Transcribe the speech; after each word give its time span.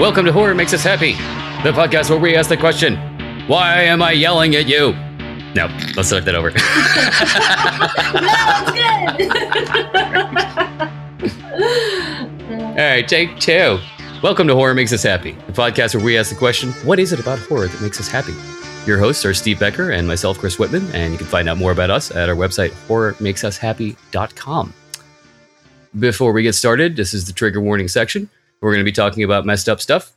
Welcome 0.00 0.24
to 0.24 0.32
Horror 0.32 0.54
Makes 0.54 0.72
Us 0.72 0.82
Happy, 0.82 1.12
the 1.62 1.72
podcast 1.72 2.08
where 2.08 2.18
we 2.18 2.34
ask 2.34 2.48
the 2.48 2.56
question, 2.56 2.96
Why 3.46 3.82
am 3.82 4.00
I 4.00 4.12
yelling 4.12 4.54
at 4.54 4.66
you? 4.66 4.94
No, 5.54 5.66
let's 5.94 6.08
start 6.08 6.24
that 6.24 6.34
over. 6.34 6.50
no, 6.52 6.56
it's 9.18 9.30
good. 12.40 12.70
All 12.70 12.76
right, 12.76 13.06
take 13.06 13.38
two. 13.38 13.78
Welcome 14.22 14.46
to 14.48 14.54
Horror 14.54 14.72
Makes 14.72 14.94
Us 14.94 15.02
Happy, 15.02 15.32
the 15.32 15.52
podcast 15.52 15.94
where 15.94 16.02
we 16.02 16.16
ask 16.16 16.30
the 16.30 16.36
question, 16.36 16.72
What 16.86 16.98
is 16.98 17.12
it 17.12 17.20
about 17.20 17.38
horror 17.38 17.68
that 17.68 17.82
makes 17.82 18.00
us 18.00 18.08
happy? 18.08 18.32
Your 18.86 18.98
hosts 18.98 19.26
are 19.26 19.34
Steve 19.34 19.60
Becker 19.60 19.90
and 19.90 20.08
myself, 20.08 20.38
Chris 20.38 20.58
Whitman, 20.58 20.90
and 20.94 21.12
you 21.12 21.18
can 21.18 21.26
find 21.26 21.46
out 21.46 21.58
more 21.58 21.72
about 21.72 21.90
us 21.90 22.10
at 22.10 22.30
our 22.30 22.34
website, 22.34 22.70
horrormakesushappy.com. 22.88 24.74
Before 25.98 26.32
we 26.32 26.42
get 26.42 26.54
started, 26.54 26.96
this 26.96 27.12
is 27.12 27.26
the 27.26 27.34
trigger 27.34 27.60
warning 27.60 27.88
section. 27.88 28.30
We're 28.60 28.70
going 28.72 28.80
to 28.80 28.84
be 28.84 28.92
talking 28.92 29.22
about 29.22 29.46
messed 29.46 29.68
up 29.68 29.80
stuff, 29.80 30.12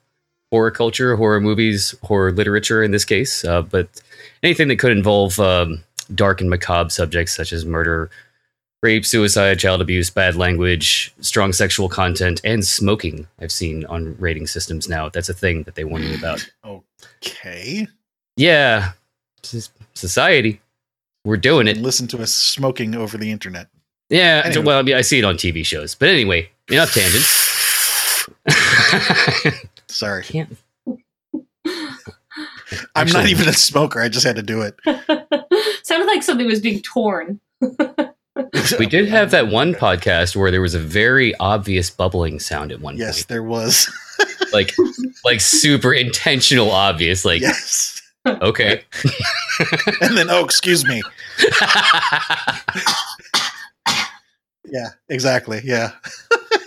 horror 0.52 0.72
culture, 0.72 1.16
horror 1.16 1.40
movies, 1.40 1.96
horror 2.04 2.32
literature 2.32 2.84
in 2.84 2.92
this 2.92 3.06
case, 3.06 3.46
uh, 3.46 3.62
but 3.62 3.88
anything 4.44 4.68
that 4.68 4.80
could 4.80 4.92
involve 4.92 5.40
um, 5.40 5.84
dark 6.14 6.42
and 6.42 6.50
macabre 6.50 6.90
subjects 6.90 7.34
such 7.36 7.54
as 7.54 7.66
murder, 7.66 8.10
rape, 8.82 9.06
suicide, 9.06 9.60
child 9.60 9.82
abuse, 9.82 10.10
bad 10.10 10.36
language, 10.36 11.14
strong 11.22 11.54
sexual 11.54 11.88
content, 11.88 12.42
and 12.44 12.66
smoking. 12.66 13.26
I've 13.40 13.52
seen 13.52 13.86
on 13.86 14.16
rating 14.20 14.46
systems 14.48 14.90
now. 14.90 15.08
That's 15.08 15.30
a 15.30 15.34
thing 15.34 15.64
that 15.64 15.76
they 15.76 15.86
warn 15.86 16.04
you 16.04 16.16
about. 16.16 16.46
Okay. 17.26 17.88
Yeah, 18.36 18.92
society. 19.94 20.60
We're 21.24 21.38
doing 21.38 21.68
it. 21.68 21.78
Listen 21.78 22.08
to 22.08 22.22
us 22.22 22.34
smoking 22.34 22.96
over 22.96 23.18
the 23.18 23.32
internet. 23.32 23.68
Yeah, 24.10 24.42
Anyway. 24.44 24.66
well, 24.66 24.80
I, 24.80 24.82
mean, 24.82 24.96
I 24.96 25.02
see 25.02 25.20
it 25.20 25.24
on 25.24 25.36
TV 25.36 25.66
shows. 25.66 25.96
But 25.96 26.10
anyway, 26.10 26.50
enough 26.70 26.94
tangents. 26.94 27.53
Sorry. 29.88 30.24
Can't. 30.24 30.58
I'm 32.96 33.08
not 33.08 33.28
even 33.28 33.48
a 33.48 33.54
smoker. 33.54 34.02
I 34.02 34.10
just 34.10 34.26
had 34.26 34.36
to 34.38 34.44
do 34.44 34.62
it. 34.62 34.76
Sounded 35.86 36.08
like 36.08 36.24
something 36.24 36.48
was 36.48 36.62
being 36.62 36.82
torn. 36.82 37.40
We 38.80 38.88
did 38.88 39.10
have 39.10 39.30
that 39.30 39.50
one 39.50 39.76
podcast 39.76 40.36
where 40.36 40.50
there 40.50 40.60
was 40.62 40.74
a 40.74 40.80
very 40.80 41.36
obvious 41.36 41.92
bubbling 41.92 42.40
sound 42.40 42.72
at 42.72 42.82
one 42.82 42.98
Yes, 42.98 43.06
point. 43.06 43.18
Yes, 43.18 43.26
there 43.26 43.44
was. 43.44 43.92
Like 44.52 44.74
like 45.24 45.40
super 45.40 45.94
intentional 45.94 46.72
obvious. 46.72 47.26
Like, 47.26 47.42
yes. 47.42 48.02
okay. 48.26 48.84
And 50.02 50.18
then, 50.18 50.32
oh, 50.32 50.44
excuse 50.44 50.84
me. 50.84 51.04
Yeah, 54.66 54.90
exactly. 55.10 55.62
Yeah. 55.64 55.92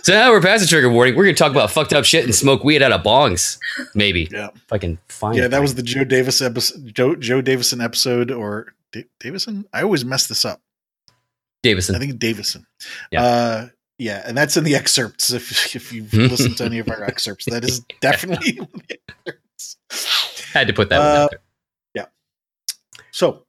So 0.07 0.13
now 0.13 0.31
we're 0.31 0.41
past 0.41 0.61
the 0.63 0.67
trigger 0.69 0.89
warning. 0.89 1.15
We're 1.17 1.25
gonna 1.25 1.35
talk 1.35 1.51
about 1.51 1.69
fucked 1.69 1.91
up 1.91 2.05
shit 2.05 2.23
and 2.23 2.33
smoke 2.33 2.63
weed 2.63 2.81
out 2.81 2.93
of 2.93 3.03
bongs. 3.03 3.59
Maybe. 3.93 4.29
Yeah. 4.31 4.49
If 4.55 4.71
I 4.71 4.77
can 4.77 4.97
find 5.09 5.35
Yeah, 5.37 5.45
it. 5.45 5.49
that 5.49 5.59
was 5.61 5.75
the 5.75 5.83
Joe 5.83 6.05
Davis 6.05 6.41
episode. 6.41 6.95
Joe, 6.95 7.15
Joe 7.15 7.41
Davison 7.41 7.81
episode, 7.81 8.31
or 8.31 8.73
Da- 8.93 9.03
Davison? 9.19 9.65
I 9.73 9.81
always 9.83 10.05
mess 10.05 10.27
this 10.27 10.45
up. 10.45 10.61
Davison. 11.61 11.95
I 11.95 11.99
think 11.99 12.19
Davison. 12.19 12.65
Yeah. 13.11 13.21
Uh, 13.23 13.67
yeah, 13.97 14.23
and 14.25 14.37
that's 14.37 14.55
in 14.55 14.63
the 14.63 14.75
excerpts. 14.75 15.31
If 15.33 15.75
if 15.75 15.91
you've 15.91 16.13
listened 16.13 16.55
to 16.57 16.63
any 16.63 16.79
of 16.79 16.87
our 16.89 17.03
excerpts, 17.03 17.43
that 17.49 17.65
is 17.65 17.81
definitely. 17.99 18.59
in 18.59 18.67
the 18.87 18.97
excerpts. 19.27 19.77
Had 20.53 20.67
to 20.67 20.73
put 20.73 20.87
that 20.89 20.99
one 20.99 21.07
Uh, 21.07 21.23
out 21.25 21.31
there. 21.31 21.41
Yeah. 21.93 22.05
So 23.11 23.43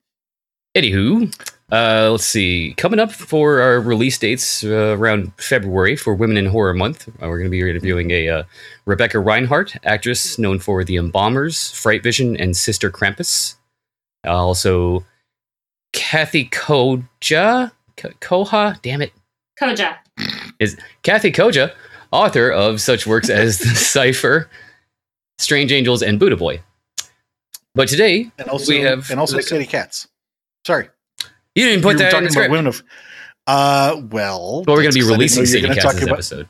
Anywho, 0.76 1.32
uh, 1.70 2.08
let's 2.10 2.24
see. 2.24 2.72
Coming 2.76 2.98
up 2.98 3.12
for 3.12 3.60
our 3.60 3.80
release 3.80 4.16
dates 4.18 4.64
uh, 4.64 4.96
around 4.98 5.32
February 5.36 5.96
for 5.96 6.14
Women 6.14 6.36
in 6.36 6.46
Horror 6.46 6.74
Month, 6.74 7.08
uh, 7.08 7.12
we're 7.28 7.38
going 7.38 7.44
to 7.44 7.50
be 7.50 7.60
interviewing 7.60 8.10
a 8.10 8.28
uh, 8.28 8.42
Rebecca 8.86 9.18
Reinhardt, 9.18 9.76
actress 9.84 10.38
known 10.38 10.58
for 10.60 10.82
The 10.84 10.96
Embalmers, 10.96 11.70
Fright 11.72 12.02
Vision, 12.02 12.36
and 12.36 12.56
Sister 12.56 12.90
Krampus. 12.90 13.56
Uh, 14.26 14.30
also, 14.36 15.04
Kathe 15.92 16.50
Koja, 16.50 17.70
Ko- 17.96 18.12
Koha, 18.20 18.80
damn 18.82 19.02
it, 19.02 19.12
Koja. 19.60 19.96
Is 20.58 20.76
Kathe 21.02 21.32
Koja, 21.34 21.72
author 22.12 22.50
of 22.50 22.80
such 22.80 23.06
works 23.06 23.28
as 23.28 23.58
The 23.58 23.66
Cipher, 23.74 24.48
Strange 25.38 25.70
Angels, 25.72 26.02
and 26.02 26.18
Buddha 26.18 26.36
Boy. 26.36 26.60
But 27.74 27.88
today, 27.88 28.30
and 28.38 28.48
also 28.48 28.72
We 28.72 28.80
have- 28.80 29.10
and 29.10 29.20
also 29.20 29.38
City 29.40 29.66
Cats. 29.66 30.08
Sorry, 30.66 30.88
you 31.58 31.66
didn't 31.66 31.82
put 31.82 31.94
were 31.94 31.98
that 31.98 32.04
in 32.06 32.10
talking 32.10 32.24
the 32.24 32.26
about 32.28 32.32
script. 32.32 32.50
women 32.50 32.66
of. 32.66 32.82
Uh, 33.46 34.02
well, 34.10 34.62
But 34.66 34.72
we're 34.72 34.82
going 34.82 34.92
to 34.92 34.98
be 34.98 35.00
'cause 35.00 35.10
I 35.10 35.10
didn't 35.10 35.10
know 35.10 35.14
releasing 35.14 35.36
you 35.38 35.42
were 35.42 35.46
Sadie 35.46 35.62
gonna 35.62 35.74
Cats 35.74 35.84
talk 35.84 35.94
this 35.94 36.02
about- 36.04 36.12
episode. 36.14 36.48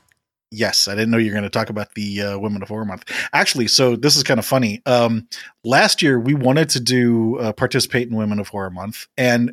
Yes, 0.51 0.89
I 0.89 0.95
didn't 0.95 1.11
know 1.11 1.19
you 1.19 1.27
were 1.27 1.33
going 1.33 1.43
to 1.45 1.51
talk 1.51 1.69
about 1.69 1.95
the 1.95 2.23
uh, 2.23 2.39
Women 2.39 2.63
of 2.63 2.69
Horror 2.69 2.87
Month. 2.87 3.05
Actually, 3.35 3.69
so 3.69 3.97
this 3.97 4.17
is 4.17 4.23
kind 4.23 4.41
of 4.41 4.47
funny. 4.47 4.81
Um, 4.87 5.29
last 5.63 6.01
year 6.01 6.19
we 6.19 6.33
wanted 6.33 6.71
to 6.71 6.81
do 6.81 7.37
uh, 7.37 7.53
participate 7.53 8.09
in 8.09 8.17
Women 8.17 8.39
of 8.41 8.49
Horror 8.49 8.71
Month, 8.71 9.09
and 9.19 9.53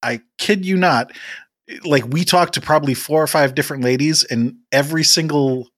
I 0.00 0.20
kid 0.38 0.64
you 0.64 0.76
not, 0.76 1.10
like 1.84 2.06
we 2.06 2.24
talked 2.24 2.54
to 2.54 2.60
probably 2.60 2.94
four 2.94 3.20
or 3.20 3.26
five 3.26 3.56
different 3.56 3.82
ladies, 3.82 4.22
and 4.22 4.54
every 4.70 5.02
single 5.02 5.68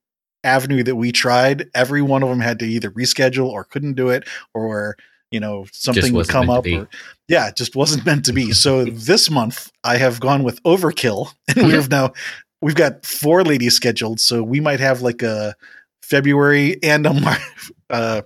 avenue 0.44 0.82
that 0.82 0.96
we 0.96 1.10
tried, 1.10 1.70
every 1.74 2.02
one 2.02 2.22
of 2.22 2.28
them 2.28 2.40
had 2.40 2.58
to 2.58 2.66
either 2.66 2.90
reschedule 2.90 3.46
or 3.48 3.64
couldn't 3.64 3.94
do 3.94 4.10
it, 4.10 4.28
or 4.52 4.94
you 5.30 5.40
know 5.40 5.66
something 5.72 6.12
would 6.14 6.28
come 6.28 6.50
up. 6.50 6.66
Or, 6.66 6.88
yeah, 7.28 7.48
it 7.48 7.56
just 7.56 7.76
wasn't 7.76 8.04
meant 8.06 8.24
to 8.26 8.32
be. 8.32 8.52
So 8.60 8.84
this 8.84 9.30
month 9.30 9.70
I 9.84 9.96
have 9.96 10.20
gone 10.20 10.42
with 10.42 10.62
Overkill, 10.64 11.32
and 11.54 11.66
we 11.66 11.72
have 11.72 11.90
now 11.98 12.12
we've 12.60 12.74
got 12.74 13.04
four 13.06 13.42
ladies 13.44 13.74
scheduled, 13.74 14.20
so 14.20 14.42
we 14.42 14.60
might 14.60 14.80
have 14.80 15.02
like 15.02 15.22
a 15.22 15.54
February 16.02 16.76
and 16.82 17.06
a 17.06 17.12
March. 17.14 17.40
Uh, 17.90 18.22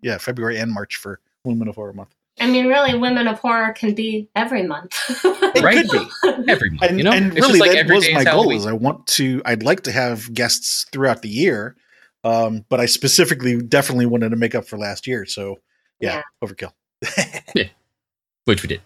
yeah, 0.00 0.16
February 0.16 0.56
and 0.58 0.72
March 0.72 0.96
for 0.96 1.20
Women 1.44 1.68
of 1.68 1.74
Horror 1.74 1.92
Month. 1.92 2.14
I 2.40 2.46
mean, 2.46 2.68
really, 2.68 2.98
Women 2.98 3.28
of 3.28 3.38
Horror 3.38 3.74
can 3.74 3.94
be 3.94 4.30
every 4.34 4.62
month. 4.62 4.94
It 5.22 5.62
Right. 5.62 5.86
could 5.86 5.90
be, 5.90 6.50
Every 6.50 6.70
month, 6.70 6.82
and, 6.82 6.96
you 6.96 7.04
know, 7.04 7.12
and 7.12 7.26
It's 7.26 7.36
just 7.36 7.46
really 7.48 7.58
like 7.60 7.72
that 7.72 7.78
every 7.80 7.96
was 7.96 8.10
my 8.12 8.24
goal. 8.24 8.50
Is 8.50 8.64
I 8.66 8.72
want 8.72 9.06
to, 9.08 9.42
I'd 9.44 9.62
like 9.62 9.82
to 9.82 9.92
have 9.92 10.32
guests 10.32 10.86
throughout 10.90 11.20
the 11.20 11.28
year, 11.28 11.76
um, 12.24 12.64
but 12.70 12.80
I 12.80 12.86
specifically 12.86 13.60
definitely 13.60 14.06
wanted 14.06 14.30
to 14.30 14.36
make 14.36 14.54
up 14.54 14.66
for 14.66 14.78
last 14.78 15.06
year. 15.06 15.26
So 15.26 15.58
yeah, 16.00 16.22
Overkill. 16.42 16.72
which 18.44 18.62
we 18.62 18.68
did. 18.68 18.80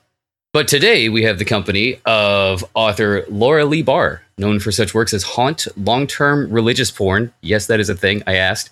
But 0.52 0.66
today 0.66 1.08
we 1.08 1.24
have 1.24 1.38
the 1.38 1.44
company 1.44 2.00
of 2.06 2.64
author 2.74 3.24
Laura 3.28 3.64
Lee 3.66 3.82
Bahr, 3.82 4.22
known 4.38 4.60
for 4.60 4.72
such 4.72 4.94
works 4.94 5.12
as 5.12 5.22
Haunt, 5.22 5.68
Long 5.76 6.06
Term 6.06 6.50
Religious 6.50 6.90
Porn. 6.90 7.32
Yes, 7.42 7.66
that 7.66 7.80
is 7.80 7.90
a 7.90 7.94
thing. 7.94 8.22
I 8.26 8.36
asked. 8.36 8.70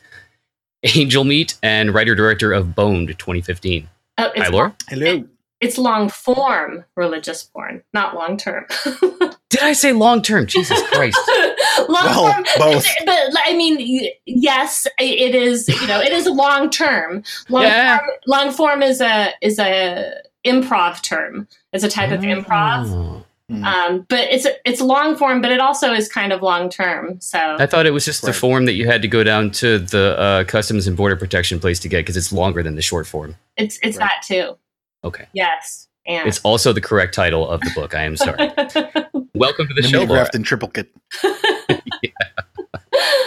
Angel 0.95 1.25
Meat 1.25 1.57
and 1.63 1.93
writer 1.93 2.15
director 2.15 2.53
of 2.53 2.75
Boned 2.75 3.09
2015. 3.09 3.89
Oh, 4.19 4.31
it's, 4.35 4.47
Hi, 4.47 4.49
Laura. 4.49 4.75
Hello. 4.89 5.25
it's 5.61 5.79
long 5.79 6.09
form 6.09 6.85
religious 6.97 7.43
porn, 7.43 7.83
not 7.93 8.15
long 8.15 8.37
term. 8.37 8.67
Did 9.57 9.65
I 9.65 9.73
say 9.73 9.93
long 9.93 10.23
term? 10.23 10.47
Jesus 10.47 10.81
Christ. 10.89 11.19
long 11.89 12.05
Well, 12.05 12.33
term, 12.33 12.45
both. 12.59 12.87
But 13.05 13.19
I 13.45 13.55
mean, 13.57 14.11
yes, 14.27 14.87
it 14.99 15.35
is. 15.35 15.69
You 15.69 15.87
know, 15.87 16.01
it 16.01 16.13
is 16.13 16.27
long 16.27 16.71
term. 16.71 17.23
Long 17.49 17.63
Yeah. 17.63 17.99
form, 17.99 18.11
long 18.27 18.51
form 18.53 18.83
is 18.83 19.01
a 19.01 19.33
is 19.41 19.59
a 19.59 20.13
improv 20.47 21.03
term. 21.03 21.49
It's 21.73 21.85
a 21.85 21.89
type 21.89 22.13
of 22.13 22.21
improv. 22.21 22.87
Oh. 22.91 23.23
Mm. 23.51 23.65
Um, 23.65 24.07
but 24.09 24.29
it's 24.31 24.45
it's 24.65 24.81
long 24.81 25.15
form, 25.17 25.41
but 25.41 25.53
it 25.53 25.61
also 25.61 25.93
is 25.93 26.09
kind 26.09 26.33
of 26.33 26.43
long 26.43 26.69
term. 26.69 27.21
So 27.21 27.39
I 27.61 27.67
thought 27.67 27.87
it 27.87 27.93
was 27.93 28.05
just 28.05 28.23
the 28.23 28.33
form 28.33 28.65
that 28.67 28.73
you 28.73 28.87
had 28.87 29.03
to 29.03 29.09
go 29.09 29.23
down 29.23 29.53
to 29.53 29.79
the 29.79 30.19
uh, 30.19 30.45
Customs 30.45 30.89
and 30.89 30.97
Border 30.97 31.15
Protection 31.15 31.61
place 31.61 31.79
to 31.81 31.89
get 31.89 31.99
because 31.99 32.17
it's 32.17 32.33
longer 32.33 32.63
than 32.65 32.75
the 32.75 32.83
short 32.83 33.07
form. 33.07 33.37
it's 33.57 33.79
it's 33.85 33.99
Right. 33.99 34.09
that 34.11 34.23
too. 34.27 34.57
Okay. 35.05 35.27
Yes, 35.33 35.87
and 36.09 36.27
It's 36.27 36.41
also 36.41 36.73
the 36.73 36.81
correct 36.81 37.15
title 37.15 37.49
of 37.49 37.61
the 37.61 37.71
book. 37.77 37.95
I 37.95 38.03
am 38.03 38.17
sorry. 38.17 38.51
Welcome 39.37 39.69
to 39.69 39.75
the 39.75 39.83
show, 39.83 39.99
Laura. 39.99 40.07
Mimeographed 40.07 40.35
in 40.35 40.43
triplicate. 40.43 40.91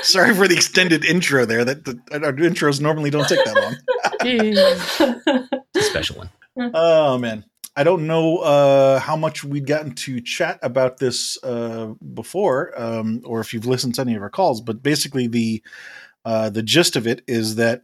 Sorry 0.01 0.33
for 0.33 0.47
the 0.47 0.55
extended 0.55 1.05
intro 1.05 1.45
there. 1.45 1.63
That 1.63 1.85
the, 1.85 1.99
our 2.11 2.33
intros 2.33 2.81
normally 2.81 3.11
don't 3.11 3.27
take 3.27 3.45
that 3.45 3.55
long. 3.55 3.75
It's 5.75 5.87
a 5.87 5.89
special 5.89 6.17
one. 6.17 6.29
Oh 6.73 7.17
man, 7.17 7.45
I 7.75 7.83
don't 7.83 8.07
know 8.07 8.39
uh, 8.39 8.99
how 8.99 9.15
much 9.15 9.43
we'd 9.43 9.67
gotten 9.67 9.93
to 9.95 10.19
chat 10.19 10.59
about 10.63 10.97
this 10.97 11.41
uh, 11.43 11.93
before, 12.13 12.73
um, 12.75 13.21
or 13.23 13.39
if 13.39 13.53
you've 13.53 13.67
listened 13.67 13.95
to 13.95 14.01
any 14.01 14.15
of 14.15 14.23
our 14.23 14.29
calls. 14.29 14.61
But 14.61 14.81
basically, 14.81 15.27
the 15.27 15.61
uh, 16.25 16.49
the 16.49 16.63
gist 16.63 16.95
of 16.95 17.07
it 17.07 17.21
is 17.27 17.55
that 17.55 17.83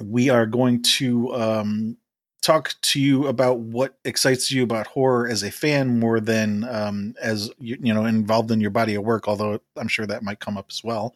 we 0.00 0.28
are 0.28 0.46
going 0.46 0.82
to 0.82 1.34
um, 1.34 1.96
talk 2.42 2.74
to 2.80 3.00
you 3.00 3.26
about 3.26 3.58
what 3.58 3.98
excites 4.04 4.50
you 4.50 4.62
about 4.62 4.86
horror 4.86 5.28
as 5.28 5.42
a 5.42 5.50
fan 5.50 5.98
more 5.98 6.20
than 6.20 6.64
um, 6.64 7.14
as 7.20 7.50
you, 7.58 7.76
you 7.80 7.92
know 7.92 8.06
involved 8.06 8.50
in 8.50 8.60
your 8.60 8.70
body 8.70 8.94
of 8.94 9.04
work. 9.04 9.28
Although 9.28 9.60
I'm 9.76 9.88
sure 9.88 10.06
that 10.06 10.22
might 10.22 10.40
come 10.40 10.56
up 10.56 10.66
as 10.70 10.82
well. 10.82 11.14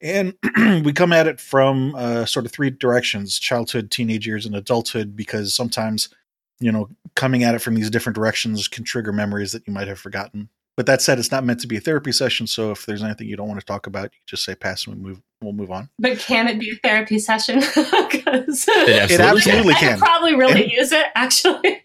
And 0.00 0.34
we 0.84 0.92
come 0.92 1.12
at 1.12 1.26
it 1.26 1.40
from 1.40 1.94
uh, 1.94 2.24
sort 2.24 2.46
of 2.46 2.52
three 2.52 2.70
directions: 2.70 3.38
childhood, 3.38 3.90
teenage 3.90 4.26
years, 4.26 4.46
and 4.46 4.54
adulthood. 4.54 5.16
Because 5.16 5.54
sometimes, 5.54 6.08
you 6.60 6.72
know, 6.72 6.88
coming 7.14 7.44
at 7.44 7.54
it 7.54 7.60
from 7.60 7.74
these 7.74 7.90
different 7.90 8.16
directions 8.16 8.68
can 8.68 8.84
trigger 8.84 9.12
memories 9.12 9.52
that 9.52 9.66
you 9.66 9.72
might 9.72 9.88
have 9.88 9.98
forgotten. 9.98 10.48
But 10.78 10.86
that 10.86 11.02
said, 11.02 11.18
it's 11.18 11.32
not 11.32 11.42
meant 11.42 11.58
to 11.58 11.66
be 11.66 11.76
a 11.76 11.80
therapy 11.80 12.12
session. 12.12 12.46
So 12.46 12.70
if 12.70 12.86
there's 12.86 13.02
anything 13.02 13.26
you 13.26 13.34
don't 13.34 13.48
want 13.48 13.58
to 13.58 13.66
talk 13.66 13.88
about, 13.88 14.04
you 14.14 14.20
just 14.26 14.44
say 14.44 14.54
pass 14.54 14.86
and 14.86 14.94
we 14.96 15.08
move. 15.08 15.20
We'll 15.40 15.52
move 15.52 15.70
on. 15.72 15.88
But 15.98 16.18
can 16.20 16.46
it 16.48 16.58
be 16.60 16.70
a 16.70 16.76
therapy 16.88 17.18
session? 17.18 17.60
'Cause 17.62 18.64
It 18.68 19.10
It 19.12 19.20
absolutely 19.20 19.74
I 19.74 19.78
can. 19.78 19.92
could 19.94 19.98
probably 20.04 20.34
really 20.36 20.62
And- 20.64 20.72
use 20.72 20.92
it, 20.92 21.06
actually. 21.16 21.80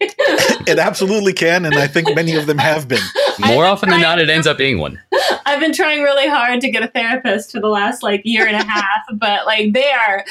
It 0.66 0.78
absolutely 0.78 1.32
can, 1.34 1.64
and 1.66 1.74
I 1.74 1.86
think 1.88 2.14
many 2.14 2.34
of 2.36 2.46
them 2.46 2.58
have 2.58 2.88
been. 2.88 3.02
More 3.46 3.64
often 3.66 3.90
than 3.90 4.00
not, 4.00 4.18
it 4.20 4.30
ends 4.30 4.46
up 4.46 4.56
being 4.58 4.78
one. 4.78 4.98
I've 5.44 5.60
been 5.60 5.72
trying 5.74 6.02
really 6.02 6.26
hard 6.28 6.60
to 6.62 6.70
get 6.70 6.82
a 6.82 6.88
therapist 6.88 7.52
for 7.52 7.60
the 7.60 7.68
last 7.68 8.02
like 8.02 8.22
year 8.24 8.46
and 8.46 8.56
a 8.56 8.64
half, 8.64 9.02
but 9.14 9.44
like 9.46 9.72
they 9.74 9.90
are 9.92 10.24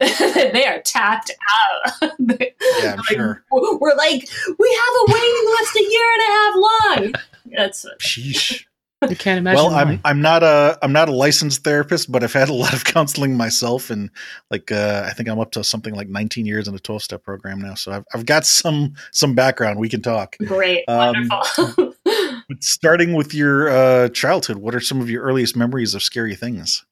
they 0.00 0.64
are 0.66 0.80
tapped 0.82 1.30
out. 1.30 1.92
Yeah, 2.02 2.92
I'm 2.92 2.96
Like, 2.96 3.04
sure. 3.06 3.44
We're 3.50 3.96
like, 3.96 4.28
we 4.58 4.80
have 4.82 4.94
a 4.94 5.12
waiting 5.12 5.44
list 5.58 5.76
a 5.76 5.82
year 5.82 6.06
and 6.12 6.22
a 6.22 6.32
half 6.32 6.54
long. 6.56 7.12
That's 7.56 7.86
Sheesh. 8.00 8.64
You 9.08 9.14
can't 9.14 9.38
imagine. 9.38 9.64
Well. 9.64 9.74
I'm 9.74 10.00
I'm 10.04 10.20
not 10.20 10.42
a 10.42 10.76
I'm 10.82 10.92
not 10.92 11.08
a 11.08 11.12
licensed 11.12 11.62
therapist, 11.62 12.10
but 12.10 12.24
I've 12.24 12.32
had 12.32 12.48
a 12.48 12.52
lot 12.52 12.72
of 12.72 12.84
counseling 12.84 13.36
myself, 13.36 13.90
and 13.90 14.10
like 14.50 14.72
uh, 14.72 15.04
I 15.06 15.12
think 15.12 15.28
I'm 15.28 15.38
up 15.38 15.52
to 15.52 15.62
something 15.62 15.94
like 15.94 16.08
19 16.08 16.46
years 16.46 16.66
in 16.66 16.74
a 16.74 16.80
12 16.80 17.02
step 17.02 17.22
program 17.22 17.60
now. 17.60 17.74
So 17.74 17.92
I've 17.92 18.04
I've 18.12 18.26
got 18.26 18.44
some 18.44 18.94
some 19.12 19.34
background. 19.34 19.78
We 19.78 19.88
can 19.88 20.02
talk. 20.02 20.36
great, 20.38 20.84
Um, 20.88 21.28
wonderful. 21.28 21.94
Starting 22.60 23.12
with 23.12 23.34
your 23.34 23.68
uh, 23.68 24.08
childhood, 24.08 24.56
what 24.56 24.74
are 24.74 24.80
some 24.80 25.00
of 25.00 25.08
your 25.08 25.22
earliest 25.22 25.56
memories 25.56 25.94
of 25.94 26.02
scary 26.02 26.34
things? 26.34 26.84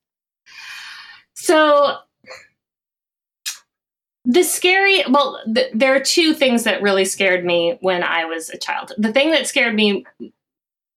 So 1.35 1.97
the 4.27 4.43
scary 4.43 5.03
well 5.09 5.41
th- 5.55 5.71
there 5.73 5.95
are 5.95 6.01
two 6.01 6.35
things 6.35 6.65
that 6.65 6.83
really 6.83 7.05
scared 7.05 7.45
me 7.45 7.79
when 7.81 8.03
i 8.03 8.25
was 8.25 8.51
a 8.51 8.59
child 8.59 8.93
the 8.99 9.13
thing 9.13 9.31
that 9.31 9.47
scared 9.47 9.73
me 9.73 10.05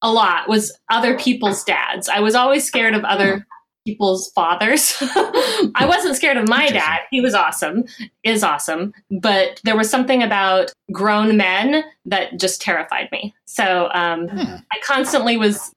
a 0.02 0.12
lot 0.12 0.48
was 0.48 0.78
other 0.90 1.18
people's 1.18 1.64
dads. 1.64 2.08
I 2.10 2.20
was 2.20 2.36
always 2.36 2.66
scared 2.66 2.94
of 2.94 3.04
other 3.04 3.46
people's 3.86 4.32
fathers. 4.32 4.96
I 5.02 5.86
wasn't 5.88 6.16
scared 6.16 6.38
of 6.38 6.48
my 6.48 6.68
dad. 6.70 7.00
He 7.12 7.22
was 7.22 7.34
awesome 7.34 7.86
is 8.24 8.44
awesome. 8.44 8.94
But 9.10 9.60
there 9.64 9.76
was 9.78 9.90
something 9.90 10.22
about 10.22 10.72
grown 10.92 11.38
men 11.38 11.84
that 12.06 12.40
just 12.40 12.62
terrified 12.62 13.10
me. 13.12 13.34
So 13.46 13.90
um, 13.94 14.28
Hmm. 14.28 14.56
I 14.72 14.80
constantly 14.86 15.38
was 15.38 15.72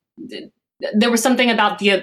there 0.94 1.10
was 1.10 1.22
something 1.22 1.48
about 1.50 1.78
the 1.78 2.02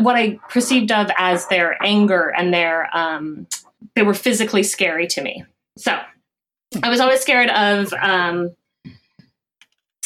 what 0.00 0.16
I 0.16 0.38
perceived 0.50 0.90
of 0.90 1.08
as 1.16 1.46
their 1.46 1.82
anger 1.82 2.32
and 2.36 2.52
their 2.52 2.94
um 2.96 3.46
they 3.94 4.02
were 4.02 4.14
physically 4.14 4.62
scary 4.62 5.06
to 5.08 5.22
me. 5.22 5.44
So 5.78 5.96
I 6.82 6.90
was 6.90 7.00
always 7.00 7.20
scared 7.20 7.50
of 7.50 7.92
um 7.94 8.54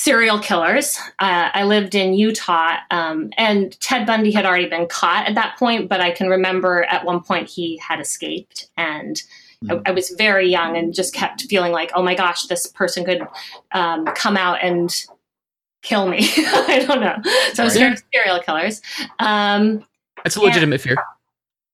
serial 0.00 0.38
killers. 0.38 0.98
Uh, 1.18 1.50
I 1.52 1.64
lived 1.64 1.94
in 1.94 2.14
Utah, 2.14 2.78
um, 2.90 3.30
and 3.36 3.78
Ted 3.80 4.06
Bundy 4.06 4.30
had 4.30 4.46
already 4.46 4.66
been 4.66 4.86
caught 4.86 5.26
at 5.28 5.34
that 5.34 5.58
point, 5.58 5.90
but 5.90 6.00
I 6.00 6.10
can 6.10 6.28
remember 6.28 6.84
at 6.84 7.04
one 7.04 7.20
point 7.20 7.50
he 7.50 7.76
had 7.76 8.00
escaped, 8.00 8.70
and 8.78 9.22
I, 9.68 9.78
I 9.84 9.90
was 9.90 10.08
very 10.16 10.48
young 10.48 10.74
and 10.78 10.94
just 10.94 11.12
kept 11.12 11.42
feeling 11.42 11.72
like, 11.72 11.90
oh 11.94 12.02
my 12.02 12.14
gosh, 12.14 12.46
this 12.46 12.66
person 12.66 13.04
could 13.04 13.20
um, 13.72 14.06
come 14.06 14.38
out 14.38 14.62
and 14.62 14.90
kill 15.82 16.08
me. 16.08 16.20
I 16.38 16.82
don't 16.88 17.00
know. 17.00 17.16
So 17.52 17.62
I 17.62 17.64
was 17.64 17.74
scared 17.74 17.92
of 17.92 18.02
serial 18.14 18.40
killers. 18.40 18.80
Um, 19.18 19.84
That's 20.24 20.36
a 20.36 20.40
legitimate 20.40 20.80
fear. 20.80 20.96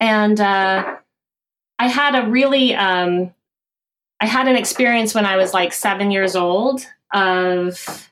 and 0.00 0.40
uh, 0.40 0.96
I 1.78 1.86
had 1.86 2.16
a 2.16 2.28
really, 2.28 2.74
um, 2.74 3.32
I 4.18 4.26
had 4.26 4.48
an 4.48 4.56
experience 4.56 5.14
when 5.14 5.26
I 5.26 5.36
was 5.36 5.54
like 5.54 5.72
seven 5.72 6.10
years 6.10 6.34
old 6.34 6.84
of, 7.14 8.10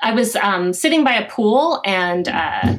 I 0.00 0.12
was 0.12 0.36
um, 0.36 0.72
sitting 0.72 1.04
by 1.04 1.14
a 1.14 1.28
pool 1.28 1.80
and 1.84 2.28
uh, 2.28 2.76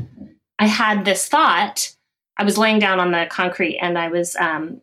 I 0.60 0.68
had 0.68 1.06
this 1.06 1.28
thought. 1.28 1.96
I 2.38 2.44
was 2.44 2.58
laying 2.58 2.80
down 2.80 3.00
on 3.00 3.12
the 3.12 3.28
concrete 3.30 3.78
and 3.80 3.98
I 3.98 4.08
was 4.08 4.36
um, 4.38 4.82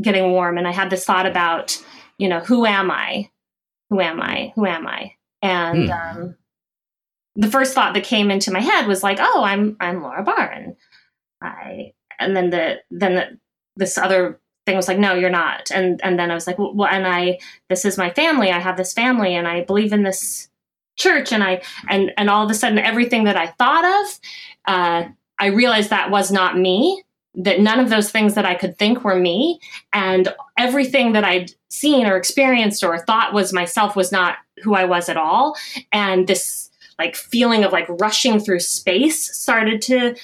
getting 0.00 0.30
warm, 0.32 0.58
and 0.58 0.68
I 0.68 0.72
had 0.72 0.90
this 0.90 1.04
thought 1.06 1.24
about, 1.26 1.82
you 2.18 2.28
know, 2.28 2.40
who 2.40 2.66
am 2.66 2.90
I? 2.90 3.30
Who 3.88 4.00
am 4.00 4.20
I? 4.20 4.52
Who 4.56 4.66
am 4.66 4.86
I? 4.86 5.14
And 5.40 5.88
Hmm. 5.88 6.18
um, 6.18 6.36
the 7.34 7.50
first 7.50 7.74
thought 7.74 7.94
that 7.94 8.04
came 8.04 8.30
into 8.30 8.50
my 8.50 8.60
head 8.60 8.86
was 8.86 9.02
like, 9.02 9.18
oh, 9.20 9.42
I'm 9.42 9.76
I'm 9.80 10.02
Laura 10.02 10.22
Bahr, 10.22 10.50
and 10.50 10.76
I, 11.40 11.92
and 12.18 12.36
then 12.36 12.50
the 12.50 12.82
then 12.90 13.14
the, 13.14 13.38
this 13.76 13.96
other 13.98 14.40
thing 14.66 14.76
was 14.76 14.88
like, 14.88 14.98
no, 14.98 15.14
you're 15.14 15.30
not, 15.30 15.70
and 15.70 16.00
and 16.02 16.18
then 16.18 16.30
I 16.30 16.34
was 16.34 16.46
like, 16.46 16.58
well, 16.58 16.86
and 16.86 17.06
I 17.06 17.38
this 17.70 17.84
is 17.84 17.96
my 17.96 18.10
family. 18.10 18.50
I 18.50 18.58
have 18.58 18.76
this 18.76 18.92
family, 18.92 19.34
and 19.34 19.46
I 19.48 19.62
believe 19.64 19.92
in 19.92 20.02
this 20.02 20.50
church, 20.96 21.32
and 21.32 21.42
I 21.42 21.62
and 21.88 22.12
and 22.16 22.28
all 22.30 22.44
of 22.44 22.50
a 22.50 22.54
sudden, 22.54 22.78
everything 22.78 23.24
that 23.24 23.36
I 23.36 23.48
thought 23.48 23.84
of, 23.84 24.20
uh, 24.66 25.08
I 25.38 25.46
realized 25.46 25.90
that 25.90 26.10
was 26.10 26.30
not 26.30 26.58
me. 26.58 27.02
That 27.34 27.60
none 27.60 27.80
of 27.80 27.90
those 27.90 28.10
things 28.10 28.34
that 28.34 28.46
I 28.46 28.54
could 28.54 28.78
think 28.78 29.04
were 29.04 29.16
me, 29.18 29.60
and 29.92 30.32
everything 30.58 31.12
that 31.12 31.24
I'd 31.24 31.52
seen 31.68 32.06
or 32.06 32.16
experienced 32.16 32.82
or 32.82 32.98
thought 32.98 33.34
was 33.34 33.52
myself 33.52 33.94
was 33.94 34.10
not 34.10 34.36
who 34.62 34.74
I 34.74 34.86
was 34.86 35.08
at 35.10 35.18
all. 35.18 35.54
And 35.92 36.26
this 36.26 36.70
like 36.98 37.14
feeling 37.14 37.62
of 37.62 37.72
like 37.72 37.86
rushing 38.00 38.40
through 38.40 38.60
space 38.60 39.36
started 39.36 39.82
to 39.82 40.16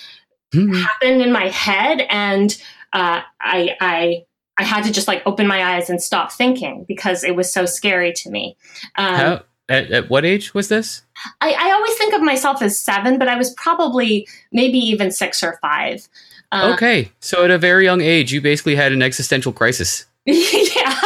Hmm. 0.54 0.72
happen 0.74 1.22
in 1.22 1.32
my 1.32 1.48
head, 1.48 2.06
and 2.10 2.50
uh, 2.92 3.22
I 3.40 3.76
I 3.80 4.24
I 4.58 4.64
had 4.64 4.84
to 4.84 4.92
just 4.92 5.08
like 5.08 5.22
open 5.24 5.46
my 5.46 5.74
eyes 5.76 5.88
and 5.88 6.02
stop 6.02 6.30
thinking 6.30 6.84
because 6.86 7.24
it 7.24 7.34
was 7.36 7.50
so 7.50 7.64
scary 7.64 8.12
to 8.16 8.30
me. 8.30 8.56
Um, 8.96 9.14
How, 9.16 9.42
at, 9.72 9.90
at 9.90 10.10
what 10.10 10.24
age 10.24 10.52
was 10.52 10.68
this? 10.68 11.02
I, 11.40 11.52
I 11.58 11.72
always 11.72 11.96
think 11.96 12.14
of 12.14 12.20
myself 12.20 12.60
as 12.62 12.78
seven, 12.78 13.18
but 13.18 13.26
I 13.26 13.36
was 13.36 13.50
probably 13.54 14.28
maybe 14.52 14.78
even 14.78 15.10
six 15.10 15.42
or 15.42 15.58
five. 15.62 16.06
Uh, 16.52 16.72
okay, 16.74 17.10
so 17.20 17.44
at 17.44 17.50
a 17.50 17.58
very 17.58 17.84
young 17.84 18.02
age, 18.02 18.32
you 18.32 18.40
basically 18.40 18.76
had 18.76 18.92
an 18.92 19.02
existential 19.02 19.52
crisis. 19.52 20.04
yeah. 20.26 21.00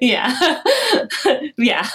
yeah. 0.00 0.60
yeah. 1.58 1.88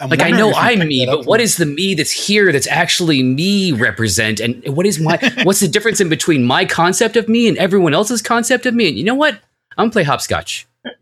I'm 0.00 0.10
Like 0.10 0.22
I 0.22 0.30
know 0.30 0.52
I'm 0.54 0.78
me, 0.86 1.04
that 1.04 1.12
up 1.12 1.18
but 1.20 1.26
what 1.26 1.40
is 1.40 1.56
the 1.56 1.66
me 1.66 1.94
that's 1.94 2.12
here 2.12 2.52
that's 2.52 2.68
actually 2.68 3.22
me 3.22 3.72
represent? 3.72 4.40
And 4.40 4.64
what 4.68 4.86
is 4.86 4.98
my 4.98 5.18
what's 5.42 5.60
the 5.60 5.68
difference 5.68 6.00
in 6.00 6.08
between 6.08 6.44
my 6.44 6.64
concept 6.64 7.16
of 7.16 7.28
me 7.28 7.48
and 7.48 7.58
everyone 7.58 7.94
else's 7.94 8.22
concept 8.22 8.64
of 8.64 8.74
me? 8.74 8.88
And 8.88 8.96
you 8.96 9.04
know 9.04 9.16
what? 9.16 9.34
I'm 9.76 9.84
gonna 9.84 9.90
play 9.90 10.04
hopscotch. 10.04 10.66
yeah, 10.84 10.92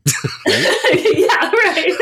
right. 0.46 1.94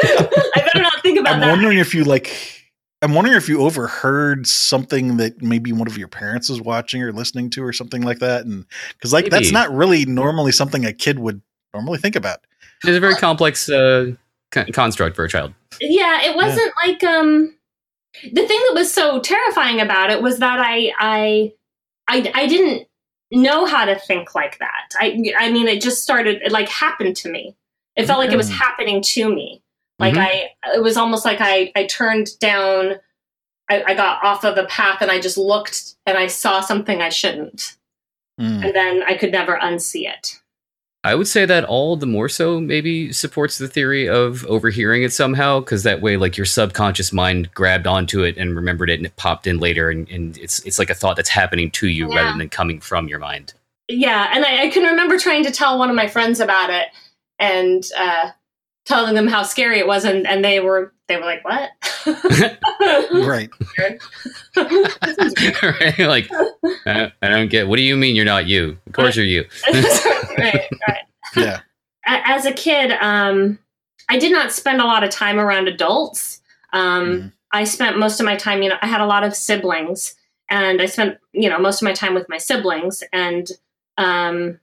I 0.54 0.62
better 0.64 0.83
not 0.83 0.92
think 0.92 0.93
about 1.25 1.35
I'm 1.35 1.40
that. 1.40 1.50
wondering 1.50 1.78
if 1.78 1.95
you 1.95 2.04
like. 2.04 2.62
I'm 3.02 3.12
wondering 3.12 3.37
if 3.37 3.50
you 3.50 3.61
overheard 3.61 4.47
something 4.47 5.19
that 5.19 5.43
maybe 5.43 5.73
one 5.73 5.87
of 5.87 5.99
your 5.99 6.09
parents 6.09 6.49
was 6.49 6.61
watching 6.61 7.02
or 7.02 7.12
listening 7.12 7.50
to 7.50 7.62
or 7.62 7.73
something 7.73 8.00
like 8.02 8.21
that, 8.21 8.47
and 8.47 8.64
because 8.95 9.12
like 9.12 9.28
that's 9.28 9.52
not 9.52 9.71
really 9.75 10.07
normally 10.07 10.52
something 10.52 10.87
a 10.87 10.93
kid 10.93 11.19
would 11.19 11.43
normally 11.75 11.99
think 11.99 12.16
about. 12.16 12.38
It's 12.83 12.97
a 12.97 13.00
very 13.00 13.14
complex 13.16 13.69
uh, 13.69 14.12
con- 14.50 14.73
construct 14.73 15.16
for 15.16 15.25
a 15.25 15.28
child. 15.28 15.52
yeah, 15.81 16.23
it 16.23 16.35
wasn't 16.35 16.73
like 16.85 17.04
um 17.04 17.54
the 18.23 18.47
thing 18.47 18.61
that 18.69 18.75
was 18.75 18.93
so 18.93 19.21
terrifying 19.21 19.81
about 19.81 20.11
it 20.11 20.23
was 20.23 20.38
that 20.38 20.61
I 20.61 20.93
I 20.99 21.52
I, 22.09 22.31
I 22.35 22.47
didn't 22.47 22.87
know 23.33 23.66
how 23.66 23.85
to 23.85 23.99
think 23.99 24.35
like 24.35 24.59
that. 24.61 24.90
I 24.99 25.33
I 25.38 25.50
mean 25.50 25.66
it 25.66 25.83
just 25.83 26.02
started 26.02 26.40
it 26.43 26.52
like 26.52 26.69
happened 26.69 27.16
to 27.16 27.31
me. 27.31 27.57
It 27.97 28.07
felt 28.07 28.19
like 28.19 28.33
it 28.33 28.37
was 28.37 28.50
happening 28.50 29.02
to 29.02 29.35
me. 29.35 29.62
Like 29.98 30.14
Mhm. 30.14 30.18
I 30.18 30.50
it 30.74 30.82
was 30.82 30.96
almost 30.96 31.24
like 31.24 31.38
I 31.40 31.70
I 31.76 31.84
turned 31.86 32.38
down 32.40 32.96
I, 33.70 33.82
I 33.86 33.94
got 33.94 34.22
off 34.22 34.44
of 34.44 34.56
the 34.56 34.64
path 34.66 34.98
and 35.00 35.10
I 35.10 35.20
just 35.20 35.38
looked 35.38 35.94
and 36.04 36.18
I 36.18 36.26
saw 36.26 36.60
something 36.60 37.00
I 37.00 37.08
shouldn't. 37.08 37.76
Mm. 38.40 38.64
And 38.66 38.74
then 38.74 39.02
I 39.04 39.14
could 39.14 39.32
never 39.32 39.56
unsee 39.58 40.06
it. 40.08 40.40
I 41.02 41.14
would 41.14 41.28
say 41.28 41.44
that 41.44 41.64
all 41.64 41.96
the 41.96 42.06
more 42.06 42.28
so 42.30 42.60
maybe 42.60 43.12
supports 43.12 43.58
the 43.58 43.68
theory 43.68 44.08
of 44.08 44.44
overhearing 44.46 45.02
it 45.02 45.12
somehow, 45.12 45.60
because 45.60 45.82
that 45.82 46.00
way, 46.00 46.16
like 46.16 46.36
your 46.38 46.46
subconscious 46.46 47.12
mind 47.12 47.52
grabbed 47.54 47.86
onto 47.86 48.22
it 48.22 48.38
and 48.38 48.56
remembered 48.56 48.88
it, 48.88 48.94
and 48.98 49.04
it 49.04 49.14
popped 49.16 49.46
in 49.46 49.58
later, 49.58 49.90
and, 49.90 50.08
and 50.10 50.38
it's 50.38 50.60
it's 50.60 50.78
like 50.78 50.88
a 50.88 50.94
thought 50.94 51.16
that's 51.16 51.28
happening 51.28 51.70
to 51.72 51.88
you 51.88 52.08
Yeah. 52.10 52.16
rather 52.24 52.38
than 52.38 52.48
coming 52.48 52.80
from 52.80 53.06
your 53.06 53.18
mind. 53.18 53.52
Yeah, 53.88 54.30
and 54.34 54.46
I, 54.46 54.62
I 54.62 54.70
can 54.70 54.82
remember 54.84 55.18
trying 55.18 55.44
to 55.44 55.50
tell 55.50 55.78
one 55.78 55.90
of 55.90 55.96
my 55.96 56.06
friends 56.08 56.40
about 56.40 56.70
it 56.70 56.88
and 57.38 57.84
uh, 57.98 58.30
telling 58.85 59.14
them 59.14 59.26
how 59.26 59.43
scary 59.43 59.79
it 59.79 59.87
was, 59.87 60.05
and, 60.05 60.26
and 60.26 60.45
they 60.45 60.61
were 60.61 60.93
they 61.09 61.17
were 61.17 61.25
like, 61.25 61.45
"What?" 61.45 61.71
Right. 63.12 63.50
This 64.55 65.19
is 65.19 65.35
weird. 65.41 65.62
right? 65.62 65.99
Like 65.99 66.29
I, 66.87 67.12
I 67.23 67.29
don't 67.29 67.49
get. 67.49 67.69
What 67.69 67.76
do 67.76 67.83
you 67.83 67.97
mean 67.97 68.17
you're 68.17 68.25
not 68.25 68.47
you? 68.47 68.79
Of 68.87 68.93
course 68.93 69.17
you're 69.17 69.25
you. 69.26 69.45
right, 69.73 70.69
right. 70.88 71.05
Yeah. 71.37 71.61
As 72.07 72.45
a 72.47 72.53
kid, 72.53 72.93
um, 73.00 73.59
I 74.09 74.19
did 74.19 74.33
not 74.33 74.53
spend 74.53 74.81
a 74.81 74.85
lot 74.85 75.03
of 75.05 75.11
time 75.11 75.38
around 75.38 75.69
adults. 75.69 76.41
Um, 76.73 77.07
Mhm. 77.07 77.33
I 77.53 77.64
spent 77.64 77.99
most 77.99 78.19
of 78.19 78.26
my 78.26 78.35
time, 78.37 78.62
you 78.62 78.69
know, 78.69 78.76
I 78.83 78.87
had 78.88 79.00
a 79.00 79.07
lot 79.07 79.23
of 79.25 79.35
siblings, 79.37 80.17
and 80.50 80.83
I 80.83 80.87
spent, 80.87 81.19
you 81.33 81.49
know, 81.49 81.59
most 81.59 81.81
of 81.81 81.87
my 81.87 81.93
time 81.93 82.12
with 82.12 82.29
my 82.29 82.37
siblings, 82.38 83.03
and 83.12 83.49
um, 83.97 84.59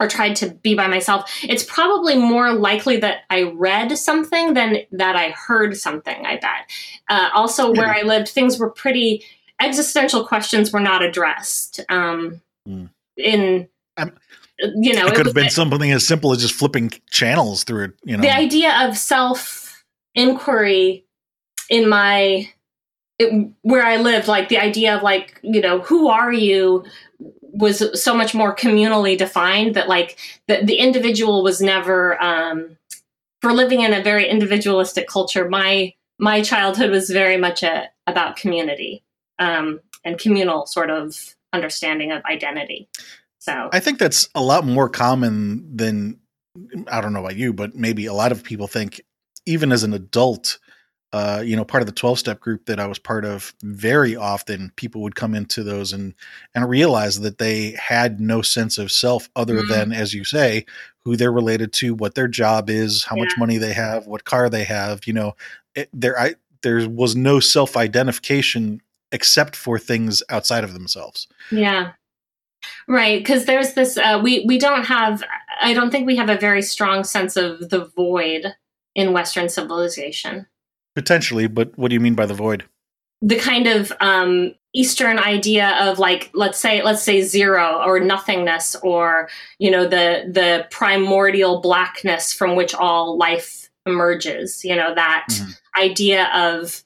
or 0.00 0.08
tried 0.08 0.36
to 0.36 0.50
be 0.50 0.74
by 0.74 0.86
myself, 0.86 1.30
it's 1.42 1.64
probably 1.64 2.16
more 2.16 2.52
likely 2.52 2.96
that 2.98 3.22
I 3.30 3.42
read 3.42 3.96
something 3.98 4.54
than 4.54 4.78
that 4.92 5.16
I 5.16 5.30
heard 5.30 5.76
something, 5.76 6.24
I 6.24 6.36
bet. 6.36 6.70
Uh, 7.08 7.30
also, 7.34 7.72
where 7.72 7.88
I 7.88 8.02
lived, 8.02 8.28
things 8.28 8.58
were 8.58 8.70
pretty, 8.70 9.24
existential 9.60 10.24
questions 10.24 10.72
were 10.72 10.80
not 10.80 11.02
addressed. 11.02 11.80
Um, 11.88 12.40
mm. 12.68 12.88
In, 13.16 13.68
I'm, 13.96 14.16
you 14.60 14.94
know, 14.94 15.06
it 15.06 15.14
could 15.14 15.20
it 15.20 15.26
have 15.26 15.34
been 15.34 15.50
something 15.50 15.90
as 15.90 16.06
simple 16.06 16.32
as 16.32 16.40
just 16.40 16.54
flipping 16.54 16.92
channels 17.10 17.64
through 17.64 17.84
it, 17.84 17.92
you 18.04 18.16
know. 18.16 18.22
The 18.22 18.34
idea 18.34 18.88
of 18.88 18.96
self 18.96 19.84
inquiry 20.14 21.04
in 21.68 21.88
my, 21.88 22.48
it, 23.18 23.50
where 23.62 23.84
I 23.84 23.96
lived, 23.96 24.28
like 24.28 24.48
the 24.48 24.58
idea 24.58 24.96
of 24.96 25.02
like, 25.02 25.40
you 25.42 25.60
know, 25.60 25.80
who 25.80 26.08
are 26.08 26.32
you? 26.32 26.84
Was 27.58 28.00
so 28.00 28.14
much 28.14 28.34
more 28.34 28.54
communally 28.54 29.18
defined 29.18 29.74
that 29.74 29.88
like 29.88 30.16
the, 30.46 30.60
the 30.62 30.76
individual 30.76 31.42
was 31.42 31.60
never 31.60 32.20
um, 32.22 32.76
for 33.42 33.52
living 33.52 33.80
in 33.80 33.92
a 33.92 34.02
very 34.02 34.28
individualistic 34.28 35.08
culture 35.08 35.48
my 35.48 35.92
my 36.20 36.42
childhood 36.42 36.90
was 36.90 37.10
very 37.10 37.36
much 37.36 37.62
a, 37.62 37.88
about 38.06 38.36
community 38.36 39.04
um, 39.38 39.80
and 40.04 40.18
communal 40.18 40.66
sort 40.66 40.90
of 40.90 41.36
understanding 41.52 42.12
of 42.12 42.22
identity. 42.24 42.88
So 43.38 43.70
i 43.72 43.80
think 43.80 43.98
that's 43.98 44.28
a 44.34 44.42
lot 44.42 44.64
more 44.64 44.88
common 44.88 45.76
than 45.76 46.18
i 46.88 47.00
don't 47.00 47.12
know 47.12 47.20
about 47.20 47.36
you 47.36 47.52
but 47.52 47.74
maybe 47.74 48.06
a 48.06 48.12
lot 48.12 48.32
of 48.32 48.42
people 48.42 48.66
think 48.66 49.00
even 49.46 49.72
as 49.72 49.82
an 49.82 49.94
adult 49.94 50.58
uh, 51.12 51.42
you 51.44 51.56
know, 51.56 51.64
part 51.64 51.82
of 51.82 51.86
the 51.86 51.92
12 51.92 52.18
step 52.18 52.40
group 52.40 52.66
that 52.66 52.78
I 52.78 52.86
was 52.86 52.98
part 52.98 53.24
of, 53.24 53.54
very 53.62 54.14
often 54.14 54.72
people 54.76 55.00
would 55.02 55.14
come 55.14 55.34
into 55.34 55.62
those 55.62 55.92
and, 55.92 56.14
and 56.54 56.68
realize 56.68 57.20
that 57.20 57.38
they 57.38 57.72
had 57.72 58.20
no 58.20 58.42
sense 58.42 58.76
of 58.76 58.92
self 58.92 59.30
other 59.34 59.56
mm-hmm. 59.56 59.72
than, 59.72 59.92
as 59.92 60.12
you 60.12 60.24
say, 60.24 60.66
who 61.04 61.16
they're 61.16 61.32
related 61.32 61.72
to, 61.74 61.94
what 61.94 62.14
their 62.14 62.28
job 62.28 62.68
is, 62.68 63.04
how 63.04 63.16
yeah. 63.16 63.24
much 63.24 63.38
money 63.38 63.56
they 63.56 63.72
have, 63.72 64.06
what 64.06 64.24
car 64.24 64.50
they 64.50 64.64
have, 64.64 65.06
you 65.06 65.14
know, 65.14 65.34
it, 65.74 65.88
there, 65.94 66.18
I, 66.18 66.34
there 66.62 66.88
was 66.88 67.16
no 67.16 67.40
self 67.40 67.76
identification 67.76 68.82
except 69.10 69.56
for 69.56 69.78
things 69.78 70.22
outside 70.28 70.64
of 70.64 70.74
themselves. 70.74 71.26
Yeah. 71.50 71.92
Right, 72.86 73.20
because 73.20 73.44
there's 73.44 73.74
this. 73.74 73.96
Uh, 73.96 74.20
we 74.22 74.44
we 74.46 74.58
don't 74.58 74.84
have. 74.84 75.22
I 75.60 75.74
don't 75.74 75.90
think 75.90 76.06
we 76.06 76.16
have 76.16 76.28
a 76.28 76.36
very 76.36 76.60
strong 76.60 77.04
sense 77.04 77.36
of 77.36 77.70
the 77.70 77.84
void 77.96 78.54
in 78.96 79.12
Western 79.12 79.48
civilization. 79.48 80.46
Potentially, 80.98 81.46
but 81.46 81.70
what 81.78 81.90
do 81.90 81.94
you 81.94 82.00
mean 82.00 82.16
by 82.16 82.26
the 82.26 82.34
void? 82.34 82.64
The 83.22 83.36
kind 83.36 83.68
of 83.68 83.92
um, 84.00 84.52
Eastern 84.74 85.20
idea 85.20 85.76
of 85.78 86.00
like, 86.00 86.28
let's 86.34 86.58
say, 86.58 86.82
let's 86.82 87.04
say 87.04 87.22
zero 87.22 87.80
or 87.86 88.00
nothingness, 88.00 88.74
or 88.82 89.28
you 89.60 89.70
know, 89.70 89.84
the 89.84 90.28
the 90.28 90.66
primordial 90.72 91.60
blackness 91.60 92.32
from 92.32 92.56
which 92.56 92.74
all 92.74 93.16
life 93.16 93.70
emerges. 93.86 94.64
You 94.64 94.74
know, 94.74 94.92
that 94.92 95.26
mm-hmm. 95.30 95.50
idea 95.80 96.28
of 96.34 96.82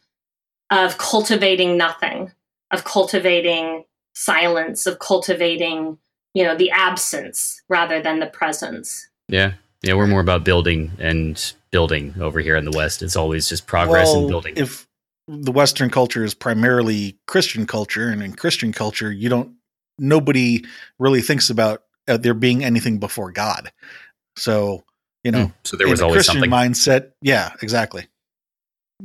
of 0.71 0.99
cultivating 0.99 1.79
nothing, 1.79 2.33
of 2.71 2.85
cultivating 2.85 3.87
silence, 4.15 4.87
of 4.87 4.99
cultivating, 4.99 5.97
you 6.35 6.45
know, 6.45 6.55
the 6.55 6.71
absence 6.71 7.63
rather 7.71 8.03
than 8.03 8.21
the 8.21 8.27
presence. 8.27 9.09
Yeah. 9.29 9.53
Yeah, 9.83 9.95
we're 9.95 10.07
more 10.07 10.21
about 10.21 10.45
building 10.45 10.93
and 10.99 11.55
building 11.73 12.15
over 12.21 12.39
here 12.39 12.55
in 12.55 12.65
the 12.65 12.71
West. 12.71 13.03
It's 13.03 13.17
always 13.17 13.49
just 13.49 13.67
progress 13.67 14.09
well, 14.09 14.21
and 14.21 14.29
building. 14.29 14.55
If 14.57 14.87
the 15.27 15.51
Western 15.51 15.91
culture 15.91 16.23
is 16.23 16.35
primarily 16.35 17.19
Christian 17.27 17.67
culture, 17.67 18.09
and 18.09 18.23
in 18.23 18.35
Christian 18.35 18.73
culture, 18.73 19.11
you 19.11 19.29
don't, 19.29 19.57
nobody 19.99 20.65
really 20.99 21.23
thinks 21.23 21.51
about 21.51 21.83
uh, 22.07 22.19
there 22.19 22.35
being 22.35 22.63
anything 22.63 22.99
before 22.99 23.33
God. 23.33 23.73
So, 24.37 24.85
you 25.25 25.33
know, 25.33 25.47
mm, 25.47 25.55
so 25.65 25.77
there 25.77 25.89
was 25.89 26.01
always 26.01 26.17
Christian 26.17 26.35
something. 26.35 26.51
mindset. 26.51 27.13
Yeah, 27.23 27.53
exactly. 27.63 28.07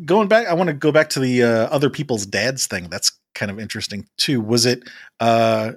Going 0.06 0.28
back, 0.28 0.48
I 0.48 0.54
want 0.54 0.68
to 0.68 0.74
go 0.74 0.92
back 0.92 1.10
to 1.12 1.20
the 1.20 1.44
uh, 1.44 1.68
other 1.68 1.90
people's 1.90 2.26
dads 2.26 2.68
thing. 2.68 2.90
That's 2.90 3.12
kind 3.34 3.50
of 3.50 3.60
interesting 3.60 4.08
too. 4.18 4.42
Was 4.42 4.66
it, 4.66 4.84
uh, 5.20 5.72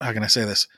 how 0.00 0.12
can 0.12 0.22
I 0.22 0.28
say 0.28 0.44
this? 0.44 0.68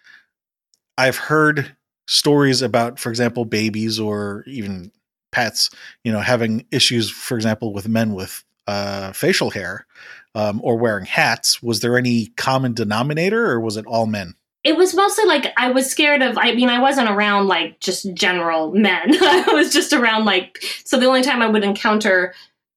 I've 0.97 1.17
heard 1.17 1.77
stories 2.07 2.63
about, 2.63 2.99
for 2.99 3.11
example, 3.11 3.45
babies 3.45 3.99
or 3.99 4.45
even 4.47 4.93
pets, 5.33 5.71
you 6.05 6.13
know, 6.13 6.21
having 6.21 6.67
issues, 6.71 7.11
for 7.11 7.37
example, 7.37 7.73
with 7.73 7.89
men 7.89 8.15
with 8.15 8.45
uh, 8.67 9.13
facial 9.13 9.51
hair 9.51 9.87
um, 10.35 10.61
or 10.63 10.77
wearing 10.77 11.05
hats. 11.05 11.63
Was 11.63 11.81
there 11.81 11.99
any 11.99 12.27
common 12.37 12.75
denominator, 12.75 13.51
or 13.51 13.61
was 13.61 13.77
it 13.77 13.87
all 13.87 14.07
men? 14.07 14.35
It 14.63 14.77
was 14.77 14.95
mostly 14.95 15.27
like 15.27 15.53
I 15.59 15.71
was 15.71 15.91
scared 15.91 16.23
of. 16.23 16.39
I 16.39 16.55
mean, 16.55 16.71
I 16.71 16.81
wasn't 16.81 17.11
around 17.11 17.49
like 17.49 17.81
just 17.81 18.13
general 18.15 18.73
men. 18.73 19.15
I 19.23 19.53
was 19.53 19.73
just 19.73 19.93
around 19.93 20.25
like 20.25 20.63
so. 20.85 20.99
The 20.99 21.07
only 21.07 21.23
time 21.23 21.43
I 21.43 21.49
would 21.49 21.65
encounter 21.65 22.35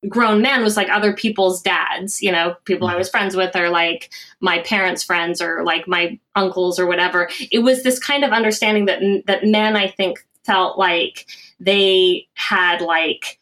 grown 0.08 0.42
men 0.42 0.64
was 0.64 0.78
like 0.78 0.90
other 0.90 1.14
people's 1.14 1.62
dads, 1.62 2.22
you 2.22 2.32
know, 2.32 2.56
people 2.66 2.88
I 2.88 2.92
mm-hmm. 2.92 3.00
was 3.00 3.10
friends 3.10 3.36
with 3.36 3.56
or 3.56 3.70
like 3.70 4.12
my 4.40 4.60
parents' 4.60 5.04
friends 5.04 5.42
or 5.42 5.64
like 5.64 5.88
my 5.88 6.20
uncles 6.36 6.80
or 6.80 6.86
whatever. 6.86 7.30
It 7.52 7.60
was 7.60 7.84
this 7.84 8.00
kind 8.00 8.24
of 8.24 8.32
understanding 8.32 8.86
that 8.86 9.02
that 9.26 9.44
men 9.44 9.76
I 9.76 9.88
think 9.88 10.26
felt 10.46 10.78
like 10.78 11.28
they 11.60 12.28
had 12.36 12.82
like 12.82 13.40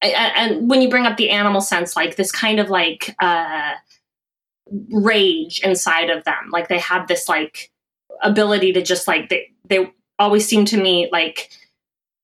and 0.00 0.68
when 0.68 0.82
you 0.82 0.88
bring 0.88 1.06
up 1.06 1.16
the 1.16 1.30
animal 1.30 1.60
sense 1.60 1.96
like 1.96 2.16
this 2.16 2.32
kind 2.32 2.60
of 2.60 2.70
like 2.70 3.14
uh 3.20 3.72
rage 4.90 5.60
inside 5.60 6.10
of 6.10 6.24
them 6.24 6.50
like 6.50 6.68
they 6.68 6.78
had 6.78 7.06
this 7.06 7.28
like 7.28 7.70
ability 8.22 8.72
to 8.72 8.82
just 8.82 9.06
like 9.06 9.28
they 9.28 9.50
they 9.68 9.92
always 10.18 10.46
seemed 10.46 10.68
to 10.68 10.80
me 10.80 11.08
like 11.12 11.50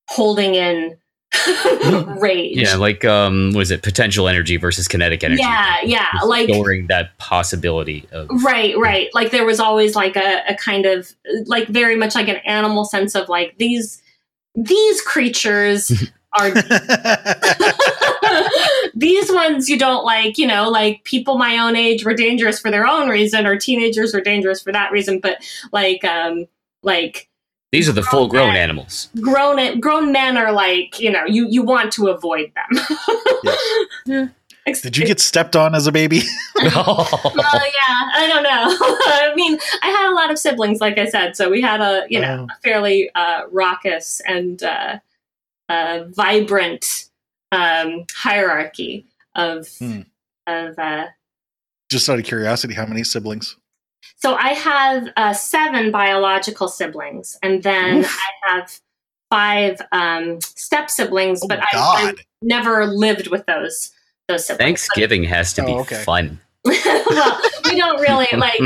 holding 0.08 0.54
in 0.54 0.96
rage. 2.18 2.56
Yeah, 2.56 2.76
like 2.76 3.04
um 3.04 3.52
was 3.54 3.70
it 3.70 3.82
potential 3.82 4.28
energy 4.28 4.56
versus 4.56 4.88
kinetic 4.88 5.22
energy? 5.22 5.42
Yeah, 5.42 5.76
yeah. 5.82 6.06
Like 6.24 6.48
storing 6.48 6.86
that 6.88 7.16
possibility 7.18 8.06
of 8.12 8.28
Right, 8.42 8.76
right. 8.78 9.08
Like 9.14 9.30
there 9.30 9.44
was 9.44 9.60
always 9.60 9.94
like 9.94 10.16
a, 10.16 10.42
a 10.48 10.54
kind 10.54 10.86
of 10.86 11.14
like 11.46 11.68
very 11.68 11.96
much 11.96 12.14
like 12.14 12.28
an 12.28 12.36
animal 12.46 12.84
sense 12.84 13.14
of 13.14 13.28
like 13.28 13.56
these 13.58 14.02
these 14.54 15.00
creatures 15.02 15.92
are 16.38 16.50
these 18.94 19.32
ones 19.32 19.68
you 19.68 19.78
don't 19.78 20.04
like, 20.04 20.36
you 20.36 20.46
know, 20.46 20.68
like 20.68 21.04
people 21.04 21.38
my 21.38 21.58
own 21.58 21.76
age 21.76 22.04
were 22.04 22.14
dangerous 22.14 22.60
for 22.60 22.70
their 22.70 22.86
own 22.86 23.08
reason 23.08 23.46
or 23.46 23.56
teenagers 23.56 24.12
were 24.12 24.20
dangerous 24.20 24.60
for 24.60 24.72
that 24.72 24.92
reason, 24.92 25.20
but 25.20 25.38
like 25.72 26.04
um 26.04 26.46
like 26.82 27.29
these 27.72 27.88
are 27.88 27.92
the 27.92 28.02
full 28.02 28.26
grown 28.26 28.56
animals. 28.56 29.08
Grown 29.20 29.78
grown 29.78 30.10
men 30.10 30.36
are 30.36 30.52
like, 30.52 30.98
you 30.98 31.10
know, 31.10 31.24
you 31.24 31.46
you 31.48 31.62
want 31.62 31.92
to 31.92 32.08
avoid 32.08 32.52
them. 32.54 32.84
yes. 34.06 34.30
Did 34.82 34.96
you 34.96 35.06
get 35.06 35.20
stepped 35.20 35.56
on 35.56 35.74
as 35.74 35.86
a 35.86 35.92
baby? 35.92 36.22
oh. 36.58 37.08
well, 37.34 37.34
yeah, 37.34 38.10
I 38.14 38.26
don't 38.28 38.42
know. 38.42 38.50
I 38.50 39.32
mean, 39.34 39.58
I 39.82 39.88
had 39.88 40.10
a 40.10 40.14
lot 40.14 40.30
of 40.30 40.38
siblings, 40.38 40.80
like 40.80 40.98
I 40.98 41.06
said, 41.06 41.36
so 41.36 41.48
we 41.48 41.60
had 41.60 41.80
a 41.80 42.06
you 42.08 42.20
know 42.20 42.46
oh. 42.48 42.52
a 42.52 42.60
fairly 42.62 43.10
uh, 43.14 43.42
raucous 43.50 44.20
and 44.26 44.62
uh, 44.62 44.98
uh, 45.68 46.04
vibrant 46.08 47.08
um, 47.52 48.04
hierarchy 48.12 49.06
of 49.36 49.68
hmm. 49.78 50.00
of. 50.48 50.76
Uh, 50.76 51.06
Just 51.88 52.08
out 52.08 52.18
of 52.18 52.24
curiosity, 52.24 52.74
how 52.74 52.86
many 52.86 53.04
siblings? 53.04 53.56
So 54.22 54.34
I 54.34 54.50
have 54.50 55.08
uh, 55.16 55.32
seven 55.32 55.90
biological 55.90 56.68
siblings, 56.68 57.38
and 57.42 57.62
then 57.62 57.98
Oof. 57.98 58.18
I 58.18 58.48
have 58.48 58.80
five 59.30 59.80
um, 59.92 60.40
step 60.42 60.90
siblings, 60.90 61.40
oh 61.42 61.48
but 61.48 61.60
I, 61.60 61.68
I, 61.72 62.14
never 62.42 62.86
lived 62.86 63.28
with 63.28 63.46
those 63.46 63.92
those 64.28 64.44
siblings. 64.46 64.58
Thanksgiving 64.58 65.22
but, 65.22 65.30
has 65.30 65.54
to 65.54 65.64
be 65.64 65.72
oh, 65.72 65.80
okay. 65.80 66.02
fun. 66.02 66.38
well, 66.64 67.40
we 67.64 67.76
don't 67.76 67.98
really 68.00 68.28
like. 68.36 68.60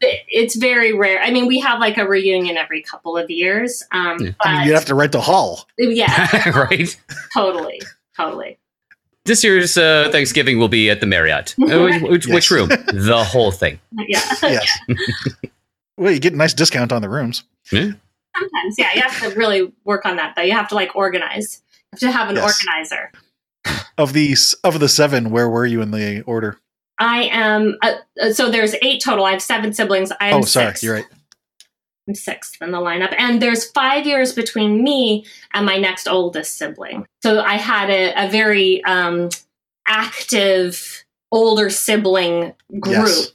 It's 0.00 0.54
very 0.54 0.92
rare. 0.92 1.20
I 1.20 1.32
mean, 1.32 1.46
we 1.46 1.58
have 1.58 1.80
like 1.80 1.98
a 1.98 2.06
reunion 2.06 2.56
every 2.56 2.80
couple 2.82 3.16
of 3.16 3.28
years. 3.30 3.82
Um, 3.90 4.16
yeah. 4.20 4.30
but, 4.38 4.46
I 4.46 4.58
mean, 4.58 4.68
you 4.68 4.74
have 4.74 4.84
to 4.84 4.94
rent 4.94 5.16
a 5.16 5.20
hall. 5.20 5.66
Yeah, 5.76 6.50
right. 6.56 6.96
Totally, 7.34 7.82
totally 8.16 8.58
this 9.30 9.44
year's 9.44 9.78
uh, 9.78 10.08
Thanksgiving 10.10 10.58
will 10.58 10.68
be 10.68 10.90
at 10.90 10.98
the 10.98 11.06
Marriott. 11.06 11.54
Uh, 11.62 12.00
which, 12.02 12.26
yes. 12.26 12.34
which, 12.34 12.50
room? 12.50 12.68
the 12.92 13.24
whole 13.24 13.52
thing. 13.52 13.78
Yeah. 14.08 14.20
Yes. 14.42 14.78
well, 15.96 16.12
you 16.12 16.18
get 16.18 16.32
a 16.32 16.36
nice 16.36 16.52
discount 16.52 16.90
on 16.90 17.00
the 17.00 17.08
rooms. 17.08 17.44
Yeah. 17.70 17.92
Sometimes, 18.36 18.74
yeah. 18.76 18.90
You 18.94 19.02
have 19.02 19.20
to 19.20 19.30
really 19.38 19.72
work 19.84 20.04
on 20.04 20.16
that, 20.16 20.34
though. 20.34 20.42
You 20.42 20.52
have 20.52 20.68
to 20.70 20.74
like 20.74 20.96
organize. 20.96 21.62
You 21.70 21.88
have 21.92 22.00
to 22.00 22.18
have 22.18 22.28
an 22.28 22.36
yes. 22.36 22.60
organizer. 22.66 23.12
Of 23.96 24.14
these, 24.14 24.54
of 24.64 24.80
the 24.80 24.88
seven, 24.88 25.30
where 25.30 25.48
were 25.48 25.66
you 25.66 25.80
in 25.80 25.92
the 25.92 26.22
order? 26.22 26.58
I 26.98 27.24
am. 27.30 27.76
Uh, 27.82 27.92
uh 28.20 28.32
so 28.32 28.50
there's 28.50 28.74
eight 28.82 29.00
total. 29.00 29.24
I 29.24 29.30
have 29.30 29.42
seven 29.42 29.72
siblings. 29.72 30.10
I 30.20 30.30
am 30.30 30.40
oh, 30.40 30.42
sorry, 30.42 30.74
you 30.80 30.88
you're 30.88 30.94
right. 30.96 31.06
I'm 32.08 32.14
sixth 32.14 32.60
in 32.60 32.70
the 32.72 32.78
lineup. 32.78 33.14
And 33.18 33.40
there's 33.40 33.70
five 33.70 34.06
years 34.06 34.32
between 34.32 34.82
me 34.82 35.24
and 35.54 35.64
my 35.66 35.76
next 35.76 36.08
oldest 36.08 36.56
sibling. 36.56 37.06
So 37.22 37.40
I 37.40 37.54
had 37.54 37.88
a, 37.90 38.26
a 38.26 38.28
very 38.30 38.82
um, 38.84 39.28
active 39.86 41.04
older 41.32 41.70
sibling 41.70 42.54
group. 42.80 42.94
Yes. 43.06 43.32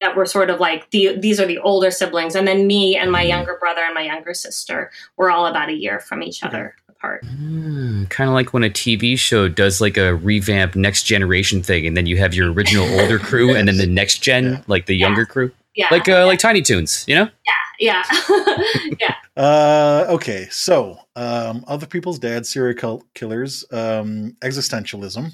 that 0.00 0.14
were 0.16 0.26
sort 0.26 0.48
of 0.50 0.60
like 0.60 0.88
the 0.90 1.16
these 1.18 1.40
are 1.40 1.46
the 1.46 1.58
older 1.58 1.90
siblings, 1.90 2.36
and 2.36 2.46
then 2.46 2.66
me 2.68 2.96
and 2.96 3.10
my 3.10 3.22
younger 3.22 3.56
brother 3.58 3.80
and 3.82 3.94
my 3.94 4.02
younger 4.02 4.32
sister 4.34 4.90
were 5.16 5.28
all 5.30 5.46
about 5.46 5.68
a 5.70 5.72
year 5.74 5.98
from 5.98 6.22
each 6.22 6.44
other 6.44 6.76
apart. 6.88 7.24
Mm, 7.24 8.08
kind 8.08 8.28
of 8.30 8.34
like 8.34 8.52
when 8.52 8.62
a 8.62 8.70
TV 8.70 9.18
show 9.18 9.48
does 9.48 9.80
like 9.80 9.96
a 9.96 10.14
revamp 10.14 10.76
next 10.76 11.02
generation 11.02 11.62
thing, 11.64 11.84
and 11.84 11.96
then 11.96 12.06
you 12.06 12.16
have 12.18 12.32
your 12.32 12.52
original 12.52 12.86
older 13.00 13.18
crew, 13.18 13.56
and 13.56 13.66
then 13.66 13.76
the 13.78 13.86
next 13.88 14.18
gen, 14.18 14.44
Yeah. 14.52 14.62
like 14.68 14.86
the 14.86 14.94
younger 14.94 15.26
crew, 15.26 15.50
Yeah, 15.74 15.88
like 15.90 16.08
uh, 16.08 16.26
like 16.26 16.38
Tiny 16.38 16.62
Toons, 16.62 17.04
you 17.08 17.16
know? 17.16 17.24
yeah, 17.44 17.52
yeah. 19.00 19.14
Uh, 19.36 20.06
okay, 20.08 20.48
so 20.50 20.98
um, 21.16 21.64
other 21.68 21.86
people's 21.86 22.18
dads, 22.18 22.48
serial 22.48 22.74
kill- 22.74 23.04
killers, 23.14 23.64
um, 23.72 24.36
existentialism, 24.40 25.32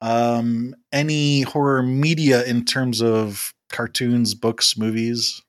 um, 0.00 0.74
any 0.92 1.42
horror 1.42 1.82
media 1.82 2.44
in 2.44 2.64
terms 2.64 3.02
of 3.02 3.52
cartoons, 3.70 4.34
books, 4.34 4.76
movies. 4.78 5.42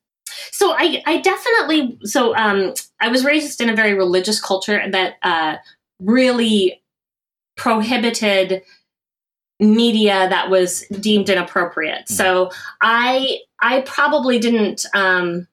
So 0.51 0.71
I, 0.71 1.01
I 1.05 1.21
definitely 1.21 1.97
so 2.03 2.35
um 2.35 2.73
I 2.99 3.07
was 3.07 3.23
raised 3.23 3.61
in 3.61 3.69
a 3.69 3.75
very 3.75 3.93
religious 3.93 4.41
culture 4.41 4.81
that 4.91 5.15
uh 5.23 5.55
really 5.99 6.81
prohibited 7.55 8.61
media 9.59 10.29
that 10.29 10.49
was 10.49 10.81
deemed 10.99 11.29
inappropriate. 11.29 12.07
So 12.07 12.51
I 12.81 13.39
I 13.59 13.81
probably 13.81 14.37
didn't 14.37 14.85
um 14.93 15.47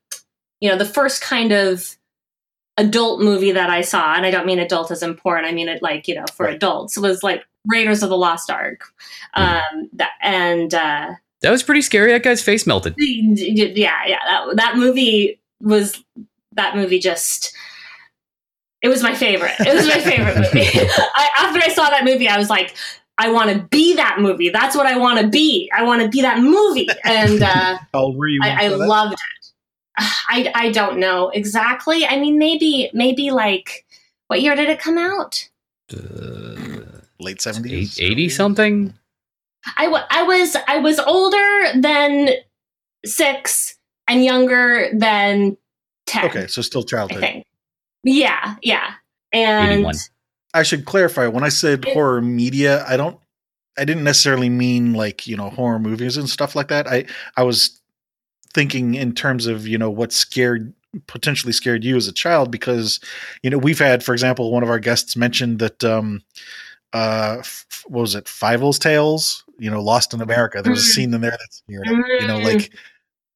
you 0.64 0.70
know 0.70 0.78
the 0.78 0.86
first 0.86 1.20
kind 1.20 1.52
of 1.52 1.94
adult 2.78 3.20
movie 3.20 3.52
that 3.52 3.68
I 3.68 3.82
saw 3.82 4.14
and 4.14 4.24
I 4.24 4.30
don't 4.30 4.46
mean 4.46 4.58
adult 4.58 4.90
as 4.90 5.02
in 5.02 5.14
porn 5.14 5.44
I 5.44 5.52
mean 5.52 5.68
it 5.68 5.82
like 5.82 6.08
you 6.08 6.14
know 6.14 6.24
for 6.34 6.46
Right. 6.46 6.54
adults 6.56 6.96
was 6.96 7.22
like 7.22 7.44
Raiders 7.66 8.02
of 8.02 8.08
the 8.08 8.16
Lost 8.16 8.50
Ark. 8.50 8.80
Um 9.34 9.90
that, 9.92 10.12
and 10.22 10.72
uh 10.72 11.10
That 11.42 11.50
was 11.50 11.62
pretty 11.62 11.82
scary. 11.82 12.12
That 12.12 12.22
guy's 12.22 12.42
face 12.42 12.66
melted. 12.66 12.94
yeah 12.96 14.06
yeah 14.06 14.18
that, 14.26 14.56
that 14.56 14.76
movie 14.78 15.38
was 15.60 16.02
that 16.52 16.74
movie 16.76 16.98
just 16.98 17.54
it 18.80 18.88
was 18.88 19.02
my 19.02 19.14
favorite 19.14 19.52
it 19.60 19.74
was 19.74 19.86
my 19.86 20.00
favorite 20.00 20.36
movie 20.38 20.66
I, 21.14 21.30
after 21.40 21.60
i 21.62 21.68
saw 21.74 21.90
that 21.90 22.04
movie 22.04 22.28
i 22.28 22.38
was 22.38 22.48
like 22.50 22.76
i 23.18 23.30
want 23.30 23.50
to 23.50 23.62
be 23.70 23.94
that 23.96 24.16
movie 24.20 24.50
that's 24.50 24.76
what 24.76 24.86
i 24.86 24.96
want 24.96 25.20
to 25.20 25.26
be 25.28 25.70
i 25.76 25.82
want 25.82 26.02
to 26.02 26.08
be 26.08 26.22
that 26.22 26.40
movie 26.40 26.88
and 27.04 27.42
uh, 27.42 27.78
How 27.92 28.00
old 28.00 28.16
were 28.16 28.28
you? 28.28 28.40
I, 28.42 28.66
I 28.66 28.68
that? 28.68 28.78
loved 28.78 29.14
it 29.14 29.43
I, 29.98 30.50
I 30.54 30.70
don't 30.72 30.98
know 30.98 31.28
exactly 31.30 32.04
i 32.06 32.18
mean 32.18 32.36
maybe 32.38 32.90
maybe 32.92 33.30
like 33.30 33.84
what 34.28 34.40
year 34.42 34.56
did 34.56 34.68
it 34.68 34.78
come 34.80 34.98
out 34.98 35.48
Uh, 35.92 36.80
late 37.20 37.38
70s? 37.38 38.00
80 38.00 38.28
something? 38.30 38.94
I, 39.78 39.84
w- 39.84 40.04
I 40.10 40.22
was 40.24 40.56
I 40.68 40.78
was 40.78 40.98
older 40.98 41.80
than 41.80 42.30
six 43.04 43.76
and 44.08 44.24
younger 44.24 44.88
than 44.92 45.56
ten. 46.06 46.24
Okay, 46.26 46.46
so 46.48 46.60
still 46.62 46.82
I 46.82 46.86
childhood. 46.86 47.20
think. 47.20 47.46
Yeah, 48.02 48.56
yeah, 48.62 48.94
and 49.32 49.72
81. 49.72 49.94
I 50.52 50.62
should 50.62 50.84
clarify 50.84 51.26
when 51.28 51.44
I 51.44 51.48
said 51.48 51.84
It- 51.86 51.94
horror 51.94 52.20
media, 52.20 52.84
I 52.86 52.96
don't 52.96 53.18
I 53.78 53.84
didn't 53.84 54.04
necessarily 54.04 54.48
mean 54.50 54.92
like, 54.92 55.26
you 55.26 55.36
know, 55.36 55.50
horror 55.50 55.78
movies 55.78 56.16
and 56.16 56.28
stuff 56.28 56.54
like 56.54 56.68
that. 56.68 56.86
I 56.86 57.06
I 57.36 57.42
was 57.42 57.80
thinking 58.54 58.94
in 58.94 59.12
terms 59.14 59.46
of, 59.46 59.66
you 59.66 59.76
know, 59.76 59.90
what 59.90 60.12
scared 60.12 60.72
potentially 61.08 61.52
scared 61.52 61.82
you 61.82 61.96
as 61.96 62.06
a 62.06 62.12
child 62.12 62.52
because 62.52 63.00
you 63.42 63.50
know, 63.50 63.58
we've 63.58 63.80
had 63.80 64.02
for 64.04 64.12
example, 64.12 64.52
one 64.52 64.62
of 64.62 64.70
our 64.70 64.78
guests 64.78 65.16
mentioned 65.16 65.58
that 65.58 65.82
um 65.84 66.22
uh 66.92 67.36
f- 67.40 67.84
what 67.88 68.02
was 68.02 68.14
it? 68.14 68.28
Fievel's 68.28 68.78
Tales, 68.78 69.42
you 69.58 69.68
know, 69.70 69.82
Lost 69.82 70.14
in 70.14 70.20
America. 70.20 70.62
There 70.62 70.70
was 70.70 70.86
a 70.86 70.90
Mhm. 70.90 70.94
scene 70.94 71.14
in 71.14 71.20
there 71.20 71.32
that's 71.38 71.62
scared 71.68 71.86
you 72.20 72.26
know, 72.28 72.38
Mm. 72.38 72.44
like 72.44 72.70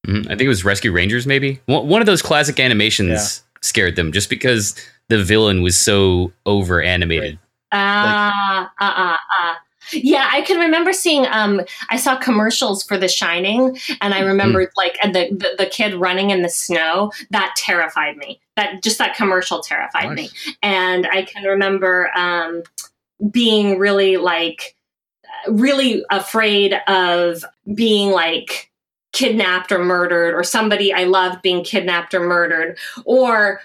Mhm. 0.06 0.26
I 0.26 0.28
think 0.30 0.42
it 0.42 0.48
was 0.48 0.64
Rescue 0.64 0.92
Rangers, 0.92 1.26
maybe. 1.26 1.60
One 1.66 1.88
one 1.88 2.00
of 2.00 2.06
those 2.06 2.22
classic 2.22 2.60
animations 2.60 3.08
Yeah. 3.10 3.58
scared 3.60 3.96
them 3.96 4.12
just 4.12 4.30
because 4.30 4.76
the 5.08 5.22
villain 5.24 5.60
was 5.62 5.76
so 5.76 6.32
over 6.46 6.80
animated. 6.80 7.38
Ah, 7.72 8.70
uh, 8.80 8.84
uh, 8.84 9.16
uh. 9.40 9.54
Yeah, 9.92 10.28
I 10.30 10.42
can 10.42 10.58
remember 10.58 10.92
seeing. 10.92 11.26
Um, 11.26 11.62
I 11.90 11.96
saw 11.96 12.16
commercials 12.16 12.82
for 12.82 12.98
The 12.98 13.08
Shining, 13.08 13.78
and 14.00 14.14
I 14.14 14.20
remembered 14.20 14.70
like 14.76 14.98
and 15.02 15.14
the, 15.14 15.28
the 15.30 15.64
the 15.64 15.66
kid 15.66 15.94
running 15.94 16.30
in 16.30 16.42
the 16.42 16.48
snow. 16.48 17.12
That 17.30 17.54
terrified 17.56 18.16
me. 18.16 18.40
That 18.56 18.82
just 18.82 18.98
that 18.98 19.16
commercial 19.16 19.60
terrified 19.60 20.12
me. 20.12 20.30
And 20.62 21.06
I 21.06 21.22
can 21.22 21.44
remember 21.44 22.10
um, 22.16 22.62
being 23.30 23.78
really 23.78 24.16
like 24.16 24.74
really 25.48 26.04
afraid 26.10 26.74
of 26.88 27.44
being 27.74 28.10
like 28.10 28.70
kidnapped 29.12 29.72
or 29.72 29.78
murdered 29.78 30.34
or 30.34 30.44
somebody 30.44 30.92
I 30.92 31.04
loved 31.04 31.42
being 31.42 31.64
kidnapped 31.64 32.14
or 32.14 32.20
murdered 32.20 32.78
or 33.04 33.60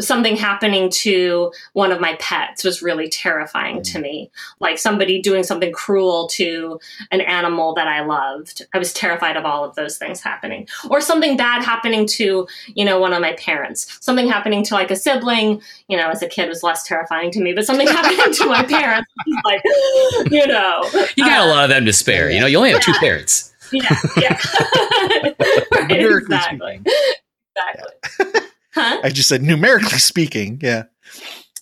something 0.00 0.36
happening 0.36 0.90
to 0.90 1.52
one 1.72 1.92
of 1.92 2.00
my 2.00 2.16
pets 2.16 2.64
was 2.64 2.82
really 2.82 3.08
terrifying 3.08 3.82
to 3.82 4.00
me. 4.00 4.30
Like 4.58 4.78
somebody 4.78 5.22
doing 5.22 5.44
something 5.44 5.72
cruel 5.72 6.28
to 6.32 6.80
an 7.12 7.20
animal 7.20 7.74
that 7.74 7.86
I 7.86 8.04
loved. 8.04 8.62
I 8.74 8.78
was 8.78 8.92
terrified 8.92 9.36
of 9.36 9.44
all 9.44 9.64
of 9.64 9.74
those 9.76 9.96
things 9.96 10.20
happening. 10.20 10.66
Or 10.90 11.00
something 11.00 11.36
bad 11.36 11.62
happening 11.62 12.06
to 12.08 12.46
you 12.74 12.84
know 12.84 12.98
one 12.98 13.12
of 13.12 13.20
my 13.20 13.34
parents. 13.34 13.98
Something 14.00 14.28
happening 14.28 14.64
to 14.64 14.74
like 14.74 14.90
a 14.90 14.96
sibling 14.96 15.62
you 15.88 15.96
know 15.96 16.08
as 16.10 16.22
a 16.22 16.28
kid 16.28 16.48
was 16.48 16.62
less 16.62 16.82
terrifying 16.84 17.30
to 17.32 17.40
me 17.40 17.52
but 17.52 17.64
something 17.64 17.86
happening 17.86 18.32
to 18.34 18.46
my 18.46 18.64
parents. 18.64 19.10
Like 19.44 19.62
you 20.30 20.46
know 20.46 20.88
You 21.16 21.24
got 21.24 21.40
uh, 21.40 21.46
a 21.46 21.48
lot 21.48 21.64
of 21.64 21.70
them 21.70 21.84
to 21.86 21.92
spare. 21.92 22.30
You 22.30 22.40
know, 22.40 22.46
you 22.46 22.56
only 22.56 22.70
have 22.70 22.80
two 22.80 22.92
parents. 22.94 23.52
yeah 23.72 23.96
yeah. 24.16 24.38
Right, 25.72 25.90
exactly. 25.90 26.80
speaking. 26.84 26.92
exactly 27.56 28.48
huh 28.74 29.00
I 29.02 29.10
just 29.10 29.28
said 29.28 29.42
numerically 29.42 29.98
speaking, 29.98 30.60
yeah. 30.62 30.84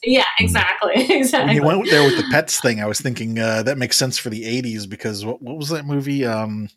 yeah 0.03 0.25
exactly 0.39 0.95
Exactly. 1.11 1.47
When 1.47 1.57
you 1.57 1.79
went 1.79 1.91
there 1.91 2.05
with 2.05 2.17
the 2.17 2.29
pets 2.31 2.61
thing, 2.61 2.81
I 2.83 2.87
was 2.87 3.01
thinking 3.01 3.39
uh, 3.39 3.63
that 3.65 3.79
makes 3.79 3.97
sense 3.97 4.19
for 4.19 4.31
the 4.31 4.45
'80s 4.63 4.89
because 4.89 5.25
what, 5.25 5.41
what 5.43 5.57
was 5.57 5.69
that 5.69 5.85
movie? 5.85 6.25
Um, 6.25 6.69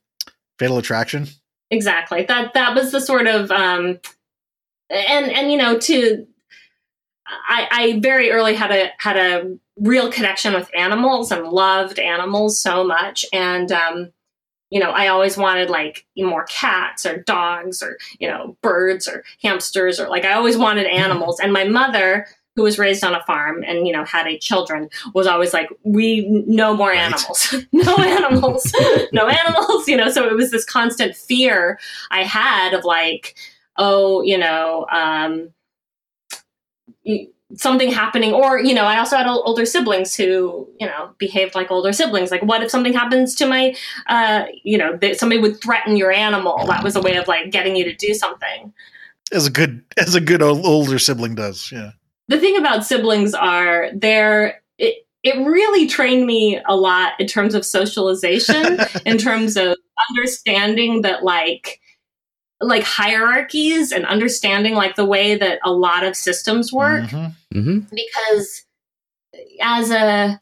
Fatal 0.60 0.78
Attraction. 0.78 1.28
exactly 1.69 2.24
that 2.24 2.54
that 2.54 2.76
was 2.76 2.91
the 2.91 3.02
sort 3.02 3.28
of 3.28 3.52
um 3.52 4.00
and 4.89 5.32
and 5.32 5.52
you 5.52 5.58
know 5.58 5.78
to 5.80 6.26
i 7.28 7.67
i 7.71 8.00
very 8.00 8.32
early 8.32 8.54
had 8.54 8.71
a 8.71 8.91
had 9.00 9.17
a 9.17 9.58
real 9.78 10.12
connection 10.12 10.54
with 10.54 10.69
animals 10.78 11.32
and 11.32 11.48
loved 11.48 12.00
animals 12.00 12.60
so 12.62 12.84
much 12.84 13.26
and 13.34 13.71
um 13.71 14.12
you 14.71 14.80
know 14.80 14.91
i 14.91 15.08
always 15.08 15.38
wanted 15.38 15.69
like 15.69 16.06
more 16.17 16.45
cats 16.45 17.06
or 17.06 17.17
dogs 17.23 17.82
or 17.84 17.97
you 18.19 18.28
know 18.28 18.58
birds 18.62 19.08
or 19.08 19.23
hamsters 19.41 19.99
or 19.99 20.08
like 20.10 20.25
i 20.25 20.34
always 20.34 20.58
wanted 20.58 20.86
animals. 21.04 21.39
And 21.39 21.54
my 21.54 21.63
mother 21.65 22.28
who 22.56 22.63
was 22.63 22.80
raised 22.80 23.04
on 23.04 23.13
a 23.13 23.21
farm 23.25 23.63
and 23.67 23.86
you 23.86 23.91
know 23.91 24.06
had 24.06 24.28
eight 24.28 24.39
children 24.41 24.89
was 25.13 25.28
always 25.28 25.54
like 25.54 25.67
we 25.84 26.25
no 26.47 26.73
more 26.75 26.89
Right. 26.91 26.99
animals. 26.99 27.54
No 27.73 27.95
animals. 27.99 28.71
No 29.12 29.28
animals. 29.28 29.88
You 29.89 29.97
know 29.97 30.10
so 30.10 30.25
it 30.25 30.34
was 30.36 30.51
this 30.51 30.63
constant 30.65 31.15
fear 31.15 31.78
i 32.12 32.23
had 32.23 32.73
of 32.73 32.86
like 32.86 33.36
oh 33.78 34.21
you 34.21 34.38
know 34.38 34.86
um 34.91 35.49
something 37.55 37.91
happening 37.91 38.33
or 38.33 38.59
you 38.59 38.73
know 38.73 38.83
i 38.83 38.97
also 38.97 39.15
had 39.15 39.27
older 39.27 39.65
siblings 39.65 40.15
who 40.15 40.67
you 40.79 40.85
know 40.85 41.11
behaved 41.17 41.55
like 41.55 41.71
older 41.71 41.93
siblings. 41.93 42.31
Like 42.31 42.43
what 42.43 42.63
if 42.63 42.69
something 42.69 42.93
happens 42.93 43.35
to 43.35 43.45
my 43.45 43.75
uh 44.07 44.45
you 44.63 44.77
know 44.77 44.97
that 44.97 45.19
somebody 45.19 45.41
would 45.41 45.61
threaten 45.61 45.95
your 45.97 46.11
animal? 46.11 46.65
That 46.67 46.83
was 46.83 46.95
a 46.95 47.01
way 47.01 47.15
of 47.15 47.27
like 47.27 47.51
getting 47.51 47.75
you 47.75 47.83
to 47.85 47.95
do 47.95 48.13
something. 48.13 48.73
As 49.31 49.47
a 49.47 49.51
good 49.51 49.83
as 49.97 50.15
a 50.15 50.21
good 50.21 50.41
ol- 50.41 50.65
older 50.65 50.99
sibling 50.99 51.35
does, 51.35 51.71
yeah. 51.71 51.91
the 52.27 52.39
thing 52.39 52.57
about 52.57 52.85
siblings 52.85 53.33
are 53.33 53.89
they're 53.95 54.61
it, 54.77 55.07
it 55.23 55.37
really 55.45 55.87
trained 55.87 56.27
me 56.27 56.61
a 56.67 56.75
lot 56.75 57.13
in 57.19 57.27
terms 57.27 57.55
of 57.55 57.65
socialization 57.65 58.79
in 59.05 59.17
terms 59.17 59.57
of 59.57 59.75
understanding 60.09 61.01
that 61.01 61.23
like 61.23 61.79
like 62.67 62.84
hierarchies 62.84 63.91
and 63.91 64.06
understanding 64.06 64.73
like 64.75 64.95
the 64.95 65.06
way 65.06 65.36
that 65.36 65.60
a 65.63 65.71
lot 65.71 66.04
of 66.04 66.15
systems 66.15 66.71
work 66.73 67.04
Mhm. 67.04 67.34
hmm 67.54 67.80
because 67.91 68.63
as 69.62 69.91
a 69.91 70.39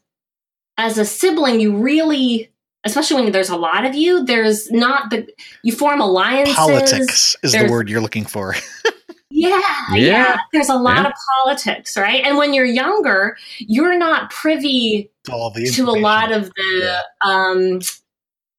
as 0.77 0.97
a 0.97 1.05
sibling 1.05 1.59
you 1.59 1.75
really 1.75 2.49
especially 2.85 3.21
when 3.23 3.31
there's 3.31 3.49
a 3.49 3.55
lot 3.57 3.85
of 3.85 3.95
you 3.95 4.23
there's 4.25 4.69
not 4.71 5.09
the 5.09 5.27
you 5.63 5.71
form 5.73 5.99
alliances 6.01 6.55
Politics 6.55 7.35
is 7.43 7.53
the 7.53 7.67
word 7.69 7.89
you're 7.89 8.01
looking 8.01 8.25
for. 8.25 8.55
yeah, 9.29 9.59
yeah, 9.93 9.95
Yeah. 9.95 10.37
There's 10.51 10.69
a 10.69 10.75
lot 10.75 10.97
Yeah. 11.03 11.07
of 11.07 11.13
politics, 11.43 11.97
right? 11.97 12.23
And 12.23 12.37
when 12.37 12.53
you're 12.53 12.65
younger, 12.65 13.35
you're 13.59 13.97
not 13.97 14.29
privy 14.29 15.09
All 15.31 15.49
the 15.49 15.65
to 15.71 15.83
a 15.89 15.91
lot 15.91 16.31
of 16.31 16.51
the 16.55 17.03
um, 17.25 17.79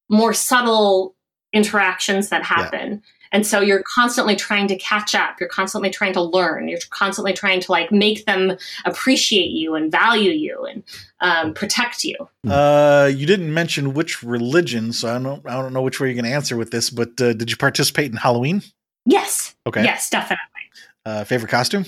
more 0.09 0.33
subtle 0.35 1.14
interactions 1.53 2.31
that 2.31 2.42
happen. 2.42 3.03
And 3.35 3.47
so 3.47 3.61
you're 3.61 3.83
constantly 3.94 4.35
trying 4.37 4.66
to 4.68 4.77
catch 4.77 5.14
up 5.14 5.37
you're 5.40 5.49
constantly 5.61 5.90
trying 5.90 6.14
to 6.14 6.23
learn 6.23 6.68
you're 6.68 6.79
constantly 6.90 7.33
trying 7.35 7.61
to 7.61 7.70
like 7.70 7.92
make 7.92 8.25
them 8.25 8.57
appreciate 8.87 9.51
you 9.51 9.75
and 9.75 9.90
value 9.92 10.31
you 10.31 10.64
and 10.64 10.83
um, 11.20 11.53
protect 11.53 12.05
you 12.05 12.16
Uh, 12.49 13.11
you 13.14 13.27
didn't 13.27 13.53
mention 13.53 13.92
which 13.94 14.23
religion, 14.23 14.92
so 14.92 15.14
I 15.14 15.18
don't 15.18 15.42
I 15.47 15.55
don't 15.61 15.73
know 15.75 15.83
which 15.83 15.99
way 16.01 16.07
you're 16.09 16.14
going 16.23 16.31
to 16.33 16.37
answer 16.40 16.57
with 16.57 16.70
this. 16.70 16.88
But 16.90 17.20
uh, 17.20 17.33
did 17.35 17.51
you 17.51 17.57
participate 17.57 18.11
in 18.11 18.16
Halloween? 18.16 18.62
yes 19.07 19.55
Okay. 19.66 19.83
yes 19.85 20.09
definitely 20.11 20.64
Uh, 21.07 21.25
favorite 21.25 21.51
costume? 21.51 21.85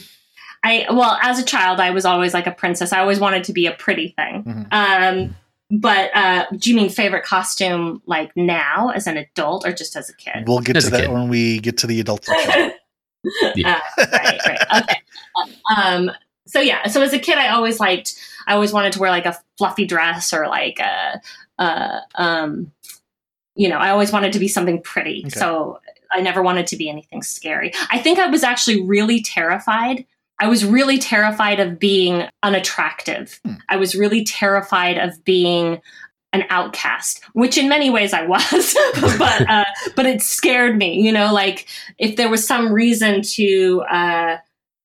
I 0.65 0.87
well, 0.91 1.19
as 1.23 1.39
a 1.39 1.45
child, 1.45 1.81
I 1.81 1.91
was 1.91 2.05
always 2.05 2.35
like 2.35 2.47
a 2.47 2.51
princess. 2.63 2.93
I 2.93 2.99
always 3.01 3.21
wanted 3.21 3.45
to 3.45 3.53
be 3.53 3.67
a 3.67 3.73
pretty 3.73 4.09
thing. 4.19 4.43
Mhm. 4.45 4.67
Um, 4.73 5.37
but 5.70 6.14
uh, 6.14 6.46
do 6.57 6.70
you 6.70 6.76
mean 6.76 6.88
favorite 6.88 7.24
costume 7.24 8.00
like 8.07 8.31
now 8.37 8.90
as 8.90 9.07
an 9.07 9.16
adult 9.16 9.66
or 9.66 9.72
just 9.72 9.96
as 9.96 10.09
a 10.09 10.14
kid? 10.14 10.44
We'll 10.46 10.61
get 10.61 10.76
As 10.76 10.85
to 10.85 10.90
that 10.90 11.00
kid. 11.02 11.11
when 11.12 11.29
we 11.29 11.59
get 11.59 11.76
to 11.79 11.87
the 11.87 12.00
adult 12.00 12.24
section. 12.26 12.72
Yeah. 13.57 13.81
Uh, 13.98 14.07
right, 14.12 14.40
right. 14.46 14.83
Okay. 14.83 15.00
Um, 15.76 16.11
so 16.46 16.61
yeah, 16.61 16.87
so 16.87 17.02
as 17.02 17.12
a 17.12 17.18
kid, 17.18 17.38
I 17.38 17.48
always 17.48 17.81
liked. 17.81 18.14
I 18.46 18.55
always 18.55 18.72
wanted 18.72 18.92
to 18.92 19.00
wear 19.00 19.11
like 19.11 19.26
a 19.26 19.37
fluffy 19.59 19.85
dress 19.85 20.33
or 20.33 20.46
like 20.46 20.79
a, 20.79 21.20
uh, 21.59 22.00
um, 22.14 22.70
you 23.57 23.68
know, 23.68 23.79
I 23.79 23.90
always 23.90 24.12
wanted 24.12 24.33
to 24.35 24.38
be 24.38 24.46
something 24.46 24.81
pretty. 24.83 25.22
Okay. 25.26 25.31
So 25.31 25.81
I 26.12 26.20
never 26.20 26.42
wanted 26.42 26.68
to 26.68 26.76
be 26.76 26.88
anything 26.88 27.22
scary. 27.22 27.72
I 27.90 27.98
think 27.98 28.20
I 28.20 28.29
was 28.29 28.44
actually 28.44 28.83
really 28.83 29.20
terrified. 29.22 30.07
I 30.38 30.49
was 30.49 30.64
really 30.64 30.99
terrified 30.99 31.61
of 31.61 31.79
being 31.79 32.29
unattractive. 32.42 33.40
Hmm. 33.44 33.55
I 33.68 33.77
was 33.77 33.94
really 33.94 34.25
terrified 34.25 34.99
of 34.99 35.25
being 35.25 35.81
an 36.33 36.44
outcast, 36.51 37.22
which 37.33 37.57
in 37.57 37.68
many 37.68 37.88
ways 37.88 38.12
I 38.12 38.27
was, 38.27 38.77
but 39.18 39.49
uh, 39.49 39.64
but 39.94 40.07
it 40.07 40.22
scared 40.22 40.77
me. 40.77 41.01
You 41.01 41.12
know, 41.12 41.33
like 41.33 41.66
if 41.99 42.16
there 42.16 42.29
was 42.29 42.46
some 42.46 42.72
reason 42.72 43.22
to 43.22 43.83
uh, 43.90 44.37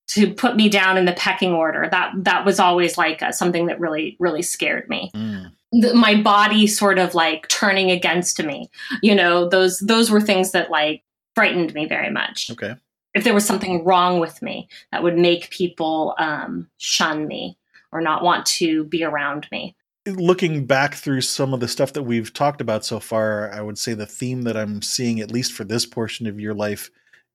to 0.10 0.34
put 0.34 0.56
me 0.56 0.70
down 0.70 0.98
in 0.98 1.06
the 1.06 1.14
pecking 1.14 1.54
order, 1.54 1.88
that 1.92 2.12
that 2.16 2.46
was 2.46 2.60
always 2.60 2.98
like 2.98 3.22
uh, 3.22 3.32
something 3.32 3.66
that 3.66 3.80
really 3.80 4.16
really 4.20 4.42
scared 4.42 4.88
me. 4.90 5.12
Mm. 5.14 5.52
The, 5.74 5.94
my 5.94 6.22
body 6.22 6.68
sort 6.68 7.00
of 7.00 7.16
like 7.16 7.48
turning 7.48 7.92
against 7.92 8.42
me. 8.44 8.70
You 9.02 9.16
know, 9.16 9.50
those 9.50 9.80
those 9.80 10.10
were 10.10 10.22
things 10.22 10.52
that 10.52 10.72
like 10.72 11.04
frightened 11.36 11.74
me 11.74 11.86
very 11.86 12.12
much. 12.12 12.50
Okay. 12.52 12.76
If 13.14 13.24
there 13.24 13.34
was 13.34 13.46
something 13.46 13.84
wrong 13.84 14.20
with 14.20 14.42
me 14.42 14.70
that 14.92 15.04
would 15.04 15.18
make 15.18 15.50
people 15.50 16.16
um, 16.18 16.70
shun 16.78 17.28
me 17.28 17.58
or 17.92 18.02
not 18.02 18.24
want 18.24 18.46
to 18.46 18.86
be 18.86 19.04
around 19.04 19.48
me. 19.52 19.76
Looking 20.08 20.66
back 20.66 20.96
through 20.96 21.22
some 21.22 21.54
of 21.54 21.60
the 21.60 21.68
stuff 21.68 21.94
that 21.94 22.04
we've 22.04 22.34
talked 22.34 22.62
about 22.62 22.86
so 22.86 23.00
far, 23.00 23.52
I 23.54 23.62
would 23.62 23.78
say 23.78 23.94
the 23.94 24.06
theme 24.06 24.44
that 24.44 24.58
I'm 24.58 24.82
seeing, 24.82 25.20
at 25.20 25.32
least 25.32 25.52
for 25.52 25.64
this 25.64 25.86
portion 25.86 26.26
of 26.26 26.40
your 26.40 26.54
life, 26.54 26.90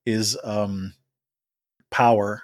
is 0.05 0.37
um, 0.43 0.93
power, 1.91 2.43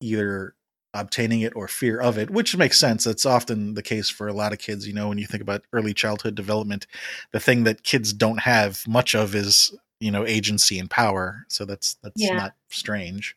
either 0.00 0.54
obtaining 0.92 1.42
it 1.42 1.54
or 1.54 1.68
fear 1.68 2.00
of 2.00 2.18
it, 2.18 2.30
which 2.30 2.56
makes 2.56 2.78
sense. 2.78 3.04
That's 3.04 3.26
often 3.26 3.74
the 3.74 3.82
case 3.82 4.08
for 4.08 4.28
a 4.28 4.32
lot 4.32 4.52
of 4.52 4.58
kids. 4.58 4.86
You 4.86 4.94
know, 4.94 5.08
when 5.08 5.18
you 5.18 5.26
think 5.26 5.42
about 5.42 5.64
early 5.72 5.94
childhood 5.94 6.34
development, 6.34 6.86
the 7.32 7.40
thing 7.40 7.64
that 7.64 7.82
kids 7.82 8.12
don't 8.12 8.40
have 8.40 8.86
much 8.88 9.14
of 9.14 9.34
is 9.34 9.76
you 10.00 10.10
know 10.10 10.26
agency 10.26 10.78
and 10.78 10.90
power. 10.90 11.44
So 11.48 11.64
that's 11.64 11.94
that's 12.02 12.14
Yeah. 12.20 12.36
not 12.36 12.54
strange. 12.68 13.34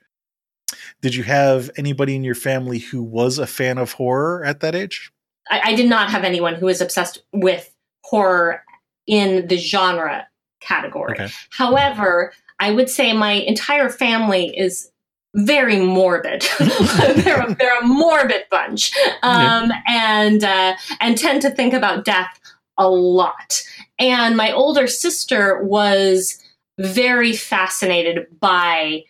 Did 1.01 1.15
you 1.15 1.23
have 1.23 1.69
anybody 1.77 2.15
in 2.15 2.23
your 2.23 2.35
family 2.35 2.77
who 2.79 3.01
was 3.01 3.39
a 3.39 3.47
fan 3.47 3.77
of 3.77 3.93
horror 3.93 4.43
at 4.43 4.59
that 4.59 4.75
age? 4.75 5.11
I, 5.49 5.61
I 5.71 5.75
did 5.75 5.89
not 5.89 6.11
have 6.11 6.23
anyone 6.23 6.55
who 6.55 6.67
was 6.67 6.79
obsessed 6.81 7.23
with 7.33 7.73
horror 8.03 8.63
in 9.07 9.47
the 9.47 9.57
genre 9.57 10.27
category. 10.59 11.13
Okay. 11.13 11.29
However, 11.49 12.33
I 12.59 12.71
would 12.71 12.89
say 12.89 13.13
my 13.13 13.31
entire 13.31 13.89
family 13.89 14.55
is 14.55 14.91
very 15.35 15.79
morbid. 15.79 16.45
they're, 16.59 17.41
a, 17.41 17.55
they're 17.59 17.79
a 17.79 17.85
morbid 17.87 18.43
bunch, 18.51 18.91
um, 19.23 19.71
and 19.87 20.43
uh, 20.43 20.75
and 20.99 21.17
tend 21.17 21.41
to 21.43 21.49
think 21.49 21.73
about 21.73 22.05
death 22.05 22.39
a 22.77 22.87
lot. 22.89 23.63
And 23.97 24.37
my 24.37 24.51
older 24.51 24.87
sister 24.87 25.63
was 25.63 26.43
very 26.79 27.33
fascinated 27.33 28.25
by 28.39 29.03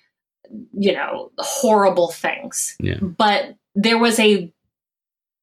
you 0.74 0.92
know 0.94 1.32
horrible 1.38 2.10
things 2.12 2.76
Yeah. 2.80 2.98
but 3.00 3.56
there 3.76 3.98
was 4.00 4.20
a 4.20 4.52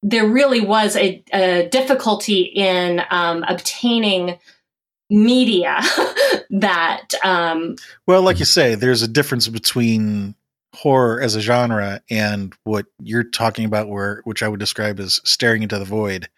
there 0.03 0.27
really 0.27 0.61
was 0.61 0.95
a, 0.95 1.23
a 1.33 1.67
difficulty 1.69 2.41
in 2.41 3.01
um, 3.09 3.43
obtaining 3.47 4.37
media 5.09 5.79
that 6.51 7.07
um, 7.23 7.75
Well, 8.05 8.21
like 8.21 8.37
you 8.39 8.45
say, 8.45 8.75
there's 8.75 9.01
a 9.01 9.07
difference 9.07 9.47
between 9.47 10.35
horror 10.75 11.19
as 11.21 11.35
a 11.35 11.41
genre 11.41 12.01
and 12.11 12.53
what 12.65 12.85
you're 13.01 13.23
talking 13.23 13.65
about, 13.65 13.89
where 13.89 14.21
which 14.25 14.43
I 14.43 14.47
would 14.47 14.59
describe 14.59 14.99
as 14.99 15.19
staring 15.23 15.63
into 15.63 15.79
the 15.79 15.85
void. 15.85 16.29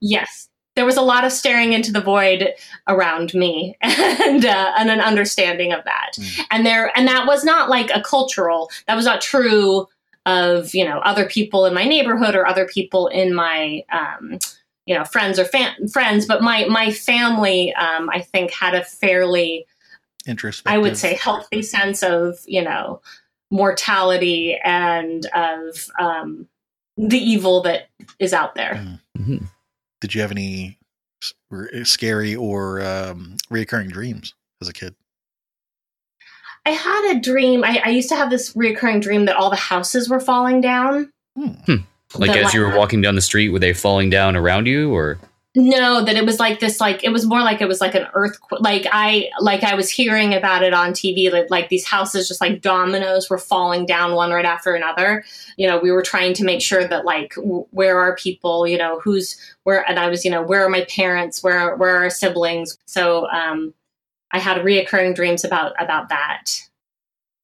yes 0.00 0.48
there 0.76 0.84
was 0.84 0.96
a 0.96 1.02
lot 1.02 1.24
of 1.24 1.30
staring 1.32 1.72
into 1.72 1.92
the 1.92 2.00
void 2.00 2.52
around 2.88 3.32
me 3.34 3.76
and 3.80 4.44
uh, 4.44 4.72
and 4.78 4.90
an 4.90 5.00
understanding 5.00 5.72
of 5.72 5.84
that 5.84 6.12
Mm. 6.18 6.40
and 6.50 6.66
there 6.66 6.96
and 6.96 7.08
that 7.08 7.26
was 7.26 7.44
not 7.44 7.68
like 7.68 7.90
a 7.94 8.00
cultural 8.02 8.70
that 8.86 8.94
was 8.96 9.04
not 9.04 9.20
true 9.20 9.86
of 10.26 10.74
you 10.74 10.84
know 10.84 10.98
other 11.00 11.26
people 11.26 11.66
in 11.66 11.74
my 11.74 11.84
neighborhood 11.84 12.34
or 12.34 12.46
other 12.46 12.66
people 12.66 13.08
in 13.08 13.34
my 13.34 13.82
um, 13.92 14.38
you 14.86 14.94
know 14.96 15.04
friends 15.04 15.38
or 15.38 15.44
fam- 15.44 15.88
friends 15.88 16.24
but 16.26 16.42
my 16.42 16.64
my 16.66 16.90
family 16.92 17.74
um, 17.74 18.08
i 18.10 18.20
think 18.20 18.50
had 18.52 18.74
a 18.74 18.84
fairly 18.84 19.66
Introspective. 20.26 20.72
I 20.74 20.78
would 20.78 20.96
say 20.96 21.14
healthy 21.14 21.62
sense 21.62 22.02
of 22.02 22.38
you 22.46 22.62
know 22.62 23.02
mortality 23.50 24.58
and 24.64 25.26
of 25.34 25.88
um, 25.98 26.48
the 26.96 27.18
evil 27.18 27.62
that 27.62 27.88
is 28.18 28.32
out 28.32 28.54
there. 28.54 28.74
Mhm. 29.18 29.46
Did 30.04 30.14
you 30.14 30.20
have 30.20 30.32
any 30.32 30.76
scary 31.84 32.36
or 32.36 32.82
um, 32.82 33.38
reoccurring 33.50 33.90
dreams 33.90 34.34
as 34.60 34.68
a 34.68 34.72
kid? 34.74 34.94
I 36.66 36.72
had 36.72 37.16
a 37.16 37.20
dream. 37.20 37.64
I, 37.64 37.80
I 37.86 37.88
used 37.88 38.10
to 38.10 38.14
have 38.14 38.28
this 38.28 38.52
reoccurring 38.52 39.00
dream 39.00 39.24
that 39.24 39.34
all 39.34 39.48
the 39.48 39.56
houses 39.56 40.10
were 40.10 40.20
falling 40.20 40.60
down. 40.60 41.10
Hmm. 41.38 41.76
Like 42.16 42.32
That, 42.32 42.44
as 42.44 42.52
you 42.52 42.60
were 42.60 42.76
walking 42.76 43.00
down 43.00 43.14
the 43.14 43.22
street, 43.22 43.48
were 43.48 43.58
they 43.58 43.72
falling 43.72 44.10
down 44.10 44.36
around 44.36 44.66
you, 44.66 44.94
or 44.94 45.18
No, 45.56 46.04
that 46.04 46.16
it 46.16 46.26
was 46.26 46.40
like 46.40 46.58
this. 46.58 46.80
Like 46.80 47.04
it 47.04 47.10
was 47.10 47.26
more 47.26 47.40
like 47.40 47.60
it 47.60 47.68
was 47.68 47.80
like 47.80 47.94
an 47.94 48.08
earthquake. 48.14 48.60
Like 48.60 48.86
I 48.90 49.30
like 49.40 49.62
I 49.62 49.76
was 49.76 49.88
hearing 49.88 50.34
about 50.34 50.64
it 50.64 50.74
on 50.74 50.90
TV. 50.92 51.30
That 51.30 51.48
like 51.48 51.68
these 51.68 51.86
houses 51.86 52.26
just 52.26 52.40
like 52.40 52.60
dominoes 52.60 53.30
were 53.30 53.38
falling 53.38 53.86
down 53.86 54.14
one 54.14 54.32
right 54.32 54.44
after 54.44 54.74
another. 54.74 55.24
You 55.56 55.68
know, 55.68 55.78
we 55.78 55.92
were 55.92 56.02
trying 56.02 56.34
to 56.34 56.44
make 56.44 56.60
sure 56.60 56.88
that 56.88 57.04
like 57.04 57.36
w- 57.36 57.66
where 57.70 58.00
are 58.00 58.16
people? 58.16 58.66
You 58.66 58.78
know, 58.78 58.98
who's 58.98 59.38
where? 59.62 59.88
And 59.88 59.96
I 60.00 60.08
was 60.08 60.24
you 60.24 60.30
know 60.30 60.42
where 60.42 60.64
are 60.64 60.68
my 60.68 60.84
parents? 60.86 61.40
Where 61.40 61.76
where 61.76 61.94
are 61.96 62.02
our 62.02 62.10
siblings? 62.10 62.76
So 62.86 63.28
um, 63.30 63.72
I 64.32 64.40
had 64.40 64.56
reoccurring 64.58 65.14
dreams 65.14 65.44
about 65.44 65.80
about 65.80 66.08
that. 66.08 66.46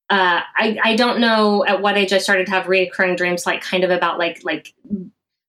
Uh, 0.08 0.40
I 0.56 0.78
I 0.82 0.96
don't 0.96 1.20
know 1.20 1.64
at 1.64 1.80
what 1.80 1.96
age 1.96 2.12
I 2.12 2.18
started 2.18 2.46
to 2.46 2.52
have 2.52 2.64
reoccurring 2.64 3.16
dreams, 3.16 3.46
like 3.46 3.60
kind 3.62 3.84
of 3.84 3.90
about 3.90 4.18
like 4.18 4.40
like 4.42 4.74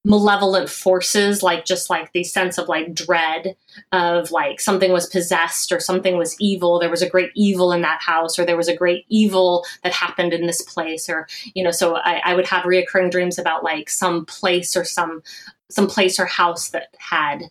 malevolent 0.04 0.68
forces 0.68 1.44
like 1.44 1.64
just 1.64 1.90
like 1.90 2.12
the 2.12 2.24
sense 2.24 2.58
of 2.58 2.68
like 2.68 2.94
dread 2.94 3.56
of 3.92 4.32
like 4.32 4.60
something 4.60 4.92
was 4.92 5.06
possessed 5.08 5.72
or 5.72 5.80
something 5.80 6.18
was 6.18 6.36
evil. 6.40 6.80
There 6.80 6.90
was 6.90 7.04
a 7.04 7.10
great 7.10 7.30
evil 7.36 7.72
in 7.72 7.82
that 7.84 8.02
house 8.02 8.40
or 8.40 8.46
there 8.46 8.58
was 8.58 8.68
a 8.68 8.76
great 8.76 9.06
evil 9.10 9.64
that 9.84 9.94
happened 9.94 10.34
in 10.34 10.48
this 10.48 10.62
place 10.64 11.08
or 11.08 11.28
you 11.54 11.64
know 11.64 11.72
so 11.72 11.98
i, 11.98 12.22
I 12.26 12.34
would 12.34 12.48
have 12.48 12.64
reoccurring 12.64 13.12
dreams 13.12 13.38
about 13.38 13.64
like 13.64 13.90
some 13.90 14.26
place 14.26 14.76
or 14.76 14.84
some 14.84 15.22
some 15.70 15.88
place 15.88 16.20
or 16.20 16.26
house 16.26 16.70
that 16.70 16.96
had 16.98 17.44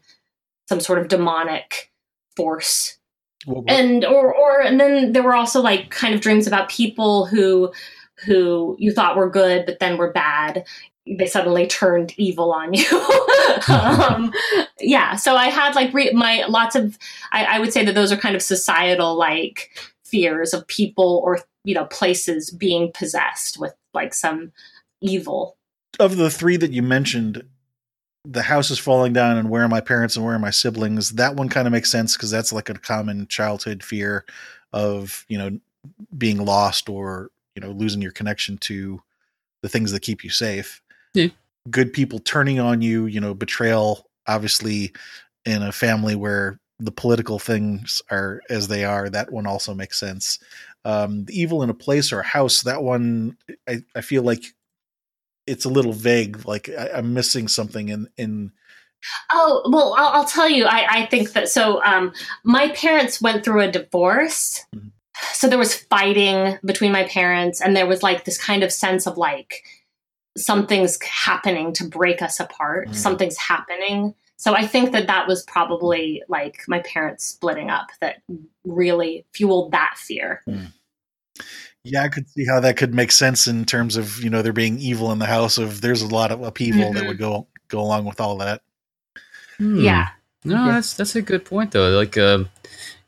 some 0.68 0.80
sort 0.80 0.98
of 0.98 1.08
demonic 1.08 1.90
force. 2.36 2.96
And 3.66 4.04
or 4.04 4.34
or 4.34 4.60
and 4.60 4.78
then 4.78 5.12
there 5.12 5.22
were 5.22 5.34
also 5.34 5.62
like 5.62 5.90
kind 5.90 6.14
of 6.14 6.20
dreams 6.20 6.46
about 6.46 6.68
people 6.68 7.24
who 7.24 7.72
who 8.26 8.76
you 8.78 8.92
thought 8.92 9.16
were 9.16 9.30
good 9.30 9.64
but 9.64 9.78
then 9.80 9.96
were 9.96 10.12
bad 10.12 10.64
they 11.06 11.26
suddenly 11.26 11.66
turned 11.66 12.12
evil 12.18 12.52
on 12.52 12.74
you 12.74 12.86
um, 13.68 14.32
yeah 14.80 15.16
so 15.16 15.34
i 15.34 15.46
had 15.46 15.74
like 15.74 15.92
re- 15.94 16.12
my 16.12 16.44
lots 16.48 16.76
of 16.76 16.98
I, 17.32 17.44
I 17.56 17.58
would 17.58 17.72
say 17.72 17.84
that 17.84 17.94
those 17.94 18.12
are 18.12 18.16
kind 18.16 18.36
of 18.36 18.42
societal 18.42 19.16
like 19.16 19.70
fears 20.04 20.52
of 20.52 20.66
people 20.66 21.20
or 21.24 21.40
you 21.64 21.74
know 21.74 21.86
places 21.86 22.50
being 22.50 22.92
possessed 22.92 23.58
with 23.58 23.74
like 23.94 24.14
some 24.14 24.52
evil 25.00 25.56
of 25.98 26.16
the 26.16 26.30
three 26.30 26.56
that 26.56 26.72
you 26.72 26.82
mentioned, 26.82 27.42
the 28.24 28.42
house 28.42 28.70
is 28.70 28.78
falling 28.78 29.12
down, 29.12 29.36
and 29.36 29.50
where 29.50 29.64
are 29.64 29.68
my 29.68 29.80
parents 29.80 30.16
and 30.16 30.24
where 30.24 30.34
are 30.34 30.40
my 30.40 30.50
siblings? 30.50 31.10
That 31.10 31.36
one 31.36 31.48
kind 31.48 31.66
of 31.66 31.72
makes 31.72 31.90
sense 31.90 32.16
because 32.16 32.30
that's 32.30 32.52
like 32.52 32.68
a 32.68 32.74
common 32.74 33.26
childhood 33.26 33.82
fear 33.82 34.24
of 34.72 35.24
you 35.28 35.38
know 35.38 35.58
being 36.16 36.44
lost 36.44 36.88
or 36.88 37.30
you 37.54 37.60
know 37.60 37.70
losing 37.70 38.02
your 38.02 38.12
connection 38.12 38.58
to 38.58 39.02
the 39.62 39.68
things 39.68 39.92
that 39.92 40.02
keep 40.02 40.22
you 40.22 40.30
safe. 40.30 40.80
Yeah. 41.14 41.28
Good 41.70 41.92
people 41.92 42.18
turning 42.20 42.58
on 42.60 42.82
you, 42.82 43.06
you 43.06 43.20
know, 43.20 43.34
betrayal. 43.34 44.06
Obviously, 44.26 44.92
in 45.44 45.62
a 45.62 45.72
family 45.72 46.14
where 46.14 46.58
the 46.78 46.92
political 46.92 47.38
things 47.38 48.00
are 48.10 48.40
as 48.48 48.68
they 48.68 48.84
are, 48.84 49.10
that 49.10 49.32
one 49.32 49.46
also 49.46 49.74
makes 49.74 49.98
sense. 49.98 50.38
Um, 50.84 51.24
the 51.26 51.38
evil 51.38 51.62
in 51.62 51.68
a 51.70 51.74
place 51.74 52.12
or 52.12 52.20
a 52.20 52.26
house, 52.26 52.62
that 52.62 52.82
one, 52.82 53.36
I, 53.68 53.82
I 53.94 54.00
feel 54.00 54.22
like 54.22 54.42
it's 55.46 55.64
a 55.64 55.68
little 55.70 55.92
vague. 55.92 56.46
Like 56.46 56.68
I, 56.70 56.90
I'm 56.94 57.12
missing 57.12 57.48
something 57.48 57.88
in 57.88 58.08
in. 58.16 58.52
Oh 59.32 59.62
well, 59.70 59.94
I'll, 59.98 60.20
I'll 60.20 60.24
tell 60.24 60.48
you. 60.48 60.64
I, 60.64 60.86
I 61.02 61.06
think 61.06 61.32
that 61.32 61.48
so. 61.48 61.82
Um, 61.84 62.12
my 62.44 62.68
parents 62.70 63.20
went 63.20 63.44
through 63.44 63.62
a 63.62 63.70
divorce, 63.70 64.64
Mhm. 64.74 64.90
so 65.32 65.48
there 65.48 65.58
was 65.58 65.74
fighting 65.74 66.58
between 66.64 66.92
my 66.92 67.04
parents, 67.04 67.60
and 67.60 67.76
there 67.76 67.86
was 67.86 68.02
like 68.02 68.24
this 68.24 68.38
kind 68.42 68.62
of 68.62 68.72
sense 68.72 69.06
of 69.06 69.16
like 69.18 69.64
something's 70.36 71.02
happening 71.02 71.72
to 71.74 71.84
break 71.84 72.22
us 72.22 72.38
apart. 72.40 72.88
Mhm. 72.88 72.94
Something's 72.94 73.36
happening. 73.36 74.14
So 74.36 74.54
I 74.54 74.66
think 74.66 74.92
that 74.92 75.06
that 75.08 75.26
was 75.28 75.42
probably 75.44 76.22
like 76.28 76.62
my 76.66 76.78
parents 76.80 77.24
splitting 77.26 77.68
up 77.68 77.88
that 78.00 78.22
really 78.64 79.26
fueled 79.34 79.72
that 79.72 79.94
fear. 79.98 80.42
Yeah, 81.84 82.02
I 82.04 82.08
could 82.08 82.28
see 82.28 82.46
how 82.46 82.60
that 82.60 82.76
could 82.76 82.94
make 82.94 83.12
sense 83.12 83.46
in 83.46 83.64
terms 83.64 83.96
of 83.96 84.22
you 84.22 84.30
know 84.30 84.42
there 84.42 84.52
being 84.52 84.78
evil 84.78 85.12
in 85.12 85.18
the 85.18 85.26
house. 85.26 85.58
Of 85.58 85.80
there's 85.80 86.02
a 86.02 86.06
lot 86.08 86.30
of 86.32 86.42
upheaval 86.42 86.92
that 86.92 87.04
Mhm. 87.04 87.08
would 87.08 87.18
go 87.18 87.46
go 87.68 87.80
along 87.80 88.04
with 88.04 88.20
all 88.20 88.36
that. 88.38 88.62
Hmm. 89.58 89.80
Yeah. 89.80 90.08
No, 90.44 90.64
Yeah. 90.66 90.72
that's 90.72 90.94
that's 90.94 91.16
a 91.16 91.22
good 91.22 91.44
point 91.44 91.72
though. 91.72 91.90
Like, 91.90 92.16
um, 92.16 92.48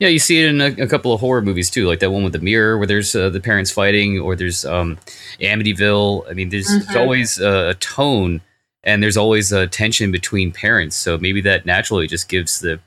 yeah, 0.03 0.09
you 0.09 0.19
see 0.19 0.43
it 0.43 0.49
in 0.49 0.61
a, 0.61 0.85
a 0.85 0.89
couple 0.89 1.13
of 1.13 1.21
horror 1.21 1.43
movies 1.43 1.71
too, 1.71 1.87
like 1.87 2.01
that 2.01 2.11
one 2.11 2.25
with 2.25 2.33
the 2.33 2.41
mirror 2.41 2.77
where 2.77 2.89
there's 2.89 3.15
uh, 3.15 3.31
the 3.31 3.39
parents 3.41 3.71
fighting, 3.71 4.19
or 4.19 4.35
there's 4.35 4.65
um, 4.65 4.99
Amityville. 5.41 6.29
I 6.29 6.35
mean, 6.35 6.49
there's, 6.49 6.67
there's 6.67 6.87
Mhm. 6.87 6.97
always 7.01 7.41
uh, 7.41 7.69
a 7.71 7.75
tone, 7.75 8.41
and 8.83 9.01
there's 9.03 9.17
always 9.17 9.53
a 9.53 9.67
tension 9.69 10.11
between 10.11 10.51
parents. 10.51 10.97
So 10.97 11.19
maybe 11.19 11.41
that 11.43 11.67
naturally 11.67 12.07
just 12.09 12.29
gives 12.29 12.61
the 12.61 12.81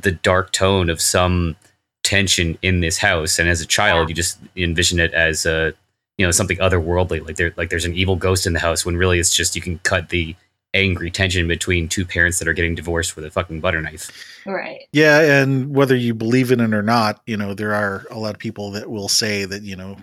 the 0.00 0.12
dark 0.12 0.52
tone 0.52 0.90
of 0.90 1.00
some 1.00 1.56
tension 2.04 2.58
in 2.62 2.80
this 2.80 2.98
house. 2.98 3.38
And 3.38 3.48
as 3.48 3.60
a 3.60 3.66
child, 3.66 4.08
you 4.08 4.14
just 4.14 4.38
envision 4.56 5.00
it 5.00 5.12
as 5.14 5.46
a 5.46 5.72
you 6.18 6.26
know 6.26 6.30
something 6.32 6.58
otherworldly, 6.58 7.24
like 7.26 7.36
there 7.36 7.52
like 7.56 7.70
there's 7.70 7.84
an 7.86 7.94
evil 7.94 8.16
ghost 8.16 8.46
in 8.46 8.52
the 8.52 8.60
house. 8.60 8.84
When 8.84 8.96
really 8.96 9.18
it's 9.18 9.34
just 9.34 9.56
you 9.56 9.62
can 9.62 9.78
cut 9.80 10.10
the 10.10 10.34
angry 10.78 11.10
tension 11.10 11.48
between 11.48 11.88
two 11.88 12.04
parents 12.04 12.38
that 12.38 12.48
are 12.48 12.52
getting 12.52 12.74
divorced 12.74 13.16
with 13.16 13.24
a 13.24 13.30
fucking 13.30 13.60
butter 13.60 13.80
knife. 13.80 14.10
Right. 14.46 14.82
Yeah, 14.92 15.42
and 15.42 15.74
whether 15.74 15.96
you 15.96 16.14
believe 16.14 16.50
in 16.50 16.60
it 16.60 16.72
or 16.72 16.82
not, 16.82 17.20
you 17.26 17.36
know 17.36 17.54
there 17.54 17.74
are 17.74 18.06
a 18.10 18.18
lot 18.18 18.34
of 18.34 18.38
people 18.38 18.70
that 18.72 18.90
will 18.90 19.08
say 19.08 19.44
that 19.44 19.62
you 19.62 19.76
know 19.76 19.96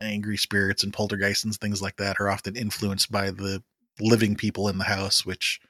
angry 0.00 0.36
spirits 0.36 0.82
and 0.82 0.92
poltergeists 0.92 1.44
and 1.44 1.54
things 1.54 1.82
like 1.82 1.96
that 1.96 2.20
are 2.20 2.30
often 2.30 2.56
influenced 2.56 3.12
by 3.12 3.30
the 3.30 3.62
living 4.00 4.34
people 4.34 4.68
in 4.68 4.78
the 4.78 4.84
house, 4.84 5.26
which 5.26 5.60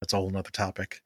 that's 0.00 0.12
a 0.12 0.16
whole 0.16 0.30
nother 0.30 0.50
topic. 0.50 1.02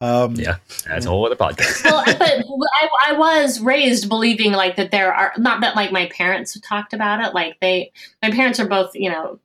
Um, 0.00 0.34
Yeah, 0.34 0.56
that's 0.86 1.06
a 1.06 1.08
whole 1.08 1.24
other 1.24 1.36
podcast. 1.36 1.84
well, 1.84 2.04
but 2.06 2.18
I, 2.20 2.88
I 3.08 3.12
was 3.14 3.60
raised 3.60 4.08
believing 4.08 4.52
like 4.52 4.76
that 4.76 4.90
there 4.90 5.14
are 5.14 5.32
not 5.38 5.60
that 5.62 5.76
like 5.76 5.92
my 5.92 6.06
parents 6.06 6.58
talked 6.60 6.92
about 6.92 7.24
it. 7.24 7.32
Like 7.32 7.58
they, 7.60 7.92
my 8.22 8.30
parents 8.30 8.60
are 8.60 8.68
both 8.68 8.90
you 8.94 9.10
know 9.10 9.38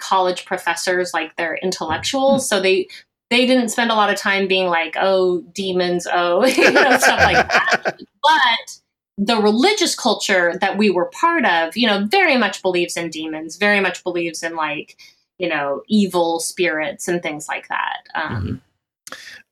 college 0.00 0.44
professors. 0.44 1.12
Like 1.14 1.36
they're 1.36 1.58
intellectuals, 1.62 2.48
so 2.48 2.60
they 2.60 2.88
they 3.30 3.46
didn't 3.46 3.68
spend 3.68 3.90
a 3.90 3.94
lot 3.94 4.12
of 4.12 4.18
time 4.18 4.48
being 4.48 4.66
like, 4.66 4.96
oh, 5.00 5.40
demons, 5.54 6.06
oh, 6.12 6.44
you 6.46 6.70
know, 6.72 6.98
stuff 6.98 7.20
like 7.20 7.48
that. 7.48 8.00
But 8.22 8.80
the 9.16 9.36
religious 9.36 9.94
culture 9.94 10.58
that 10.60 10.76
we 10.76 10.90
were 10.90 11.06
part 11.06 11.44
of, 11.44 11.76
you 11.76 11.86
know, 11.86 12.06
very 12.06 12.36
much 12.36 12.60
believes 12.60 12.96
in 12.96 13.10
demons, 13.10 13.56
very 13.56 13.80
much 13.80 14.02
believes 14.02 14.42
in 14.42 14.56
like, 14.56 14.96
you 15.38 15.48
know, 15.48 15.82
evil 15.88 16.40
spirits 16.40 17.06
and 17.06 17.22
things 17.22 17.46
like 17.46 17.68
that. 17.68 17.98
Um, 18.14 18.60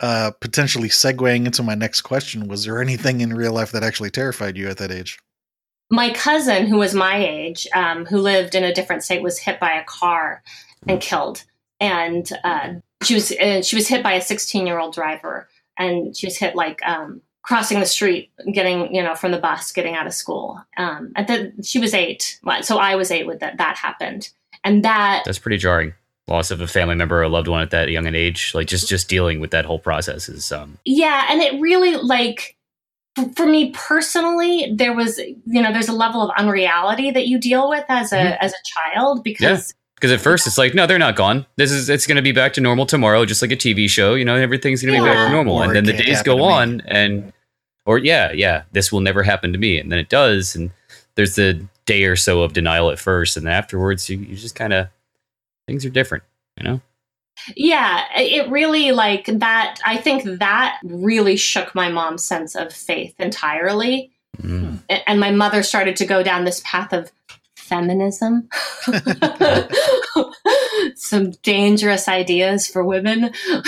uh, 0.01 0.33
potentially 0.41 0.89
segueing 0.89 1.47
into 1.47 1.63
my 1.63 1.75
next 1.75 2.03
question, 2.03 2.49
was 2.49 2.65
there 2.65 2.81
anything 2.81 3.21
in 3.21 3.35
real 3.35 3.53
life 3.53 3.73
that 3.73 3.85
actually 3.85 4.11
terrified 4.11 4.57
you 4.57 4.69
at 4.69 4.79
that 4.79 4.91
age? 4.91 5.19
My 5.91 6.11
cousin 6.11 6.67
who 6.67 6.77
was 6.77 6.95
my 6.95 7.17
age 7.17 7.67
um, 7.75 8.05
who 8.07 8.19
lived 8.19 8.55
in 8.55 8.65
a 8.65 8.75
different 8.75 9.05
state 9.05 9.23
was 9.23 9.39
hit 9.39 9.59
by 9.59 9.73
a 9.73 9.85
car 9.85 10.43
and 10.87 11.01
killed. 11.01 11.45
And 11.81 12.31
uh, 12.45 12.75
she 13.03 13.15
was 13.15 13.33
uh, 13.33 13.63
she 13.63 13.77
was 13.77 13.89
hit 13.89 14.03
by 14.03 14.13
a 14.13 14.21
16 14.21 14.67
year 14.67 14.79
old 14.79 14.95
driver. 14.95 15.49
And 15.79 16.17
she 16.17 16.27
was 16.27 16.37
hit 16.37 16.57
like 16.57 16.85
um, 16.87 17.23
crossing 17.43 17.81
the 17.81 17.87
street 17.87 18.31
getting 18.53 18.95
you 18.95 19.03
know 19.03 19.15
from 19.15 19.33
the 19.33 19.39
bus 19.39 19.73
getting 19.73 19.95
out 19.95 20.07
of 20.07 20.13
school. 20.13 20.63
Um, 20.77 21.13
and 21.17 21.27
then 21.27 21.63
she 21.63 21.79
was 21.79 21.95
eight. 21.95 22.39
So 22.63 22.79
i 22.79 22.95
was 22.95 23.11
eight 23.11 23.27
when 23.27 23.39
that 23.39 23.59
that 23.59 23.77
happened. 23.77 24.31
And 24.65 24.85
that 24.85 25.23
That's 25.25 25.39
pretty 25.39 25.59
jarring. 25.59 25.95
Loss 26.27 26.51
of 26.51 26.61
a 26.61 26.67
family 26.67 26.95
member 26.95 27.21
or 27.21 27.23
a 27.23 27.29
loved 27.29 27.49
one 27.49 27.63
at 27.63 27.71
that 27.71 27.89
young 27.89 28.07
an 28.07 28.15
age, 28.15 28.53
like 28.55 28.67
just 28.67 28.87
just 28.87 29.09
dealing 29.09 29.41
with 29.41 29.53
that 29.53 29.65
whole 29.65 29.79
process 29.79 30.29
is 30.29 30.53
um 30.53 30.77
yeah 30.85 31.27
and 31.31 31.41
it 31.41 31.59
really 31.59 31.97
like 31.97 32.58
for 33.37 33.47
me 33.47 33.71
personally 33.71 34.73
there 34.75 34.93
was 34.95 35.19
you 35.19 35.63
know 35.63 35.73
there's 35.73 35.89
a 35.89 35.93
level 35.93 36.23
of 36.23 36.31
unreality 36.39 37.11
that 37.11 37.27
you 37.27 37.39
deal 37.39 37.69
with 37.69 37.85
as 37.89 38.13
a 38.13 38.17
Mhm. 38.17 38.39
as 38.41 38.53
a 38.53 38.93
child 38.95 39.23
because 39.25 39.75
because 39.95 40.13
at 40.13 40.21
first 40.21 40.47
it's 40.47 40.59
like 40.59 40.75
no, 40.75 40.87
they're 40.87 40.99
not 40.99 41.17
gone. 41.17 41.45
This 41.57 41.73
is 41.73 41.89
it's 41.89 42.07
going 42.07 42.17
to 42.17 42.23
be 42.23 42.33
back 42.33 42.53
to 42.55 42.61
normal 42.61 42.87
tomorrow, 42.87 43.25
just 43.25 43.43
like 43.43 43.51
a 43.51 43.57
TV 43.57 43.89
show. 43.91 44.15
You 44.15 44.25
know, 44.25 44.37
everything's 44.37 44.81
going 44.83 44.95
to 44.95 45.01
be 45.03 45.05
back 45.09 45.27
to 45.27 45.33
normal, 45.33 45.57
Or 45.57 45.65
and 45.65 45.75
then 45.75 45.85
the 45.85 45.93
days 45.93 46.23
go 46.23 46.43
on, 46.45 46.83
and 46.87 47.33
or 47.85 47.99
yeah, 47.99 48.31
yeah, 48.33 48.63
this 48.73 48.93
will 48.93 49.01
never 49.01 49.23
happen 49.25 49.53
to 49.53 49.59
me, 49.59 49.79
and 49.79 49.91
then 49.91 49.99
it 49.99 50.09
does, 50.09 50.55
and 50.55 50.71
there's 51.17 51.35
the 51.35 51.67
day 51.85 52.05
or 52.05 52.15
so 52.17 52.43
of 52.43 52.53
denial 52.53 52.91
at 52.91 52.99
first, 53.01 53.37
and 53.37 53.47
then 53.47 53.53
afterwards 53.53 54.09
you, 54.09 54.19
you 54.19 54.37
just 54.37 54.55
kind 54.55 54.73
of 54.73 54.89
things 55.67 55.85
are 55.85 55.91
different, 55.91 56.23
you 56.57 56.65
know. 56.65 56.81
Yeah, 57.57 58.05
it 58.17 58.49
really 58.51 58.93
like 58.93 59.27
that. 59.27 59.81
I 59.85 59.97
think 59.97 60.25
that 60.39 60.79
really 60.85 61.37
shook 61.37 61.75
my 61.75 61.89
mom's 61.89 62.25
sense 62.25 62.55
of 62.55 62.73
faith 62.73 63.15
entirely. 63.19 64.13
Mm. 64.41 64.81
And 65.07 65.21
my 65.21 65.31
mother 65.31 65.63
started 65.63 65.97
to 65.97 66.07
go 66.07 66.23
down 66.23 66.45
this 66.45 66.63
path 66.65 66.93
of 66.93 67.11
feminism, 67.57 68.49
some 70.95 71.31
dangerous 71.43 72.09
ideas 72.09 72.67
for 72.67 72.85
women. 72.85 73.33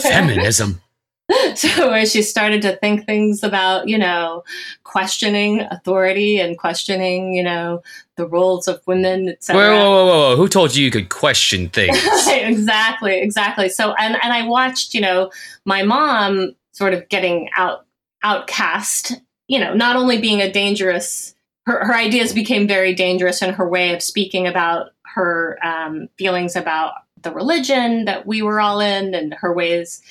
Feminism. 0.00 0.80
so 1.54 1.90
where 1.90 2.04
she 2.04 2.20
started 2.20 2.60
to 2.62 2.76
think 2.76 3.06
things 3.06 3.42
about 3.42 3.88
you 3.88 3.96
know 3.96 4.44
questioning 4.82 5.60
authority 5.70 6.38
and 6.38 6.58
questioning 6.58 7.32
you 7.32 7.42
know 7.42 7.82
the 8.16 8.26
roles 8.26 8.68
of 8.68 8.86
women 8.86 9.30
etc 9.30 9.56
whoa, 9.56 9.78
whoa, 9.78 10.06
whoa, 10.06 10.06
whoa! 10.06 10.36
Who 10.36 10.48
told 10.48 10.74
you 10.74 10.84
you 10.84 10.90
could 10.90 11.08
question 11.08 11.68
things? 11.68 11.96
exactly, 12.28 13.20
exactly. 13.20 13.68
So, 13.68 13.94
and 13.94 14.16
and 14.22 14.32
I 14.32 14.46
watched, 14.46 14.94
you 14.94 15.00
know, 15.00 15.30
my 15.64 15.82
mom 15.82 16.54
sort 16.72 16.94
of 16.94 17.08
getting 17.08 17.48
out 17.56 17.86
outcast. 18.22 19.12
You 19.48 19.60
know, 19.60 19.74
not 19.74 19.96
only 19.96 20.20
being 20.20 20.40
a 20.40 20.50
dangerous, 20.50 21.34
her 21.66 21.84
her 21.84 21.94
ideas 21.94 22.32
became 22.32 22.66
very 22.66 22.94
dangerous 22.94 23.42
in 23.42 23.52
her 23.54 23.68
way 23.68 23.94
of 23.94 24.02
speaking 24.02 24.46
about 24.46 24.90
her 25.14 25.58
um, 25.62 26.08
feelings 26.18 26.56
about 26.56 26.94
the 27.22 27.32
religion 27.32 28.04
that 28.04 28.26
we 28.26 28.42
were 28.42 28.60
all 28.60 28.80
in, 28.80 29.14
and 29.14 29.34
her 29.34 29.52
ways. 29.52 30.02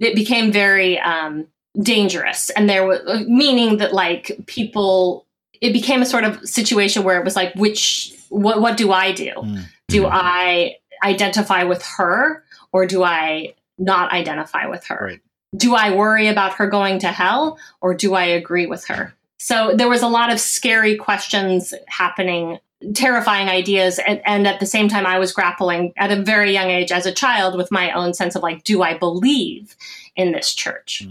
It 0.00 0.14
became 0.14 0.50
very 0.50 0.98
um, 0.98 1.46
dangerous, 1.80 2.50
and 2.50 2.68
there 2.68 2.84
was 2.84 3.00
meaning 3.26 3.76
that 3.78 3.94
like 3.94 4.32
people. 4.46 5.26
It 5.60 5.74
became 5.74 6.00
a 6.00 6.06
sort 6.06 6.24
of 6.24 6.48
situation 6.48 7.04
where 7.04 7.18
it 7.18 7.24
was 7.24 7.36
like, 7.36 7.54
which 7.54 8.14
what 8.30 8.60
what 8.60 8.76
do 8.76 8.92
I 8.92 9.12
do? 9.12 9.32
Mm. 9.36 9.64
do 9.88 10.02
Mhm. 10.04 10.10
I 10.10 10.76
identify 11.04 11.64
with 11.64 11.84
her 11.84 12.44
or 12.72 12.86
do 12.86 13.02
I 13.02 13.54
not 13.78 14.12
identify 14.12 14.66
with 14.66 14.86
her? 14.86 15.06
Right. 15.06 15.20
Do 15.56 15.74
I 15.74 15.94
worry 15.94 16.28
about 16.28 16.54
her 16.54 16.68
going 16.68 17.00
to 17.00 17.08
hell 17.08 17.58
or 17.80 17.94
do 17.94 18.14
I 18.14 18.24
agree 18.24 18.66
with 18.66 18.86
her? 18.86 19.14
So 19.38 19.72
there 19.74 19.88
was 19.88 20.02
a 20.02 20.08
lot 20.08 20.30
of 20.32 20.38
scary 20.38 20.96
questions 20.96 21.74
happening, 21.88 22.58
terrifying 22.94 23.48
ideas. 23.48 23.98
And, 23.98 24.20
and 24.24 24.46
at 24.46 24.60
the 24.60 24.66
same 24.66 24.88
time, 24.88 25.06
I 25.06 25.18
was 25.18 25.32
grappling 25.32 25.92
at 25.96 26.10
a 26.10 26.22
very 26.22 26.52
young 26.52 26.70
age 26.70 26.92
as 26.92 27.06
a 27.06 27.12
child 27.12 27.56
with 27.56 27.70
my 27.70 27.92
own 27.92 28.14
sense 28.14 28.34
of 28.34 28.42
like, 28.42 28.64
do 28.64 28.82
I 28.82 28.96
believe 28.96 29.76
in 30.16 30.32
this 30.32 30.54
church? 30.54 31.06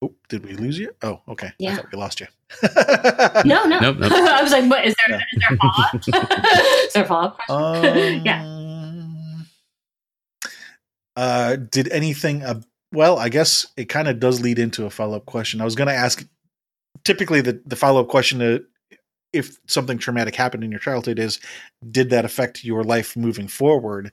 Oh, 0.00 0.14
did 0.28 0.44
we 0.44 0.52
lose 0.54 0.78
you? 0.78 0.94
Oh, 1.02 1.20
okay. 1.28 1.52
I 1.66 1.74
thought 1.76 1.90
we 1.92 1.98
lost 1.98 2.20
you. 2.20 2.26
No, 3.44 3.64
no. 3.64 3.80
Nope, 3.80 3.96
nope. 3.98 4.12
I 4.12 4.42
was 4.42 4.52
like, 4.52 4.70
what 4.70 4.84
is 4.84 4.94
there, 5.06 5.16
is 5.16 5.40
there 5.40 5.54
a 5.54 5.56
follow 5.56 5.84
up? 5.84 5.94
is 6.86 6.92
there 6.92 7.04
a 7.04 7.06
follow 7.06 7.26
up 7.28 7.38
question? 7.38 8.18
Um, 8.18 8.22
Yeah. 8.24 8.68
Uh, 11.16 11.56
did 11.56 11.88
anything? 11.88 12.44
Uh, 12.44 12.60
well, 12.92 13.18
I 13.18 13.28
guess 13.28 13.66
it 13.76 13.86
kind 13.86 14.06
of 14.06 14.20
does 14.20 14.40
lead 14.40 14.60
into 14.60 14.86
a 14.86 14.90
follow 14.90 15.16
up 15.16 15.26
question. 15.26 15.60
I 15.60 15.64
was 15.64 15.74
going 15.74 15.88
to 15.88 15.94
ask. 15.94 16.24
Typically, 17.04 17.40
the 17.40 17.60
the 17.66 17.74
follow 17.76 18.00
up 18.02 18.08
question 18.08 18.38
to 18.38 18.64
if 19.32 19.58
something 19.66 19.98
traumatic 19.98 20.34
happened 20.34 20.64
in 20.64 20.70
your 20.70 20.80
childhood 20.80 21.18
is, 21.18 21.40
did 21.90 22.10
that 22.10 22.24
affect 22.24 22.64
your 22.64 22.82
life 22.82 23.16
moving 23.16 23.48
forward? 23.48 24.12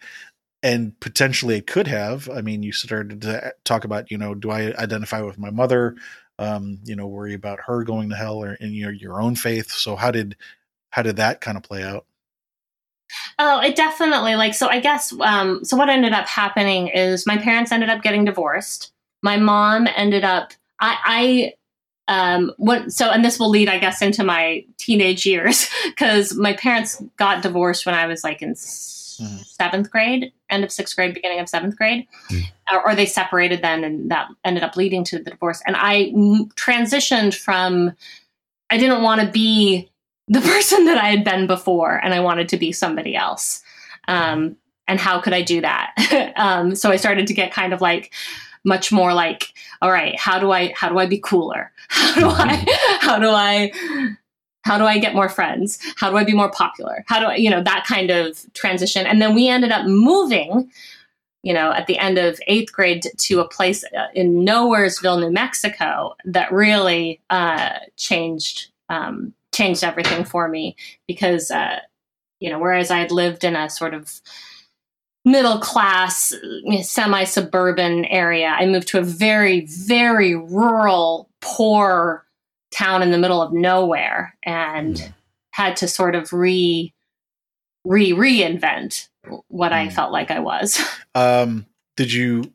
And 0.64 1.00
potentially, 1.00 1.58
it 1.58 1.68
could 1.68 1.88
have. 1.88 2.30
I 2.30 2.42
mean, 2.42 2.64
you 2.64 2.72
started 2.72 3.22
to 3.22 3.54
talk 3.64 3.84
about, 3.84 4.10
you 4.10 4.18
know, 4.18 4.34
do 4.34 4.50
I 4.50 4.74
identify 4.78 5.22
with 5.22 5.38
my 5.38 5.52
mother? 5.52 5.96
Um, 6.40 6.80
you 6.84 6.96
know, 6.96 7.08
worry 7.08 7.34
about 7.34 7.60
her 7.68 7.84
going 7.84 8.10
to 8.10 8.16
hell 8.16 8.44
or 8.44 8.56
in 8.56 8.74
your 8.74 8.92
your 8.92 9.22
own 9.22 9.36
faith. 9.36 9.72
So 9.72 9.96
how 9.96 10.12
did 10.12 10.36
how 10.90 11.02
did 11.02 11.18
that 11.18 11.40
kind 11.42 11.58
of 11.58 11.64
play 11.64 11.84
out? 11.84 12.06
Oh, 13.38 13.62
it 13.62 13.76
definitely 13.76 14.36
like 14.36 14.54
so 14.54 14.68
I 14.68 14.80
guess 14.80 15.14
um 15.22 15.64
so 15.64 15.78
what 15.78 15.90
ended 15.90 16.14
up 16.14 16.28
happening 16.28 16.88
is 16.88 17.28
my 17.28 17.38
parents 17.38 17.72
ended 17.72 17.90
up 17.90 18.02
getting 18.02 18.26
divorced. 18.26 18.92
My 19.22 19.38
mom 19.38 19.88
ended 19.96 20.24
up 20.24 20.54
I, 20.80 20.98
I 21.04 21.54
um, 22.08 22.52
what 22.58 22.92
so 22.92 23.10
and 23.10 23.26
this 23.26 23.40
will 23.40 23.50
lead 23.50 23.68
i 23.70 23.80
guess 23.80 24.02
into 24.02 24.24
my 24.24 24.64
teenage 24.78 25.26
years 25.26 25.68
because 25.86 26.36
my 26.36 26.54
parents 26.54 27.02
got 27.18 27.42
divorced 27.42 27.86
when 27.86 27.96
i 27.96 28.06
was 28.08 28.24
like 28.24 28.42
in 28.42 28.54
Mhm. 28.54 29.46
seventh 29.46 29.90
grade 29.92 30.34
end 30.50 30.66
of 30.66 30.72
sixth 30.74 30.94
grade 30.94 31.14
beginning 31.14 31.40
of 31.40 31.48
seventh 31.48 31.78
grade. 31.78 32.06
Or, 32.70 32.86
or 32.90 32.96
they 32.96 33.06
separated 33.06 33.62
then 33.62 33.86
and 33.86 34.12
that 34.12 34.28
ended 34.44 34.62
up 34.62 34.76
leading 34.76 35.06
to 35.06 35.20
the 35.20 35.32
divorce. 35.32 35.62
And 35.66 35.78
i 35.78 36.12
m- 36.14 36.50
transitioned 36.58 37.34
from 37.34 37.94
i 38.70 38.78
didn't 38.78 39.04
want 39.04 39.22
to 39.22 39.28
be 39.32 39.90
the 40.28 40.42
person 40.52 40.84
that 40.86 40.98
i 40.98 41.08
had 41.12 41.24
been 41.24 41.48
before 41.48 41.96
and 42.04 42.14
i 42.14 42.20
wanted 42.20 42.50
to 42.50 42.58
be 42.58 42.74
somebody 42.74 43.16
else. 43.16 43.64
Um, 44.10 44.58
and 44.86 45.00
how 45.00 45.22
could 45.22 45.32
i 45.34 45.42
do 45.42 45.62
that? 45.62 45.94
Um, 46.36 46.76
so 46.76 46.92
i 46.92 46.98
started 46.98 47.28
to 47.28 47.34
get 47.34 47.54
kind 47.54 47.72
of 47.72 47.80
like 47.80 48.14
much 48.66 48.92
more 48.92 49.14
like 49.14 49.54
all 49.82 49.92
right 49.92 50.20
how 50.20 50.40
do 50.40 50.52
i 50.52 50.74
how 50.76 50.90
do 50.90 50.98
i 50.98 51.06
be 51.06 51.20
cooler? 51.20 51.72
How 51.90 52.20
do 52.20 52.28
i 52.30 52.66
how 53.02 53.20
do 53.20 53.30
i 53.30 53.72
how 54.64 54.78
do 54.78 54.86
i 54.86 54.98
get 54.98 55.14
more 55.14 55.30
friends? 55.30 55.80
How 55.98 56.10
do 56.10 56.18
i 56.18 56.24
be 56.24 56.34
more 56.34 56.50
popular? 56.52 57.04
How 57.08 57.20
do 57.20 57.28
i 57.28 57.36
you 57.36 57.50
know 57.50 57.64
that 57.64 57.86
kind 57.88 58.10
of 58.10 58.44
transition. 58.54 59.06
And 59.06 59.22
then 59.22 59.36
we 59.36 59.48
ended 59.48 59.72
up 59.72 59.86
moving 59.86 60.72
you 61.46 61.54
know 61.54 61.72
at 61.72 61.88
the 61.88 61.98
end 61.98 62.18
of 62.18 62.40
eighth 62.48 62.74
grade 62.74 63.06
to 63.18 63.40
a 63.40 63.48
place 63.48 63.86
uh, 63.98 64.08
in 64.14 64.44
nowheresville 64.44 65.22
new 65.22 65.32
mexico 65.32 66.16
that 66.26 66.52
really 66.52 67.22
uh, 67.30 67.78
changed 67.96 68.72
um, 68.90 69.34
changed 69.54 69.84
everything 69.84 70.26
for 70.26 70.50
me 70.50 70.76
because 71.08 71.52
uh, 71.52 71.80
you 72.42 72.50
know 72.50 72.60
whereas 72.60 72.92
i 72.92 72.98
had 72.98 73.12
lived 73.12 73.44
in 73.44 73.56
a 73.56 73.70
sort 73.70 73.94
of 73.94 74.20
middle 75.26 75.58
class 75.60 76.32
semi 76.84 77.24
suburban 77.24 78.06
area 78.06 78.56
i 78.60 78.66
moved 78.66 78.88
to 78.88 79.00
a 79.00 79.04
very 79.04 79.66
very 79.66 80.36
rural 80.36 81.30
poor 81.42 82.26
town 82.72 83.02
in 83.02 83.12
the 83.12 83.18
middle 83.18 83.42
of 83.42 83.52
nowhere 83.54 84.36
and 84.44 84.96
Mm. 84.98 85.14
had 85.52 85.76
to 85.78 85.88
sort 85.88 86.14
of 86.16 86.32
re 86.34 86.94
re 87.86 88.12
reinvent 88.12 89.08
what 89.48 89.74
i 89.74 89.88
Mm. 89.88 89.94
felt 89.94 90.12
like 90.12 90.30
i 90.32 90.40
was 90.40 90.80
Um, 91.16 91.66
did 91.98 92.12
you 92.14 92.52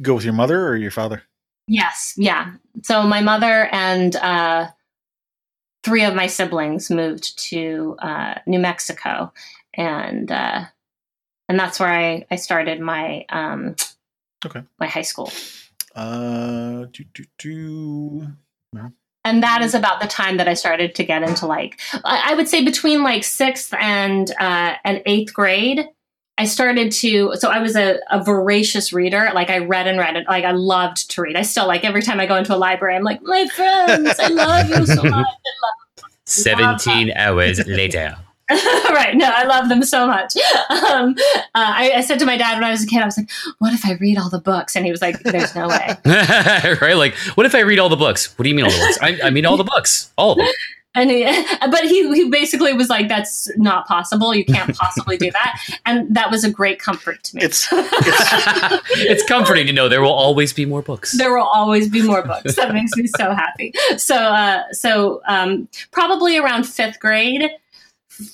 go 0.00 0.14
with 0.14 0.24
your 0.24 0.34
mother 0.34 0.66
or 0.68 0.76
your 0.76 0.90
father? 0.90 1.22
yes 1.68 2.14
yeah 2.16 2.52
so 2.82 3.02
my 3.02 3.20
mother 3.20 3.68
and 3.72 4.14
uh 4.16 4.68
three 5.84 6.04
of 6.04 6.14
my 6.14 6.26
siblings 6.28 6.90
moved 6.90 7.36
to 7.50 7.96
uh 8.00 8.34
new 8.46 8.58
mexico 8.60 9.32
and 9.74 10.30
uh 10.30 10.64
and 11.48 11.58
that's 11.58 11.78
where 11.80 11.88
i 11.92 12.24
i 12.30 12.36
started 12.36 12.80
my 12.80 13.24
um 13.28 13.74
Okay. 14.44 14.62
my 14.78 14.86
high 14.86 15.02
school 15.02 15.32
Uh, 15.94 16.84
do, 16.92 17.04
do, 17.14 17.24
do. 17.38 18.28
and 19.24 19.42
that 19.42 19.62
is 19.62 19.74
about 19.74 20.00
the 20.00 20.06
time 20.06 20.36
that 20.36 20.46
I 20.46 20.52
started 20.54 20.94
to 20.96 21.04
get 21.04 21.22
into 21.22 21.46
like 21.46 21.80
I 22.04 22.32
I 22.32 22.34
would 22.34 22.48
say 22.48 22.62
between 22.64 23.02
like 23.02 23.24
sixth 23.24 23.72
and 23.74 24.30
uh, 24.38 24.74
and 24.84 25.02
eighth 25.06 25.32
grade. 25.32 25.88
I 26.38 26.44
started 26.44 26.92
to 27.00 27.32
so 27.36 27.48
I 27.48 27.60
was 27.60 27.76
a, 27.76 27.98
a 28.10 28.22
voracious 28.22 28.92
reader. 28.92 29.30
Like 29.34 29.48
I 29.48 29.58
read 29.58 29.86
and 29.88 29.98
read 29.98 30.16
it. 30.16 30.26
Like 30.28 30.44
I 30.44 30.50
loved 30.52 31.10
to 31.12 31.22
read. 31.22 31.34
I 31.34 31.42
still 31.42 31.66
like 31.66 31.82
every 31.82 32.02
time 32.02 32.20
I 32.20 32.26
go 32.26 32.36
into 32.36 32.54
a 32.54 32.60
library, 32.60 32.94
I'm 32.94 33.02
like, 33.02 33.22
my 33.22 33.46
friends, 33.48 34.20
I 34.20 34.28
love 34.28 34.68
you 34.68 34.84
so 34.86 35.02
much. 35.18 35.26
17 36.26 37.12
hours 37.16 37.66
later. 37.66 38.16
right. 38.50 39.16
No, 39.16 39.28
I 39.28 39.44
love 39.44 39.68
them 39.68 39.82
so 39.82 40.06
much. 40.06 40.36
Um, 40.70 41.16
uh, 41.28 41.42
I, 41.54 41.92
I 41.96 42.00
said 42.00 42.20
to 42.20 42.26
my 42.26 42.36
dad 42.36 42.54
when 42.54 42.64
I 42.64 42.70
was 42.70 42.84
a 42.84 42.86
kid, 42.86 43.02
I 43.02 43.04
was 43.04 43.16
like, 43.16 43.28
what 43.58 43.72
if 43.72 43.84
I 43.84 43.94
read 43.94 44.18
all 44.18 44.30
the 44.30 44.40
books? 44.40 44.76
And 44.76 44.84
he 44.84 44.92
was 44.92 45.02
like, 45.02 45.18
there's 45.20 45.54
no 45.54 45.66
way. 45.68 45.96
right? 46.80 46.96
Like, 46.96 47.14
what 47.34 47.44
if 47.44 47.54
I 47.56 47.60
read 47.60 47.80
all 47.80 47.88
the 47.88 47.96
books? 47.96 48.38
What 48.38 48.44
do 48.44 48.48
you 48.48 48.54
mean 48.54 48.64
all 48.64 48.70
the 48.70 48.78
books? 48.78 48.98
I, 49.02 49.18
I 49.24 49.30
mean 49.30 49.46
all 49.46 49.56
the 49.56 49.64
books, 49.64 50.12
all 50.16 50.32
of 50.32 50.38
them. 50.38 50.46
And 50.96 51.10
he, 51.10 51.24
but 51.60 51.82
he, 51.82 52.12
he 52.14 52.30
basically 52.30 52.72
was 52.72 52.88
like, 52.88 53.08
that's 53.08 53.48
not 53.56 53.86
possible. 53.86 54.34
You 54.34 54.44
can't 54.44 54.74
possibly 54.76 55.16
do 55.16 55.30
that. 55.30 55.60
And 55.84 56.12
that 56.14 56.30
was 56.30 56.42
a 56.42 56.50
great 56.50 56.80
comfort 56.80 57.22
to 57.24 57.36
me. 57.36 57.42
It's 57.42 57.68
it's 57.72 58.90
it's 58.92 59.22
comforting 59.24 59.66
to 59.66 59.72
know 59.72 59.88
there 59.88 60.00
will 60.00 60.10
always 60.10 60.52
be 60.52 60.64
more 60.64 60.82
books. 60.82 61.16
there 61.16 61.34
will 61.36 61.44
always 61.46 61.88
be 61.88 62.02
more 62.02 62.22
books. 62.22 62.56
That 62.56 62.72
makes 62.72 62.96
me 62.96 63.06
so 63.06 63.34
happy. 63.34 63.72
So, 63.98 64.16
uh, 64.16 64.72
so 64.72 65.20
um, 65.28 65.68
probably 65.90 66.38
around 66.38 66.64
fifth 66.64 66.98
grade, 66.98 67.50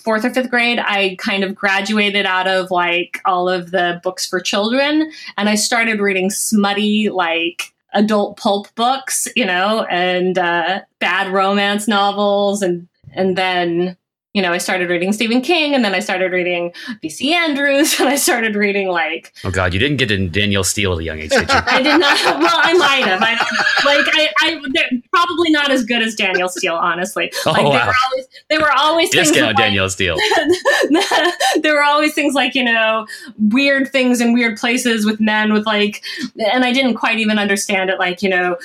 fourth 0.04 0.24
or 0.24 0.30
fifth 0.32 0.50
grade, 0.50 0.78
I 0.78 1.16
kind 1.18 1.44
of 1.44 1.54
graduated 1.54 2.26
out 2.26 2.48
of 2.48 2.70
like 2.70 3.20
all 3.24 3.48
of 3.48 3.70
the 3.70 4.00
books 4.02 4.26
for 4.26 4.40
children, 4.40 5.10
and 5.36 5.48
I 5.48 5.54
started 5.54 6.00
reading 6.00 6.30
smutty 6.30 7.10
like 7.10 7.72
adult 7.94 8.36
pulp 8.36 8.74
books, 8.74 9.28
you 9.36 9.44
know, 9.44 9.84
and 9.90 10.38
uh, 10.38 10.80
bad 10.98 11.32
romance 11.32 11.88
novels, 11.88 12.62
and 12.62 12.88
and 13.12 13.36
then. 13.36 13.96
You 14.34 14.40
know, 14.40 14.50
I 14.52 14.58
started 14.58 14.88
reading 14.88 15.12
Stephen 15.12 15.42
King, 15.42 15.74
and 15.74 15.84
then 15.84 15.94
I 15.94 16.00
started 16.00 16.32
reading 16.32 16.72
V.C. 17.02 17.34
Andrews, 17.34 17.96
and 18.00 18.08
I 18.08 18.16
started 18.16 18.56
reading 18.56 18.88
like 18.88 19.32
oh 19.44 19.50
God, 19.50 19.74
you 19.74 19.80
didn't 19.80 19.98
get 19.98 20.10
into 20.10 20.30
Danielle 20.40 20.64
Steel 20.64 20.94
at 20.94 20.98
a 21.00 21.04
young 21.04 21.18
age, 21.18 21.30
did 21.30 21.40
you? 21.50 21.58
I 21.66 21.82
did 21.82 21.98
not. 22.00 22.18
Well, 22.42 22.60
I 22.62 22.72
might 22.74 23.04
have. 23.06 23.20
I 23.22 23.34
don't 23.34 23.52
know. 23.52 23.64
Like 23.84 24.06
I, 24.14 24.32
I 24.40 24.60
they're 24.72 25.00
probably 25.12 25.50
not 25.50 25.70
as 25.70 25.84
good 25.84 26.02
as 26.02 26.14
Danielle 26.14 26.48
Steel, 26.48 26.74
honestly. 26.74 27.30
Oh, 27.46 27.50
Like 27.52 27.62
they 27.64 27.68
wow. 27.70 27.86
were 27.86 27.94
always, 28.06 28.26
they 28.48 28.58
were 28.58 28.72
always 28.72 29.10
Discount 29.10 29.46
like, 29.48 29.56
Danielle 29.56 29.90
Steel. 29.90 30.16
there 31.60 31.74
were 31.74 31.82
always 31.82 32.14
things 32.14 32.34
like 32.34 32.54
you 32.54 32.64
know 32.64 33.06
weird 33.38 33.90
things 33.92 34.20
in 34.20 34.32
weird 34.32 34.56
places 34.58 35.04
with 35.04 35.20
men 35.20 35.52
with 35.52 35.66
like, 35.66 36.02
and 36.52 36.64
I 36.64 36.72
didn't 36.72 36.94
quite 36.94 37.18
even 37.18 37.38
understand 37.38 37.90
it. 37.90 37.98
Like 37.98 38.22
you 38.22 38.28
know, 38.30 38.56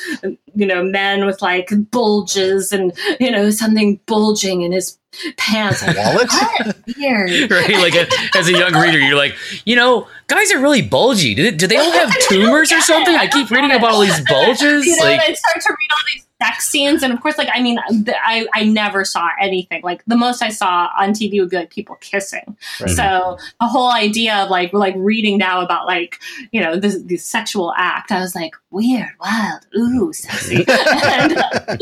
you 0.55 0.65
know, 0.65 0.83
men 0.83 1.25
with 1.25 1.41
like 1.41 1.69
bulges 1.91 2.71
and 2.71 2.93
you 3.19 3.31
know 3.31 3.49
something 3.49 3.99
bulging 4.05 4.61
in 4.61 4.71
his 4.71 4.97
pants. 5.37 5.85
Like, 5.85 5.97
wallet. 5.97 6.27
Right? 7.49 7.77
Like, 7.77 7.95
a, 7.95 8.07
as 8.37 8.47
a 8.47 8.51
young 8.51 8.73
reader, 8.73 8.99
you're 8.99 9.15
like, 9.15 9.35
you 9.65 9.75
know, 9.75 10.07
guys 10.27 10.51
are 10.51 10.59
really 10.59 10.81
bulgy. 10.81 11.35
Do 11.35 11.43
they, 11.43 11.51
do 11.51 11.67
they 11.67 11.77
all 11.77 11.91
have 11.91 12.11
tumors 12.29 12.71
or 12.71 12.81
something? 12.81 13.15
I 13.15 13.27
keep 13.27 13.49
reading 13.49 13.71
about 13.71 13.91
all 13.91 14.01
these 14.01 14.21
bulges. 14.29 14.85
you 14.85 14.95
know, 14.97 15.03
Like, 15.03 15.19
I 15.21 15.33
start 15.33 15.61
to 15.61 15.69
read 15.73 15.91
all 15.91 16.03
these 16.13 16.26
sex 16.41 16.67
scenes, 16.67 17.03
and 17.03 17.11
of 17.11 17.21
course, 17.21 17.37
like 17.37 17.49
I 17.53 17.61
mean, 17.61 17.79
th- 17.89 18.17
I 18.23 18.47
I 18.53 18.63
never 18.63 19.03
saw 19.03 19.29
anything. 19.41 19.81
Like 19.83 20.03
the 20.05 20.15
most 20.15 20.41
I 20.41 20.49
saw 20.49 20.89
on 20.97 21.09
TV 21.09 21.39
would 21.39 21.49
be 21.49 21.57
like 21.57 21.71
people 21.71 21.95
kissing. 21.95 22.57
Right. 22.79 22.89
So 22.89 23.37
the 23.59 23.67
whole 23.67 23.91
idea 23.91 24.35
of 24.35 24.49
like 24.49 24.73
like 24.73 24.93
reading 24.97 25.37
now 25.37 25.61
about 25.61 25.87
like 25.87 26.19
you 26.51 26.61
know 26.61 26.77
this, 26.77 27.01
this 27.03 27.25
sexual 27.25 27.73
act, 27.77 28.11
I 28.11 28.19
was 28.19 28.35
like 28.35 28.53
weird, 28.69 29.09
wild, 29.19 29.65
ooh, 29.75 30.13
sexy, 30.13 30.57
and, 30.67 31.37
uh, 31.37 31.77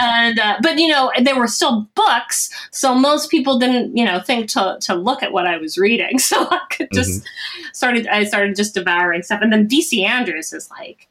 and 0.00 0.38
uh, 0.38 0.58
but 0.62 0.78
you 0.78 0.88
know 0.88 1.12
there 1.22 1.38
were 1.38 1.48
still 1.48 1.88
books, 1.94 2.50
so 2.70 2.94
most 2.94 3.30
people 3.30 3.58
didn't 3.58 3.96
you 3.96 4.04
know 4.04 4.20
think 4.20 4.48
to 4.50 4.78
to 4.80 4.94
look 4.94 5.22
at 5.22 5.32
what 5.32 5.46
I 5.46 5.56
was 5.58 5.78
reading, 5.78 6.18
so 6.18 6.46
I 6.50 6.60
could 6.70 6.88
just 6.92 7.24
started 7.72 8.06
I 8.08 8.24
started 8.24 8.56
just 8.56 8.74
devouring 8.74 9.22
stuff, 9.22 9.40
and 9.42 9.52
then 9.52 9.68
VC 9.68 10.04
Andrews 10.04 10.52
is 10.52 10.70
like. 10.70 11.08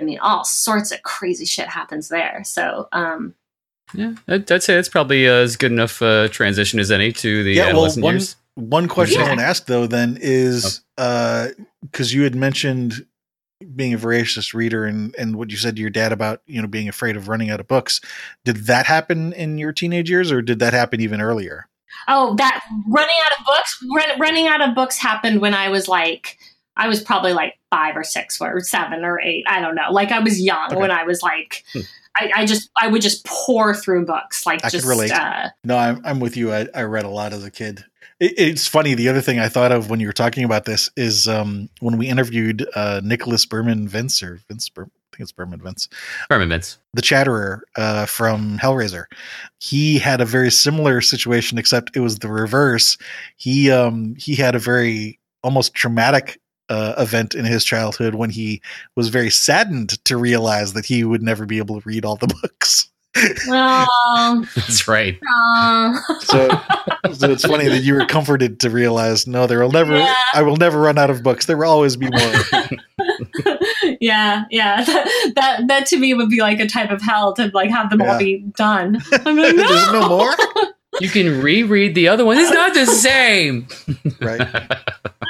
I 0.00 0.04
mean, 0.04 0.18
all 0.20 0.44
sorts 0.44 0.90
of 0.92 1.02
crazy 1.02 1.44
shit 1.44 1.68
happens 1.68 2.08
there. 2.08 2.42
So, 2.44 2.88
um, 2.92 3.34
yeah, 3.94 4.14
I'd, 4.26 4.50
I'd 4.50 4.62
say 4.62 4.74
it's 4.74 4.88
probably 4.88 5.28
uh, 5.28 5.32
as 5.34 5.56
good 5.56 5.70
enough 5.72 6.00
uh, 6.02 6.28
transition 6.28 6.80
as 6.80 6.90
any 6.90 7.12
to 7.12 7.44
the 7.44 7.52
Yeah, 7.52 7.62
well, 7.62 7.70
adolescent 7.70 8.04
one- 8.04 8.14
years. 8.14 8.36
One 8.54 8.86
question 8.86 9.22
I 9.22 9.28
want 9.28 9.40
to 9.40 9.46
ask 9.46 9.64
though 9.64 9.86
then 9.86 10.18
is 10.20 10.82
because 10.96 12.12
you 12.12 12.22
had 12.24 12.34
mentioned 12.34 13.06
being 13.74 13.94
a 13.94 13.96
voracious 13.96 14.52
reader 14.52 14.84
and 14.84 15.14
and 15.16 15.36
what 15.36 15.50
you 15.50 15.56
said 15.56 15.76
to 15.76 15.80
your 15.80 15.88
dad 15.90 16.12
about 16.12 16.42
you 16.44 16.60
know 16.60 16.68
being 16.68 16.86
afraid 16.86 17.16
of 17.16 17.28
running 17.28 17.48
out 17.48 17.60
of 17.60 17.66
books. 17.68 18.02
Did 18.44 18.66
that 18.66 18.84
happen 18.84 19.32
in 19.32 19.56
your 19.56 19.72
teenage 19.72 20.10
years, 20.10 20.30
or 20.30 20.42
did 20.42 20.58
that 20.58 20.74
happen 20.74 21.00
even 21.00 21.22
earlier? 21.22 21.66
oh, 22.08 22.34
that 22.36 22.62
running 22.88 23.14
out 23.24 23.38
of 23.38 23.46
books, 23.46 23.84
run, 23.94 24.18
running 24.20 24.48
out 24.48 24.60
of 24.60 24.74
books 24.74 24.98
happened 24.98 25.40
when 25.40 25.54
I 25.54 25.68
was 25.70 25.88
like, 25.88 26.36
I 26.76 26.88
was 26.88 27.02
probably 27.02 27.32
like 27.32 27.58
five 27.70 27.96
or 27.96 28.04
six 28.04 28.40
or 28.40 28.60
seven 28.60 29.04
or 29.04 29.20
eight. 29.20 29.44
I 29.48 29.60
don't 29.60 29.74
know. 29.74 29.90
Like 29.90 30.10
I 30.10 30.18
was 30.20 30.40
young 30.40 30.66
Okay. 30.72 30.76
when 30.76 30.90
I 30.90 31.04
was 31.04 31.22
like, 31.22 31.64
Hmm. 31.72 31.80
I, 32.14 32.30
I 32.36 32.46
just, 32.46 32.68
I 32.80 32.88
would 32.88 33.00
just 33.00 33.24
pour 33.24 33.74
through 33.74 34.04
books. 34.04 34.44
Like 34.44 34.60
I 34.62 34.68
could 34.68 34.72
just, 34.72 34.86
relate. 34.86 35.10
uh, 35.12 35.48
No, 35.64 35.78
I'm 35.78 36.00
I'm 36.04 36.20
with 36.20 36.36
you. 36.36 36.52
I, 36.52 36.66
I 36.74 36.82
read 36.82 37.04
a 37.06 37.08
lot 37.08 37.32
as 37.32 37.42
a 37.44 37.50
kid. 37.50 37.84
It, 38.20 38.34
it's 38.38 38.66
funny. 38.68 38.92
The 38.94 39.08
other 39.08 39.22
thing 39.22 39.38
I 39.38 39.48
thought 39.48 39.72
of 39.72 39.88
when 39.88 39.98
you 39.98 40.06
were 40.08 40.12
talking 40.12 40.44
about 40.44 40.66
this 40.66 40.90
is 40.96 41.26
um, 41.26 41.70
when 41.80 41.96
we 41.96 42.08
interviewed 42.08 42.66
uh, 42.74 43.00
Nicholas 43.02 43.46
Berman 43.46 43.88
Vince 43.88 44.22
or 44.22 44.40
Vince. 44.48 44.68
Ber- 44.68 44.82
I 44.82 45.16
think 45.16 45.22
it's 45.24 45.32
Berman 45.32 45.60
Vince. 45.62 45.88
Firmaments. 46.28 46.78
the 46.94 47.02
Chatterer 47.02 47.64
uh, 47.76 48.04
from 48.06 48.58
Hellraiser. 48.58 49.04
He 49.58 49.98
had 49.98 50.20
a 50.20 50.24
very 50.26 50.50
similar 50.50 51.00
situation, 51.02 51.56
except 51.58 51.96
it 51.96 52.00
was 52.00 52.18
the 52.18 52.28
reverse. 52.28 52.96
He 53.36 53.70
um, 53.70 54.14
he 54.18 54.34
had 54.34 54.54
a 54.54 54.58
very 54.58 55.18
almost 55.42 55.74
traumatic 55.74 56.38
uh, 56.68 56.94
event 56.98 57.34
in 57.34 57.44
his 57.44 57.64
childhood 57.64 58.14
when 58.14 58.30
he 58.30 58.62
was 58.96 59.08
very 59.08 59.30
saddened 59.30 60.02
to 60.04 60.16
realize 60.16 60.72
that 60.72 60.84
he 60.86 61.04
would 61.04 61.22
never 61.22 61.46
be 61.46 61.58
able 61.58 61.80
to 61.80 61.88
read 61.88 62.04
all 62.04 62.16
the 62.16 62.26
books. 62.42 62.88
That's 64.56 64.88
right. 64.88 65.18
So, 66.20 66.48
so 67.12 67.30
it's 67.30 67.44
funny 67.44 67.68
that 67.68 67.82
you 67.82 67.94
were 67.94 68.06
comforted 68.06 68.58
to 68.60 68.70
realize, 68.70 69.26
no, 69.26 69.46
there 69.46 69.60
will 69.60 69.70
never, 69.70 69.96
Yeah. 69.98 70.14
I 70.32 70.40
will 70.42 70.56
never 70.56 70.80
run 70.80 70.96
out 70.98 71.10
of 71.10 71.22
books. 71.22 71.44
There 71.46 71.56
will 71.58 71.68
always 71.68 71.96
be 71.96 72.08
more. 72.08 72.20
yeah, 74.00 74.44
yeah. 74.50 74.82
That, 74.84 75.32
that 75.36 75.68
that 75.68 75.86
to 75.88 75.98
me 75.98 76.14
would 76.14 76.30
be 76.30 76.40
like 76.40 76.58
a 76.58 76.66
type 76.66 76.90
of 76.90 77.02
hell 77.02 77.34
to 77.34 77.50
like 77.52 77.70
have 77.70 77.90
them 77.90 78.00
Yeah. 78.00 78.12
all 78.14 78.18
be 78.18 78.38
done. 78.56 78.98
I'm 79.12 79.36
like, 79.36 79.56
no. 79.56 79.68
There's 79.68 79.92
no 79.92 80.08
more? 80.08 80.34
You 81.00 81.08
can 81.08 81.40
reread 81.42 81.94
the 81.94 82.08
other 82.08 82.24
one. 82.24 82.38
It's 82.38 82.50
not 82.50 82.72
the 82.74 82.86
same. 82.86 83.66
Right. 84.20 84.40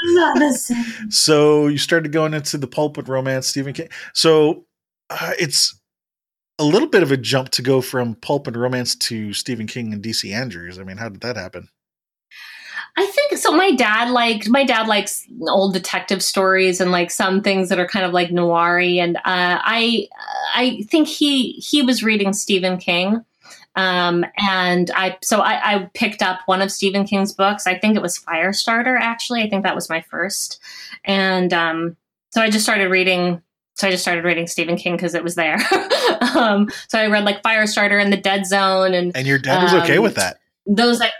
Not 0.02 0.38
the 0.38 0.52
same. 0.52 1.10
So 1.10 1.68
you 1.68 1.78
started 1.78 2.12
going 2.12 2.34
into 2.34 2.58
the 2.58 2.66
pulp 2.66 2.96
with 2.96 3.08
romance, 3.08 3.46
Stephen 3.46 3.72
King. 3.72 3.88
So 4.14 4.64
uh, 5.10 5.32
it's 5.38 5.78
a 6.58 6.64
little 6.64 6.88
bit 6.88 7.02
of 7.02 7.12
a 7.12 7.16
jump 7.16 7.50
to 7.50 7.62
go 7.62 7.80
from 7.80 8.14
pulp 8.16 8.46
and 8.46 8.56
romance 8.56 8.94
to 8.96 9.32
Stephen 9.32 9.66
King 9.66 9.92
and 9.92 10.02
VC 10.02 10.32
Andrews. 10.32 10.78
I 10.78 10.84
mean, 10.84 10.96
how 10.96 11.08
did 11.08 11.20
that 11.22 11.36
happen? 11.36 11.68
I 12.96 13.06
think 13.06 13.38
so. 13.38 13.52
My 13.52 13.72
dad 13.72 14.10
liked 14.10 14.48
my 14.48 14.64
dad 14.64 14.86
likes 14.86 15.26
old 15.48 15.72
detective 15.72 16.22
stories 16.22 16.80
and 16.80 16.92
like 16.92 17.10
some 17.10 17.40
things 17.40 17.70
that 17.70 17.78
are 17.78 17.88
kind 17.88 18.04
of 18.04 18.12
like 18.12 18.28
noiry. 18.28 18.98
And 18.98 19.16
uh, 19.16 19.20
I 19.24 20.08
I 20.54 20.82
think 20.90 21.08
he 21.08 21.52
he 21.52 21.80
was 21.80 22.02
reading 22.02 22.34
Stephen 22.34 22.76
King, 22.76 23.24
um, 23.74 24.24
and 24.36 24.90
I 24.94 25.16
so 25.22 25.40
I, 25.40 25.74
I 25.74 25.90
picked 25.94 26.22
up 26.22 26.40
one 26.46 26.60
of 26.62 26.70
Stephen 26.70 27.04
King's 27.04 27.32
books. 27.32 27.66
I 27.66 27.78
think 27.78 27.96
it 27.96 28.02
was 28.02 28.18
Firestarter. 28.18 28.98
Actually, 29.00 29.42
I 29.42 29.48
think 29.48 29.62
that 29.64 29.74
was 29.74 29.88
my 29.88 30.00
first, 30.02 30.60
and 31.04 31.52
um, 31.52 31.96
so 32.30 32.40
I 32.42 32.50
just 32.50 32.64
started 32.64 32.88
reading. 32.88 33.40
So 33.74 33.88
I 33.88 33.90
just 33.90 34.02
started 34.02 34.24
reading 34.24 34.46
Stephen 34.46 34.76
King 34.76 34.96
because 34.96 35.14
it 35.14 35.24
was 35.24 35.34
there. 35.34 35.56
um, 36.36 36.68
so 36.88 36.98
I 36.98 37.06
read 37.06 37.24
like 37.24 37.42
Firestarter 37.42 38.00
and 38.02 38.12
The 38.12 38.18
Dead 38.18 38.44
Zone 38.46 38.92
and 38.92 39.16
And 39.16 39.26
your 39.26 39.38
dad 39.38 39.62
was 39.62 39.72
okay 39.82 39.96
Um, 39.96 40.02
with 40.02 40.14
that. 40.16 40.40
those 40.66 41.00
like 41.00 41.12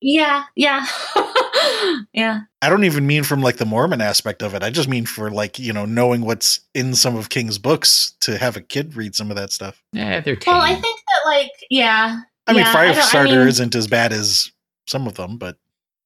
yeah 0.00 0.44
yeah 0.56 0.86
yeah 2.12 2.40
I 2.62 2.68
don't 2.68 2.84
even 2.84 3.06
mean 3.06 3.24
from 3.24 3.40
like 3.40 3.56
the 3.56 3.64
Mormon 3.64 4.00
aspect 4.00 4.42
of 4.42 4.54
it. 4.54 4.62
I 4.62 4.70
just 4.70 4.88
mean 4.88 5.06
for 5.06 5.30
like, 5.30 5.58
you 5.58 5.72
know, 5.72 5.84
knowing 5.84 6.22
what's 6.22 6.60
in 6.74 6.94
some 6.94 7.16
of 7.16 7.28
King's 7.28 7.58
books 7.58 8.14
to 8.20 8.36
have 8.36 8.56
a 8.56 8.60
kid 8.60 8.96
read 8.96 9.14
some 9.14 9.30
of 9.30 9.36
that 9.36 9.52
stuff. 9.52 9.82
yeah, 9.92 10.20
they're 10.20 10.36
well 10.46 10.60
i 10.60 10.74
think 10.74 11.00
that 11.00 11.28
like 11.28 11.50
yeah 11.70 12.20
I 12.46 12.52
mean, 12.52 12.60
yeah, 12.62 12.72
I 12.74 12.88
I 12.88 12.94
Firestarter 12.94 13.38
mean- 13.38 13.48
isn't 13.48 13.74
as 13.74 13.86
bad 13.86 14.12
as 14.12 14.50
some 14.86 15.06
of 15.06 15.14
them, 15.14 15.36
but 15.38 15.56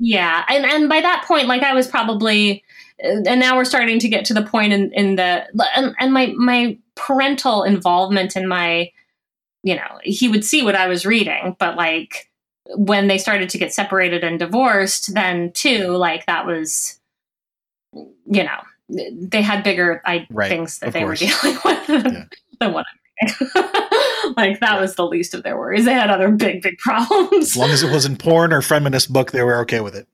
yeah 0.05 0.45
and 0.49 0.65
and 0.67 0.89
by 0.89 1.01
that 1.01 1.25
point 1.29 1.47
like 1.47 1.63
i 1.63 1.73
was 1.73 1.87
probably 1.87 2.65
uh, 3.05 3.23
and 3.25 3.39
now 3.39 3.57
we're 3.57 3.65
starting 3.65 4.01
to 4.01 4.09
get 4.09 4.25
to 4.25 4.35
the 4.35 4.43
point 4.43 4.73
in 4.73 4.93
in 4.95 5.15
the 5.15 5.47
and, 5.77 5.95
and 6.01 6.13
my 6.13 6.35
my 6.37 6.77
parental 6.97 7.63
involvement 7.63 8.35
in 8.35 8.49
my 8.49 8.91
you 9.63 9.77
know 9.77 9.99
he 10.03 10.29
would 10.29 10.45
see 10.45 10.63
what 10.63 10.75
i 10.75 10.89
was 10.89 11.07
reading 11.07 11.55
but 11.61 11.77
like 11.77 12.29
when 12.77 13.07
they 13.09 13.19
started 13.19 13.49
to 13.51 13.59
get 13.59 13.73
separated 13.73 14.25
and 14.25 14.39
divorced 14.39 15.15
then 15.15 15.53
too 15.53 15.89
like 15.89 16.27
that 16.27 16.47
was 16.47 16.99
you 18.27 18.43
know 18.45 18.59
they 18.89 19.43
had 19.43 19.63
bigger 19.65 20.03
I, 20.05 20.27
Right, 20.31 20.49
things 20.49 20.79
that 20.81 20.89
of 20.89 20.93
they 20.93 21.01
course. 21.01 21.21
were 21.23 21.27
dealing 21.27 21.59
with 21.65 21.87
than, 21.87 22.13
Yeah. 22.15 22.25
than 22.61 22.73
what 22.73 22.85
i'm 22.91 23.29
reading 23.29 24.35
like 24.37 24.61
that 24.61 24.75
Yeah. 24.75 24.81
was 24.81 24.95
the 24.97 25.07
least 25.07 25.35
of 25.35 25.43
their 25.43 25.57
worries 25.57 25.85
they 25.85 25.93
had 25.93 26.11
other 26.11 26.31
big 26.31 26.63
big 26.63 26.79
problems 26.79 27.49
as 27.51 27.57
long 27.57 27.71
as 27.71 27.83
it 27.83 27.91
wasn't 27.91 28.19
porn 28.19 28.53
or 28.53 28.63
feminist 28.63 29.13
book, 29.13 29.33
they 29.33 29.43
were 29.43 29.59
okay 29.61 29.81
with 29.81 29.95
it. 29.95 30.07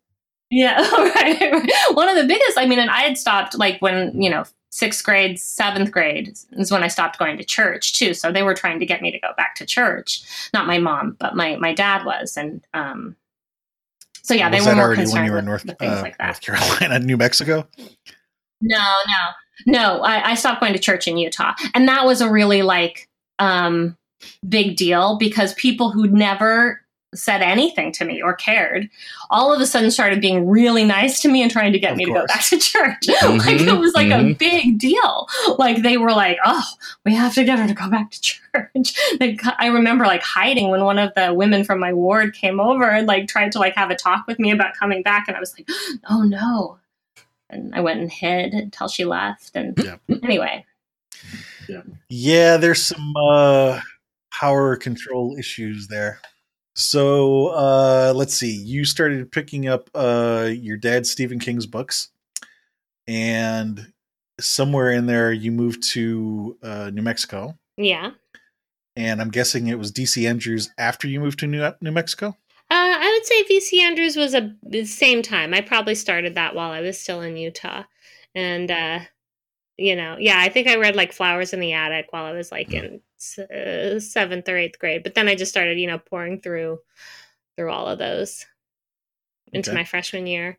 Yeah, 0.50 0.80
right, 0.90 1.38
right. 1.52 1.70
One 1.92 2.08
of 2.08 2.16
the 2.16 2.24
biggest, 2.24 2.56
I 2.56 2.64
mean, 2.64 2.78
and 2.78 2.88
I 2.90 3.02
had 3.02 3.18
stopped 3.18 3.58
like 3.58 3.80
when, 3.82 4.20
you 4.20 4.30
know, 4.30 4.44
sixth 4.70 5.04
grade, 5.04 5.38
seventh 5.38 5.90
grade 5.90 6.36
is 6.52 6.70
when 6.70 6.82
I 6.82 6.88
stopped 6.88 7.18
going 7.18 7.38
to 7.38 7.44
church 7.44 7.94
too. 7.94 8.14
So 8.14 8.30
they 8.30 8.42
were 8.42 8.54
trying 8.54 8.80
to 8.80 8.86
get 8.86 9.02
me 9.02 9.10
to 9.10 9.18
go 9.18 9.30
back 9.36 9.54
to 9.56 9.66
church. 9.66 10.22
Not 10.52 10.66
my 10.66 10.78
mom, 10.78 11.16
but 11.18 11.36
my, 11.36 11.56
my 11.56 11.72
dad 11.72 12.04
was. 12.04 12.36
And, 12.36 12.66
um, 12.74 13.16
so 14.22 14.34
yeah, 14.34 14.50
they 14.50 14.58
was 14.58 14.66
were 14.66 14.74
more 14.74 14.84
already 14.84 15.02
concerned 15.02 15.20
when 15.20 15.24
you 15.24 15.30
were 15.30 15.36
with, 15.36 15.42
in 15.42 15.46
North, 15.46 15.64
with 15.64 15.78
things 15.78 15.98
uh, 15.98 16.02
like 16.02 16.18
that. 16.18 16.26
North 16.26 16.40
Carolina, 16.40 16.98
New 17.04 17.16
Mexico? 17.16 17.66
No, 18.60 18.94
no, 19.06 19.72
no. 19.72 20.02
I, 20.02 20.30
I 20.30 20.34
stopped 20.34 20.60
going 20.60 20.74
to 20.74 20.78
church 20.78 21.08
in 21.08 21.16
Utah, 21.16 21.54
and 21.74 21.88
that 21.88 22.04
was 22.04 22.20
a 22.20 22.30
really 22.30 22.62
like 22.62 23.08
um, 23.38 23.96
big 24.46 24.76
deal 24.76 25.16
because 25.16 25.54
people 25.54 25.90
who 25.90 26.08
never 26.08 26.82
said 27.14 27.40
anything 27.40 27.90
to 27.92 28.04
me 28.04 28.20
or 28.20 28.34
cared, 28.34 28.88
all 29.30 29.52
of 29.52 29.60
a 29.60 29.66
sudden 29.66 29.90
started 29.90 30.20
being 30.20 30.46
really 30.46 30.84
nice 30.84 31.20
to 31.20 31.28
me 31.28 31.40
and 31.42 31.50
trying 31.50 31.72
to 31.72 31.78
get 31.78 31.92
Of 31.92 31.96
me 31.98 32.04
to 32.04 32.12
go 32.12 32.26
back 32.26 32.42
to 32.44 32.58
church. 32.58 32.98
like 33.22 33.60
it 33.60 33.78
was 33.78 33.94
like 33.94 34.08
a 34.08 34.20
mhm. 34.20 34.38
big 34.38 34.78
deal. 34.78 35.26
Like 35.58 35.82
they 35.82 35.96
were 35.96 36.12
like, 36.12 36.36
"Oh, 36.44 36.64
we 37.06 37.14
have 37.14 37.34
to 37.34 37.44
get 37.44 37.58
her 37.58 37.66
to 37.66 37.74
go 37.74 37.88
back 37.88 38.10
to 38.10 38.20
church." 38.20 38.94
Like, 39.20 39.40
I 39.58 39.68
remember 39.68 40.04
like 40.04 40.22
hiding 40.22 40.68
when 40.70 40.84
one 40.84 40.98
of 40.98 41.12
the 41.14 41.32
women 41.32 41.64
from 41.64 41.80
my 41.80 41.92
ward 41.92 42.34
came 42.34 42.60
over 42.60 42.84
and 42.90 43.06
like 43.06 43.26
tried 43.28 43.52
to 43.52 43.58
like 43.58 43.74
have 43.74 43.90
a 43.90 43.96
talk 43.96 44.26
with 44.26 44.38
me 44.38 44.50
about 44.50 44.74
coming 44.74 45.02
back, 45.02 45.28
and 45.28 45.36
I 45.36 45.40
was 45.40 45.54
like, 45.58 45.68
"Oh 46.10 46.22
no." 46.22 46.78
And 47.50 47.74
I 47.74 47.80
went 47.80 48.00
and 48.00 48.12
hid 48.12 48.52
until 48.52 48.88
she 48.88 49.06
left. 49.06 49.52
And 49.54 49.78
Yeah. 49.82 49.96
anyway, 50.22 50.66
Yeah, 52.10 52.58
there's 52.58 52.82
some 52.82 53.14
uh, 53.16 53.80
power 54.30 54.76
control 54.76 55.36
issues 55.38 55.88
there. 55.88 56.20
So 56.78 57.48
uh, 57.48 58.12
let's 58.14 58.34
see. 58.34 58.54
You 58.54 58.84
started 58.84 59.32
picking 59.32 59.66
up 59.66 59.90
uh, 59.96 60.48
your 60.52 60.76
dad 60.76 61.08
Stephen 61.08 61.40
King's 61.40 61.66
books, 61.66 62.10
and 63.08 63.92
somewhere 64.38 64.92
in 64.92 65.06
there 65.06 65.32
you 65.32 65.50
moved 65.50 65.82
to 65.94 66.56
uh, 66.62 66.90
New 66.94 67.02
Mexico. 67.02 67.58
yeah. 67.76 68.12
And 68.94 69.20
I'm 69.20 69.30
guessing 69.30 69.66
it 69.66 69.78
was 69.78 69.92
VC 69.92 70.28
Andrews 70.28 70.70
after 70.78 71.08
you 71.08 71.18
moved 71.18 71.40
to 71.40 71.48
New 71.48 71.68
New 71.80 71.90
Mexico. 71.90 72.28
Uh, 72.28 72.34
I 72.70 73.12
would 73.12 73.26
say 73.26 73.42
VC 73.44 73.80
Andrews 73.80 74.16
was 74.16 74.34
a 74.34 74.54
the 74.62 74.84
same 74.84 75.20
time. 75.22 75.54
I 75.54 75.60
probably 75.60 75.96
started 75.96 76.36
that 76.36 76.54
while 76.54 76.70
I 76.70 76.80
was 76.80 77.00
still 77.00 77.22
in 77.22 77.36
Utah, 77.36 77.82
and 78.36 78.70
uh, 78.70 79.00
you 79.76 79.96
know, 79.96 80.16
yeah, 80.20 80.38
I 80.38 80.48
think 80.48 80.68
I 80.68 80.76
read 80.76 80.94
like 80.94 81.12
Flowers 81.12 81.52
in 81.52 81.58
the 81.58 81.72
Attic 81.72 82.06
while 82.10 82.24
I 82.24 82.32
was 82.32 82.52
like 82.52 82.72
in 82.72 83.00
Uh, 83.38 83.98
seventh 83.98 84.48
or 84.48 84.56
eighth 84.56 84.78
grade. 84.78 85.02
But 85.02 85.14
then 85.14 85.28
I 85.28 85.34
just 85.34 85.50
started, 85.50 85.78
you 85.78 85.86
know, 85.86 85.98
pouring 85.98 86.40
through 86.40 86.78
through 87.56 87.70
all 87.72 87.88
of 87.88 87.98
those 87.98 88.46
into 89.52 89.70
Okay. 89.70 89.78
my 89.78 89.84
freshman 89.84 90.26
year. 90.26 90.58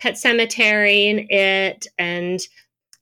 Pet 0.00 0.14
Sematary 0.14 1.10
and 1.10 1.30
It 1.30 1.86
and 1.98 2.40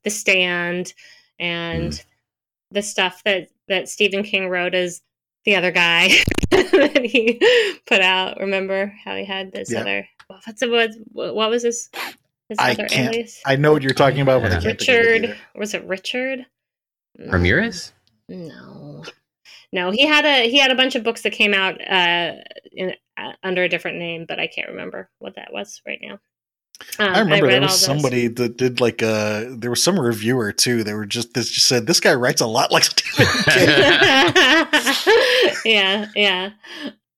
The 0.05 0.11
Stand 0.11 0.93
and 1.39 1.93
mm-hmm. 1.93 2.75
the 2.75 2.83
stuff 2.83 3.23
that 3.25 3.49
that 3.69 3.89
Stephen 3.89 4.23
King 4.25 4.49
wrote 4.49 4.75
as 4.75 5.01
the 5.45 5.55
other 5.55 5.71
guy 5.71 6.09
that 6.51 7.05
he 7.05 7.41
put 7.87 8.01
out. 8.01 8.41
Remember 8.41 8.93
how 9.05 9.15
he 9.17 9.25
had 9.25 9.53
this 9.53 9.71
Yeah. 9.71 9.81
other 9.81 10.09
what's 10.27 10.63
it 10.63 10.71
what 10.71 10.91
what 11.35 11.49
was 11.51 11.63
his 11.63 11.89
his 12.49 12.59
I 12.59 12.73
other 12.73 12.87
can't- 12.89 13.15
alias? 13.15 13.41
I 13.47 13.55
know 13.57 13.73
what 13.73 13.83
you're 13.83 13.95
talking 13.95 14.21
about, 14.21 14.43
but 14.43 14.51
I 14.53 14.61
can't 14.61 14.79
think 14.79 14.83
of 14.83 14.89
it 14.89 14.99
Richard 15.21 15.37
was 15.55 15.75
it 15.75 15.85
Richard? 15.85 16.45
Ramirez? 17.19 17.77
Mm. 17.77 17.93
No. 18.31 19.05
No, 19.73 19.91
he 19.91 20.07
had 20.07 20.25
a 20.25 20.49
he 20.49 20.59
had 20.59 20.71
a 20.71 20.77
bunch 20.77 20.95
of 20.95 21.05
books 21.05 21.23
that 21.23 21.31
came 21.31 21.55
out 21.55 21.81
uh, 21.89 22.35
in, 22.73 22.95
uh, 23.17 23.33
under 23.43 23.63
a 23.63 23.69
different 23.69 23.99
name, 23.99 24.25
but 24.27 24.41
I 24.41 24.47
can't 24.47 24.69
remember 24.69 25.11
what 25.19 25.37
that 25.37 25.53
was 25.53 25.81
right 25.87 25.99
now. 26.01 26.19
Um, 26.99 27.15
I 27.15 27.21
remember 27.21 27.47
read 27.47 27.55
there 27.55 27.61
was 27.63 27.79
somebody 27.79 28.27
that 28.27 28.57
did 28.57 28.81
like 28.81 29.03
uh 29.03 29.45
there 29.49 29.69
was 29.71 29.83
some 29.83 30.01
reviewer 30.01 30.51
too. 30.53 30.83
They 30.83 30.95
were 30.95 31.07
just 31.07 31.35
this 31.35 31.51
just 31.51 31.69
said 31.69 31.87
this 31.87 32.01
guy 32.01 32.15
writes 32.15 32.41
a 32.41 32.47
lot 32.47 32.73
like 32.73 32.85
Stephen 32.87 33.27
King. 33.27 33.69
yeah, 35.65 36.07
yeah, 36.17 36.51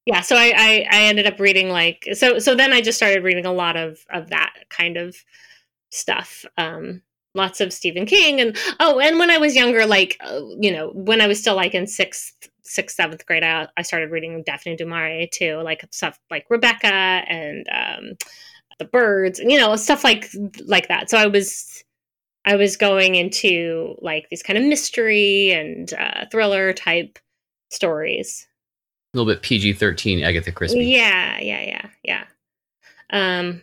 yeah. 0.04 0.20
So 0.20 0.36
I, 0.36 0.52
I 0.56 0.86
I 0.90 1.02
ended 1.04 1.26
up 1.26 1.38
reading 1.38 1.68
like 1.70 2.08
so 2.14 2.38
so 2.38 2.54
then 2.54 2.72
I 2.72 2.80
just 2.80 2.98
started 2.98 3.22
reading 3.22 3.46
a 3.46 3.52
lot 3.52 3.76
of 3.76 3.98
of 4.10 4.30
that 4.30 4.52
kind 4.68 4.96
of 4.96 5.16
stuff. 5.90 6.44
Um, 6.58 7.02
lots 7.34 7.60
of 7.60 7.72
Stephen 7.72 8.06
King 8.06 8.40
and 8.40 8.56
oh, 8.80 9.00
and 9.00 9.18
when 9.18 9.30
I 9.30 9.38
was 9.38 9.54
younger, 9.54 9.86
like 9.86 10.16
uh, 10.20 10.40
you 10.58 10.72
know, 10.72 10.90
when 10.94 11.20
I 11.20 11.26
was 11.26 11.40
still 11.40 11.56
like 11.56 11.74
in 11.74 11.86
sixth 11.86 12.48
sixth 12.62 12.96
seventh 12.96 13.26
grade, 13.26 13.44
I, 13.44 13.68
I 13.76 13.82
started 13.82 14.10
reading 14.10 14.42
Daphne 14.44 14.76
du 14.76 14.86
Maurier 14.86 15.26
too, 15.26 15.60
like 15.62 15.84
stuff 15.90 16.18
like 16.30 16.46
Rebecca 16.48 16.86
and 16.86 17.66
um, 17.72 18.12
the 18.78 18.84
birds, 18.84 19.38
and 19.38 19.50
you 19.50 19.58
know, 19.58 19.76
stuff 19.76 20.04
like 20.04 20.30
like 20.66 20.88
that. 20.88 21.10
So 21.10 21.18
I 21.18 21.26
was 21.26 21.84
I 22.44 22.56
was 22.56 22.76
going 22.76 23.14
into 23.14 23.96
like 24.00 24.28
these 24.30 24.42
kind 24.42 24.58
of 24.58 24.64
mystery 24.64 25.52
and 25.52 25.92
uh, 25.94 26.26
thriller 26.30 26.72
type 26.72 27.18
stories. 27.70 28.46
A 29.14 29.18
little 29.18 29.32
bit 29.32 29.42
PG 29.42 29.74
13 29.74 30.22
Agatha 30.22 30.50
Christie. 30.52 30.84
Yeah, 30.84 31.38
yeah, 31.40 31.62
yeah, 31.62 31.88
yeah. 32.02 32.24
Um, 33.10 33.62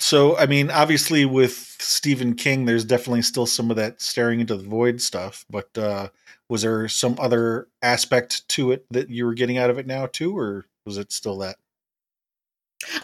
So, 0.00 0.36
I 0.38 0.46
mean, 0.46 0.70
obviously 0.70 1.26
with 1.26 1.76
Stephen 1.78 2.34
King, 2.34 2.64
there's 2.64 2.86
definitely 2.86 3.22
still 3.22 3.46
some 3.46 3.70
of 3.70 3.76
that 3.76 4.00
staring 4.00 4.40
into 4.40 4.56
the 4.56 4.66
void 4.66 5.00
stuff. 5.02 5.44
But 5.50 5.76
uh, 5.76 6.08
was 6.48 6.62
there 6.62 6.88
some 6.88 7.16
other 7.18 7.68
aspect 7.82 8.48
to 8.50 8.72
it 8.72 8.86
that 8.90 9.10
you 9.10 9.26
were 9.26 9.34
getting 9.34 9.58
out 9.58 9.68
of 9.70 9.78
it 9.78 9.86
now 9.86 10.06
too, 10.06 10.36
or 10.36 10.64
was 10.86 10.96
it 10.96 11.12
still 11.12 11.36
that? 11.38 11.56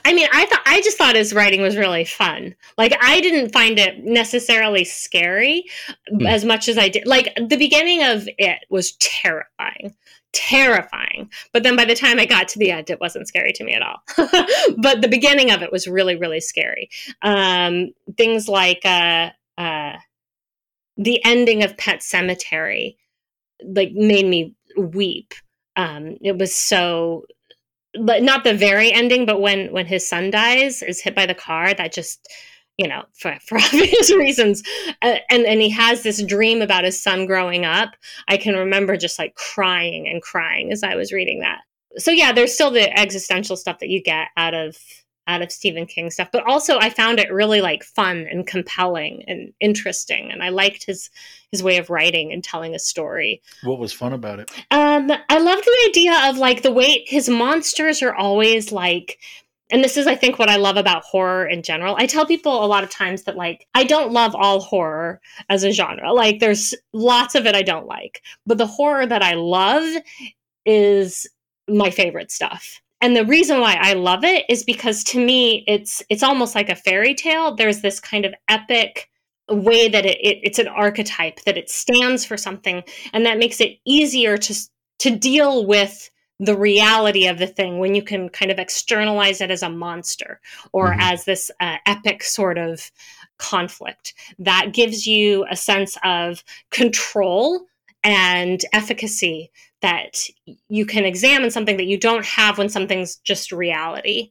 I 0.07 0.15
mean, 0.15 0.27
I 0.33 0.47
thought 0.47 0.63
I 0.65 0.81
just 0.81 0.97
thought 0.97 1.17
his 1.17 1.35
writing 1.35 1.61
was 1.61 1.77
really 1.77 2.07
fun. 2.07 2.55
Like, 2.79 2.97
I 3.03 3.21
didn't 3.21 3.53
find 3.53 3.79
it 3.79 4.03
necessarily 4.03 4.85
scary 4.85 5.65
Hmm. 6.09 6.27
as 6.27 6.47
much 6.47 6.67
as 6.67 6.79
I 6.79 6.89
did. 6.89 7.07
Like, 7.07 7.35
the 7.37 7.59
beginning 7.59 8.03
of 8.03 8.27
it 8.39 8.61
was 8.71 8.93
terrifying, 8.93 9.95
terrifying. 10.37 11.31
But 11.53 11.63
then 11.63 11.77
by 11.77 11.85
the 11.85 11.95
time 11.95 12.19
I 12.19 12.27
got 12.27 12.49
to 12.49 12.59
the 12.59 12.71
end, 12.71 12.91
it 12.91 13.01
wasn't 13.01 13.29
scary 13.29 13.53
to 13.55 13.65
me 13.65 13.75
at 13.75 13.83
all. 13.83 14.03
but 14.79 15.01
the 15.01 15.09
beginning 15.09 15.51
of 15.51 15.63
it 15.63 15.73
was 15.73 15.89
really, 15.89 16.17
really 16.17 16.41
scary. 16.41 16.91
Um, 17.23 17.93
things 18.17 18.49
like, 18.49 18.81
uh, 18.85 19.31
uh, 19.59 19.97
the 20.97 21.25
ending 21.25 21.63
of 21.63 21.77
Pet 21.77 22.01
Sematary 22.01 22.97
like 23.63 23.93
made 23.93 24.27
me 24.27 24.55
weep. 24.77 25.35
Um, 25.77 26.17
it 26.21 26.39
was 26.39 26.55
so 26.55 27.25
not 27.95 28.45
the 28.45 28.55
very 28.55 28.93
ending, 28.93 29.25
but 29.27 29.41
when 29.41 29.73
when 29.73 29.87
his 29.87 30.09
son 30.09 30.31
dies, 30.31 30.83
is 30.83 31.01
hit 31.01 31.15
by 31.15 31.27
the 31.27 31.35
car, 31.35 31.73
that 31.75 31.93
just 31.93 32.29
you 32.77 32.87
know 32.87 33.05
for 33.15 33.37
for 33.47 33.59
obvious 33.59 34.13
reasons, 34.13 34.63
uh, 35.03 35.17
and 35.31 35.45
and 35.45 35.61
he 35.61 35.71
has 35.71 36.03
this 36.03 36.23
dream 36.23 36.63
about 36.63 36.85
his 36.85 37.01
son 37.01 37.27
growing 37.27 37.65
up. 37.65 37.91
I 38.29 38.37
can 38.37 38.55
remember 38.55 38.97
just 38.97 39.19
like 39.19 39.35
crying 39.35 40.09
and 40.09 40.23
crying 40.23 40.73
as 40.73 40.83
I 40.83 40.95
was 40.95 41.13
reading 41.13 41.41
that. 41.41 41.61
So 41.99 42.11
yeah, 42.11 42.33
there's 42.33 42.55
still 42.55 42.71
the 42.71 42.97
existential 42.99 43.57
stuff 43.57 43.79
that 43.79 43.89
you 43.89 44.03
get 44.03 44.29
out 44.37 44.55
of 44.55 44.77
out 45.29 45.43
of 45.43 45.51
Stephen 45.51 45.87
King 45.87 46.11
stuff, 46.11 46.29
but 46.33 46.47
also 46.47 46.79
I 46.79 46.89
found 46.89 47.19
it 47.19 47.33
really 47.33 47.61
like 47.61 47.83
fun 47.83 48.29
and 48.31 48.47
compelling 48.47 49.25
and 49.27 49.53
interesting, 49.61 50.31
and 50.31 50.43
I 50.43 50.51
liked 50.51 50.85
his 50.85 51.11
his 51.51 51.63
way 51.63 51.79
of 51.79 51.91
writing 51.91 52.33
and 52.33 52.45
telling 52.45 52.75
a 52.75 52.79
story. 52.79 53.43
What 53.63 53.79
was 53.79 53.93
fun 53.93 54.13
about 54.13 54.41
it? 54.41 54.51
Um, 54.71 55.11
I 55.29 55.39
love 55.39 55.63
the 55.65 55.87
idea 55.89 56.29
of 56.29 56.39
like 56.39 56.63
the 56.63 56.73
way 56.73 57.05
his 57.07 57.29
monsters 57.29 58.03
are 58.03 58.15
always 58.15 58.73
like 58.73 59.19
and 59.71 59.83
this 59.83 59.97
is 59.97 60.07
i 60.07 60.15
think 60.15 60.39
what 60.39 60.49
i 60.49 60.57
love 60.57 60.77
about 60.77 61.05
horror 61.05 61.47
in 61.47 61.63
general. 61.63 61.97
I 61.99 62.07
tell 62.07 62.27
people 62.27 62.65
a 62.65 62.67
lot 62.67 62.85
of 62.85 62.91
times 62.91 63.25
that 63.25 63.37
like 63.37 63.67
i 63.75 63.85
don't 63.85 64.13
love 64.13 64.35
all 64.35 64.61
horror 64.61 65.21
as 65.49 65.65
a 65.65 65.73
genre. 65.73 66.13
Like 66.13 66.41
there's 66.41 66.75
lots 66.93 67.35
of 67.35 67.47
it 67.47 67.55
i 67.55 67.63
don't 67.63 67.87
like 67.87 68.23
but 68.47 68.59
the 68.59 68.67
horror 68.67 69.07
that 69.07 69.23
i 69.23 69.35
love 69.35 70.03
is 70.65 71.27
my 71.69 71.91
favorite 71.91 72.31
stuff. 72.31 72.81
And 73.01 73.15
the 73.17 73.25
reason 73.25 73.61
why 73.61 73.77
i 73.81 73.93
love 73.93 74.25
it 74.25 74.45
is 74.49 74.65
because 74.65 75.05
to 75.05 75.25
me 75.25 75.65
it's 75.67 76.03
it's 76.09 76.23
almost 76.23 76.55
like 76.55 76.69
a 76.69 76.77
fairy 76.77 77.15
tale. 77.15 77.55
There's 77.55 77.81
this 77.81 78.01
kind 78.01 78.25
of 78.25 78.35
epic 78.49 79.11
way 79.49 79.89
that 79.89 80.05
it, 80.05 80.19
it, 80.21 80.39
it's 80.43 80.59
an 80.59 80.69
archetype 80.69 81.41
that 81.43 81.57
it 81.57 81.71
stands 81.71 82.25
for 82.25 82.37
something 82.37 82.83
and 83.13 83.25
that 83.25 83.39
makes 83.39 83.61
it 83.61 83.79
easier 83.85 84.37
to 84.37 84.55
to 84.99 85.11
deal 85.11 85.67
with 85.67 86.11
the 86.39 86.57
reality 86.57 87.27
of 87.27 87.39
the 87.39 87.47
thing 87.47 87.79
when 87.79 87.95
you 87.95 88.03
can 88.03 88.29
kind 88.29 88.51
of 88.51 88.59
externalize 88.59 89.41
it 89.41 89.51
as 89.51 89.63
a 89.63 89.71
monster 89.71 90.41
or 90.73 90.91
mm-hmm. 90.91 91.01
as 91.01 91.25
this 91.25 91.51
uh, 91.61 91.77
epic 91.87 92.23
sort 92.23 92.59
of 92.59 92.91
conflict 93.39 94.15
that 94.39 94.73
gives 94.73 95.07
you 95.07 95.47
a 95.51 95.57
sense 95.57 95.97
of 96.05 96.43
control 96.71 97.67
and 98.05 98.65
efficacy 98.73 99.51
that 99.83 100.27
you 100.69 100.87
can 100.87 101.05
examine 101.05 101.51
something 101.51 101.77
that 101.77 101.87
you 101.87 101.99
don't 101.99 102.25
have 102.25 102.59
when 102.59 102.69
something's 102.69 103.17
just 103.17 103.53
reality 103.53 104.31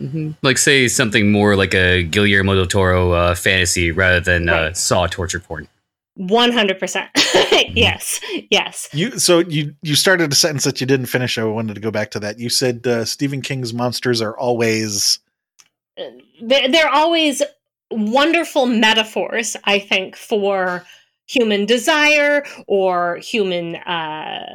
Mm-hmm. 0.00 0.32
Like, 0.42 0.58
say 0.58 0.88
something 0.88 1.32
more 1.32 1.56
like 1.56 1.74
a 1.74 2.02
Guillermo 2.02 2.54
del 2.54 2.66
Toro 2.66 3.12
uh, 3.12 3.34
fantasy 3.34 3.90
rather 3.92 4.20
than 4.20 4.48
uh, 4.48 4.52
right. 4.52 4.62
uh, 4.64 4.72
Saw 4.74 5.06
torture 5.06 5.40
porn. 5.40 5.68
One 6.16 6.52
hundred 6.52 6.78
percent. 6.78 7.10
Yes, 7.74 8.20
yes. 8.50 8.88
You 8.92 9.18
so 9.18 9.38
you 9.40 9.74
you 9.82 9.96
started 9.96 10.32
a 10.32 10.34
sentence 10.34 10.64
that 10.64 10.80
you 10.80 10.86
didn't 10.86 11.06
finish. 11.06 11.38
I 11.38 11.44
wanted 11.44 11.74
to 11.74 11.80
go 11.80 11.90
back 11.90 12.10
to 12.12 12.20
that. 12.20 12.38
You 12.38 12.48
said 12.48 12.86
uh, 12.86 13.04
Stephen 13.04 13.40
King's 13.42 13.72
monsters 13.72 14.20
are 14.20 14.36
always. 14.36 15.18
Uh, 15.98 16.04
they're, 16.42 16.70
they're 16.70 16.88
always 16.88 17.42
wonderful 17.90 18.66
metaphors. 18.66 19.56
I 19.64 19.78
think 19.78 20.16
for 20.16 20.84
human 21.26 21.66
desire 21.66 22.44
or 22.66 23.16
human 23.16 23.76
uh, 23.76 24.46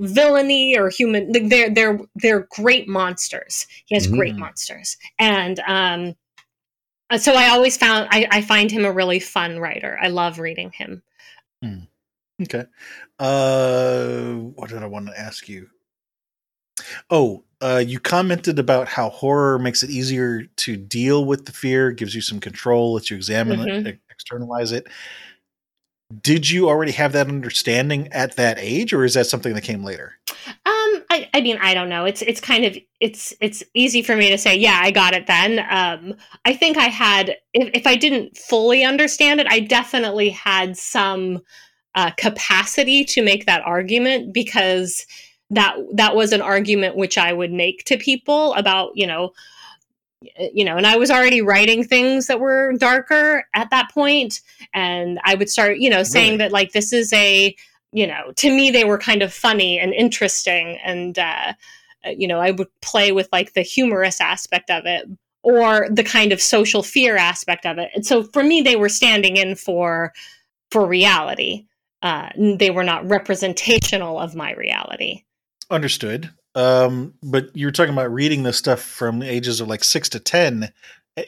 villainy 0.00 0.76
or 0.78 0.88
human 0.88 1.30
they're 1.48 1.68
they're 1.70 2.00
they're 2.16 2.46
great 2.50 2.88
monsters 2.88 3.66
he 3.84 3.94
has 3.94 4.08
mm. 4.08 4.16
great 4.16 4.34
monsters 4.34 4.96
and 5.18 5.60
um 5.66 6.14
so 7.18 7.34
i 7.34 7.48
always 7.48 7.76
found 7.76 8.08
I, 8.10 8.26
I 8.30 8.40
find 8.42 8.70
him 8.70 8.84
a 8.84 8.92
really 8.92 9.20
fun 9.20 9.58
writer. 9.58 9.98
I 10.00 10.08
love 10.08 10.38
reading 10.38 10.70
him. 10.72 11.02
Mm. 11.64 11.86
okay. 12.42 12.64
Uh 13.18 14.34
what 14.54 14.70
did 14.70 14.82
i 14.82 14.86
want 14.86 15.06
to 15.08 15.18
ask 15.18 15.48
you? 15.48 15.68
Oh 17.10 17.44
uh 17.60 17.82
you 17.84 18.00
commented 18.00 18.58
about 18.58 18.88
how 18.88 19.10
horror 19.10 19.58
makes 19.58 19.82
it 19.82 19.90
easier 19.90 20.44
to 20.56 20.76
deal 20.76 21.24
with 21.24 21.46
the 21.46 21.52
fear 21.52 21.90
gives 21.92 22.14
you 22.14 22.20
some 22.20 22.40
control 22.40 22.94
lets 22.94 23.10
you 23.10 23.16
examine 23.16 23.60
mm-hmm. 23.60 23.86
it 23.86 23.98
externalize 24.10 24.72
it. 24.72 24.86
Did 26.22 26.50
you 26.50 26.68
already 26.68 26.92
have 26.92 27.12
that 27.12 27.28
understanding 27.28 28.08
at 28.08 28.34
that 28.34 28.58
age 28.58 28.92
or 28.92 29.04
is 29.04 29.14
that 29.14 29.26
something 29.26 29.54
that 29.54 29.62
came 29.62 29.84
later 29.84 30.14
I, 31.34 31.40
mean 31.40 31.58
i 31.60 31.74
don't 31.74 31.88
know 31.88 32.04
it's 32.04 32.22
it's 32.22 32.40
kind 32.40 32.64
of 32.64 32.76
it's 33.00 33.34
it's 33.40 33.62
easy 33.74 34.02
for 34.02 34.16
me 34.16 34.30
to 34.30 34.38
say 34.38 34.56
yeah 34.56 34.80
i 34.82 34.90
got 34.90 35.14
it 35.14 35.26
then 35.26 35.58
um 35.70 36.14
i 36.44 36.52
think 36.52 36.76
i 36.76 36.84
had 36.84 37.36
if, 37.52 37.70
if 37.74 37.86
i 37.86 37.96
didn't 37.96 38.36
fully 38.36 38.84
understand 38.84 39.40
it 39.40 39.46
i 39.48 39.60
definitely 39.60 40.30
had 40.30 40.76
some 40.76 41.40
uh, 41.96 42.10
capacity 42.12 43.04
to 43.04 43.20
make 43.20 43.46
that 43.46 43.62
argument 43.62 44.32
because 44.32 45.06
that 45.50 45.76
that 45.92 46.14
was 46.14 46.32
an 46.32 46.40
argument 46.40 46.96
which 46.96 47.18
i 47.18 47.32
would 47.32 47.52
make 47.52 47.84
to 47.84 47.96
people 47.96 48.54
about 48.54 48.92
you 48.94 49.06
know 49.06 49.32
you 50.52 50.64
know, 50.64 50.76
and 50.76 50.86
I 50.86 50.96
was 50.96 51.10
already 51.10 51.40
writing 51.40 51.82
things 51.82 52.26
that 52.26 52.40
were 52.40 52.74
darker 52.74 53.44
at 53.54 53.70
that 53.70 53.90
point, 53.92 54.40
and 54.74 55.18
I 55.24 55.34
would 55.34 55.48
start, 55.48 55.78
you 55.78 55.88
know, 55.88 56.02
saying 56.02 56.32
really? 56.32 56.38
that 56.38 56.52
like 56.52 56.72
this 56.72 56.92
is 56.92 57.12
a, 57.12 57.56
you 57.92 58.06
know, 58.06 58.32
to 58.36 58.50
me 58.50 58.70
they 58.70 58.84
were 58.84 58.98
kind 58.98 59.22
of 59.22 59.32
funny 59.32 59.78
and 59.78 59.92
interesting, 59.92 60.78
and 60.84 61.18
uh, 61.18 61.52
uh, 62.06 62.10
you 62.10 62.28
know, 62.28 62.40
I 62.40 62.50
would 62.52 62.68
play 62.82 63.12
with 63.12 63.28
like 63.32 63.54
the 63.54 63.62
humorous 63.62 64.20
aspect 64.20 64.70
of 64.70 64.86
it 64.86 65.06
or 65.42 65.88
the 65.90 66.04
kind 66.04 66.32
of 66.32 66.40
social 66.40 66.82
fear 66.82 67.16
aspect 67.16 67.66
of 67.66 67.78
it, 67.78 67.90
and 67.94 68.06
so 68.06 68.22
for 68.22 68.42
me 68.42 68.62
they 68.62 68.76
were 68.76 68.88
standing 68.88 69.36
in 69.36 69.54
for 69.56 70.12
for 70.70 70.86
reality. 70.86 71.66
Uh, 72.02 72.30
they 72.36 72.70
were 72.70 72.84
not 72.84 73.06
representational 73.08 74.18
of 74.18 74.34
my 74.34 74.54
reality. 74.54 75.24
Understood. 75.70 76.30
Um, 76.54 77.14
but 77.22 77.54
you're 77.54 77.70
talking 77.70 77.92
about 77.92 78.12
reading 78.12 78.42
this 78.42 78.56
stuff 78.56 78.80
from 78.80 79.22
ages 79.22 79.60
of 79.60 79.68
like 79.68 79.84
six 79.84 80.08
to 80.10 80.20
ten, 80.20 80.72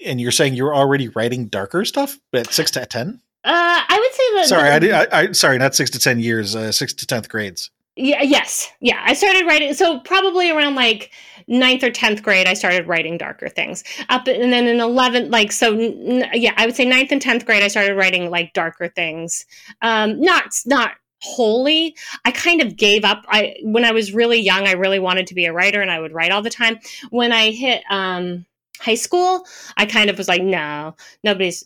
and 0.05 0.21
you're 0.21 0.33
saying 0.33 0.55
you're 0.55 0.75
already 0.75 1.09
writing 1.09 1.47
darker 1.47 1.85
stuff 1.85 2.19
at 2.33 2.53
six 2.53 2.71
to 2.73 2.87
ten. 2.87 3.21
Uh, 3.45 3.81
I 3.89 3.99
would 3.99 4.15
say 4.15 4.35
that. 4.37 4.47
Sorry, 4.47 4.79
the, 4.79 4.93
I, 4.93 5.03
I, 5.03 5.23
I, 5.29 5.33
sorry, 5.33 5.59
not 5.59 5.75
six 5.75 5.91
to 5.91 5.99
ten 5.99 6.21
years. 6.21 6.55
Uh, 6.55 6.71
six 6.73 6.95
to 6.95 7.07
tenth 7.07 7.29
grades. 7.29 7.71
Yeah. 7.97 8.23
Yes. 8.23 8.71
Yeah. 8.81 9.03
I 9.05 9.15
started 9.15 9.47
writing. 9.47 9.75
So 9.75 10.01
probably 10.01 10.51
around 10.51 10.77
like 10.77 11.11
ninth 11.47 11.83
or 11.83 11.91
tenth 11.91 12.23
grade, 12.23 12.47
I 12.47 12.55
started 12.55 12.87
writing 12.87 13.19
darker 13.19 13.49
things. 13.49 13.85
Up 14.09 14.27
and 14.29 14.53
then 14.53 14.67
in 14.67 14.81
eleventh, 14.81 15.31
like 15.31 15.53
so, 15.53 15.79
n- 15.79 16.31
yeah, 16.33 16.55
I 16.57 16.67
would 16.67 16.77
say 16.77 16.85
ninth 16.85 17.13
and 17.13 17.21
tenth 17.21 17.45
grade, 17.45 17.63
I 17.63 17.69
started 17.69 17.97
writing 17.97 18.31
like 18.31 18.53
darker 18.55 18.89
things. 18.89 19.45
Um, 19.83 20.21
not 20.21 20.45
not 20.65 20.93
wholly 21.23 21.97
i 22.25 22.33
kind 22.33 22.61
of 22.61 22.77
gave 22.77 23.05
up 23.05 23.25
i 23.29 23.55
when 23.63 23.85
i 23.85 23.93
was 23.93 24.13
really 24.13 24.41
young 24.41 24.67
i 24.67 24.73
really 24.73 24.99
wanted 24.99 25.25
to 25.25 25.35
be 25.35 25.45
a 25.45 25.53
writer 25.53 25.81
and 25.81 25.89
i 25.89 26.01
would 26.01 26.13
write 26.13 26.33
all 26.33 26.43
the 26.43 26.51
time 26.51 26.77
when 27.11 27.31
i 27.31 27.53
hit 27.53 27.85
um 27.91 28.45
high 28.81 28.97
school 28.97 29.47
i 29.77 29.87
kind 29.87 30.11
of 30.11 30.19
was 30.19 30.27
like 30.27 30.43
no 30.43 30.97
nobody's 31.23 31.65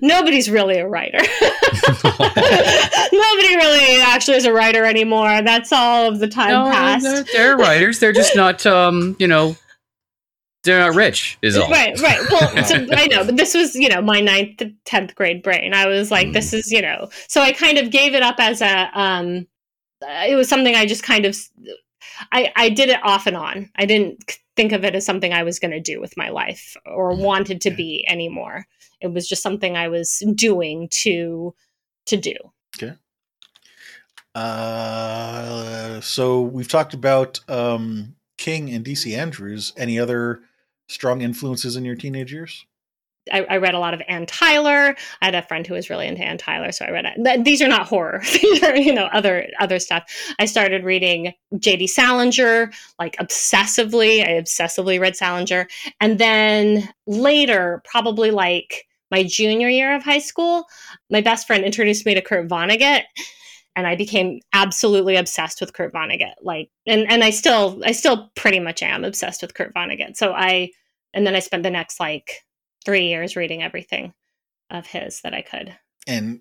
nobody's 0.00 0.50
really 0.50 0.78
a 0.78 0.88
writer. 0.88 1.18
Nobody 3.12 3.56
really 3.56 4.00
actually 4.02 4.36
is 4.36 4.44
a 4.44 4.52
writer 4.52 4.84
anymore. 4.84 5.42
That's 5.42 5.72
all 5.72 6.08
of 6.08 6.18
the 6.18 6.28
time 6.28 6.50
no, 6.50 6.70
past 6.70 7.04
they're, 7.04 7.24
they're 7.32 7.56
writers. 7.56 7.98
They're 7.98 8.12
just 8.12 8.36
not 8.36 8.64
um 8.66 9.16
you 9.18 9.26
know 9.26 9.56
they're 10.64 10.78
not 10.78 10.94
rich 10.94 11.38
is 11.42 11.56
all. 11.56 11.70
Right 11.70 11.98
right. 12.00 12.20
Well 12.30 12.64
so, 12.64 12.86
i 12.92 13.06
know 13.06 13.24
but 13.24 13.36
this 13.36 13.54
was 13.54 13.74
you 13.74 13.88
know 13.88 14.00
my 14.00 14.20
ninth 14.20 14.58
to 14.58 14.72
10th 14.84 15.14
grade 15.14 15.42
brain. 15.42 15.74
I 15.74 15.86
was 15.86 16.10
like 16.10 16.28
mm. 16.28 16.32
this 16.32 16.52
is 16.52 16.70
you 16.70 16.82
know 16.82 17.08
so 17.28 17.40
i 17.40 17.52
kind 17.52 17.78
of 17.78 17.90
gave 17.90 18.14
it 18.14 18.22
up 18.22 18.36
as 18.38 18.60
a 18.60 18.90
um 18.98 19.46
it 20.02 20.36
was 20.36 20.48
something 20.48 20.74
i 20.74 20.86
just 20.86 21.02
kind 21.02 21.26
of 21.26 21.36
i 22.32 22.52
i 22.56 22.68
did 22.68 22.88
it 22.88 23.02
off 23.02 23.26
and 23.26 23.36
on. 23.36 23.70
I 23.76 23.86
didn't 23.86 24.38
think 24.54 24.72
of 24.72 24.84
it 24.84 24.94
as 24.94 25.06
something 25.06 25.32
i 25.32 25.42
was 25.42 25.58
going 25.58 25.70
to 25.70 25.80
do 25.80 26.00
with 26.00 26.16
my 26.16 26.28
life 26.28 26.76
or 26.86 27.14
wanted 27.14 27.60
to 27.62 27.70
be 27.70 28.04
anymore 28.08 28.66
it 29.02 29.12
was 29.12 29.28
just 29.28 29.42
something 29.42 29.76
i 29.76 29.88
was 29.88 30.22
doing 30.34 30.88
to 30.90 31.54
to 32.06 32.16
do 32.16 32.34
okay 32.76 32.94
uh 34.34 36.00
so 36.00 36.40
we've 36.40 36.68
talked 36.68 36.94
about 36.94 37.40
um 37.48 38.14
king 38.38 38.70
and 38.70 38.84
vc 38.84 39.16
andrews 39.16 39.72
any 39.76 39.98
other 39.98 40.42
strong 40.92 41.22
influences 41.22 41.76
in 41.76 41.84
your 41.84 41.96
teenage 41.96 42.32
years? 42.32 42.66
I, 43.32 43.44
I, 43.44 43.56
read 43.58 43.74
a 43.74 43.78
lot 43.78 43.94
of 43.94 44.02
Anne 44.08 44.26
Tyler. 44.26 44.96
I 45.20 45.24
had 45.24 45.36
a 45.36 45.42
friend 45.42 45.64
who 45.64 45.74
was 45.74 45.88
really 45.88 46.08
into 46.08 46.24
Anne 46.24 46.38
Tyler, 46.38 46.72
so 46.72 46.84
I 46.84 46.90
read 46.90 47.06
it. 47.06 47.44
These 47.44 47.62
are 47.62 47.68
not 47.68 47.86
horror; 47.86 48.20
these 48.42 48.62
are 48.64 48.76
you 48.76 48.92
know 48.92 49.04
other 49.12 49.46
other 49.60 49.78
stuff. 49.78 50.02
I 50.40 50.44
started 50.44 50.82
reading 50.82 51.32
J.D. 51.56 51.86
Salinger 51.86 52.72
like 52.98 53.16
obsessively. 53.18 54.26
I 54.26 54.40
obsessively 54.40 54.98
read 54.98 55.14
Salinger, 55.14 55.68
and 56.00 56.18
then 56.18 56.88
later, 57.06 57.80
probably 57.84 58.32
like 58.32 58.88
my 59.12 59.22
junior 59.22 59.68
year 59.68 59.94
of 59.94 60.02
high 60.02 60.18
school, 60.18 60.64
my 61.10 61.20
best 61.20 61.46
friend 61.46 61.64
introduced 61.64 62.06
me 62.06 62.14
to 62.14 62.22
Kurt 62.22 62.48
Vonnegut, 62.48 63.02
and 63.76 63.86
I 63.86 63.94
became 63.94 64.40
absolutely 64.54 65.16
obsessed 65.16 65.60
with 65.60 65.74
Kurt 65.74 65.92
Vonnegut. 65.92 66.34
Like, 66.42 66.70
and 66.86 67.08
and 67.08 67.22
I 67.22 67.30
still 67.30 67.80
I 67.84 67.92
still 67.92 68.30
pretty 68.34 68.58
much 68.58 68.82
am 68.82 69.04
obsessed 69.04 69.42
with 69.42 69.54
Kurt 69.54 69.74
Vonnegut. 69.74 70.16
So 70.16 70.32
I 70.32 70.70
and 71.14 71.26
then 71.26 71.36
I 71.36 71.40
spent 71.40 71.62
the 71.62 71.70
next 71.70 72.00
like 72.00 72.40
three 72.84 73.06
years 73.06 73.36
reading 73.36 73.62
everything 73.62 74.14
of 74.70 74.86
his 74.86 75.20
that 75.20 75.34
I 75.34 75.42
could. 75.42 75.76
And 76.06 76.40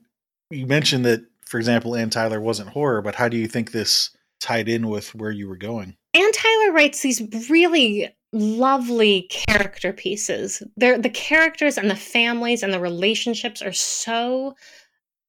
you 0.49 0.65
mentioned 0.65 1.05
that, 1.05 1.21
for 1.45 1.57
example, 1.57 1.95
Anne 1.95 2.09
Tyler 2.09 2.39
wasn't 2.39 2.69
horror, 2.69 3.01
but 3.01 3.15
how 3.15 3.27
do 3.27 3.37
you 3.37 3.47
think 3.47 3.71
this 3.71 4.09
tied 4.39 4.69
in 4.69 4.87
with 4.87 5.13
where 5.13 5.29
you 5.29 5.47
were 5.47 5.57
going? 5.57 5.97
Anne 6.13 6.31
Tyler 6.31 6.71
writes 6.71 7.01
these 7.01 7.21
really 7.49 8.09
lovely 8.33 9.23
character 9.23 9.93
pieces. 9.93 10.63
They're, 10.77 10.97
the 10.97 11.09
characters 11.09 11.77
and 11.77 11.89
the 11.89 11.95
families 11.95 12.63
and 12.63 12.73
the 12.73 12.79
relationships 12.79 13.61
are 13.61 13.73
so 13.73 14.55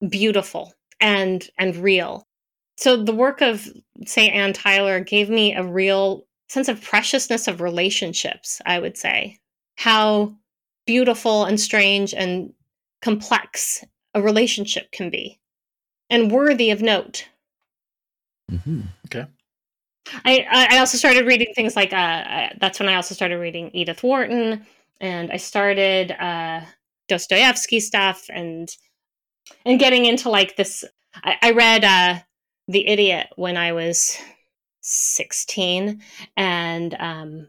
beautiful 0.08 0.72
and 1.00 1.48
and 1.58 1.76
real. 1.76 2.26
So 2.76 2.96
the 2.96 3.14
work 3.14 3.40
of 3.40 3.68
say 4.06 4.28
Anne 4.28 4.52
Tyler 4.52 5.00
gave 5.00 5.28
me 5.28 5.54
a 5.54 5.64
real 5.64 6.26
sense 6.48 6.68
of 6.68 6.82
preciousness 6.82 7.48
of 7.48 7.60
relationships, 7.60 8.60
I 8.66 8.78
would 8.78 8.96
say. 8.96 9.38
How 9.76 10.34
beautiful 10.86 11.44
and 11.44 11.60
strange 11.60 12.14
and 12.14 12.52
complex 13.00 13.84
a 14.14 14.22
relationship 14.22 14.90
can 14.92 15.10
be 15.10 15.40
and 16.10 16.30
worthy 16.30 16.70
of 16.70 16.82
note. 16.82 17.28
Mm-hmm. 18.50 18.82
Okay. 19.06 19.26
I, 20.24 20.46
I 20.70 20.78
also 20.78 20.98
started 20.98 21.26
reading 21.26 21.52
things 21.54 21.76
like 21.76 21.92
uh, 21.92 22.48
that's 22.60 22.80
when 22.80 22.88
I 22.88 22.96
also 22.96 23.14
started 23.14 23.38
reading 23.38 23.70
Edith 23.72 24.02
Wharton 24.02 24.66
and 25.02 25.30
I 25.30 25.36
started 25.36 26.12
uh, 26.12 26.62
Dostoevsky 27.08 27.80
stuff 27.80 28.24
and 28.30 28.68
and 29.66 29.78
getting 29.78 30.06
into 30.06 30.30
like 30.30 30.56
this. 30.56 30.84
I, 31.14 31.36
I 31.42 31.50
read 31.50 31.84
uh, 31.84 32.20
The 32.68 32.86
Idiot 32.86 33.26
when 33.36 33.56
I 33.56 33.72
was 33.72 34.16
sixteen, 34.80 36.00
and 36.36 36.94
um, 36.98 37.48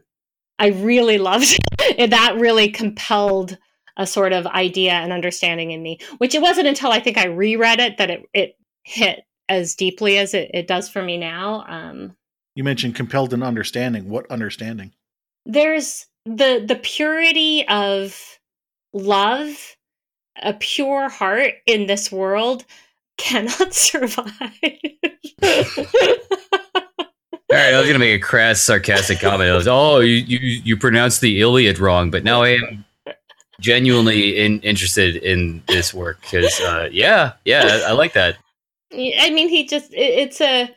I 0.58 0.68
really 0.68 1.18
loved 1.18 1.56
it. 1.80 2.10
That 2.10 2.36
really 2.38 2.68
compelled 2.68 3.56
a 3.96 4.06
sort 4.06 4.32
of 4.32 4.46
idea 4.48 4.92
and 4.92 5.12
understanding 5.12 5.70
in 5.70 5.82
me. 5.82 6.00
Which 6.18 6.34
it 6.34 6.42
wasn't 6.42 6.66
until 6.66 6.90
I 6.90 7.00
think 7.00 7.16
I 7.16 7.26
reread 7.26 7.80
it 7.80 7.96
that 7.98 8.10
it 8.10 8.22
it 8.34 8.58
hit 8.82 9.24
as 9.48 9.74
deeply 9.74 10.18
as 10.18 10.34
it, 10.34 10.50
it 10.52 10.66
does 10.66 10.88
for 10.88 11.02
me 11.02 11.16
now. 11.16 11.64
Um, 11.68 12.16
you 12.54 12.64
mentioned 12.64 12.94
compelled 12.94 13.32
an 13.34 13.42
understanding. 13.42 14.08
What 14.08 14.30
understanding? 14.30 14.92
There's 15.44 16.06
the 16.24 16.64
the 16.66 16.78
purity 16.82 17.66
of 17.68 18.38
love, 18.92 19.76
a 20.42 20.54
pure 20.54 21.08
heart 21.08 21.54
in 21.66 21.86
this 21.86 22.10
world 22.10 22.64
cannot 23.18 23.74
survive. 23.74 24.30
All 27.50 27.60
right, 27.60 27.74
I 27.74 27.78
was 27.78 27.86
gonna 27.86 27.98
make 27.98 28.20
a 28.20 28.24
crass, 28.24 28.60
sarcastic 28.60 29.20
comment. 29.20 29.50
I 29.50 29.54
was, 29.54 29.68
oh, 29.68 30.00
you 30.00 30.14
you 30.14 30.38
you 30.38 30.76
pronounced 30.76 31.20
the 31.20 31.40
Iliad 31.40 31.78
wrong, 31.78 32.10
but 32.10 32.24
now 32.24 32.42
I 32.42 32.50
am 32.50 32.84
genuinely 33.60 34.38
in, 34.38 34.60
interested 34.60 35.16
in 35.16 35.62
this 35.68 35.94
work 35.94 36.20
because, 36.22 36.60
uh, 36.60 36.88
yeah, 36.90 37.32
yeah, 37.44 37.82
I, 37.86 37.90
I 37.90 37.92
like 37.92 38.12
that. 38.14 38.38
I 38.92 39.30
mean, 39.30 39.48
he 39.48 39.66
just 39.66 39.92
it, 39.92 39.96
it's 39.96 40.40
a 40.40 40.74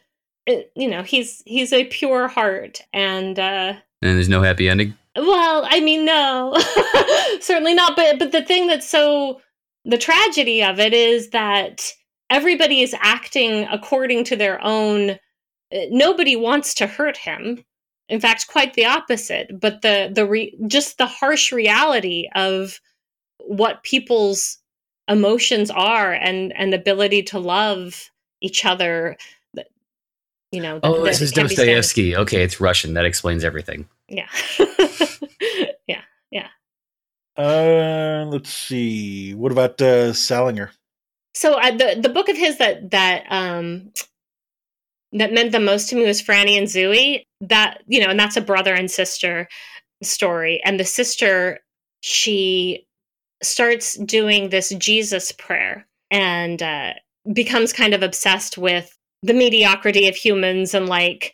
it, 0.47 0.71
you 0.75 0.87
know 0.87 1.03
he's 1.03 1.43
he's 1.45 1.73
a 1.73 1.85
pure 1.85 2.27
heart 2.27 2.81
and 2.93 3.37
uh 3.37 3.73
and 4.01 4.15
there's 4.15 4.29
no 4.29 4.41
happy 4.41 4.69
ending? 4.69 4.95
Well 5.15 5.67
i 5.69 5.79
mean 5.79 6.05
no. 6.05 6.55
Certainly 7.41 7.75
not 7.75 7.95
but 7.95 8.17
but 8.19 8.31
the 8.31 8.43
thing 8.43 8.67
that's 8.67 8.89
so 8.89 9.41
the 9.85 9.97
tragedy 9.97 10.63
of 10.63 10.79
it 10.79 10.93
is 10.93 11.29
that 11.29 11.91
everybody 12.29 12.81
is 12.81 12.95
acting 12.99 13.67
according 13.71 14.23
to 14.25 14.35
their 14.35 14.63
own 14.63 15.11
uh, 15.11 15.85
nobody 15.89 16.35
wants 16.35 16.73
to 16.75 16.87
hurt 16.87 17.17
him. 17.17 17.63
In 18.09 18.21
fact 18.21 18.47
quite 18.47 18.73
the 18.73 18.85
opposite 18.85 19.59
but 19.59 19.81
the 19.81 20.09
the 20.13 20.25
re, 20.25 20.57
just 20.67 20.97
the 20.97 21.07
harsh 21.07 21.51
reality 21.51 22.29
of 22.35 22.79
what 23.39 23.83
people's 23.83 24.59
emotions 25.07 25.69
are 25.71 26.13
and 26.13 26.53
and 26.55 26.73
ability 26.73 27.23
to 27.23 27.39
love 27.39 28.09
each 28.41 28.65
other 28.65 29.17
you 30.57 30.63
know. 30.63 30.79
Oh, 30.81 31.03
this 31.05 31.21
is 31.21 31.31
Dostoevsky. 31.31 32.15
Okay, 32.15 32.41
it's 32.41 32.59
Russian. 32.59 32.95
That 32.95 33.05
explains 33.05 33.43
everything. 33.43 33.87
Yeah. 34.09 34.27
yeah. 35.87 36.01
Yeah. 36.31 36.47
Uh, 37.37 38.25
let's 38.27 38.51
see. 38.51 39.35
What 39.35 39.51
about 39.51 39.79
uh, 39.79 40.13
Salinger? 40.13 40.71
So 41.35 41.53
uh, 41.53 41.69
the 41.69 41.99
the 42.01 42.09
book 42.09 42.27
of 42.27 42.35
his 42.35 42.57
that 42.57 42.89
that 42.89 43.25
um 43.29 43.91
that 45.11 45.31
meant 45.31 45.51
the 45.51 45.59
most 45.59 45.89
to 45.89 45.95
me 45.95 46.07
was 46.07 46.23
Franny 46.23 46.57
and 46.57 46.65
Zooey. 46.65 47.25
That 47.41 47.83
you 47.85 48.01
know, 48.01 48.09
and 48.09 48.19
that's 48.19 48.35
a 48.35 48.41
brother 48.41 48.73
and 48.73 48.89
sister 48.89 49.47
story. 50.01 50.59
And 50.65 50.79
the 50.79 50.85
sister, 50.85 51.59
she 52.01 52.87
starts 53.43 53.95
doing 53.99 54.49
this 54.49 54.69
Jesus 54.69 55.31
prayer 55.31 55.85
and 56.09 56.63
uh, 56.63 56.93
becomes 57.31 57.73
kind 57.73 57.93
of 57.93 58.01
obsessed 58.01 58.57
with 58.57 58.96
the 59.28 59.34
mediocrity 59.34 60.07
of 60.07 60.15
humans 60.15 60.73
and 60.73 60.88
like 60.88 61.34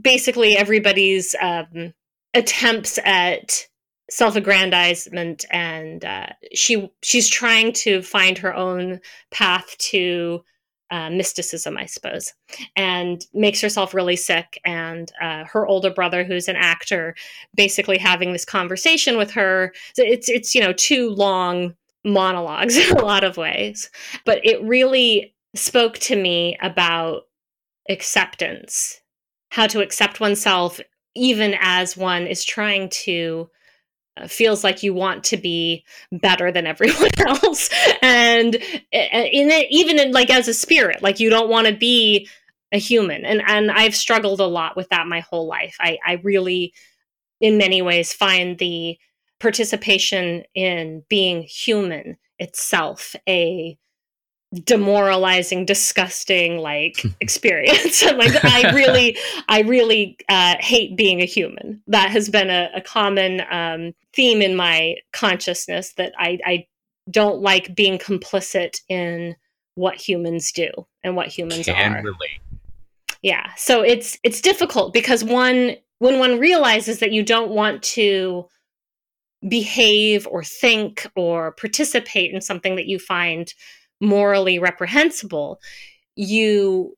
basically 0.00 0.56
everybody's 0.56 1.34
um, 1.40 1.92
attempts 2.34 2.98
at 3.04 3.66
self-aggrandizement 4.10 5.44
and 5.50 6.04
uh, 6.04 6.26
she 6.52 6.90
she's 7.02 7.28
trying 7.28 7.72
to 7.72 8.02
find 8.02 8.38
her 8.38 8.54
own 8.54 9.00
path 9.30 9.76
to 9.78 10.42
uh, 10.90 11.10
mysticism, 11.10 11.76
I 11.76 11.86
suppose, 11.86 12.32
and 12.76 13.24
makes 13.32 13.60
herself 13.60 13.94
really 13.94 14.16
sick. 14.16 14.60
And 14.64 15.10
uh, 15.20 15.44
her 15.44 15.66
older 15.66 15.90
brother, 15.90 16.24
who's 16.24 16.46
an 16.46 16.56
actor, 16.56 17.14
basically 17.56 17.98
having 17.98 18.32
this 18.32 18.44
conversation 18.44 19.16
with 19.16 19.30
her. 19.32 19.72
It's 19.96 20.28
it's 20.28 20.54
you 20.54 20.60
know 20.60 20.72
two 20.72 21.10
long 21.10 21.74
monologues 22.04 22.76
in 22.90 22.96
a 22.96 23.02
lot 23.02 23.24
of 23.24 23.36
ways, 23.36 23.90
but 24.24 24.44
it 24.44 24.62
really 24.62 25.34
spoke 25.54 25.98
to 25.98 26.16
me 26.16 26.56
about 26.60 27.22
acceptance, 27.88 29.00
how 29.50 29.66
to 29.66 29.80
accept 29.80 30.20
oneself 30.20 30.80
even 31.14 31.54
as 31.60 31.96
one 31.96 32.26
is 32.26 32.44
trying 32.44 32.88
to 32.88 33.48
uh, 34.16 34.28
feels 34.28 34.62
like 34.62 34.82
you 34.82 34.94
want 34.94 35.24
to 35.24 35.36
be 35.36 35.84
better 36.12 36.52
than 36.52 36.66
everyone 36.68 37.10
else. 37.26 37.68
And 38.02 38.54
in 38.54 39.50
it 39.50 39.66
even 39.70 39.98
in 39.98 40.12
like 40.12 40.30
as 40.30 40.48
a 40.48 40.54
spirit 40.54 41.02
like 41.02 41.20
you 41.20 41.30
don't 41.30 41.50
want 41.50 41.66
to 41.66 41.74
be 41.74 42.28
a 42.72 42.78
human. 42.78 43.24
And 43.24 43.42
and 43.46 43.70
I've 43.70 43.94
struggled 43.94 44.40
a 44.40 44.46
lot 44.46 44.76
with 44.76 44.88
that 44.90 45.06
my 45.06 45.20
whole 45.20 45.46
life. 45.46 45.76
I 45.80 45.98
I 46.04 46.12
really 46.22 46.74
in 47.40 47.58
many 47.58 47.82
ways 47.82 48.12
find 48.12 48.58
the 48.58 48.98
participation 49.40 50.44
in 50.54 51.02
being 51.08 51.42
human 51.42 52.16
itself 52.38 53.14
a 53.28 53.78
demoralizing 54.62 55.64
disgusting 55.64 56.58
like 56.58 57.02
experience. 57.20 58.02
Like 58.14 58.44
i 58.44 58.70
really 58.72 59.16
i 59.48 59.62
really 59.62 60.16
uh, 60.28 60.54
hate 60.60 60.96
being 60.96 61.20
a 61.20 61.24
human. 61.24 61.82
That 61.86 62.10
has 62.10 62.28
been 62.28 62.50
a, 62.50 62.70
a 62.74 62.80
common 62.80 63.42
um, 63.50 63.92
theme 64.12 64.40
in 64.40 64.54
my 64.54 64.96
consciousness 65.12 65.94
that 65.94 66.12
i 66.18 66.38
i 66.46 66.66
don't 67.10 67.40
like 67.40 67.74
being 67.74 67.98
complicit 67.98 68.80
in 68.88 69.36
what 69.74 69.96
humans 69.96 70.52
do 70.52 70.70
and 71.02 71.16
what 71.16 71.28
humans 71.28 71.66
Can 71.66 71.94
are. 71.94 72.02
relate. 72.02 72.40
yeah. 73.22 73.50
So 73.56 73.82
it's 73.82 74.18
it's 74.22 74.40
difficult 74.40 74.92
because 74.92 75.24
one 75.24 75.76
when 75.98 76.18
one 76.18 76.38
realizes 76.38 77.00
that 77.00 77.12
you 77.12 77.22
don't 77.22 77.50
want 77.50 77.82
to 77.82 78.46
behave 79.48 80.26
or 80.30 80.42
think 80.42 81.06
or 81.16 81.52
participate 81.52 82.32
in 82.32 82.40
something 82.40 82.76
that 82.76 82.86
you 82.86 82.98
find 82.98 83.52
morally 84.00 84.58
reprehensible, 84.58 85.60
you 86.16 86.94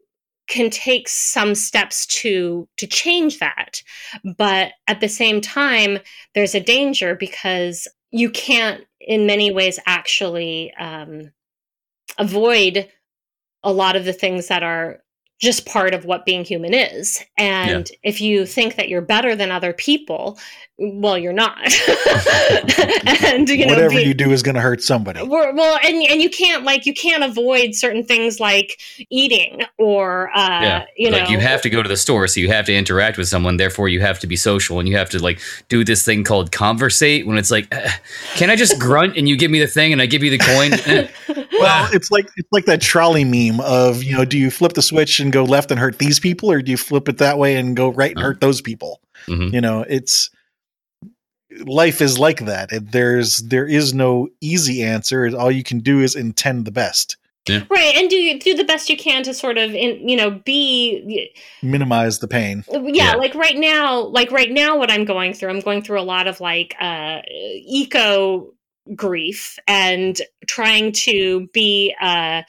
can 0.49 0.71
take 0.71 1.09
some 1.09 1.57
steps 1.57 2.07
to 2.07 2.69
to 2.77 2.87
change 2.87 3.41
that 3.41 3.83
but 4.37 4.73
at 4.87 5.01
the 5.01 5.09
same 5.09 5.41
time 5.41 5.99
there's 6.37 6.55
a 6.55 6.61
danger 6.61 7.17
because 7.17 7.89
you 8.13 8.31
can't 8.31 8.85
in 9.01 9.27
many 9.27 9.51
ways 9.51 9.79
actually 9.87 10.73
um, 10.75 11.33
avoid 12.19 12.89
a 13.63 13.73
lot 13.73 13.97
of 13.97 14.05
the 14.05 14.13
things 14.13 14.49
that 14.49 14.63
are 14.63 15.03
just 15.39 15.67
part 15.67 15.93
of 15.93 16.07
what 16.07 16.25
being 16.25 16.45
human 16.45 16.73
is. 16.73 17.23
And 17.37 17.91
yeah. 17.91 17.97
if 18.03 18.21
you 18.21 18.47
think 18.47 18.77
that 18.77 18.89
you're 18.89 19.03
better 19.03 19.37
than 19.37 19.51
other 19.51 19.75
people, 19.75 20.39
well, 20.79 21.17
you're 21.17 21.33
not. 21.33 21.57
and 23.25 23.49
you 23.49 23.65
know, 23.65 23.73
whatever 23.73 23.95
be, 23.95 24.03
you 24.03 24.13
do 24.13 24.31
is 24.31 24.43
going 24.43 24.57
to 24.57 24.61
hurt 24.61 24.83
somebody. 24.83 25.23
Well, 25.23 25.79
and 25.83 26.03
and 26.11 26.21
you 26.21 26.29
can't 26.29 26.65
like 26.65 26.85
you 26.85 26.93
can't 26.93 27.25
avoid 27.25 27.75
certain 27.75 28.05
things 28.05 28.41
like 28.41 28.79
eating 29.09 29.63
or 29.79 30.29
uh, 30.37 30.61
yeah. 30.61 30.87
you 30.97 31.11
know, 31.11 31.27
you 31.29 31.39
have 31.39 31.63
to 31.63 31.71
go 31.71 31.83
to 31.83 31.89
the 31.89 31.97
store, 31.97 32.29
so 32.29 32.41
you 32.41 32.49
have 32.49 32.67
to 32.67 32.75
interact 32.75 33.17
with 33.17 33.27
someone. 33.27 33.57
Therefore, 33.57 33.89
you 33.89 34.01
have 34.01 34.19
to 34.21 34.27
be 34.27 34.37
social, 34.37 34.79
and 34.79 34.87
you 34.87 34.97
have 34.99 35.09
to 35.11 35.23
like 35.23 35.41
do 35.69 35.83
this 35.83 36.05
thing 36.05 36.25
called 36.25 36.53
conversate. 36.53 37.27
When 37.27 37.39
it's 37.39 37.51
like, 37.51 37.75
uh, 37.75 37.89
can 38.35 38.51
I 38.51 38.57
just 38.57 38.79
grunt 38.81 39.17
and 39.17 39.27
you 39.27 39.37
give 39.39 39.51
me 39.51 39.61
the 39.61 39.67
thing 39.67 39.93
and 39.95 40.03
I 40.03 40.07
give 40.07 40.23
you 40.23 40.31
the 40.31 40.39
coin? 40.39 40.73
well, 41.59 41.89
it's 41.93 42.11
like 42.11 42.27
it's 42.37 42.53
like 42.53 42.67
that 42.67 42.83
trolley 42.83 43.25
meme 43.25 43.61
of 43.61 44.03
you 44.03 44.15
know, 44.15 44.27
do 44.27 44.37
you 44.37 44.51
flip 44.51 44.75
the 44.75 44.83
switch 44.83 45.21
and 45.21 45.33
go 45.33 45.45
left 45.45 45.71
and 45.71 45.81
hurt 45.81 45.99
these 45.99 46.21
people, 46.21 46.51
or 46.51 46.61
do 46.61 46.71
you 46.71 46.77
flip 46.77 47.09
it 47.09 47.17
that 47.17 47.39
way 47.39 47.57
and 47.57 47.77
go 47.77 47.89
right 47.89 48.11
and 48.11 48.19
uh-huh. 48.19 48.27
hurt 48.29 48.41
those 48.43 48.61
people? 48.61 49.01
Mm-hmm. 49.27 49.55
You 49.55 49.61
know, 49.63 49.85
it's 49.89 50.31
life 51.65 52.01
is 52.01 52.19
like 52.19 52.41
that. 52.41 52.73
It, 52.73 52.93
there's 52.93 53.39
there 53.39 53.67
is 53.67 53.95
no 53.95 54.29
easy 54.41 54.83
answer. 54.83 55.31
All 55.37 55.51
you 55.51 55.63
can 55.63 55.81
do 55.81 56.01
is 56.01 56.15
intend 56.15 56.65
the 56.65 56.73
best. 56.73 57.17
right 57.71 57.95
and 57.95 58.11
do 58.11 58.39
do 58.41 58.55
the 58.55 58.65
best 58.65 58.91
you 58.91 58.97
can 58.97 59.23
to 59.23 59.33
sort 59.33 59.57
of 59.57 59.73
in, 59.73 60.09
you 60.09 60.17
know 60.17 60.31
be 60.45 61.33
minimize 61.63 62.19
the 62.19 62.27
pain 62.27 62.65
yeah, 62.69 62.81
yeah, 62.83 63.15
like 63.15 63.37
right 63.37 63.57
now 63.57 64.01
like 64.01 64.33
right 64.33 64.51
now 64.51 64.77
what 64.77 64.91
i'm 64.91 65.05
going 65.05 65.33
through 65.33 65.51
i'm 65.51 65.61
going 65.61 65.81
through 65.81 66.01
a 66.01 66.03
lot 66.03 66.27
of 66.27 66.41
like 66.41 66.75
uh 66.81 67.21
eco 67.29 68.53
grief 68.97 69.61
and 69.69 70.21
trying 70.49 70.91
to 70.91 71.47
be 71.53 71.95
uh 72.01 72.43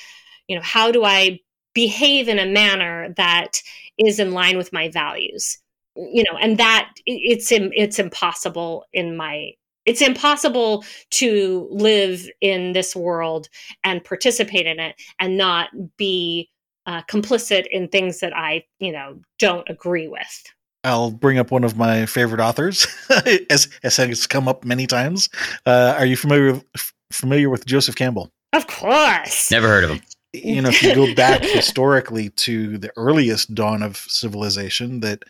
you 0.47 0.55
know 0.55 0.63
how 0.63 0.91
do 0.91 1.03
i 1.03 1.39
behave 1.75 2.27
in 2.27 2.39
a 2.39 2.45
manner 2.47 3.13
that 3.17 3.61
is 3.99 4.19
in 4.19 4.31
line 4.31 4.57
with 4.57 4.73
my 4.73 4.89
values 4.89 5.59
you 5.97 6.23
know 6.23 6.37
and 6.37 6.57
that 6.57 6.89
it's 7.05 7.51
it's 7.51 7.99
impossible 7.99 8.85
in 8.93 9.17
my 9.17 9.51
it's 9.85 10.01
impossible 10.01 10.83
to 11.11 11.67
live 11.71 12.27
in 12.41 12.73
this 12.73 12.95
world 12.95 13.47
and 13.85 14.03
participate 14.03 14.67
in 14.67 14.79
it 14.79 14.95
and 15.19 15.37
not 15.37 15.69
be 15.95 16.49
uh, 16.87 17.01
complicit 17.03 17.65
in 17.71 17.87
things 17.87 18.19
that 18.19 18.35
I, 18.35 18.65
you 18.79 18.91
know, 18.91 19.19
don't 19.39 19.67
agree 19.69 20.07
with. 20.07 20.43
I'll 20.83 21.11
bring 21.11 21.37
up 21.37 21.51
one 21.51 21.63
of 21.63 21.77
my 21.77 22.05
favorite 22.05 22.39
authors, 22.39 22.85
as, 23.49 23.69
as 23.83 23.97
has 23.97 24.27
come 24.27 24.47
up 24.47 24.63
many 24.63 24.87
times. 24.87 25.29
Uh, 25.65 25.95
are 25.97 26.05
you 26.05 26.15
familiar 26.15 26.53
with, 26.53 26.93
familiar 27.11 27.49
with 27.49 27.65
Joseph 27.65 27.95
Campbell? 27.95 28.29
Of 28.53 28.67
course. 28.67 29.51
Never 29.51 29.67
heard 29.67 29.83
of 29.85 29.89
him. 29.91 30.01
You 30.33 30.61
know, 30.61 30.69
if 30.69 30.83
you 30.83 30.93
go 30.93 31.13
back 31.15 31.41
historically 31.41 32.29
to 32.29 32.77
the 32.77 32.91
earliest 32.95 33.55
dawn 33.55 33.81
of 33.81 33.97
civilization, 33.97 34.99
that 34.99 35.23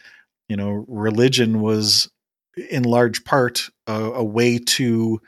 you 0.50 0.56
know, 0.56 0.86
religion 0.88 1.62
was 1.62 2.10
in 2.70 2.84
large 2.84 3.24
part 3.24 3.70
a, 3.86 3.94
a 3.94 4.24
way 4.24 4.58
to 4.58 5.22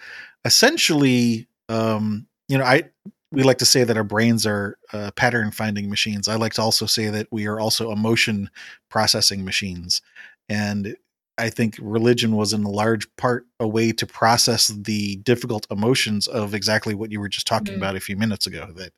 essentially 0.46 1.48
um, 1.68 2.26
you 2.48 2.58
know 2.58 2.64
i 2.64 2.84
we 3.32 3.44
like 3.44 3.60
to 3.60 3.66
say 3.66 3.84
that 3.84 3.98
our 3.98 4.04
brains 4.04 4.46
are 4.46 4.78
uh, 4.92 5.12
pattern 5.16 5.52
finding 5.52 5.90
machines. 5.90 6.28
I 6.28 6.36
like 6.36 6.54
to 6.54 6.62
also 6.62 6.86
say 6.86 7.10
that 7.10 7.28
we 7.32 7.46
are 7.46 7.60
also 7.60 7.92
emotion 7.92 8.50
processing 8.90 9.46
machines. 9.46 10.02
And 10.48 10.96
I 11.40 11.50
think 11.50 11.76
religion 11.82 12.36
was 12.36 12.54
in 12.54 12.64
large 12.64 13.08
part 13.16 13.46
a 13.60 13.68
way 13.68 13.92
to 13.94 14.06
process 14.06 14.68
the 14.68 15.16
difficult 15.18 15.66
emotions 15.72 16.28
of 16.28 16.54
exactly 16.54 16.94
what 16.94 17.12
you 17.12 17.20
were 17.20 17.30
just 17.30 17.48
talking 17.48 17.74
mm-hmm. 17.74 17.82
about 17.82 17.96
a 17.96 18.00
few 18.00 18.18
minutes 18.18 18.46
ago. 18.46 18.72
That 18.76 18.92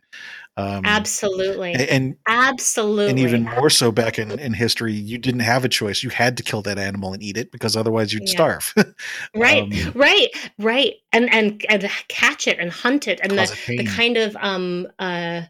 um, 0.58 0.84
absolutely 0.86 1.74
and 1.74 2.16
absolutely, 2.28 3.10
and 3.10 3.20
even 3.20 3.44
more 3.44 3.70
so 3.70 3.92
back 3.92 4.20
in, 4.20 4.32
in 4.40 4.54
history, 4.54 4.94
you 4.94 5.18
didn't 5.18 5.42
have 5.42 5.64
a 5.64 5.70
choice. 5.70 6.04
You 6.04 6.10
had 6.10 6.36
to 6.38 6.44
kill 6.44 6.62
that 6.64 6.78
animal 6.78 7.14
and 7.14 7.22
eat 7.22 7.38
it 7.38 7.52
because 7.52 7.78
otherwise 7.78 8.12
you'd 8.12 8.24
yeah. 8.28 8.32
starve. 8.32 8.74
right, 9.36 9.64
um, 9.64 9.92
right, 9.94 10.28
right, 10.58 10.96
and 11.14 11.32
and 11.34 11.64
and 11.70 11.90
catch 12.08 12.48
it 12.48 12.60
and 12.60 12.72
hunt 12.72 13.08
it 13.08 13.20
and 13.22 13.32
the 13.32 13.56
the 13.68 13.86
kind 13.86 14.18
of 14.18 14.36
um 14.42 14.88
uh 15.00 15.42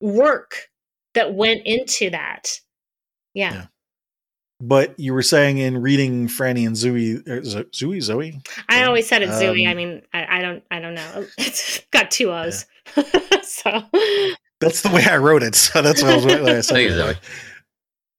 work 0.00 0.68
that 1.14 1.34
went 1.34 1.62
into 1.64 2.10
that. 2.10 2.60
yeah. 3.34 3.52
yeah 3.52 3.66
but 4.60 4.98
you 4.98 5.14
were 5.14 5.22
saying 5.22 5.58
in 5.58 5.80
reading 5.80 6.28
Franny 6.28 6.66
and 6.66 6.76
Zooey, 6.76 7.22
Zooey, 7.24 8.02
Zoe. 8.02 8.40
I 8.68 8.84
always 8.84 9.08
said 9.08 9.22
it's 9.22 9.32
Zooey. 9.32 9.66
I 9.66 9.70
um, 9.70 9.76
mean, 9.76 10.02
I, 10.12 10.38
I, 10.38 10.42
don't, 10.42 10.62
I 10.70 10.80
don't 10.80 10.94
know. 10.94 11.26
It's 11.38 11.80
got 11.90 12.10
two 12.10 12.30
O's, 12.30 12.66
yeah. 12.96 13.02
so 13.42 13.82
that's 14.60 14.82
the 14.82 14.90
way 14.92 15.04
I 15.04 15.16
wrote 15.16 15.42
it. 15.42 15.54
So 15.54 15.80
that's 15.80 16.02
what 16.02 16.12
I 16.12 16.16
was. 16.16 16.24
What 16.26 16.48
I 16.48 16.60
said. 16.60 16.92
Zoe. 16.92 17.14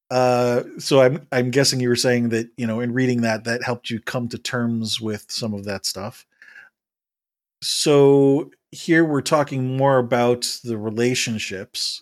Uh, 0.09 0.63
so 0.79 1.01
I'm, 1.01 1.25
I'm 1.31 1.51
guessing 1.51 1.79
you 1.79 1.87
were 1.87 1.95
saying 1.95 2.29
that 2.29 2.49
you 2.57 2.65
know 2.65 2.79
in 2.79 2.93
reading 2.93 3.21
that 3.21 3.43
that 3.45 3.63
helped 3.63 3.89
you 3.89 3.99
come 3.99 4.27
to 4.29 4.37
terms 4.37 4.99
with 4.99 5.25
some 5.29 5.53
of 5.53 5.65
that 5.65 5.85
stuff. 5.85 6.25
So 7.61 8.51
here 8.71 9.05
we're 9.05 9.21
talking 9.21 9.77
more 9.77 9.99
about 9.99 10.59
the 10.63 10.77
relationships 10.77 12.01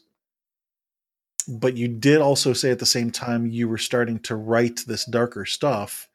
but 1.50 1.76
you 1.76 1.88
did 1.88 2.22
also 2.22 2.54
say 2.54 2.72
at 2.72 2.80
the 2.80 2.86
same 2.86 3.12
time 3.12 3.48
you 3.48 3.68
were 3.68 3.78
starting 3.78 4.20
to 4.20 4.36
write 4.36 4.82
this 4.88 5.06
darker 5.06 5.46
stuff. 5.46 6.08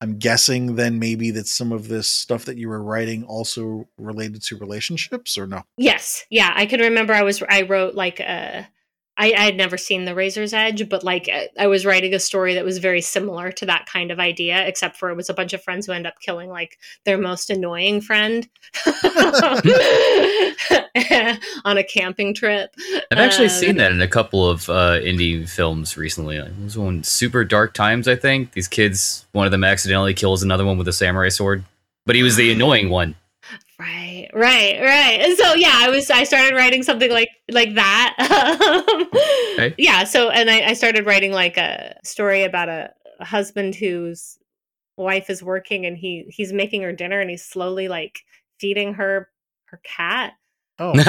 I'm 0.00 0.18
guessing 0.18 0.76
then 0.76 0.98
maybe 0.98 1.30
that 1.32 1.48
some 1.48 1.72
of 1.72 1.88
this 1.88 2.08
stuff 2.08 2.44
that 2.44 2.58
you 2.58 2.68
were 2.68 2.82
writing 2.82 3.24
also 3.24 3.88
related 3.98 4.42
to 4.44 4.56
relationships 4.58 5.38
or 5.38 5.46
no? 5.46 5.62
Yes. 5.76 6.26
Yeah. 6.30 6.52
I 6.54 6.66
can 6.66 6.80
remember 6.80 7.14
I 7.14 7.22
was, 7.22 7.42
I 7.48 7.62
wrote 7.62 7.94
like 7.94 8.20
a, 8.20 8.68
I, 9.18 9.32
I 9.32 9.44
had 9.44 9.56
never 9.56 9.78
seen 9.78 10.04
The 10.04 10.14
Razor's 10.14 10.52
Edge, 10.52 10.88
but 10.88 11.02
like 11.02 11.30
I 11.58 11.66
was 11.66 11.86
writing 11.86 12.12
a 12.12 12.18
story 12.18 12.54
that 12.54 12.64
was 12.64 12.78
very 12.78 13.00
similar 13.00 13.50
to 13.52 13.66
that 13.66 13.86
kind 13.86 14.10
of 14.10 14.20
idea, 14.20 14.66
except 14.66 14.96
for 14.96 15.10
it 15.10 15.16
was 15.16 15.30
a 15.30 15.34
bunch 15.34 15.52
of 15.54 15.62
friends 15.62 15.86
who 15.86 15.92
end 15.92 16.06
up 16.06 16.20
killing 16.20 16.50
like 16.50 16.78
their 17.04 17.16
most 17.16 17.48
annoying 17.48 18.00
friend 18.02 18.48
on 21.64 21.78
a 21.78 21.84
camping 21.84 22.34
trip. 22.34 22.74
I've 23.10 23.18
actually 23.18 23.46
um, 23.46 23.50
seen 23.50 23.76
that 23.76 23.92
in 23.92 24.02
a 24.02 24.08
couple 24.08 24.48
of 24.48 24.68
uh, 24.68 25.00
indie 25.00 25.48
films 25.48 25.96
recently. 25.96 26.36
It 26.36 26.52
was 26.62 26.76
one 26.76 27.02
Super 27.02 27.44
Dark 27.44 27.72
Times, 27.72 28.06
I 28.08 28.16
think. 28.16 28.52
These 28.52 28.68
kids, 28.68 29.24
one 29.32 29.46
of 29.46 29.50
them 29.50 29.64
accidentally 29.64 30.12
kills 30.14 30.42
another 30.42 30.64
one 30.64 30.76
with 30.76 30.88
a 30.88 30.92
samurai 30.92 31.30
sword, 31.30 31.64
but 32.04 32.16
he 32.16 32.22
was 32.22 32.36
the 32.36 32.52
annoying 32.52 32.90
one. 32.90 33.14
Right, 33.78 34.15
right, 34.36 34.80
right. 34.80 35.20
And 35.20 35.36
so 35.36 35.54
yeah, 35.54 35.74
I 35.74 35.90
was 35.90 36.10
I 36.10 36.24
started 36.24 36.54
writing 36.54 36.82
something 36.82 37.10
like 37.10 37.30
like 37.50 37.74
that. 37.74 38.14
Um, 38.36 39.08
okay. 39.54 39.74
Yeah. 39.78 40.04
So 40.04 40.30
and 40.30 40.50
I, 40.50 40.68
I 40.68 40.72
started 40.74 41.06
writing 41.06 41.32
like 41.32 41.56
a 41.56 41.96
story 42.04 42.44
about 42.44 42.68
a, 42.68 42.92
a 43.18 43.24
husband 43.24 43.74
whose 43.74 44.38
wife 44.96 45.30
is 45.30 45.42
working 45.42 45.86
and 45.86 45.96
he 45.96 46.26
he's 46.28 46.52
making 46.52 46.82
her 46.82 46.92
dinner 46.92 47.20
and 47.20 47.30
he's 47.30 47.44
slowly 47.44 47.88
like 47.88 48.20
feeding 48.58 48.94
her 48.94 49.28
her 49.66 49.80
cat 49.84 50.34
Oh, 50.78 50.92
no, 50.92 51.02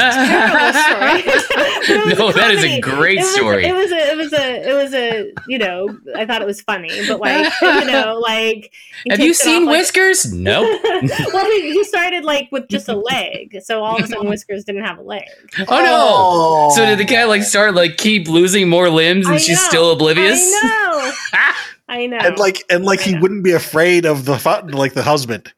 that 2.32 2.52
is 2.52 2.64
a 2.64 2.80
great 2.80 3.18
it 3.18 3.24
was, 3.24 3.36
story. 3.36 3.66
It 3.66 3.76
was 3.76 3.92
a, 3.92 4.12
it 4.12 4.18
was 4.18 4.32
a, 4.32 4.70
it 4.70 4.74
was 4.74 4.94
a, 4.94 5.34
you 5.50 5.58
know, 5.58 6.00
I 6.16 6.26
thought 6.26 6.42
it 6.42 6.46
was 6.46 6.62
funny, 6.62 7.06
but 7.06 7.20
like, 7.20 7.52
you 7.62 7.84
know, 7.84 8.18
like. 8.26 8.72
Have 9.10 9.20
you 9.20 9.34
seen 9.34 9.64
off, 9.64 9.72
Whiskers? 9.72 10.32
Like, 10.32 10.40
no. 10.40 10.62
well, 10.62 11.46
he, 11.52 11.74
he, 11.74 11.84
started 11.84 12.24
like 12.24 12.48
with 12.50 12.70
just 12.70 12.88
a 12.88 12.96
leg, 12.96 13.58
so 13.62 13.84
all 13.84 13.98
of 13.98 14.06
a 14.06 14.08
sudden 14.08 14.30
Whiskers 14.30 14.64
didn't 14.64 14.86
have 14.86 15.00
a 15.00 15.04
leg. 15.04 15.26
Oh 15.60 15.66
no! 15.66 15.68
Oh. 15.70 16.74
So 16.74 16.86
did 16.86 16.98
the 17.00 17.04
guy 17.04 17.26
like 17.26 17.44
start 17.44 17.74
like 17.76 17.98
keep 17.98 18.30
losing 18.30 18.70
more 18.70 18.90
limbs, 18.90 19.26
and 19.26 19.36
I 19.36 19.38
she's 19.38 19.62
know, 19.62 19.68
still 19.68 19.92
oblivious? 19.92 20.40
I 20.40 21.12
know. 21.34 21.44
I 21.90 22.06
know. 22.08 22.20
And 22.20 22.38
like, 22.38 22.64
and 22.70 22.86
like, 22.86 23.02
he 23.02 23.18
wouldn't 23.20 23.44
be 23.44 23.52
afraid 23.52 24.06
of 24.06 24.24
the 24.24 24.34
like 24.74 24.94
the 24.94 25.04
husband, 25.04 25.54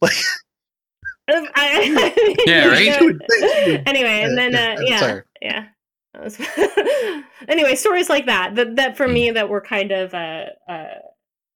like. 0.00 0.14
I, 1.54 2.34
yeah, 2.46 2.66
right. 2.68 3.82
anyway, 3.86 4.22
and 4.22 4.36
then 4.36 4.54
uh, 4.54 4.80
yeah, 4.82 4.98
Sorry. 4.98 5.22
yeah. 5.40 5.66
anyway, 7.48 7.74
stories 7.74 8.10
like 8.10 8.26
that 8.26 8.54
that 8.54 8.76
that 8.76 8.96
for 8.96 9.08
mm. 9.08 9.14
me 9.14 9.30
that 9.30 9.48
were 9.48 9.60
kind 9.60 9.90
of 9.92 10.12
a 10.12 10.48
uh, 10.68 10.72
uh, 10.72 10.98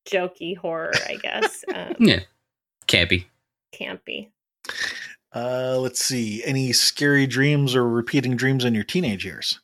jokey 0.08 0.56
horror, 0.56 0.92
I 1.06 1.16
guess. 1.16 1.64
Um, 1.74 1.94
yeah, 1.98 2.20
campy. 2.86 3.26
Campy. 3.74 4.30
Uh, 5.34 5.76
let's 5.78 6.02
see. 6.02 6.42
Any 6.44 6.72
scary 6.72 7.26
dreams 7.26 7.76
or 7.76 7.86
repeating 7.86 8.36
dreams 8.36 8.64
in 8.64 8.74
your 8.74 8.84
teenage 8.84 9.24
years? 9.24 9.60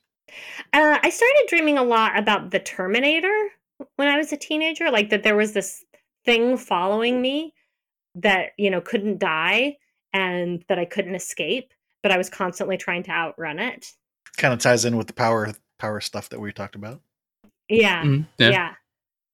Uh, 0.74 0.98
I 1.02 1.08
started 1.08 1.46
dreaming 1.48 1.78
a 1.78 1.82
lot 1.82 2.18
about 2.18 2.50
the 2.50 2.58
Terminator 2.58 3.48
when 3.96 4.08
I 4.08 4.18
was 4.18 4.32
a 4.32 4.36
teenager. 4.36 4.90
Like 4.90 5.08
that, 5.10 5.22
there 5.22 5.36
was 5.36 5.52
this 5.52 5.84
thing 6.24 6.56
following 6.58 7.22
me 7.22 7.54
that 8.14 8.50
you 8.58 8.70
know 8.70 8.80
couldn't 8.82 9.18
die 9.18 9.78
and 10.12 10.64
that 10.68 10.78
I 10.78 10.84
couldn't 10.84 11.14
escape, 11.14 11.72
but 12.02 12.12
I 12.12 12.18
was 12.18 12.28
constantly 12.28 12.76
trying 12.76 13.02
to 13.04 13.10
outrun 13.10 13.58
it. 13.58 13.92
Kind 14.36 14.54
of 14.54 14.60
ties 14.60 14.84
in 14.84 14.96
with 14.96 15.06
the 15.06 15.12
power 15.12 15.52
power 15.78 16.00
stuff 16.00 16.28
that 16.30 16.40
we 16.40 16.52
talked 16.52 16.74
about. 16.74 17.00
Yeah. 17.68 18.02
Mm-hmm. 18.02 18.22
Yeah. 18.38 18.50
yeah. 18.50 18.72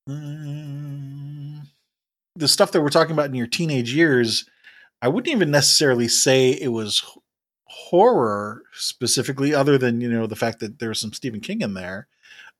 Um, 0.08 1.62
the 2.34 2.48
stuff 2.48 2.72
that 2.72 2.80
we're 2.80 2.88
talking 2.88 3.12
about 3.12 3.26
in 3.26 3.34
your 3.34 3.46
teenage 3.46 3.92
years, 3.92 4.48
I 5.02 5.08
wouldn't 5.08 5.34
even 5.34 5.50
necessarily 5.50 6.08
say 6.08 6.50
it 6.50 6.68
was 6.68 7.02
horror 7.64 8.62
specifically, 8.72 9.54
other 9.54 9.76
than 9.76 10.00
you 10.00 10.08
know 10.08 10.26
the 10.26 10.36
fact 10.36 10.60
that 10.60 10.78
there's 10.78 11.00
some 11.00 11.12
Stephen 11.12 11.40
King 11.40 11.60
in 11.60 11.74
there. 11.74 12.08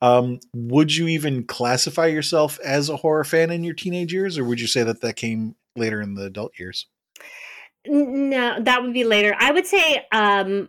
Um, 0.01 0.39
would 0.55 0.95
you 0.95 1.09
even 1.09 1.45
classify 1.45 2.07
yourself 2.07 2.61
as 2.65 2.89
a 2.89 2.97
horror 2.97 3.25
fan 3.25 3.51
in 3.51 3.65
your 3.65 3.75
teenage 3.75 4.13
years, 4.13 4.39
or 4.39 4.45
would 4.45 4.61
you 4.61 4.69
say 4.69 4.85
that 4.85 5.01
that 5.01 5.17
came 5.17 5.57
later 5.77 6.01
in 6.01 6.15
the 6.15 6.25
adult 6.25 6.59
years? 6.59 6.87
No, 7.89 8.59
that 8.61 8.83
would 8.83 8.93
be 8.93 9.05
later. 9.05 9.35
I 9.39 9.53
would 9.53 9.67
say 9.67 10.07
um 10.13 10.69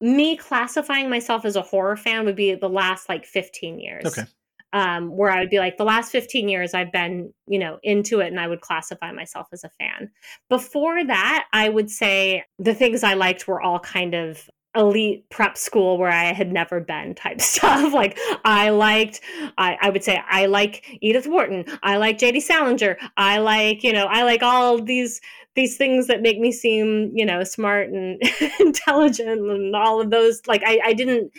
me 0.00 0.36
classifying 0.36 1.08
myself 1.08 1.44
as 1.44 1.56
a 1.56 1.62
horror 1.62 1.96
fan 1.96 2.24
would 2.26 2.36
be 2.36 2.54
the 2.54 2.68
last 2.68 3.08
like 3.08 3.24
15 3.24 3.78
years. 3.78 4.04
Okay. 4.04 4.24
Um, 4.72 5.16
where 5.16 5.30
I 5.30 5.38
would 5.38 5.50
be 5.50 5.60
like, 5.60 5.76
the 5.76 5.84
last 5.84 6.10
15 6.10 6.48
years 6.48 6.74
I've 6.74 6.90
been, 6.90 7.32
you 7.46 7.60
know, 7.60 7.78
into 7.84 8.18
it 8.18 8.26
and 8.26 8.40
I 8.40 8.48
would 8.48 8.60
classify 8.60 9.12
myself 9.12 9.46
as 9.52 9.62
a 9.62 9.70
fan. 9.78 10.10
Before 10.50 11.04
that, 11.06 11.46
I 11.52 11.68
would 11.68 11.90
say 11.90 12.44
the 12.58 12.74
things 12.74 13.04
I 13.04 13.14
liked 13.14 13.46
were 13.46 13.62
all 13.62 13.78
kind 13.78 14.14
of 14.14 14.50
elite 14.74 15.28
prep 15.30 15.56
school 15.56 15.98
where 15.98 16.10
I 16.10 16.32
had 16.32 16.52
never 16.52 16.80
been 16.80 17.14
type 17.14 17.40
stuff. 17.40 17.92
Like 17.92 18.18
I 18.44 18.70
liked, 18.70 19.20
I, 19.58 19.76
I 19.80 19.90
would 19.90 20.04
say 20.04 20.20
I 20.28 20.46
like 20.46 20.98
Edith 21.00 21.26
Wharton. 21.26 21.64
I 21.82 21.96
like 21.96 22.18
J.D. 22.18 22.40
Salinger. 22.40 22.96
I 23.16 23.38
like, 23.38 23.84
you 23.84 23.92
know, 23.92 24.06
I 24.06 24.22
like 24.22 24.42
all 24.42 24.80
these 24.80 25.20
these 25.54 25.76
things 25.76 26.08
that 26.08 26.20
make 26.20 26.40
me 26.40 26.50
seem, 26.50 27.12
you 27.14 27.24
know, 27.24 27.44
smart 27.44 27.88
and 27.88 28.20
intelligent 28.60 29.40
and 29.40 29.76
all 29.76 30.00
of 30.00 30.10
those. 30.10 30.42
Like 30.48 30.62
I, 30.66 30.80
I 30.84 30.92
didn't, 30.92 31.32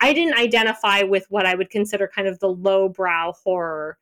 I 0.00 0.12
didn't 0.12 0.38
identify 0.38 1.02
with 1.02 1.24
what 1.30 1.46
I 1.46 1.54
would 1.54 1.70
consider 1.70 2.06
kind 2.06 2.28
of 2.28 2.38
the 2.38 2.48
lowbrow 2.48 3.32
horror 3.32 3.96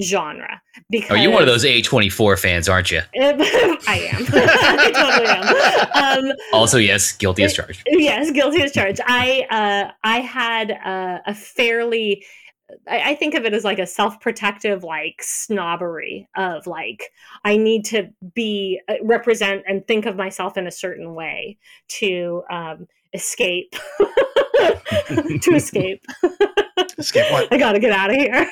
genre. 0.00 0.60
Because 0.90 1.10
oh, 1.10 1.14
you're 1.14 1.32
one 1.32 1.42
of 1.42 1.48
those 1.48 1.64
A24 1.64 2.38
fans, 2.38 2.68
aren't 2.68 2.90
you? 2.90 3.00
I 3.16 4.08
am. 4.12 4.26
I 4.32 4.90
totally 4.94 5.28
am. 5.28 6.30
Um, 6.30 6.36
also, 6.52 6.78
yes, 6.78 7.12
guilty 7.12 7.44
as 7.44 7.54
charged. 7.54 7.82
Yes, 7.86 8.30
guilty 8.30 8.62
as 8.62 8.72
charged. 8.72 9.00
I 9.06 9.46
uh, 9.50 9.92
I 10.04 10.20
had 10.20 10.70
uh, 10.70 11.18
a 11.26 11.34
fairly 11.34 12.24
I, 12.88 13.10
I 13.10 13.14
think 13.14 13.34
of 13.34 13.44
it 13.44 13.54
as 13.54 13.64
like 13.64 13.78
a 13.78 13.86
self-protective 13.86 14.84
like 14.84 15.22
snobbery 15.22 16.28
of 16.36 16.66
like 16.66 17.12
I 17.44 17.56
need 17.56 17.84
to 17.86 18.10
be 18.34 18.80
uh, 18.88 18.94
represent 19.02 19.64
and 19.66 19.86
think 19.86 20.06
of 20.06 20.16
myself 20.16 20.56
in 20.56 20.66
a 20.66 20.72
certain 20.72 21.14
way 21.14 21.58
to 21.88 22.42
um, 22.50 22.86
escape 23.12 23.74
to 25.08 25.54
escape. 25.54 26.04
Escape 26.98 27.30
what? 27.32 27.48
I 27.52 27.58
got 27.58 27.72
to 27.72 27.78
get 27.78 27.92
out 27.92 28.10
of 28.10 28.16
here. 28.16 28.48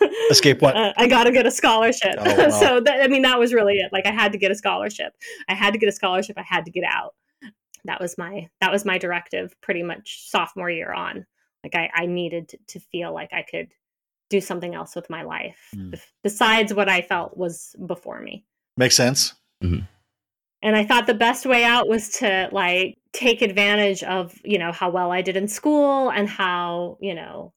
Escape 0.30 0.62
what? 0.62 0.76
Uh, 0.76 0.92
I 0.96 1.06
got 1.08 1.24
to 1.24 1.32
get 1.32 1.46
a 1.46 1.50
scholarship. 1.50 2.14
Oh, 2.18 2.36
wow. 2.36 2.48
so 2.60 2.80
that, 2.80 3.02
I 3.02 3.08
mean, 3.08 3.22
that 3.22 3.38
was 3.38 3.52
really 3.52 3.74
it. 3.74 3.92
Like 3.92 4.06
I 4.06 4.12
had 4.12 4.32
to 4.32 4.38
get 4.38 4.50
a 4.50 4.54
scholarship. 4.54 5.12
I 5.48 5.54
had 5.54 5.72
to 5.72 5.78
get 5.78 5.88
a 5.88 5.92
scholarship. 5.92 6.38
I 6.38 6.42
had 6.42 6.64
to 6.64 6.70
get 6.70 6.84
out. 6.84 7.14
That 7.84 8.00
was 8.00 8.18
my 8.18 8.48
that 8.60 8.70
was 8.70 8.84
my 8.84 8.98
directive. 8.98 9.54
Pretty 9.62 9.82
much 9.82 10.28
sophomore 10.28 10.70
year 10.70 10.92
on. 10.92 11.26
Like 11.64 11.74
I, 11.74 11.90
I 11.94 12.06
needed 12.06 12.48
to, 12.50 12.58
to 12.68 12.80
feel 12.80 13.12
like 13.12 13.32
I 13.32 13.42
could 13.42 13.68
do 14.28 14.40
something 14.40 14.74
else 14.74 14.94
with 14.94 15.10
my 15.10 15.22
life 15.22 15.58
Mm. 15.74 16.00
besides 16.22 16.72
what 16.72 16.88
I 16.88 17.02
felt 17.02 17.36
was 17.36 17.74
before 17.86 18.20
me. 18.20 18.44
Makes 18.76 18.96
sense. 18.96 19.34
And 20.62 20.76
I 20.76 20.84
thought 20.84 21.06
the 21.06 21.14
best 21.14 21.46
way 21.46 21.64
out 21.64 21.88
was 21.88 22.10
to 22.18 22.48
like 22.52 22.98
take 23.12 23.40
advantage 23.42 24.02
of, 24.02 24.34
you 24.44 24.58
know, 24.58 24.72
how 24.72 24.90
well 24.90 25.10
I 25.10 25.22
did 25.22 25.36
in 25.36 25.48
school 25.48 26.10
and 26.10 26.28
how, 26.28 26.98
you 27.00 27.14
know, 27.14 27.52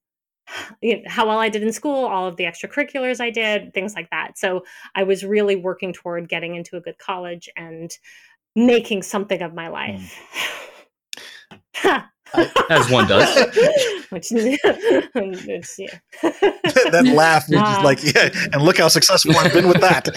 how 1.07 1.27
well 1.27 1.39
I 1.39 1.49
did 1.49 1.63
in 1.63 1.73
school, 1.73 2.05
all 2.05 2.27
of 2.27 2.37
the 2.37 2.45
extracurriculars 2.45 3.19
I 3.19 3.29
did, 3.29 3.73
things 3.73 3.93
like 3.95 4.09
that. 4.11 4.37
So 4.37 4.63
I 4.95 5.03
was 5.03 5.23
really 5.25 5.55
working 5.55 5.91
toward 5.93 6.29
getting 6.29 6.55
into 6.55 6.77
a 6.77 6.81
good 6.81 6.97
college 6.97 7.49
and 7.57 7.91
making 8.55 9.03
something 9.03 9.41
of 9.41 9.53
my 9.53 9.67
life. 9.67 10.19
As 12.69 12.89
one 12.89 13.07
does. 13.07 13.35
Which, 14.09 14.27
it's, 14.31 15.79
yeah. 15.79 15.99
that 16.21 17.11
laugh, 17.13 17.45
you're 17.49 17.59
just 17.59 17.79
Ah. 17.79 17.83
like, 17.83 18.03
yeah, 18.15 18.29
and 18.53 18.61
look 18.61 18.77
how 18.77 18.87
successful 18.87 19.35
I've 19.37 19.53
been 19.53 19.67
with 19.67 19.81
that. 19.81 20.09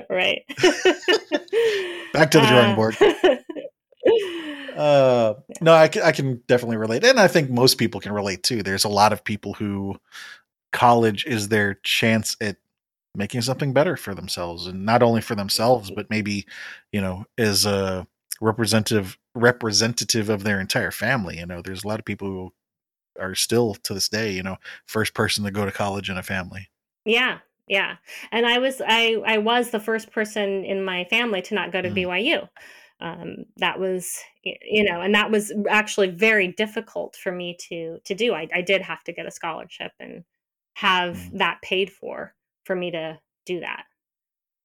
right. 0.10 0.42
Back 2.12 2.30
to 2.32 2.40
the 2.40 2.46
drawing 2.46 2.72
Uh, 2.72 2.76
board. 2.76 2.96
Uh, 4.76 5.34
no, 5.60 5.72
I 5.74 5.86
can, 5.86 6.02
I 6.02 6.12
can 6.12 6.42
definitely 6.48 6.78
relate, 6.78 7.04
and 7.04 7.20
I 7.20 7.28
think 7.28 7.50
most 7.50 7.76
people 7.76 8.00
can 8.00 8.12
relate 8.12 8.42
too. 8.42 8.62
There's 8.62 8.84
a 8.84 8.88
lot 8.88 9.12
of 9.12 9.22
people 9.22 9.52
who 9.52 9.96
college 10.72 11.26
is 11.26 11.48
their 11.48 11.74
chance 11.84 12.36
at 12.40 12.56
making 13.14 13.42
something 13.42 13.72
better 13.74 13.96
for 13.96 14.14
themselves, 14.14 14.66
and 14.66 14.84
not 14.86 15.02
only 15.02 15.20
for 15.20 15.34
themselves, 15.34 15.90
but 15.90 16.08
maybe 16.10 16.46
you 16.90 17.00
know 17.00 17.26
as 17.36 17.66
a 17.66 18.06
representative 18.40 19.18
representative 19.34 20.28
of 20.30 20.42
their 20.42 20.58
entire 20.58 20.90
family. 20.90 21.38
You 21.38 21.46
know, 21.46 21.60
there's 21.62 21.84
a 21.84 21.88
lot 21.88 21.98
of 21.98 22.04
people 22.06 22.28
who 22.28 22.52
are 23.20 23.34
still 23.34 23.74
to 23.74 23.94
this 23.94 24.08
day, 24.08 24.32
you 24.32 24.42
know, 24.42 24.56
first 24.86 25.12
person 25.14 25.44
to 25.44 25.50
go 25.50 25.64
to 25.66 25.70
college 25.72 26.08
in 26.08 26.16
a 26.16 26.22
family. 26.22 26.68
Yeah, 27.04 27.38
yeah. 27.72 27.96
And 28.30 28.44
I 28.44 28.58
was 28.58 28.82
I 28.86 29.14
I 29.26 29.38
was 29.38 29.70
the 29.70 29.80
first 29.80 30.12
person 30.12 30.62
in 30.64 30.84
my 30.84 31.04
family 31.04 31.40
to 31.42 31.54
not 31.54 31.72
go 31.72 31.80
to 31.80 31.88
Mm. 31.88 31.94
BYU. 31.94 32.48
Um, 33.00 33.46
that 33.56 33.80
was 33.80 34.20
you 34.44 34.84
know, 34.84 35.00
and 35.00 35.14
that 35.14 35.30
was 35.30 35.52
actually 35.70 36.10
very 36.10 36.48
difficult 36.48 37.16
for 37.16 37.32
me 37.32 37.56
to 37.70 37.98
to 38.04 38.14
do. 38.14 38.34
I, 38.34 38.46
I 38.54 38.60
did 38.60 38.82
have 38.82 39.02
to 39.04 39.12
get 39.12 39.24
a 39.26 39.30
scholarship 39.30 39.92
and 39.98 40.22
have 40.74 41.16
Mm. 41.16 41.38
that 41.38 41.62
paid 41.62 41.90
for 41.90 42.34
for 42.64 42.76
me 42.76 42.90
to 42.90 43.18
do 43.46 43.60
that. 43.60 43.84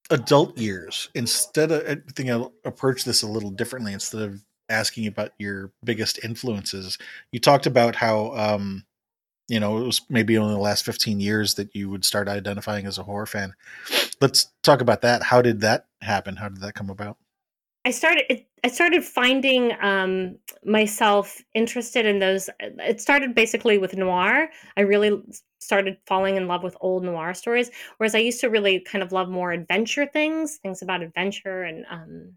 adult 0.10 0.58
years 0.58 1.10
instead 1.16 1.70
of 1.72 1.82
i 1.86 1.96
think 2.14 2.30
i'll 2.30 2.54
approach 2.64 3.04
this 3.04 3.24
a 3.24 3.28
little 3.28 3.52
differently 3.52 3.92
instead 3.92 4.22
of 4.22 4.42
asking 4.70 5.06
about 5.06 5.32
your 5.38 5.72
biggest 5.84 6.24
influences 6.24 6.98
you 7.34 7.40
talked 7.42 7.66
about 7.66 7.94
how 7.94 8.32
um 8.38 8.86
you 9.48 9.60
know 9.60 9.78
it 9.78 9.86
was 9.86 10.02
maybe 10.10 10.38
only 10.38 10.54
the 10.54 10.60
last 10.60 10.86
15 10.86 11.20
years 11.20 11.56
that 11.56 11.76
you 11.76 11.90
would 11.90 12.06
start 12.06 12.28
identifying 12.28 12.86
as 12.86 12.98
a 12.98 13.04
horror 13.04 13.26
fan 13.26 13.54
let's 14.22 14.52
talk 14.64 14.82
about 14.82 15.02
that 15.02 15.24
how 15.24 15.42
did 15.42 15.62
that 15.62 15.86
happen 16.02 16.36
how 16.36 16.50
did 16.50 16.62
that 16.62 16.74
come 16.74 16.90
about 16.90 17.18
I 17.86 17.92
started 17.92 18.46
I 18.66 18.68
started 18.68 19.02
finding 19.02 19.72
um, 19.80 20.38
myself 20.66 21.42
interested 21.54 22.06
in 22.06 22.20
those. 22.20 22.50
It 22.60 23.00
started 23.00 23.34
basically 23.34 23.78
with 23.78 23.96
noir. 23.96 24.50
I 24.76 24.82
really 24.82 25.22
started 25.60 25.98
falling 26.06 26.36
in 26.36 26.50
love 26.50 26.64
with 26.64 26.76
old 26.82 27.06
noir 27.06 27.34
stories, 27.34 27.72
whereas 27.96 28.14
I 28.14 28.18
used 28.18 28.42
to 28.42 28.50
really 28.50 28.82
kind 28.82 29.02
of 29.02 29.14
love 29.14 29.30
more 29.30 29.54
adventure 29.54 30.06
things, 30.06 30.58
things 30.58 30.82
about 30.82 31.02
adventure, 31.02 31.64
and 31.64 31.86
um, 31.90 32.34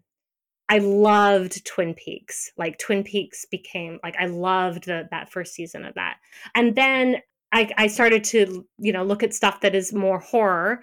I 0.71 0.77
loved 0.77 1.65
Twin 1.65 1.93
Peaks. 1.93 2.49
Like 2.57 2.79
Twin 2.79 3.03
Peaks 3.03 3.45
became 3.45 3.99
like 4.03 4.15
I 4.17 4.27
loved 4.27 4.85
the, 4.85 5.05
that 5.11 5.29
first 5.29 5.53
season 5.53 5.83
of 5.83 5.93
that, 5.95 6.15
and 6.55 6.75
then 6.75 7.17
I, 7.51 7.69
I 7.77 7.87
started 7.87 8.23
to 8.25 8.65
you 8.77 8.93
know 8.93 9.03
look 9.03 9.21
at 9.21 9.33
stuff 9.33 9.59
that 9.61 9.75
is 9.75 9.93
more 9.93 10.19
horror 10.19 10.81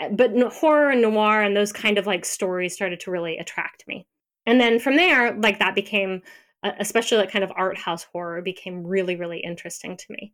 uh, 0.00 0.08
but 0.08 0.30
horror 0.54 0.88
and 0.88 1.02
noir 1.02 1.42
and 1.42 1.54
those 1.54 1.70
kind 1.70 1.98
of 1.98 2.06
like 2.06 2.24
stories 2.24 2.72
started 2.72 2.98
to 3.00 3.10
really 3.10 3.36
attract 3.36 3.86
me. 3.86 4.06
And 4.46 4.58
then 4.58 4.80
from 4.80 4.96
there 4.96 5.36
like 5.36 5.58
that 5.58 5.74
became 5.74 6.22
especially 6.80 7.18
like 7.18 7.30
kind 7.30 7.44
of 7.44 7.52
art 7.54 7.76
house 7.76 8.04
horror 8.04 8.40
became 8.40 8.86
really 8.86 9.16
really 9.16 9.40
interesting 9.40 9.98
to 9.98 10.06
me. 10.08 10.32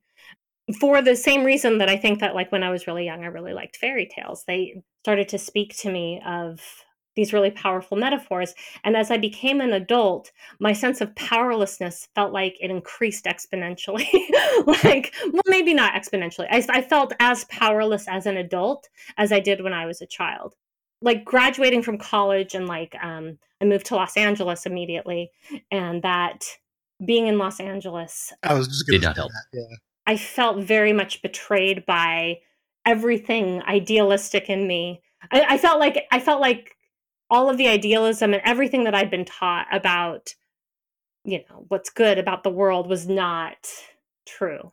For 0.78 1.02
the 1.02 1.16
same 1.16 1.42
reason 1.42 1.78
that 1.78 1.88
i 1.88 1.96
think 1.96 2.20
that 2.20 2.36
like 2.36 2.52
when 2.52 2.62
i 2.62 2.70
was 2.70 2.86
really 2.86 3.04
young 3.04 3.24
i 3.24 3.26
really 3.26 3.52
liked 3.52 3.78
fairy 3.78 4.08
tales. 4.14 4.44
They 4.46 4.80
started 5.02 5.28
to 5.30 5.38
speak 5.38 5.76
to 5.78 5.90
me 5.90 6.22
of 6.24 6.60
these 7.14 7.32
really 7.32 7.50
powerful 7.50 7.96
metaphors. 7.96 8.54
And 8.84 8.96
as 8.96 9.10
i 9.10 9.16
became 9.16 9.60
an 9.60 9.72
adult 9.72 10.30
my 10.58 10.72
sense 10.72 11.00
of 11.00 11.14
powerlessness 11.14 12.08
felt 12.14 12.32
like 12.32 12.56
it 12.60 12.70
increased 12.70 13.24
exponentially. 13.24 14.06
Like 14.84 15.14
well 15.32 15.42
maybe 15.46 15.74
not 15.74 15.94
exponentially. 15.94 16.46
I, 16.50 16.64
I 16.68 16.82
felt 16.82 17.12
as 17.20 17.44
powerless 17.44 18.06
as 18.08 18.26
an 18.26 18.36
adult 18.36 18.88
as 19.16 19.32
i 19.32 19.40
did 19.40 19.62
when 19.62 19.72
i 19.72 19.86
was 19.86 20.00
a 20.00 20.06
child. 20.06 20.54
Like 21.00 21.24
graduating 21.24 21.82
from 21.82 21.98
college 21.98 22.54
and 22.54 22.66
like 22.66 22.94
um, 23.02 23.38
i 23.60 23.64
moved 23.64 23.86
to 23.86 23.96
los 23.96 24.16
angeles 24.16 24.66
immediately 24.66 25.30
and 25.70 26.02
that 26.02 26.44
being 27.04 27.26
in 27.26 27.38
los 27.38 27.58
angeles 27.60 28.32
i 28.42 28.54
was 28.54 28.68
just 28.68 28.86
Did 28.86 29.00
gonna 29.00 29.08
not 29.10 29.16
help. 29.16 29.32
that, 29.32 29.58
yeah. 29.58 29.76
I 30.06 30.16
felt 30.16 30.58
very 30.58 30.92
much 30.92 31.22
betrayed 31.22 31.86
by 31.86 32.40
everything 32.84 33.62
idealistic 33.62 34.50
in 34.50 34.66
me. 34.66 35.02
I, 35.30 35.44
I 35.50 35.58
felt 35.58 35.78
like 35.78 36.04
I 36.10 36.20
felt 36.20 36.40
like 36.40 36.76
all 37.32 37.48
of 37.48 37.56
the 37.56 37.66
idealism 37.66 38.34
and 38.34 38.42
everything 38.44 38.84
that 38.84 38.94
I'd 38.94 39.10
been 39.10 39.24
taught 39.24 39.66
about, 39.72 40.34
you 41.24 41.38
know, 41.48 41.64
what's 41.68 41.88
good 41.88 42.18
about 42.18 42.44
the 42.44 42.50
world 42.50 42.88
was 42.88 43.08
not 43.08 43.56
true. 44.26 44.70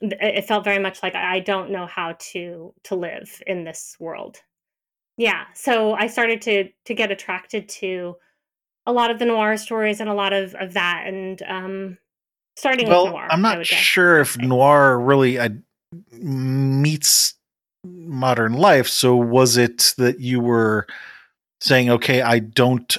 It 0.00 0.46
felt 0.46 0.64
very 0.64 0.78
much 0.78 1.02
like 1.02 1.16
I 1.16 1.40
don't 1.40 1.70
know 1.70 1.86
how 1.86 2.16
to 2.32 2.72
to 2.84 2.94
live 2.94 3.42
in 3.46 3.64
this 3.64 3.96
world. 3.98 4.36
Yeah, 5.16 5.44
so 5.54 5.94
I 5.94 6.06
started 6.06 6.42
to 6.42 6.68
to 6.84 6.94
get 6.94 7.10
attracted 7.10 7.68
to 7.80 8.16
a 8.86 8.92
lot 8.92 9.10
of 9.10 9.18
the 9.18 9.24
noir 9.24 9.56
stories 9.56 10.00
and 10.00 10.08
a 10.08 10.14
lot 10.14 10.32
of 10.32 10.54
of 10.54 10.74
that, 10.74 11.04
and 11.06 11.42
um, 11.42 11.98
starting 12.56 12.88
well 12.88 13.04
with 13.04 13.12
noir. 13.12 13.28
i'm 13.30 13.42
not 13.42 13.58
guess. 13.58 13.66
sure 13.66 14.18
if 14.18 14.36
noir 14.38 14.98
really 14.98 15.38
uh, 15.38 15.50
meets 16.12 17.34
modern 17.84 18.54
life 18.54 18.88
so 18.88 19.14
was 19.14 19.56
it 19.56 19.94
that 19.98 20.20
you 20.20 20.40
were 20.40 20.86
saying 21.60 21.90
okay 21.90 22.20
i 22.22 22.38
don't 22.38 22.98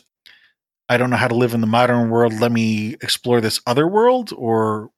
i 0.90 0.98
don't 0.98 1.10
know 1.10 1.18
how 1.18 1.28
to 1.28 1.36
live 1.36 1.54
in 1.54 1.62
the 1.62 1.68
modern 1.68 2.10
world 2.10 2.34
let 2.34 2.52
me 2.52 2.96
explore 3.02 3.42
this 3.42 3.60
other 3.68 3.88
world 3.88 4.32
or 4.36 4.90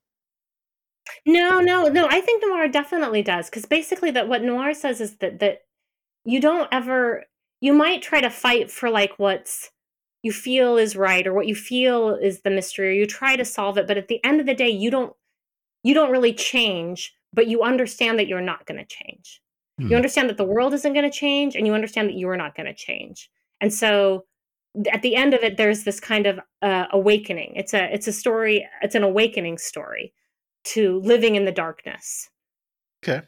No, 1.25 1.59
no, 1.59 1.87
no. 1.87 2.07
I 2.09 2.21
think 2.21 2.43
noir 2.45 2.67
definitely 2.67 3.21
does 3.23 3.49
because 3.49 3.65
basically 3.65 4.11
that 4.11 4.27
what 4.27 4.43
noir 4.43 4.73
says 4.73 5.01
is 5.01 5.17
that 5.17 5.39
that 5.39 5.61
you 6.25 6.39
don't 6.39 6.67
ever 6.71 7.25
you 7.61 7.73
might 7.73 8.01
try 8.01 8.21
to 8.21 8.29
fight 8.29 8.71
for 8.71 8.89
like 8.89 9.13
what's 9.17 9.71
you 10.21 10.31
feel 10.31 10.77
is 10.77 10.95
right 10.95 11.25
or 11.25 11.33
what 11.33 11.47
you 11.47 11.55
feel 11.55 12.13
is 12.15 12.41
the 12.41 12.49
mystery 12.49 12.89
or 12.89 12.91
you 12.91 13.05
try 13.07 13.35
to 13.35 13.45
solve 13.45 13.77
it 13.77 13.87
but 13.87 13.97
at 13.97 14.07
the 14.07 14.23
end 14.23 14.39
of 14.39 14.45
the 14.45 14.53
day 14.53 14.69
you 14.69 14.91
don't 14.91 15.13
you 15.83 15.93
don't 15.93 16.11
really 16.11 16.33
change 16.33 17.13
but 17.33 17.47
you 17.47 17.61
understand 17.63 18.19
that 18.19 18.27
you're 18.27 18.41
not 18.41 18.65
going 18.65 18.77
to 18.77 18.85
change 18.85 19.41
Hmm. 19.79 19.87
you 19.89 19.95
understand 19.95 20.29
that 20.29 20.37
the 20.37 20.43
world 20.43 20.73
isn't 20.73 20.93
going 20.93 21.09
to 21.09 21.17
change 21.17 21.55
and 21.55 21.65
you 21.65 21.73
understand 21.73 22.09
that 22.09 22.17
you're 22.17 22.35
not 22.37 22.53
going 22.55 22.65
to 22.67 22.73
change 22.73 23.29
and 23.61 23.73
so 23.73 24.25
at 24.91 25.01
the 25.01 25.15
end 25.15 25.33
of 25.33 25.41
it 25.43 25.57
there's 25.57 25.83
this 25.83 25.99
kind 25.99 26.27
of 26.27 26.39
uh, 26.61 26.85
awakening. 26.91 27.53
It's 27.55 27.73
a 27.73 27.93
it's 27.93 28.07
a 28.07 28.13
story 28.13 28.67
it's 28.81 28.95
an 28.95 29.03
awakening 29.03 29.57
story 29.57 30.13
to 30.65 30.99
living 31.01 31.35
in 31.35 31.45
the 31.45 31.51
darkness. 31.51 32.29
Okay. 33.03 33.25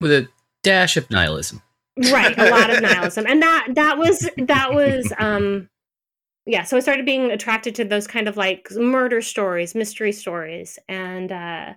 With 0.00 0.12
a 0.12 0.28
dash 0.62 0.96
of 0.96 1.10
nihilism. 1.10 1.62
right 2.10 2.36
a 2.38 2.50
lot 2.50 2.70
of 2.70 2.82
nihilism. 2.82 3.26
And 3.26 3.42
that 3.42 3.68
that 3.74 3.98
was 3.98 4.28
that 4.38 4.74
was 4.74 5.12
um 5.18 5.68
yeah 6.44 6.64
so 6.64 6.76
i 6.76 6.80
started 6.80 7.06
being 7.06 7.30
attracted 7.30 7.74
to 7.76 7.84
those 7.84 8.06
kind 8.06 8.26
of 8.26 8.36
like 8.36 8.68
murder 8.72 9.20
stories 9.22 9.74
mystery 9.74 10.12
stories. 10.12 10.78
And 10.88 11.30
uh 11.30 11.74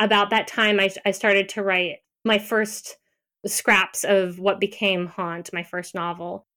about 0.00 0.30
that 0.30 0.46
time 0.46 0.80
i, 0.80 0.90
I 1.04 1.10
started 1.10 1.48
to 1.50 1.62
write 1.62 1.98
my 2.24 2.38
first 2.38 2.96
scraps 3.46 4.04
of 4.04 4.38
what 4.38 4.60
became 4.60 5.06
haunt 5.06 5.50
my 5.52 5.62
first 5.62 5.94
novel 5.94 6.47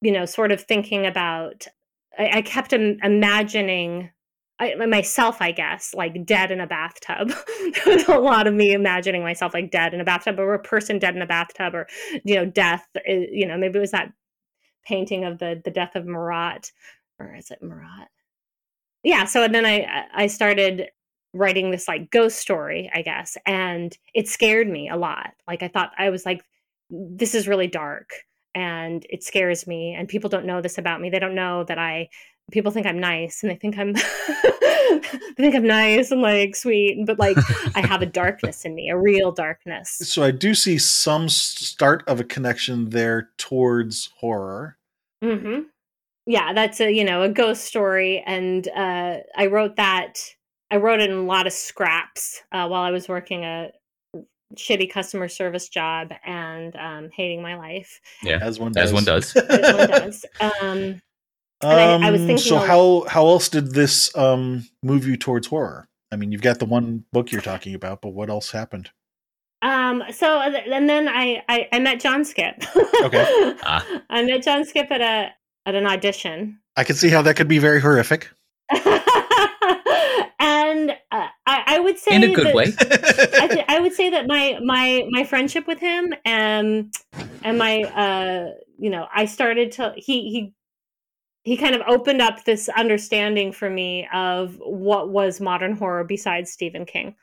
you 0.00 0.12
know 0.12 0.24
sort 0.24 0.52
of 0.52 0.60
thinking 0.62 1.06
about 1.06 1.66
i, 2.18 2.38
I 2.38 2.42
kept 2.42 2.72
Im- 2.72 2.98
imagining 3.02 4.10
I, 4.60 4.74
myself 4.74 5.40
i 5.40 5.52
guess 5.52 5.94
like 5.94 6.26
dead 6.26 6.50
in 6.50 6.60
a 6.60 6.66
bathtub. 6.66 7.32
A 8.08 8.18
lot 8.18 8.46
of 8.46 8.54
me 8.54 8.72
imagining 8.72 9.22
myself 9.22 9.54
like 9.54 9.70
dead 9.70 9.94
in 9.94 10.00
a 10.00 10.04
bathtub 10.04 10.38
or 10.38 10.54
a 10.54 10.58
person 10.58 10.98
dead 10.98 11.14
in 11.14 11.22
a 11.22 11.26
bathtub 11.26 11.74
or 11.74 11.86
you 12.24 12.34
know 12.34 12.44
death 12.44 12.86
uh, 12.96 13.00
you 13.06 13.46
know 13.46 13.56
maybe 13.56 13.78
it 13.78 13.80
was 13.80 13.92
that 13.92 14.12
painting 14.84 15.24
of 15.24 15.38
the 15.38 15.60
the 15.64 15.70
death 15.70 15.94
of 15.94 16.06
marat 16.06 16.72
or 17.18 17.34
is 17.34 17.50
it 17.50 17.62
marat? 17.62 18.08
Yeah 19.04 19.24
so 19.24 19.44
and 19.44 19.54
then 19.54 19.66
i 19.66 20.06
i 20.14 20.26
started 20.26 20.88
writing 21.34 21.70
this 21.70 21.86
like 21.86 22.10
ghost 22.10 22.38
story 22.38 22.90
i 22.94 23.02
guess 23.02 23.36
and 23.46 23.96
it 24.14 24.28
scared 24.28 24.68
me 24.68 24.88
a 24.88 24.96
lot. 24.96 25.34
Like 25.46 25.62
i 25.62 25.68
thought 25.68 25.92
i 25.98 26.10
was 26.10 26.26
like 26.26 26.42
this 26.90 27.34
is 27.34 27.46
really 27.46 27.68
dark 27.68 28.10
and 28.58 29.06
it 29.08 29.22
scares 29.22 29.68
me 29.68 29.94
and 29.94 30.08
people 30.08 30.28
don't 30.28 30.44
know 30.44 30.60
this 30.60 30.78
about 30.78 31.00
me 31.00 31.08
they 31.08 31.20
don't 31.20 31.34
know 31.34 31.62
that 31.64 31.78
i 31.78 32.08
people 32.50 32.72
think 32.72 32.86
i'm 32.86 32.98
nice 32.98 33.42
and 33.42 33.50
they 33.50 33.56
think 33.56 33.78
i'm 33.78 33.92
they 33.92 35.00
think 35.36 35.54
i'm 35.54 35.66
nice 35.66 36.10
and 36.10 36.20
like 36.22 36.56
sweet 36.56 37.04
but 37.06 37.18
like 37.18 37.36
i 37.76 37.80
have 37.80 38.02
a 38.02 38.06
darkness 38.20 38.64
in 38.64 38.74
me 38.74 38.88
a 38.90 38.98
real 38.98 39.30
darkness 39.30 39.98
So 40.02 40.24
I 40.24 40.32
do 40.32 40.54
see 40.54 40.76
some 40.78 41.28
start 41.28 42.02
of 42.08 42.18
a 42.18 42.24
connection 42.24 42.90
there 42.90 43.30
towards 43.38 44.10
horror. 44.18 44.76
hmm 45.22 45.60
Yeah, 46.26 46.52
that's 46.52 46.80
a 46.80 46.90
you 46.92 47.04
know 47.04 47.22
a 47.22 47.28
ghost 47.28 47.64
story, 47.64 48.22
and 48.26 48.66
uh, 48.68 49.18
I 49.36 49.46
wrote 49.46 49.76
that. 49.76 50.18
I 50.70 50.76
wrote 50.76 51.00
it 51.00 51.10
in 51.10 51.16
a 51.16 51.22
lot 51.22 51.46
of 51.46 51.52
scraps 51.52 52.42
uh, 52.52 52.66
while 52.68 52.82
I 52.82 52.90
was 52.90 53.08
working 53.08 53.44
a 53.44 53.70
shitty 54.56 54.90
customer 54.90 55.28
service 55.28 55.68
job 55.68 56.12
and 56.24 56.74
um, 56.76 57.10
hating 57.14 57.42
my 57.42 57.56
life, 57.56 58.00
Yeah. 58.22 58.38
As 58.40 58.58
one 58.58 58.72
does. 58.72 58.88
As 58.88 58.92
one 58.94 59.04
does. 59.04 59.36
as 59.36 59.74
one 59.74 59.88
does. 59.88 60.24
Um, 60.40 61.00
And 61.60 61.72
I- 62.04 62.08
I 62.08 62.10
was 62.10 62.20
Um, 62.20 62.26
thinking 62.28 62.38
so 62.44 62.56
a- 62.56 62.66
how 62.66 63.04
how 63.08 63.26
else 63.26 63.48
did 63.48 63.72
this 63.74 64.14
um 64.16 64.68
move 64.82 65.06
you 65.06 65.16
towards 65.16 65.48
horror? 65.48 65.88
I 66.12 66.16
mean, 66.16 66.30
you've 66.32 66.40
got 66.42 66.58
the 66.60 66.64
one 66.64 67.04
book 67.12 67.30
you're 67.32 67.40
talking 67.42 67.74
about, 67.74 68.00
but 68.00 68.10
what 68.10 68.30
else 68.30 68.50
happened? 68.52 68.90
um, 69.60 70.04
so 70.12 70.38
uh, 70.38 70.52
and 70.72 70.88
then 70.88 71.08
I, 71.08 71.42
I 71.48 71.68
I 71.72 71.78
met 71.80 71.98
John 72.00 72.22
Skipp. 72.22 72.64
Okay. 73.04 73.54
Ah. 73.64 73.84
I 74.08 74.22
met 74.22 74.42
John 74.44 74.62
Skipp 74.64 74.88
at 74.92 75.00
a 75.00 75.32
at 75.66 75.74
an 75.74 75.84
audition. 75.86 76.60
I 76.76 76.84
can 76.84 76.94
see 76.94 77.08
how 77.10 77.22
that 77.22 77.34
could 77.36 77.48
be 77.48 77.58
very 77.58 77.80
horrific. 77.80 78.30
and 81.48 81.64
I, 81.66 81.76
I 81.76 81.80
would 81.80 81.98
say 81.98 82.14
In 82.16 82.22
a 82.24 82.32
good 82.34 82.46
that- 82.48 82.54
way. 82.54 82.64
I, 82.78 83.48
th- 83.48 83.64
I 83.68 83.80
would 83.80 83.92
say 83.92 84.10
that 84.10 84.26
my 84.26 84.58
my 84.64 85.06
my 85.10 85.24
friendship 85.24 85.66
with 85.66 85.78
him 85.80 86.12
and 86.24 86.92
and 87.42 87.58
my 87.58 87.82
uh 87.82 88.50
you 88.78 88.90
know 88.90 89.06
I 89.14 89.24
started 89.26 89.72
to 89.72 89.92
he 89.96 90.30
he 90.30 90.54
he 91.44 91.56
kind 91.56 91.74
of 91.74 91.82
opened 91.86 92.20
up 92.20 92.44
this 92.44 92.68
understanding 92.68 93.52
for 93.52 93.70
me 93.70 94.06
of 94.12 94.56
what 94.60 95.08
was 95.10 95.40
modern 95.40 95.74
horror 95.76 96.04
besides 96.04 96.50
Stephen 96.52 96.84
King. 96.84 97.14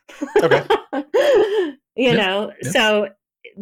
Okay. 0.41 0.63
you 0.93 1.76
Yeah, 1.95 2.13
know, 2.15 2.51
yeah. 2.63 2.71
so 2.71 3.09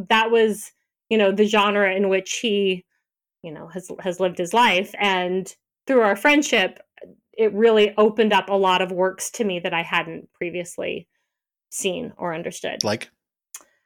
that 0.09 0.31
was 0.31 0.71
you 1.09 1.17
know 1.17 1.31
the 1.31 1.45
genre 1.45 1.93
in 1.93 2.09
which 2.09 2.39
he 2.41 2.85
you 3.43 3.51
know 3.51 3.67
has 3.67 3.91
has 3.99 4.19
lived 4.19 4.37
his 4.37 4.53
life 4.53 4.93
and 4.97 5.53
through 5.85 6.01
our 6.01 6.15
friendship 6.15 6.79
it 7.37 7.53
really 7.53 7.93
opened 7.97 8.33
up 8.33 8.49
a 8.49 8.53
lot 8.55 8.81
of 8.81 8.91
works 8.91 9.29
to 9.31 9.43
me 9.43 9.59
that 9.59 9.73
I 9.73 9.81
hadn't 9.83 10.31
previously 10.33 11.07
seen 11.69 12.13
or 12.17 12.33
understood. 12.33 12.83
like 12.83 13.09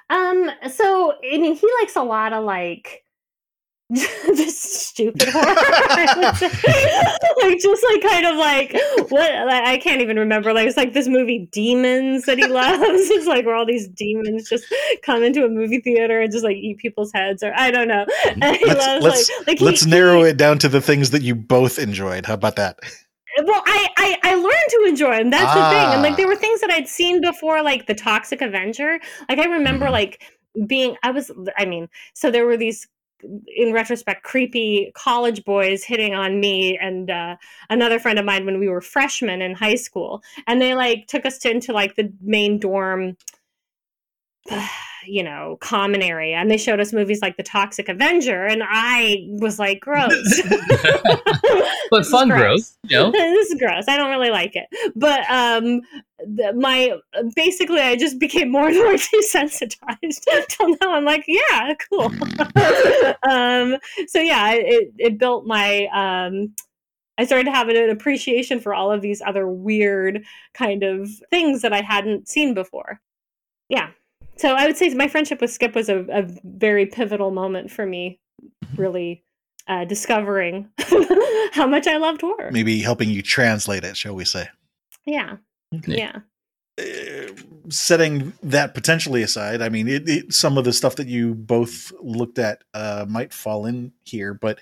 Um, 0.09 0.49
so 0.69 1.13
I 1.23 1.37
mean, 1.37 1.55
he 1.55 1.69
likes 1.81 1.95
a 1.95 2.03
lot 2.03 2.33
of 2.33 2.43
like 2.43 3.03
just 3.95 4.63
stupid 4.89 5.29
horror. 5.29 5.45
I 5.47 6.13
would 6.17 6.35
say. 6.35 7.47
like 7.47 7.57
just 7.59 7.85
like 7.89 8.01
kind 8.01 8.25
of 8.25 8.35
like 8.35 8.73
what 9.09 9.31
like, 9.47 9.63
I 9.63 9.77
can't 9.77 10.01
even 10.01 10.17
remember. 10.19 10.53
Like 10.53 10.67
it's 10.67 10.75
like 10.75 10.91
this 10.91 11.07
movie 11.07 11.47
Demons 11.53 12.25
that 12.25 12.37
he 12.37 12.45
loves. 12.47 12.81
it's 12.83 13.27
like 13.27 13.45
where 13.45 13.55
all 13.55 13.65
these 13.65 13.87
demons 13.87 14.49
just 14.49 14.65
come 15.03 15.23
into 15.23 15.45
a 15.45 15.49
movie 15.49 15.79
theater 15.79 16.19
and 16.19 16.29
just 16.29 16.43
like 16.43 16.57
eat 16.57 16.79
people's 16.79 17.13
heads, 17.13 17.41
or 17.43 17.53
I 17.55 17.71
don't 17.71 17.87
know. 17.87 18.05
And 18.25 18.43
he 18.57 18.65
Let's- 18.65 18.85
loves 18.85 19.03
let's- 19.05 19.29
like 19.39 19.47
like 19.47 19.61
let's 19.61 19.85
narrow 19.85 20.23
he- 20.23 20.31
it 20.31 20.37
down 20.37 20.59
to 20.59 20.67
the 20.67 20.81
things 20.81 21.11
that 21.11 21.21
you 21.21 21.33
both 21.33 21.79
enjoyed. 21.79 22.25
How 22.25 22.33
about 22.33 22.57
that? 22.57 22.79
Well 23.45 23.61
I, 23.65 23.87
I 23.97 24.17
i 24.23 24.35
learned 24.35 24.69
to 24.69 24.85
enjoy 24.87 25.17
them 25.17 25.29
that's 25.29 25.53
the 25.53 25.69
thing 25.69 25.87
and 25.93 25.99
Ah. 25.99 26.01
like 26.01 26.17
there 26.17 26.27
were 26.27 26.35
things 26.35 26.61
that 26.61 26.71
i'd 26.71 26.87
seen 26.87 27.21
before 27.21 27.61
like 27.61 27.85
the 27.87 27.93
toxic 27.95 28.41
avenger 28.41 28.99
like 29.29 29.39
i 29.39 29.45
remember 29.45 29.85
Mhm. 29.87 29.91
like 29.91 30.23
being 30.65 30.95
i 31.03 31.11
was 31.11 31.31
i 31.57 31.65
mean 31.65 31.87
so 32.13 32.31
there 32.31 32.45
were 32.45 32.57
these 32.57 32.87
in 33.55 33.73
retrospect 33.73 34.23
creepy 34.23 34.91
college 34.95 35.43
boys 35.43 35.83
hitting 35.83 36.13
on 36.13 36.39
me 36.39 36.77
and 36.77 37.09
uh, 37.09 37.35
another 37.71 37.97
friend 37.99 38.19
of 38.19 38.25
mine 38.25 38.45
when 38.45 38.59
we 38.59 38.69
were 38.69 38.79
freshmen 38.81 39.41
in 39.41 39.55
high 39.55 39.73
school 39.75 40.21
and 40.45 40.61
they 40.61 40.75
like 40.75 41.07
took 41.07 41.25
us 41.25 41.39
to, 41.39 41.49
into 41.49 41.73
like 41.73 41.95
the 41.95 42.13
main 42.21 42.59
dorm 42.59 43.17
you 45.07 45.23
know 45.23 45.57
common 45.61 46.01
area 46.01 46.35
and 46.35 46.51
they 46.51 46.57
showed 46.57 46.79
us 46.79 46.93
movies 46.93 47.21
like 47.21 47.37
the 47.37 47.43
toxic 47.43 47.89
avenger 47.89 48.45
and 48.45 48.63
i 48.65 49.25
was 49.39 49.59
like 49.59 49.79
gross 49.79 50.41
But 51.89 52.05
fun 52.05 52.29
gross. 52.29 52.39
growth, 52.39 52.77
you 52.83 52.97
know? 52.97 53.11
this 53.33 53.49
is 53.49 53.59
gross. 53.59 53.85
I 53.87 53.97
don't 53.97 54.09
really 54.09 54.29
like 54.29 54.55
it. 54.55 54.67
But 54.95 55.21
um, 55.29 55.81
the, 56.19 56.53
my 56.55 56.97
basically, 57.35 57.79
I 57.79 57.95
just 57.95 58.19
became 58.19 58.51
more 58.51 58.67
and 58.67 58.75
more 58.75 58.93
desensitized. 58.93 60.23
Till 60.49 60.69
now, 60.69 60.93
I'm 60.93 61.05
like, 61.05 61.25
yeah, 61.27 61.73
cool. 61.89 62.05
um, 63.29 63.77
so 64.07 64.19
yeah, 64.19 64.51
it 64.53 64.93
it 64.97 65.17
built 65.17 65.45
my 65.45 65.87
um. 65.93 66.53
I 67.19 67.25
started 67.25 67.47
having 67.47 67.75
an 67.75 67.89
appreciation 67.89 68.59
for 68.59 68.75
all 68.75 68.91
of 68.91 69.01
these 69.01 69.23
other 69.25 69.47
weird 69.47 70.23
kind 70.53 70.83
of 70.83 71.09
things 71.31 71.63
that 71.63 71.73
I 71.73 71.81
hadn't 71.81 72.27
seen 72.27 72.53
before. 72.53 73.01
Yeah. 73.69 73.89
So 74.37 74.53
I 74.53 74.65
would 74.67 74.77
say 74.77 74.89
my 74.93 75.07
friendship 75.07 75.41
with 75.41 75.51
Skipp 75.51 75.75
was 75.75 75.89
a, 75.89 76.05
a 76.09 76.27
very 76.43 76.85
pivotal 76.85 77.31
moment 77.31 77.71
for 77.71 77.85
me, 77.85 78.19
really 78.75 79.23
uh, 79.67 79.85
discovering 79.85 80.69
how 81.51 81.67
much 81.67 81.87
I 81.87 81.97
loved 81.97 82.21
horror. 82.21 82.49
Maybe 82.51 82.79
helping 82.79 83.09
you 83.09 83.21
translate 83.21 83.83
it, 83.83 83.97
shall 83.97 84.15
we 84.15 84.25
say? 84.25 84.47
Yeah. 85.05 85.37
Yeah. 85.71 86.19
Yeah. 86.77 86.79
Uh, 86.79 87.33
setting 87.69 88.33
that 88.43 88.75
potentially 88.75 89.23
aside, 89.23 89.61
I 89.61 89.69
mean, 89.69 89.87
it, 89.87 90.07
it, 90.07 90.33
some 90.33 90.57
of 90.57 90.63
the 90.63 90.73
stuff 90.73 90.95
that 90.97 91.07
you 91.07 91.33
both 91.33 91.91
looked 92.01 92.37
at 92.37 92.63
uh, 92.73 93.05
might 93.09 93.33
fall 93.33 93.65
in 93.65 93.93
here, 94.05 94.35
but 94.35 94.59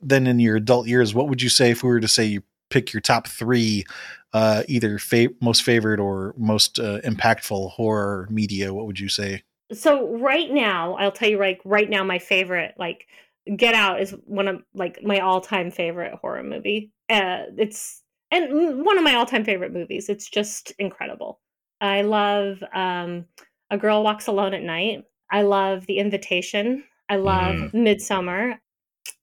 then 0.00 0.26
in 0.26 0.38
your 0.38 0.56
adult 0.56 0.86
years, 0.86 1.14
what 1.14 1.28
would 1.28 1.42
you 1.42 1.48
say 1.48 1.70
if 1.70 1.82
we 1.82 1.88
were 1.88 2.00
to 2.00 2.08
say 2.08 2.24
you 2.24 2.42
pick 2.70 2.92
your 2.92 3.00
top 3.00 3.26
three, 3.28 3.84
uh, 4.32 4.62
either 4.68 4.98
fa- 4.98 5.28
most 5.40 5.62
favorite 5.62 6.00
or 6.00 6.34
most 6.36 6.78
uh, 6.78 7.00
impactful 7.00 7.70
horror 7.72 8.26
media? 8.30 8.74
What 8.74 8.86
would 8.86 9.00
you 9.00 9.08
say? 9.08 9.42
So 9.72 10.16
right 10.16 10.50
now, 10.50 10.94
I'll 10.94 11.12
tell 11.12 11.28
you 11.28 11.38
like 11.38 11.60
right 11.64 11.88
now 11.88 12.02
my 12.04 12.18
favorite 12.18 12.74
like 12.78 13.06
Get 13.54 13.74
Out 13.74 14.00
is 14.00 14.14
one 14.24 14.48
of 14.48 14.62
like 14.74 15.02
my 15.02 15.20
all-time 15.20 15.70
favorite 15.70 16.14
horror 16.20 16.42
movie. 16.42 16.90
Uh 17.10 17.44
it's 17.56 18.02
and 18.30 18.50
mm, 18.50 18.84
one 18.84 18.98
of 18.98 19.04
my 19.04 19.14
all-time 19.14 19.44
favorite 19.44 19.72
movies. 19.72 20.08
It's 20.08 20.28
just 20.28 20.72
incredible. 20.78 21.40
I 21.80 22.02
love 22.02 22.62
um 22.74 23.26
A 23.70 23.78
Girl 23.78 24.02
Walks 24.02 24.26
Alone 24.26 24.54
at 24.54 24.62
Night. 24.62 25.04
I 25.30 25.42
love 25.42 25.86
The 25.86 25.98
Invitation. 25.98 26.84
I 27.08 27.16
love 27.16 27.56
Midsommar. 27.72 28.58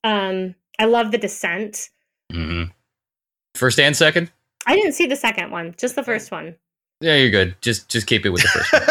Um 0.03 0.55
I 0.79 0.85
love 0.85 1.11
The 1.11 1.17
Descent. 1.17 1.89
hmm 2.31 2.63
First 3.55 3.79
and 3.79 3.95
second? 3.95 4.31
I 4.67 4.75
didn't 4.75 4.93
see 4.93 5.07
the 5.07 5.15
second 5.15 5.51
one, 5.51 5.75
just 5.77 5.95
the 5.95 6.03
first 6.03 6.31
one. 6.31 6.55
Yeah, 7.01 7.15
you're 7.15 7.29
good. 7.31 7.55
Just 7.61 7.89
just 7.89 8.07
keep 8.07 8.25
it 8.25 8.29
with 8.29 8.41
the 8.41 8.47
first 8.49 8.73
one. 8.73 8.81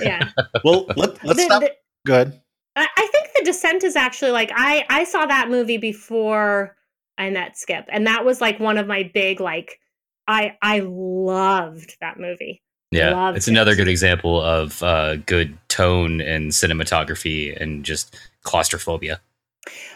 Yeah. 0.02 0.28
well, 0.64 0.86
let, 0.96 1.22
let's 1.24 1.38
The- 1.38 1.44
stop. 1.44 1.60
the- 1.62 1.74
Go 2.06 2.14
ahead. 2.14 2.40
I 2.76 2.86
I 2.96 3.08
think 3.12 3.28
The 3.36 3.42
Descent 3.44 3.84
is 3.84 3.96
actually 3.96 4.30
like 4.30 4.50
I 4.54 4.84
I 4.88 5.04
saw 5.04 5.26
that 5.26 5.50
movie 5.50 5.76
before 5.76 6.76
I 7.18 7.28
met 7.30 7.56
Skipp, 7.56 7.84
and 7.88 8.06
that 8.06 8.24
was 8.24 8.40
like 8.40 8.58
one 8.60 8.78
of 8.78 8.86
my 8.86 9.02
big 9.12 9.40
like 9.40 9.78
I 10.26 10.56
I 10.62 10.80
loved 10.80 11.96
that 12.00 12.18
movie. 12.18 12.62
Yeah, 12.92 13.10
Loved 13.10 13.36
it's 13.36 13.48
another 13.48 13.76
good 13.76 13.86
example 13.88 14.40
of 14.40 14.82
uh, 14.82 15.16
good 15.16 15.56
tone 15.68 16.20
and 16.20 16.50
cinematography 16.50 17.54
and 17.60 17.84
just 17.84 18.16
claustrophobia. 18.42 19.20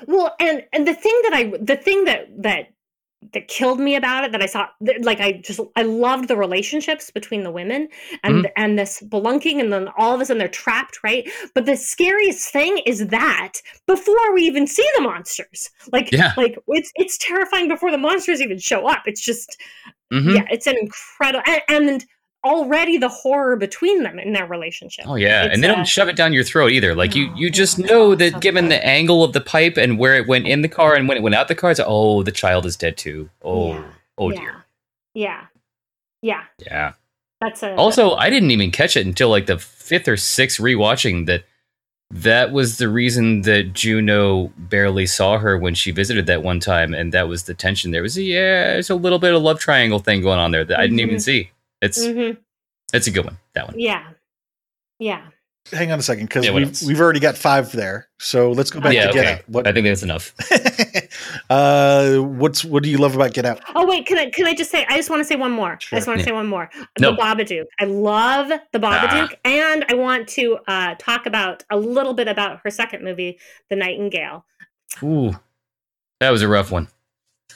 Well, 0.07 0.35
and 0.39 0.63
and 0.73 0.87
the 0.87 0.95
thing 0.95 1.19
that 1.25 1.33
I 1.35 1.53
the 1.61 1.77
thing 1.77 2.05
that 2.05 2.29
that 2.43 2.69
that 3.33 3.49
killed 3.49 3.81
me 3.81 3.97
about 3.97 4.25
it 4.25 4.33
that 4.33 4.43
I 4.43 4.47
saw 4.47 4.69
like 5.01 5.21
I 5.21 5.33
just 5.33 5.61
I 5.77 5.83
loved 5.83 6.29
the 6.29 6.37
relationships 6.37 7.11
between 7.11 7.43
the 7.43 7.51
women 7.51 7.89
and 8.23 8.49
and 8.57 8.79
this 8.79 9.01
spelunking 9.01 9.61
and 9.61 9.73
then 9.73 9.89
all 9.97 10.15
of 10.15 10.21
a 10.21 10.27
sudden 10.27 10.39
they're 10.39 10.49
trapped 10.49 10.99
right 11.03 11.29
but 11.55 11.65
the 11.67 11.77
scariest 11.77 12.51
thing 12.53 12.79
is 12.87 13.07
that 13.09 13.55
before 13.87 14.35
we 14.35 14.43
even 14.43 14.67
see 14.67 14.87
the 14.97 15.03
monsters 15.03 15.71
like 15.93 16.13
Yeah. 16.13 16.33
like 16.37 16.59
it's 16.69 16.93
it's 16.97 17.17
terrifying 17.19 17.69
before 17.69 17.91
the 17.91 17.99
monsters 17.99 18.41
even 18.43 18.59
show 18.59 18.87
up 18.87 19.03
it's 19.07 19.23
just 19.23 19.59
Mhm. 20.13 20.35
yeah 20.35 20.45
it's 20.51 20.67
an 20.67 20.77
incredible 20.79 21.43
and, 21.47 21.63
and 21.69 22.05
already 22.45 22.99
the 22.99 23.09
horror 23.09 23.57
between 23.57 24.03
them 24.03 24.19
in 24.19 24.33
their 24.33 24.47
relationship 24.47 25.05
Oh 25.09 25.15
yeah, 25.17 25.45
It's, 25.45 25.55
and 25.55 25.63
they 25.65 25.69
uh, 25.69 25.75
don't 25.75 25.87
shove 25.87 26.09
it 26.09 26.17
down 26.17 26.33
your 26.33 26.45
throat 26.45 26.73
either. 26.73 26.95
Like 26.95 27.15
you, 27.15 27.29
No, 27.29 27.37
you 27.37 27.51
just 27.51 27.79
no, 27.79 27.87
know 27.87 28.15
that 28.17 28.33
so 28.35 28.39
given 28.41 28.65
good. 28.67 28.73
the 28.73 28.87
angle 28.87 29.25
of 29.25 29.33
the 29.33 29.41
pipe 29.41 29.77
and 29.77 29.99
where 29.99 30.15
it 30.17 30.27
went 30.29 30.47
in 30.47 30.63
the 30.63 30.69
car 30.69 30.95
and 30.95 31.09
when 31.09 31.17
it 31.17 31.23
went 31.23 31.35
out 31.35 31.49
the 31.49 31.55
car, 31.55 31.71
it's 31.71 31.81
oh, 31.85 32.23
the 32.23 32.33
child 32.33 32.67
is 32.67 32.77
dead 32.77 32.97
too. 32.97 33.31
Oh, 33.43 33.73
Yeah. 33.75 33.85
oh 34.19 34.31
yeah. 34.31 34.41
dear. 34.41 34.65
yeah 35.15 35.41
yeah 36.23 36.43
Yeah. 36.59 36.93
that's 37.41 37.63
a 37.63 37.75
Also, 37.77 38.13
I 38.15 38.31
didn't 38.31 38.51
even 38.51 38.71
catch 38.71 38.97
it 38.97 39.07
until 39.07 39.29
like 39.31 39.47
the 39.47 39.59
fifth 39.59 40.09
or 40.09 40.17
sixth 40.17 40.59
rewatching 40.61 41.27
that 41.27 41.45
that 42.11 42.53
was 42.53 42.79
the 42.79 42.89
reason 42.89 43.41
that 43.43 43.73
Juno 43.73 44.53
barely 44.57 45.07
saw 45.07 45.39
her 45.39 45.59
when 45.59 45.75
she 45.75 45.91
visited 45.91 46.27
that 46.27 46.43
one 46.43 46.61
time, 46.61 46.95
and 46.95 47.13
that 47.13 47.27
was 47.29 47.45
the 47.45 47.55
tension. 47.55 47.91
There 47.91 48.03
was 48.03 48.17
a, 48.17 48.23
yeah, 48.23 48.65
there's 48.75 48.91
a 48.91 48.95
little 48.95 49.19
bit 49.19 49.35
of 49.35 49.43
love 49.43 49.59
triangle 49.59 49.99
thing 49.99 50.21
going 50.23 50.39
on 50.39 50.53
there 50.53 50.65
that 50.65 50.79
I 50.79 50.83
didn't 50.83 51.01
even 51.01 51.17
Mhm. 51.17 51.23
see. 51.23 51.51
It's 51.85 52.05
Mhm. 52.05 52.37
it's 52.93 53.07
a 53.07 53.11
good 53.11 53.25
one. 53.25 53.39
That 53.55 53.69
one. 53.69 53.79
yeah 53.79 54.05
yeah 54.99 55.27
Hang 55.73 55.91
on 55.91 55.99
a 55.99 56.03
second, 56.03 56.27
because 56.27 56.45
Yeah, 56.45 56.53
we've, 56.53 56.79
we've 56.83 57.01
already 57.01 57.21
got 57.21 57.39
five 57.39 57.73
there. 57.73 58.09
So 58.19 58.53
let's 58.53 58.71
go 58.71 58.81
back 58.81 58.93
yeah, 58.93 59.07
to 59.07 59.13
Get 59.15 59.25
okay. 59.25 59.33
Out. 59.33 59.49
What, 59.49 59.67
I 59.67 59.73
think 59.73 59.87
that's 59.87 60.03
enough. 60.03 60.35
uh, 61.51 62.17
what's 62.19 62.65
what 62.65 62.83
do 62.83 62.91
you 62.91 62.99
love 62.99 63.15
about 63.15 63.33
Get 63.33 63.47
Out? 63.47 63.61
Oh 63.75 63.87
wait, 63.87 64.05
can 64.07 64.19
I 64.19 64.29
can 64.29 64.47
I 64.47 64.55
just 64.55 64.71
say 64.71 64.85
I 64.91 64.97
just 64.97 65.09
want 65.09 65.21
to 65.21 65.25
say 65.25 65.37
one 65.37 65.53
more. 65.53 65.79
Sure. 65.81 65.97
I 65.97 66.01
just 66.01 66.07
want 66.07 66.19
to 66.21 66.23
Yeah. 66.23 66.29
say 66.31 66.35
one 66.35 66.49
more. 66.49 66.69
No. 67.01 67.13
The 67.13 67.17
Babadook. 67.17 67.65
I 67.81 67.85
love 67.87 68.49
the 68.73 68.79
Babadook, 68.79 69.35
and 69.45 69.87
I 69.89 69.95
want 69.95 70.29
to 70.31 70.59
uh, 70.69 70.97
talk 70.99 71.25
about 71.27 71.65
a 71.71 71.77
little 71.79 72.13
bit 72.15 72.29
about 72.29 72.61
her 72.65 72.71
second 72.71 73.03
movie, 73.03 73.39
The 73.71 73.77
Nightingale. 73.77 74.45
Ooh, 75.03 75.35
that 76.21 76.31
was 76.31 76.43
a 76.43 76.49
rough 76.49 76.71
one. 76.71 76.89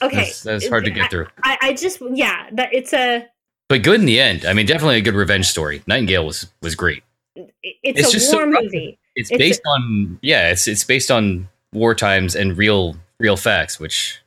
Okay, 0.01 0.15
That's, 0.15 0.41
that's 0.41 0.67
hard 0.67 0.85
to 0.85 0.91
get 0.91 1.11
through. 1.11 1.27
I, 1.43 1.57
I 1.61 1.73
just 1.73 2.01
yeah, 2.13 2.47
that 2.53 2.73
it's 2.73 2.93
a 2.93 3.27
But 3.69 3.83
good 3.83 3.99
in 3.99 4.05
the 4.07 4.19
end. 4.19 4.45
I 4.45 4.53
mean, 4.53 4.65
definitely 4.65 4.97
a 4.97 5.01
good 5.01 5.13
revenge 5.15 5.45
story. 5.47 5.81
Nightingale 5.87 6.25
was 6.25 6.47
was 6.61 6.75
great. 6.75 7.03
it's, 7.35 7.53
It's 7.83 8.09
a 8.09 8.11
just 8.11 8.29
so 8.31 8.37
war 8.37 8.49
rough. 8.49 8.63
movie. 8.63 8.99
It's, 9.15 9.29
It's 9.31 9.35
a- 9.35 9.37
based 9.37 9.61
on 9.67 10.19
yeah, 10.21 10.49
it's 10.51 10.67
it's 10.67 10.83
based 10.83 11.11
on 11.11 11.47
war 11.71 11.93
times 11.95 12.35
and 12.35 12.57
real 12.57 12.95
real 13.19 13.37
facts, 13.37 13.79
which 13.79 14.19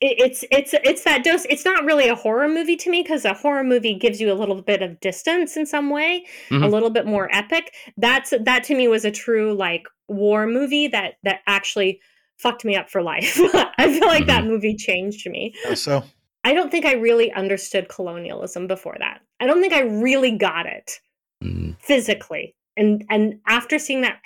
it's 0.00 0.44
it's 0.50 0.74
it's 0.84 1.04
that 1.04 1.24
dose. 1.24 1.44
It's 1.50 1.64
not 1.64 1.84
really 1.84 2.08
a 2.08 2.14
horror 2.14 2.48
movie 2.48 2.76
to 2.76 2.90
me 2.90 3.02
because 3.02 3.24
a 3.24 3.34
horror 3.34 3.64
movie 3.64 3.94
gives 3.94 4.20
you 4.20 4.32
a 4.32 4.34
little 4.34 4.60
bit 4.62 4.80
of 4.82 4.98
distance 5.00 5.56
in 5.56 5.66
some 5.66 5.90
way, 5.90 6.24
a 6.50 6.54
Mhm. 6.54 6.70
little 6.70 6.90
bit 6.90 7.04
more 7.06 7.28
epic. 7.34 7.72
That's 7.96 8.32
that 8.40 8.64
to 8.64 8.74
me 8.74 8.88
was 8.88 9.04
a 9.04 9.10
true 9.10 9.54
like 9.54 9.86
war 10.08 10.46
movie 10.46 10.86
that 10.88 11.18
that 11.24 11.40
actually 11.46 12.00
fucked 12.36 12.64
me 12.64 12.76
up 12.76 12.88
for 12.90 13.02
life. 13.02 13.38
I 13.78 13.92
feel 13.92 14.06
like 14.08 14.26
that 14.26 14.44
movie 14.44 14.74
changed 14.76 15.28
me. 15.28 15.52
So 15.74 16.04
I 16.48 16.54
don't 16.54 16.70
think 16.70 16.86
I 16.86 16.94
really 16.94 17.30
understood 17.30 17.88
colonialism 17.90 18.66
before 18.66 18.96
that. 18.98 19.20
I 19.38 19.46
don't 19.46 19.60
think 19.60 19.74
I 19.74 19.80
really 19.80 20.30
got 20.32 20.64
it 20.64 20.98
mm, 21.44 21.76
physically. 21.78 22.54
And 22.74 23.04
and 23.10 23.40
after 23.46 23.78
seeing 23.78 24.00
that 24.00 24.18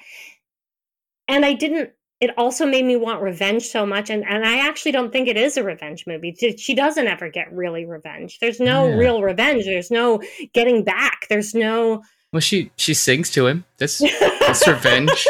and 1.26 1.44
I 1.44 1.52
didn't 1.54 1.90
it 2.20 2.30
also 2.38 2.64
made 2.64 2.84
me 2.84 2.94
want 2.94 3.20
revenge 3.22 3.64
so 3.66 3.84
much 3.84 4.08
and 4.08 4.24
and 4.24 4.44
I 4.46 4.58
actually 4.68 4.92
don't 4.92 5.10
think 5.10 5.26
it 5.26 5.36
is 5.36 5.56
a 5.56 5.64
revenge 5.64 6.06
movie. 6.06 6.32
She- 6.56 6.74
doesn't 6.76 7.08
ever 7.08 7.28
get 7.28 7.52
really 7.52 7.84
revenge. 7.86 8.38
There's 8.38 8.60
no 8.60 8.86
Yeah. 8.86 8.94
real 8.94 9.22
revenge. 9.22 9.64
There's 9.64 9.90
no 9.90 10.22
getting 10.52 10.84
back. 10.84 11.26
There's 11.28 11.54
no 11.54 12.02
well, 12.32 12.40
she 12.40 12.70
she 12.76 12.94
sings 12.94 13.30
to 13.30 13.46
him. 13.48 13.64
That's 13.78 13.98
that's 13.98 14.66
revenge. 14.76 15.26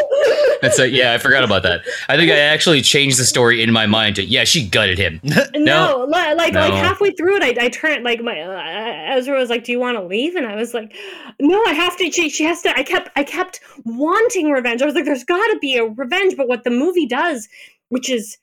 That's 0.67 0.79
like 0.79 0.93
yeah, 0.93 1.13
I 1.13 1.19
forgot 1.19 1.43
about 1.43 1.65
that. 1.65 1.83
I 2.09 2.17
think 2.17 2.31
I 2.31 2.39
actually 2.39 2.83
changed 2.83 3.19
the 3.19 3.25
story 3.25 3.63
in 3.63 3.73
my 3.73 3.87
mind 3.87 4.17
to 4.17 4.25
yeah, 4.25 4.45
she 4.45 4.67
gutted 4.69 4.97
him. 4.99 5.21
No, 5.55 6.07
li- 6.09 6.35
like 6.35 6.55
No. 6.55 6.61
like 6.61 6.73
halfway 6.75 7.11
through 7.11 7.37
it, 7.37 7.43
I, 7.43 7.67
I 7.67 7.69
turned 7.69 8.05
like 8.05 8.21
my 8.21 8.41
uh, 8.41 9.17
Ezra 9.17 9.37
was 9.37 9.51
like, 9.51 9.65
"Do 9.65 9.73
you 9.73 9.79
want 9.81 9.97
to 9.99 10.03
leave?" 10.05 10.35
And 10.37 10.47
I 10.47 10.55
was 10.57 10.73
like, 10.73 10.97
"No, 11.41 11.63
I 11.67 11.73
have 11.73 11.97
to." 11.99 12.11
She, 12.11 12.31
she 12.31 12.45
has 12.45 12.63
to. 12.63 12.77
I 12.77 12.83
kept 12.83 13.11
I 13.17 13.25
kept 13.25 13.61
wanting 13.85 14.51
revenge. 14.51 14.83
I 14.83 14.87
was 14.87 14.95
like, 14.95 15.05
"There's 15.05 15.25
got 15.25 15.47
to 15.49 15.59
be 15.61 15.77
a 15.77 15.85
revenge." 15.85 16.37
But 16.37 16.49
what 16.49 16.65
the 16.65 16.71
movie 16.71 17.07
does, 17.07 17.49
which 17.91 18.09
is 18.09 18.39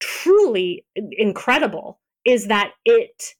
truly 0.00 0.84
incredible, 1.18 1.98
is 2.24 2.46
that 2.46 2.72
it 2.84 3.34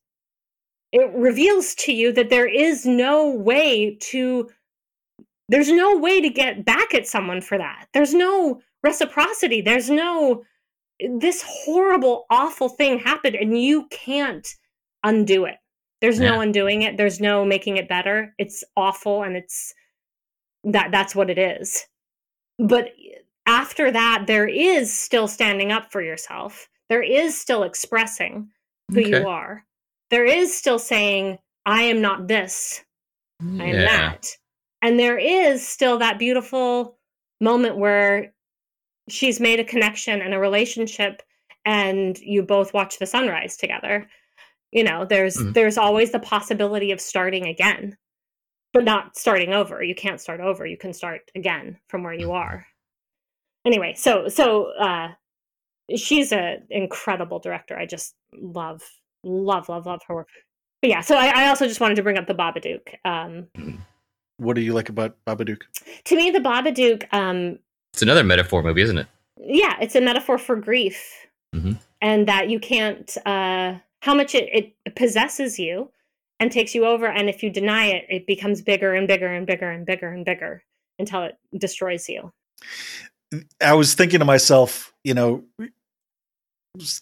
it 0.92 1.10
reveals 1.14 1.74
to 1.76 1.92
you 1.92 2.12
that 2.12 2.30
there 2.30 2.46
is 2.46 2.84
no 2.86 3.28
way 3.30 3.96
to 4.00 4.48
there's 5.48 5.70
no 5.70 5.96
way 5.98 6.20
to 6.20 6.28
get 6.30 6.64
back 6.64 6.94
at 6.94 7.06
someone 7.06 7.40
for 7.40 7.58
that. 7.58 7.86
There's 7.92 8.14
no 8.14 8.60
reciprocity. 8.82 9.60
There's 9.60 9.90
no 9.90 10.44
this 11.18 11.42
horrible 11.46 12.24
awful 12.30 12.68
thing 12.68 12.98
happened 13.00 13.34
and 13.34 13.60
you 13.60 13.86
can't 13.90 14.48
undo 15.02 15.44
it 15.44 15.56
there's 16.00 16.20
no 16.20 16.40
undoing 16.40 16.82
it 16.82 16.96
there's 16.96 17.20
no 17.20 17.44
making 17.44 17.76
it 17.78 17.88
better 17.88 18.32
it's 18.38 18.62
awful 18.76 19.24
and 19.24 19.36
it's 19.36 19.74
that 20.62 20.92
that's 20.92 21.14
what 21.14 21.30
it 21.30 21.36
is 21.38 21.84
but 22.60 22.90
after 23.46 23.90
that 23.90 24.24
there 24.28 24.46
is 24.46 24.96
still 24.96 25.26
standing 25.26 25.72
up 25.72 25.90
for 25.90 26.00
yourself 26.00 26.68
there 26.88 27.02
is 27.02 27.38
still 27.38 27.64
expressing 27.64 28.48
who 28.92 29.00
Okay. 29.00 29.10
you 29.20 29.26
are 29.26 29.64
there 30.10 30.24
is 30.24 30.56
still 30.56 30.78
saying 30.78 31.36
i 31.66 31.82
am 31.82 32.00
not 32.00 32.28
this 32.28 32.82
I 33.42 33.64
am 33.64 33.74
Yeah. 33.74 33.84
that. 33.86 34.26
And 34.84 35.00
there 35.00 35.16
is 35.16 35.66
still 35.66 35.96
that 35.98 36.18
beautiful 36.18 36.98
moment 37.40 37.78
where 37.78 38.34
she's 39.08 39.40
made 39.40 39.58
a 39.58 39.64
connection 39.64 40.20
and 40.20 40.34
a 40.34 40.38
relationship 40.38 41.22
and 41.64 42.18
you 42.18 42.42
both 42.42 42.74
watch 42.74 42.98
the 42.98 43.06
sunrise 43.06 43.56
together. 43.56 44.06
You 44.72 44.84
know, 44.84 45.06
there's 45.06 45.38
Mhm. 45.38 45.54
there's 45.54 45.78
always 45.78 46.10
the 46.12 46.18
possibility 46.18 46.92
of 46.92 47.00
starting 47.00 47.46
again. 47.46 47.96
But 48.74 48.84
not 48.84 49.16
starting 49.16 49.54
over. 49.54 49.82
You 49.82 49.94
can't 49.94 50.20
start 50.20 50.40
over. 50.40 50.66
You 50.66 50.76
can 50.76 50.92
start 50.92 51.30
again 51.34 51.78
from 51.88 52.02
where 52.02 52.12
you 52.12 52.32
are. 52.32 52.66
Anyway, 53.64 53.94
so 53.94 54.28
so 54.28 54.64
uh 54.78 55.14
she's 55.96 56.30
an 56.30 56.66
incredible 56.68 57.38
director. 57.38 57.74
I 57.78 57.86
just 57.86 58.14
love 58.34 58.82
love 59.22 59.70
love 59.70 59.86
love 59.86 60.02
her 60.08 60.14
work. 60.14 60.28
But 60.82 60.90
yeah, 60.90 61.00
so 61.00 61.16
I, 61.16 61.44
I 61.44 61.48
also 61.48 61.66
just 61.66 61.80
wanted 61.80 61.94
to 61.94 62.02
bring 62.02 62.18
up 62.18 62.26
the 62.26 62.34
Babadook. 62.34 62.94
Um, 63.06 63.48
what 64.38 64.54
do 64.54 64.60
you 64.62 64.72
like 64.72 64.88
about 64.88 65.16
Babadook? 65.26 65.62
to 66.04 66.16
me, 66.16 66.30
the 66.30 66.40
Babadook, 66.40 67.12
um, 67.12 67.58
It's 67.92 68.02
another 68.02 68.24
metaphor 68.24 68.62
movie, 68.62 68.82
isn't 68.82 68.98
it? 68.98 69.06
yeah, 69.38 69.76
it's 69.80 69.94
a 69.94 70.00
metaphor 70.00 70.38
for 70.38 70.56
grief, 70.56 71.26
Mhm. 71.54 71.78
and 72.00 72.26
that 72.28 72.48
you 72.50 72.58
can't, 72.58 73.16
uh, 73.26 73.74
how 74.02 74.14
much 74.14 74.34
it, 74.34 74.48
it 74.84 74.94
possesses 74.96 75.58
you 75.58 75.90
and 76.40 76.50
takes 76.50 76.74
you 76.74 76.84
over, 76.86 77.06
and 77.06 77.28
if 77.28 77.42
you 77.42 77.50
deny 77.50 77.86
it, 77.86 78.06
it 78.08 78.26
becomes 78.26 78.60
bigger 78.62 78.94
and 78.94 79.06
bigger 79.06 79.26
and 79.26 79.46
bigger 79.46 79.70
and 79.70 79.86
bigger 79.86 80.08
and 80.08 80.24
bigger 80.24 80.62
until 80.98 81.22
it 81.24 81.36
destroys 81.58 82.08
you. 82.08 82.32
I 83.60 83.74
was 83.74 83.94
thinking 83.94 84.18
to 84.20 84.24
myself, 84.24 84.92
you 85.04 85.14
know, 85.14 85.44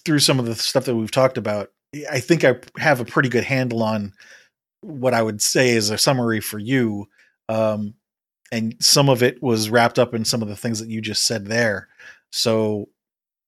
through 0.05 0.18
some 0.20 0.39
of 0.39 0.47
the 0.47 0.55
stuff 0.55 0.85
that 0.85 0.95
we've 0.95 1.11
talked 1.11 1.39
about, 1.39 1.70
I 2.11 2.20
think 2.20 2.45
I 2.45 2.57
have 2.78 3.01
a 3.01 3.05
pretty 3.05 3.28
good 3.28 3.45
handle 3.45 3.83
on 3.83 4.12
what 4.81 5.15
I 5.15 5.23
would 5.23 5.40
say 5.43 5.70
is 5.70 5.90
a 5.90 5.98
summary 5.98 6.40
for 6.40 6.59
you. 6.59 7.09
Um, 7.53 7.95
and 8.51 8.74
some 8.81 9.09
of 9.09 9.23
it 9.23 9.43
was 9.43 9.69
wrapped 9.69 9.99
up 9.99 10.15
in 10.15 10.24
some 10.24 10.43
of 10.43 10.49
the 10.49 10.57
things 10.57 10.81
that 10.81 10.89
you 10.89 11.01
just 11.01 11.27
said 11.27 11.47
there. 11.47 11.89
So 12.31 12.89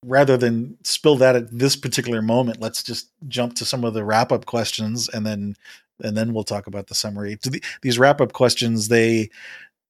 rather 0.04 0.36
than 0.36 0.76
spill 0.84 1.16
that 1.16 1.36
at 1.36 1.50
this 1.50 1.74
particular 1.74 2.20
moment, 2.20 2.60
let's 2.60 2.82
just 2.82 3.10
jump 3.28 3.54
to 3.54 3.64
some 3.64 3.82
of 3.82 3.94
the 3.94 4.04
wrap 4.04 4.30
up 4.30 4.44
questions 4.44 5.08
and 5.08 5.26
then 5.26 5.56
and 6.02 6.16
then 6.16 6.34
we'll 6.34 6.44
talk 6.44 6.66
about 6.66 6.88
the 6.88 6.94
summary. 6.94 7.36
The, 7.36 7.62
these 7.82 7.98
wrap 7.98 8.20
up 8.20 8.32
questions, 8.32 8.88
they 8.88 9.30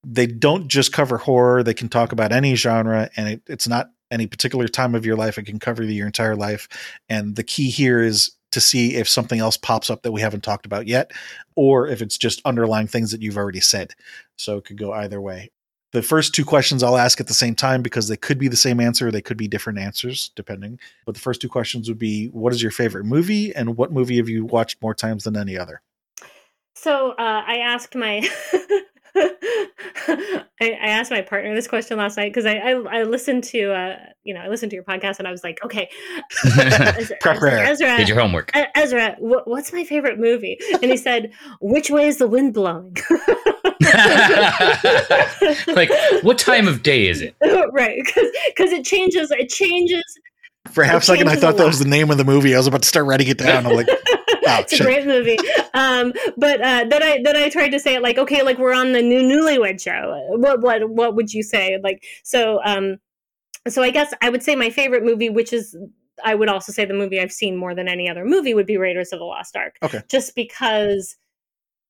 they 0.07 0.27
don't 0.27 0.69
just 0.69 0.93
cover 0.93 1.16
horror 1.16 1.62
they 1.62 1.73
can 1.73 1.89
talk 1.89 2.12
about 2.12 2.31
any 2.31 2.55
genre 2.55 3.09
and 3.16 3.28
it, 3.28 3.43
it's 3.47 3.66
not 3.66 3.91
any 4.11 4.27
particular 4.27 4.69
time 4.69 4.95
of 4.95 5.07
your 5.07 5.16
life 5.16 5.39
it 5.39 5.47
can 5.47 5.59
cover 5.59 5.82
your 5.82 6.07
entire 6.07 6.36
life 6.36 6.69
and 7.09 7.36
the 7.36 7.43
key 7.43 7.70
here 7.70 8.03
is 8.03 8.32
to 8.55 8.60
see 8.60 8.94
if 8.94 9.09
something 9.09 9.39
else 9.39 9.56
pops 9.56 9.90
up 9.90 10.02
that 10.02 10.12
we 10.12 10.20
haven't 10.20 10.43
talked 10.43 10.66
about 10.66 10.86
yet 10.86 11.12
or 11.55 11.86
if 11.86 12.01
it's 12.01 12.16
just 12.16 12.40
underlying 12.44 12.86
things 12.86 13.10
that 13.10 13.22
you've 13.22 13.36
already 13.36 13.60
said. 13.60 13.93
So 14.36 14.56
it 14.56 14.64
could 14.64 14.78
go 14.78 14.93
either 14.93 15.20
way. 15.20 15.51
The 15.93 16.02
first 16.02 16.35
two 16.35 16.44
questions 16.44 16.82
i'll 16.82 16.97
ask 16.97 17.20
at 17.20 17.28
the 17.28 17.35
same 17.35 17.55
time 17.55 17.81
because 17.81 18.09
they 18.09 18.16
could 18.16 18.36
be 18.36 18.48
the 18.48 18.56
same 18.56 18.81
answer 18.81 19.12
they 19.12 19.22
could 19.22 19.36
be 19.36 19.47
different 19.47 19.78
answers 19.78 20.32
depending. 20.35 20.81
But 21.06 21.14
the 21.14 21.20
first 21.20 21.40
two 21.40 21.48
questions 21.48 21.89
would 21.89 21.98
be 21.98 22.28
what 22.28 22.52
is 22.52 22.62
your 22.62 22.72
favorite 22.72 23.05
movie 23.05 23.55
and 23.55 23.76
what 23.76 23.93
movie 23.93 24.16
have 24.16 24.28
you 24.28 24.44
watched 24.44 24.82
more 24.82 24.94
times 24.94 25.24
than 25.24 25.36
any 25.36 25.56
other? 25.56 25.82
So 26.74 27.10
uh, 27.12 27.44
I 27.47 27.59
asked 27.59 27.94
my 27.94 28.28
I, 29.16 30.45
I 30.61 30.89
asked 30.89 31.11
my 31.11 31.23
partner 31.23 31.55
this 31.55 31.69
question 31.69 31.99
last 31.99 32.16
night 32.16 32.32
because 32.32 32.47
I, 32.47 32.57
I 32.57 32.70
I 32.70 33.03
listened 33.05 33.45
to 33.45 33.73
uh 33.73 33.97
you 34.24 34.35
know 34.35 34.41
I 34.41 34.49
listened 34.49 34.70
to 34.70 34.77
your 34.77 34.85
podcast 34.85 35.19
and 35.19 35.28
I 35.28 35.31
was 35.31 35.45
like 35.45 35.62
okay 35.65 35.89
Ezra, 36.45 37.16
Ezra, 37.23 37.97
Did 37.97 38.09
your 38.09 38.19
homework. 38.19 38.51
Ezra, 38.74 39.16
wh- 39.16 39.47
what's 39.47 39.73
my 39.73 39.85
favorite 39.85 40.19
movie? 40.19 40.59
And 40.73 40.85
he 40.85 40.97
said, 40.97 41.32
"Which 41.61 41.91
way 41.91 42.09
is 42.09 42.19
the 42.19 42.27
wind 42.27 42.55
blowing?" 42.55 42.97
like, 45.69 45.91
what 46.23 46.39
time 46.39 46.69
of 46.69 46.82
day 46.82 47.07
is 47.07 47.20
it? 47.20 47.36
right, 47.73 48.01
because 48.05 48.73
it 48.73 48.85
changes. 48.85 49.31
It 49.31 49.49
changes. 49.49 50.05
For 50.74 50.82
half 50.82 51.02
a 51.02 51.06
second, 51.06 51.28
I 51.28 51.36
thought 51.36 51.56
that 51.56 51.66
was 51.66 51.78
the 51.78 51.88
name 51.88 52.10
of 52.10 52.18
the 52.18 52.24
movie. 52.24 52.52
I 52.55 52.59
was 52.59 52.66
about 52.66 52.82
to 52.82 52.88
start 52.88 53.06
writing 53.06 53.28
it 53.28 53.38
down. 53.38 53.64
I'm 53.64 53.74
like, 53.74 53.86
oh, 54.46 54.60
it's 54.60 54.72
a 54.72 54.82
great 54.82 55.06
movie. 55.06 55.38
Um, 55.72 56.12
but 56.36 56.60
uh, 56.60 56.84
then 56.90 57.02
I 57.02 57.20
then 57.22 57.36
I 57.36 57.48
tried 57.48 57.70
to 57.70 57.78
say 57.78 57.94
it 57.94 58.02
like, 58.02 58.18
okay, 58.18 58.42
like 58.42 58.59
we're 58.59 58.74
on 58.74 58.92
the 58.92 59.01
new 59.01 59.22
Newlywed 59.22 59.80
show. 59.80 60.26
What 60.30 60.62
what 60.62 60.90
what 60.90 61.14
would 61.14 61.32
you 61.32 61.42
say? 61.42 61.78
Like 61.82 62.05
so. 62.24 62.60
Um, 62.64 62.98
so 63.68 63.82
I 63.82 63.90
guess 63.90 64.12
I 64.20 64.30
would 64.30 64.42
say 64.42 64.56
my 64.56 64.68
favorite 64.68 65.05
movie, 65.05 65.30
which 65.30 65.52
is 65.52 65.76
I 66.24 66.34
would 66.34 66.48
also 66.48 66.72
say 66.72 66.84
the 66.84 66.92
movie 66.92 67.20
I've 67.20 67.32
seen 67.32 67.56
more 67.56 67.74
than 67.74 67.86
any 67.86 68.09
other 68.09 68.24
movie, 68.24 68.52
would 68.52 68.66
be 68.66 68.76
Raiders 68.76 69.12
of 69.12 69.20
the 69.20 69.24
Lost 69.24 69.56
Ark. 69.56 69.76
Okay. 69.80 70.02
Just 70.10 70.34
because 70.34 71.16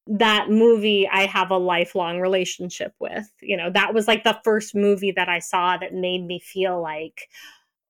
that 0.07 0.51
movie 0.51 1.09
I 1.09 1.25
have 1.27 1.51
a 1.51 1.57
lifelong 1.57 2.21
relationship 2.21 2.93
with. 3.01 3.31
You 3.41 3.57
know, 3.57 3.71
that 3.71 3.95
was 3.95 4.07
like 4.07 4.25
the 4.25 4.39
first 4.45 4.75
movie 4.75 5.13
that 5.13 5.29
I 5.29 5.39
saw 5.39 5.77
that 5.79 5.95
made 5.95 6.25
me 6.25 6.39
feel 6.39 6.81
like 6.83 7.29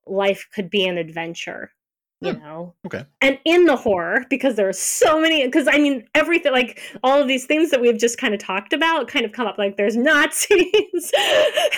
life 0.07 0.47
could 0.55 0.71
be 0.71 0.87
an 0.87 0.99
adventure. 0.99 1.71
You 2.21 2.33
Hmm. 2.33 2.39
know, 2.43 2.75
Okay. 2.87 3.05
and 3.21 3.39
in 3.45 3.67
the 3.67 3.77
horror 3.77 4.25
because 4.31 4.57
there 4.57 4.67
are 4.69 4.73
so 4.73 5.21
many 5.21 5.45
because 5.45 5.69
i 5.69 5.77
mean 5.77 6.07
everything 6.15 6.53
like 6.53 6.81
all 7.03 7.21
of 7.21 7.29
these 7.29 7.45
things 7.45 7.71
that 7.71 7.83
we've 7.83 7.99
just 7.99 8.17
kind 8.17 8.33
of 8.33 8.41
talked 8.41 8.73
about 8.73 9.09
kind 9.09 9.27
of 9.27 9.33
come 9.33 9.47
up 9.47 9.59
like 9.59 9.77
there's 9.77 9.95
nazis 10.11 11.13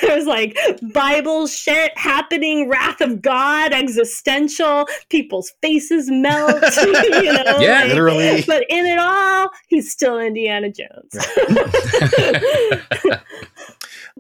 there's 0.03 0.27
like 0.27 0.57
bible 0.93 1.49
shit 1.49 1.91
happening 1.99 2.69
wrath 2.69 3.01
of 3.01 3.23
god 3.23 3.73
existential 3.73 4.87
people's 5.09 5.53
faces 5.63 6.09
melt 6.11 6.63
you 6.85 6.93
know 7.33 7.43
Yeah, 7.59 7.81
like- 7.81 7.89
literally. 7.89 8.45
but 8.47 8.65
in 8.69 8.87
it 8.87 8.99
all 9.01 9.51
he's 9.69 9.91
still 9.91 10.21
indiana 10.21 10.71
jones 10.71 11.17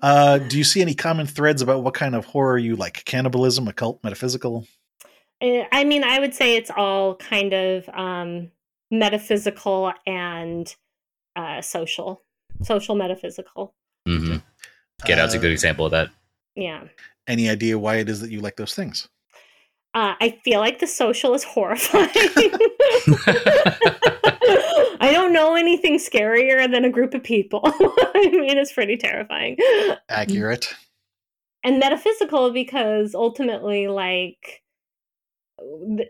Uh, 0.02 0.39
do 0.39 0.59
you 0.59 0.64
see 0.64 0.82
any 0.82 0.94
common 0.94 1.27
threads 1.27 1.62
about 1.62 1.82
what 1.82 1.94
kind 1.94 2.14
of 2.14 2.24
horror 2.24 2.59
you 2.59 2.77
like? 2.77 3.05
Cannibalism, 3.05 3.66
occult, 3.68 4.02
metaphysical? 4.05 4.66
Uh, 5.43 5.64
I 5.73 5.85
mean, 5.85 6.05
I 6.05 6.18
would 6.18 6.35
say 6.35 6.56
it's 6.56 6.70
all 6.70 7.16
kind 7.16 7.52
of 7.52 7.89
um, 7.90 8.51
metaphysical 8.90 9.93
and 10.06 10.74
uh, 11.35 11.60
social, 11.62 12.23
social 12.62 12.94
metaphysical. 12.94 13.74
Mm-hmm. 14.06 14.36
Get 15.05 15.18
Out's 15.18 15.35
a 15.35 15.39
good 15.39 15.51
Uh, 15.51 15.52
example 15.52 15.86
of 15.86 15.93
that. 15.93 16.10
Yeah. 16.55 16.85
Any 17.27 17.51
idea 17.51 17.78
why 17.78 17.97
it 17.97 18.09
is 18.09 18.20
that 18.20 18.31
you 18.31 18.40
like 18.40 18.56
those 18.56 18.74
things? 18.74 19.09
Uh, 19.94 20.14
I 20.20 20.39
feel 20.44 20.60
like 20.60 20.78
the 20.78 20.86
social 20.86 21.35
is 21.35 21.43
horrifying. 21.43 22.09
I 25.01 25.12
don't 25.12 25.32
know 25.32 25.55
anything 25.55 25.98
scarier 25.98 26.70
than 26.70 26.85
a 26.85 26.90
group 26.90 27.14
of 27.14 27.23
people. 27.23 27.60
I 27.64 28.28
mean, 28.32 28.59
it's 28.59 28.73
pretty 28.73 28.97
terrifying. 28.97 29.56
Accurate. 30.09 30.74
and 31.64 31.78
metaphysical 31.78 32.51
because 32.52 33.14
ultimately 33.14 33.89
like 33.89 34.62
the, 35.59 36.06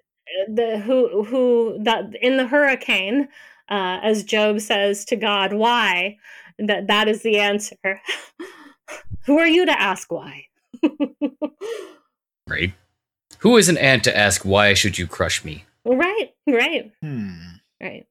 the 0.49 0.79
who 0.79 1.25
who 1.25 1.79
that 1.83 2.05
in 2.21 2.37
the 2.37 2.47
hurricane 2.47 3.29
uh, 3.71 4.01
as 4.03 4.23
job 4.25 4.61
says 4.61 5.05
to 5.05 5.17
god 5.17 5.53
why 5.53 6.17
that 6.59 6.87
that 6.89 7.09
is 7.09 7.23
the 7.23 7.39
answer 7.39 7.77
who 9.25 9.39
are 9.39 9.47
you 9.47 9.65
to 9.67 9.81
ask 9.81 10.11
why 10.13 10.47
right? 12.49 12.73
Who 13.41 13.57
is 13.57 13.69
an 13.69 13.77
ant 13.79 14.05
to 14.05 14.17
ask 14.17 14.45
why 14.45 14.75
should 14.75 14.99
you 14.99 15.07
crush 15.07 15.45
me? 15.45 15.65
right 15.85 16.31
right 16.49 16.93
Hmm. 17.01 17.39
right 17.81 18.07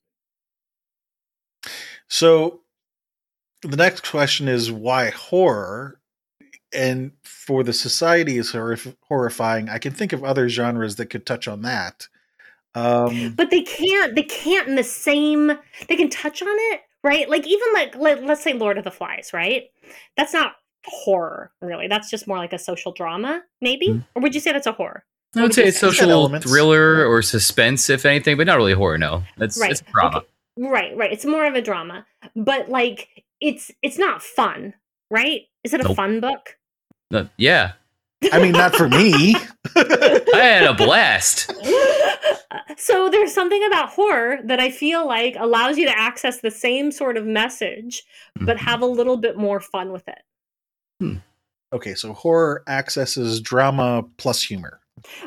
So 2.10 2.61
the 3.61 3.77
next 3.77 4.10
question 4.10 4.48
is 4.48 4.72
why 4.72 5.10
horror? 5.11 5.99
And 6.73 7.11
for 7.23 7.64
the 7.64 7.73
society 7.73 8.38
is 8.38 8.52
horrif- 8.52 8.95
horrifying. 9.07 9.69
I 9.69 9.77
can 9.77 9.94
think 9.94 10.11
of 10.14 10.23
other 10.23 10.49
genres 10.49 10.98
that 10.98 11.07
could 11.07 11.26
touch 11.26 11.48
on 11.48 11.61
that. 11.61 12.07
Um, 12.76 13.34
but 13.38 13.49
they 13.52 13.61
can't 13.61 14.15
they 14.15 14.23
can't 14.23 14.68
in 14.68 14.76
the 14.76 14.84
same 14.84 15.48
they 15.88 15.95
can 15.95 16.10
touch 16.10 16.41
on 16.41 16.49
it 16.52 16.82
right 17.06 17.30
like 17.30 17.48
even 17.48 17.68
like 17.73 17.95
let, 17.95 18.26
let's 18.26 18.44
say 18.44 18.52
lord 18.52 18.77
of 18.77 18.84
the 18.84 18.91
flies 18.91 19.30
right 19.32 19.69
that's 20.18 20.34
not 20.34 20.56
horror 20.86 21.53
really 21.61 21.88
that's 21.88 22.10
just 22.11 22.27
more 22.27 22.36
like 22.38 22.52
a 22.52 22.60
social 22.60 22.91
drama 22.91 23.41
maybe 23.61 23.88
Mhm. 23.88 24.03
or 24.14 24.22
would 24.22 24.36
you 24.36 24.41
say 24.41 24.52
that's 24.52 24.68
a 24.68 24.73
horror 24.73 25.06
I 25.38 25.40
would 25.40 25.44
would 25.44 25.53
say 25.53 25.61
you 25.61 25.68
it's 25.69 25.80
say? 25.80 25.88
It's 25.88 25.99
got 26.02 26.06
social 26.10 26.40
thriller 26.41 27.06
or 27.06 27.22
suspense, 27.22 27.90
if 27.90 28.06
anything, 28.06 28.36
but 28.36 28.45
not 28.48 28.57
really 28.57 28.73
horror. 28.73 28.98
No, 28.98 29.23
that's 29.38 29.57
Right. 29.57 29.72
it's 29.72 29.82
drama. 29.94 30.18
Okay. 30.18 30.27
Right 30.57 30.95
right 30.95 31.11
it's 31.11 31.26
more 31.26 31.45
of 31.45 31.56
a 31.56 31.61
drama 31.61 32.06
but 32.36 32.69
like 32.69 33.26
it's 33.41 33.72
it's 33.82 33.98
not 33.98 34.22
fun 34.23 34.73
right 35.11 35.41
is 35.64 35.73
it 35.73 35.82
a 35.82 35.84
Nope. 35.84 35.95
fun 35.95 36.19
book 36.19 36.57
No, 37.11 37.27
yeah, 37.38 37.73
I 38.32 38.40
mean, 38.41 38.53
not 38.53 38.76
for 38.76 38.88
me. 38.90 39.36
I 39.76 40.23
had 40.34 40.64
a 40.64 40.73
blast. 40.73 41.52
so 42.77 43.10
there's 43.10 43.34
something 43.34 43.64
about 43.68 43.90
horror 43.90 44.40
that 44.45 44.60
I 44.60 44.72
feel 44.72 45.06
like 45.06 45.36
allows 45.38 45.77
you 45.77 45.86
to 45.86 45.98
access 45.98 46.41
the 46.41 46.49
same 46.52 46.91
sort 46.91 47.18
of 47.18 47.26
message, 47.26 48.03
but 48.41 48.57
Mhm. 48.57 48.61
have 48.61 48.82
a 48.82 48.86
little 48.88 49.18
bit 49.18 49.38
more 49.38 49.60
fun 49.60 49.91
with 49.91 50.07
it. 50.07 51.19
okay, 51.73 51.94
so 51.94 52.14
horror 52.14 52.64
accesses 52.68 53.40
drama 53.41 54.03
plus 54.18 54.41
humor. 54.41 54.80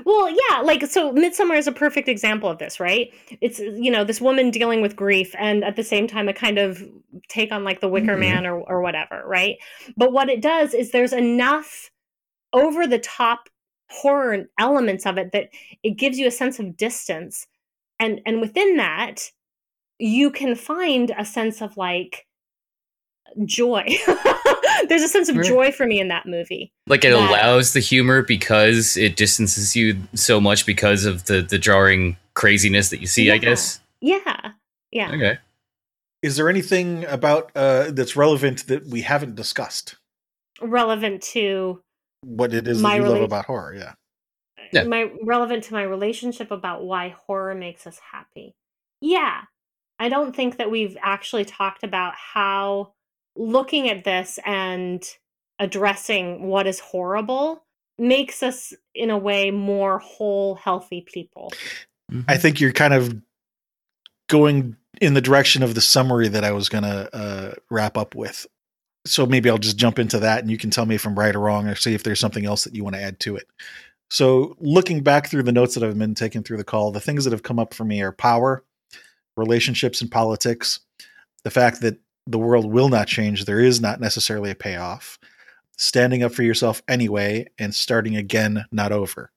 Well, 0.04 0.30
yeah, 0.30 0.60
like 0.60 0.84
so 0.86 1.12
Midsommar 1.12 1.58
is 1.58 1.66
a 1.66 1.72
perfect 1.72 2.08
example 2.08 2.48
of 2.48 2.58
this, 2.58 2.80
right? 2.80 3.12
It's 3.40 3.58
you 3.58 3.90
know, 3.90 4.04
this 4.04 4.20
woman 4.20 4.50
dealing 4.50 4.80
with 4.82 4.96
grief 4.96 5.34
and 5.38 5.64
at 5.64 5.76
the 5.76 5.84
same 5.84 6.06
time 6.06 6.28
a 6.28 6.32
kind 6.32 6.58
of 6.58 6.82
take 7.28 7.52
on 7.52 7.64
like 7.64 7.80
the 7.80 7.88
Wicker 7.88 8.16
Mhm. 8.16 8.20
Man 8.20 8.46
or 8.46 8.60
or 8.60 8.80
whatever, 8.82 9.22
right? 9.26 9.56
But 9.96 10.12
what 10.12 10.28
it 10.30 10.40
does 10.40 10.74
is 10.74 10.90
there's 10.90 11.12
enough 11.12 11.90
over 12.54 12.86
the 12.86 13.00
top 13.00 13.50
horror 13.90 14.46
elements 14.58 15.06
of 15.06 15.18
it 15.18 15.32
that 15.32 15.50
it 15.84 15.92
gives 15.98 16.18
you 16.18 16.28
a 16.28 16.32
sense 16.32 16.60
of 16.60 16.76
distance. 16.76 17.46
And 18.00 18.22
and 18.26 18.40
within 18.42 18.78
that, 18.78 19.32
you 20.00 20.30
can 20.32 20.56
find 20.56 21.12
a 21.18 21.26
sense 21.26 21.62
of 21.62 21.76
like 21.78 22.27
joy. 23.44 23.86
there's 24.88 25.02
a 25.02 25.08
sense 25.08 25.28
of 25.28 25.42
joy 25.42 25.72
for 25.72 25.86
me 25.86 26.00
in 26.00 26.08
that 26.08 26.26
movie. 26.26 26.72
Like 26.86 27.04
it 27.04 27.10
that- 27.10 27.28
allows 27.28 27.72
the 27.72 27.80
humor 27.80 28.22
because 28.22 28.96
it 28.96 29.16
distances 29.16 29.76
you 29.76 29.98
so 30.14 30.40
much 30.40 30.66
because 30.66 31.04
of 31.04 31.24
the 31.24 31.42
the 31.42 31.58
jarring 31.58 32.16
craziness 32.34 32.90
that 32.90 33.00
you 33.00 33.06
see. 33.06 33.30
I 33.30 33.38
guess. 33.38 33.80
Yeah. 34.00 34.52
Yeah. 34.90 35.12
Okay. 35.12 35.38
Is 36.22 36.36
there 36.36 36.48
anything 36.48 37.04
about 37.04 37.52
uh, 37.54 37.90
that's 37.90 38.16
relevant 38.16 38.66
that 38.66 38.86
we 38.86 39.02
haven't 39.02 39.36
discussed? 39.36 39.96
Relevant 40.60 41.22
to 41.22 41.80
What 42.22 42.52
it 42.52 42.66
is 42.66 42.82
that 42.82 42.96
you 42.96 43.04
love 43.04 43.22
about 43.22 43.44
horror? 43.44 43.74
Yeah. 43.74 43.92
Yeah. 44.72 44.84
my 44.84 45.10
relevant 45.22 45.64
to 45.64 45.72
my 45.72 45.82
relationship 45.82 46.50
about 46.50 46.84
why 46.84 47.14
horror 47.26 47.54
makes 47.54 47.86
us 47.86 47.98
happy. 48.12 48.54
Yeah. 49.00 49.42
I 49.98 50.08
don't 50.08 50.34
think 50.34 50.58
that 50.58 50.70
we've 50.70 50.96
actually 51.00 51.44
talked 51.44 51.82
about 51.84 52.14
how 52.14 52.92
looking 53.38 53.88
at 53.88 54.04
this 54.04 54.38
and 54.44 55.02
addressing 55.58 56.42
what 56.42 56.66
is 56.66 56.80
horrible 56.80 57.64
makes 57.98 58.42
us 58.42 58.74
in 58.94 59.10
a 59.10 59.18
way 59.18 59.50
more 59.50 59.98
whole 59.98 60.56
healthy 60.56 61.00
people. 61.00 61.52
I 62.26 62.36
think 62.36 62.60
you're 62.60 62.72
kind 62.72 62.94
of 62.94 63.16
going 64.28 64.76
in 65.00 65.14
the 65.14 65.20
direction 65.20 65.62
of 65.62 65.74
the 65.74 65.80
summary 65.80 66.28
that 66.28 66.44
I 66.44 66.52
was 66.52 66.68
going 66.68 66.84
to 66.84 67.14
uh, 67.14 67.54
wrap 67.70 67.96
up 67.96 68.14
with. 68.14 68.46
So 69.06 69.26
maybe 69.26 69.48
I'll 69.48 69.58
just 69.58 69.76
jump 69.76 69.98
into 69.98 70.18
that 70.20 70.40
and 70.40 70.50
you 70.50 70.58
can 70.58 70.70
tell 70.70 70.86
me 70.86 70.94
if 70.94 71.06
I'm 71.06 71.18
right 71.18 71.34
or 71.34 71.40
wrong 71.40 71.66
or 71.66 71.74
see 71.74 71.94
if 71.94 72.02
there's 72.02 72.20
something 72.20 72.44
else 72.44 72.64
that 72.64 72.74
you 72.74 72.84
want 72.84 72.96
to 72.96 73.02
add 73.02 73.20
to 73.20 73.36
it. 73.36 73.46
So, 74.10 74.56
looking 74.58 75.02
back 75.02 75.28
through 75.28 75.42
the 75.42 75.52
notes 75.52 75.74
that 75.74 75.84
I've 75.84 75.98
been 75.98 76.14
taking 76.14 76.42
through 76.42 76.56
the 76.56 76.64
call, 76.64 76.90
the 76.90 77.00
things 77.00 77.24
that 77.24 77.32
have 77.32 77.42
come 77.42 77.58
up 77.58 77.74
for 77.74 77.84
me 77.84 78.00
are 78.00 78.12
power, 78.12 78.64
relationships, 79.36 80.00
and 80.00 80.10
politics. 80.10 80.80
The 81.44 81.50
fact 81.50 81.82
that 81.82 81.98
the 82.30 82.38
world 82.38 82.70
will 82.70 82.88
not 82.88 83.08
change, 83.08 83.44
there 83.44 83.60
is 83.60 83.80
not 83.80 84.00
necessarily 84.00 84.50
a 84.50 84.54
payoff. 84.54 85.18
Standing 85.76 86.22
up 86.24 86.32
for 86.32 86.42
yourself 86.42 86.82
anyway 86.88 87.46
and 87.58 87.72
starting 87.74 88.16
again, 88.16 88.64
not 88.72 88.90
over. 88.92 89.30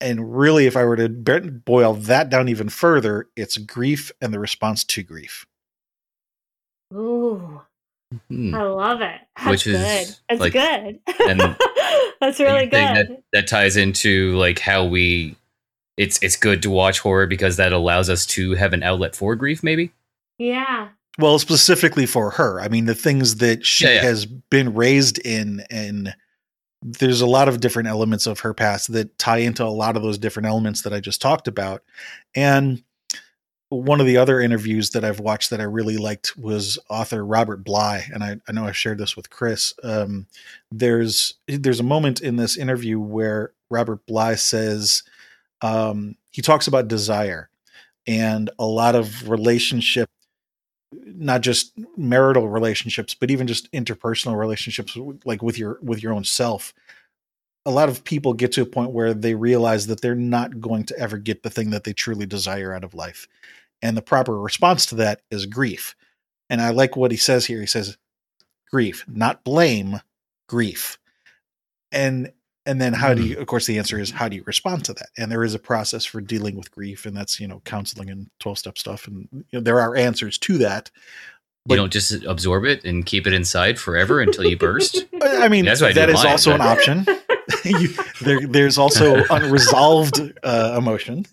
And 0.00 0.36
really, 0.36 0.66
if 0.66 0.76
I 0.76 0.84
were 0.84 0.94
to 0.96 1.08
boil 1.08 1.94
that 1.94 2.30
down 2.30 2.48
even 2.48 2.68
further, 2.68 3.26
it's 3.34 3.56
grief 3.56 4.12
and 4.20 4.32
the 4.32 4.38
response 4.38 4.84
to 4.84 5.02
grief. 5.02 5.46
Ooh, 6.94 7.62
Hmm. 8.30 8.54
I 8.54 8.62
love 8.62 9.02
it. 9.02 9.20
That's 9.36 9.50
Which 9.50 9.66
is, 9.66 9.76
good. 9.76 10.16
That's 10.28 10.40
like- 10.40 10.52
good. 10.54 11.00
and 11.28 11.40
That's 12.20 12.40
really 12.40 12.70
think 12.70 12.70
good. 12.70 13.08
That, 13.08 13.22
that 13.32 13.46
ties 13.48 13.76
into 13.76 14.34
like 14.36 14.58
how 14.60 14.84
we. 14.86 15.36
It's 15.98 16.18
it's 16.22 16.36
good 16.36 16.62
to 16.62 16.70
watch 16.70 17.00
horror 17.00 17.26
because 17.26 17.56
that 17.56 17.72
allows 17.72 18.08
us 18.08 18.24
to 18.26 18.54
have 18.54 18.72
an 18.72 18.82
outlet 18.82 19.14
for 19.14 19.36
grief. 19.36 19.62
Maybe. 19.62 19.92
Yeah. 20.38 20.88
Well, 21.18 21.38
specifically 21.38 22.06
for 22.06 22.30
her. 22.30 22.60
I 22.60 22.68
mean, 22.68 22.86
the 22.86 22.94
things 22.94 23.36
that 23.36 23.66
she 23.66 23.84
Yeah, 23.84 23.94
yeah. 23.94 24.02
has 24.02 24.24
been 24.24 24.74
raised 24.74 25.18
in, 25.18 25.64
and 25.70 26.14
there's 26.80 27.20
a 27.20 27.26
lot 27.26 27.48
of 27.48 27.60
different 27.60 27.88
elements 27.88 28.26
of 28.26 28.40
her 28.40 28.54
past 28.54 28.92
that 28.92 29.18
tie 29.18 29.38
into 29.38 29.64
a 29.64 29.66
lot 29.66 29.96
of 29.96 30.02
those 30.02 30.18
different 30.18 30.46
elements 30.46 30.82
that 30.82 30.92
I 30.92 31.00
just 31.00 31.20
talked 31.20 31.48
about. 31.48 31.82
And 32.36 32.82
one 33.70 34.00
of 34.00 34.06
the 34.06 34.16
other 34.16 34.40
interviews 34.40 34.90
that 34.90 35.04
I've 35.04 35.20
watched 35.20 35.50
that 35.50 35.60
I 35.60 35.64
really 35.64 35.98
liked 35.98 36.36
was 36.38 36.78
author 36.88 37.24
Robert 37.24 37.64
Bly, 37.64 38.06
and 38.12 38.22
I, 38.22 38.36
I 38.48 38.52
know 38.52 38.64
I 38.64 38.72
shared 38.72 38.98
this 38.98 39.16
with 39.16 39.28
Chris. 39.28 39.74
Um, 39.82 40.26
there's 40.70 41.34
there's 41.48 41.80
a 41.80 41.84
moment 41.84 42.20
in 42.20 42.36
this 42.36 42.56
interview 42.56 42.98
where 42.98 43.52
Robert 43.70 44.06
Bly 44.06 44.36
says 44.36 45.02
um, 45.60 46.14
he 46.30 46.40
talks 46.40 46.66
about 46.66 46.88
desire 46.88 47.50
and 48.06 48.48
a 48.58 48.64
lot 48.64 48.94
of 48.94 49.28
relationship 49.28 50.08
not 50.92 51.42
just 51.42 51.72
marital 51.96 52.48
relationships 52.48 53.14
but 53.14 53.30
even 53.30 53.46
just 53.46 53.70
interpersonal 53.72 54.38
relationships 54.38 54.96
like 55.24 55.42
with 55.42 55.58
your 55.58 55.78
with 55.82 56.02
your 56.02 56.12
own 56.12 56.24
self. 56.24 56.72
A 57.66 57.70
lot 57.70 57.88
of 57.88 58.04
people 58.04 58.32
get 58.32 58.52
to 58.52 58.62
a 58.62 58.66
point 58.66 58.92
where 58.92 59.12
they 59.12 59.34
realize 59.34 59.88
that 59.88 60.00
they're 60.00 60.14
not 60.14 60.60
going 60.60 60.84
to 60.84 60.98
ever 60.98 61.18
get 61.18 61.42
the 61.42 61.50
thing 61.50 61.70
that 61.70 61.84
they 61.84 61.92
truly 61.92 62.24
desire 62.24 62.72
out 62.72 62.84
of 62.84 62.94
life. 62.94 63.28
And 63.82 63.96
the 63.96 64.02
proper 64.02 64.40
response 64.40 64.86
to 64.86 64.94
that 64.96 65.20
is 65.30 65.44
grief. 65.44 65.94
And 66.48 66.62
i 66.62 66.70
like 66.70 66.96
what 66.96 67.10
he 67.10 67.16
says 67.18 67.44
here. 67.44 67.60
He 67.60 67.66
says 67.66 67.98
grief 68.70 69.04
not 69.06 69.44
blame 69.44 70.00
grief. 70.48 70.98
And 71.92 72.32
and 72.68 72.80
then 72.80 72.92
how 72.92 73.14
do 73.14 73.24
you 73.24 73.38
of 73.38 73.46
course 73.46 73.66
the 73.66 73.78
answer 73.78 73.98
is 73.98 74.10
how 74.10 74.28
do 74.28 74.36
you 74.36 74.42
respond 74.46 74.84
to 74.84 74.92
that 74.92 75.08
and 75.16 75.32
there 75.32 75.42
is 75.42 75.54
a 75.54 75.58
process 75.58 76.04
for 76.04 76.20
dealing 76.20 76.54
with 76.56 76.70
grief 76.70 77.06
and 77.06 77.16
that's 77.16 77.40
you 77.40 77.48
know 77.48 77.60
counseling 77.64 78.10
and 78.10 78.30
12 78.38 78.58
step 78.58 78.78
stuff 78.78 79.08
and 79.08 79.26
you 79.32 79.44
know, 79.54 79.60
there 79.60 79.80
are 79.80 79.96
answers 79.96 80.38
to 80.38 80.58
that 80.58 80.90
you 81.68 81.76
don't 81.76 81.92
just 81.92 82.12
absorb 82.24 82.64
it 82.64 82.84
and 82.84 83.04
keep 83.04 83.26
it 83.26 83.34
inside 83.34 83.78
forever 83.78 84.22
until 84.22 84.46
you 84.46 84.56
burst. 84.56 85.04
I 85.22 85.48
mean 85.48 85.64
That's 85.64 85.82
what 85.82 85.90
I 85.90 85.94
that 85.94 86.10
is 86.10 86.24
also 86.24 86.54
an 86.54 86.60
option 86.60 87.06
you, 87.64 87.88
there, 88.20 88.46
there's 88.46 88.78
also 88.78 89.24
unresolved 89.30 90.20
uh, 90.42 90.74
emotion 90.78 91.24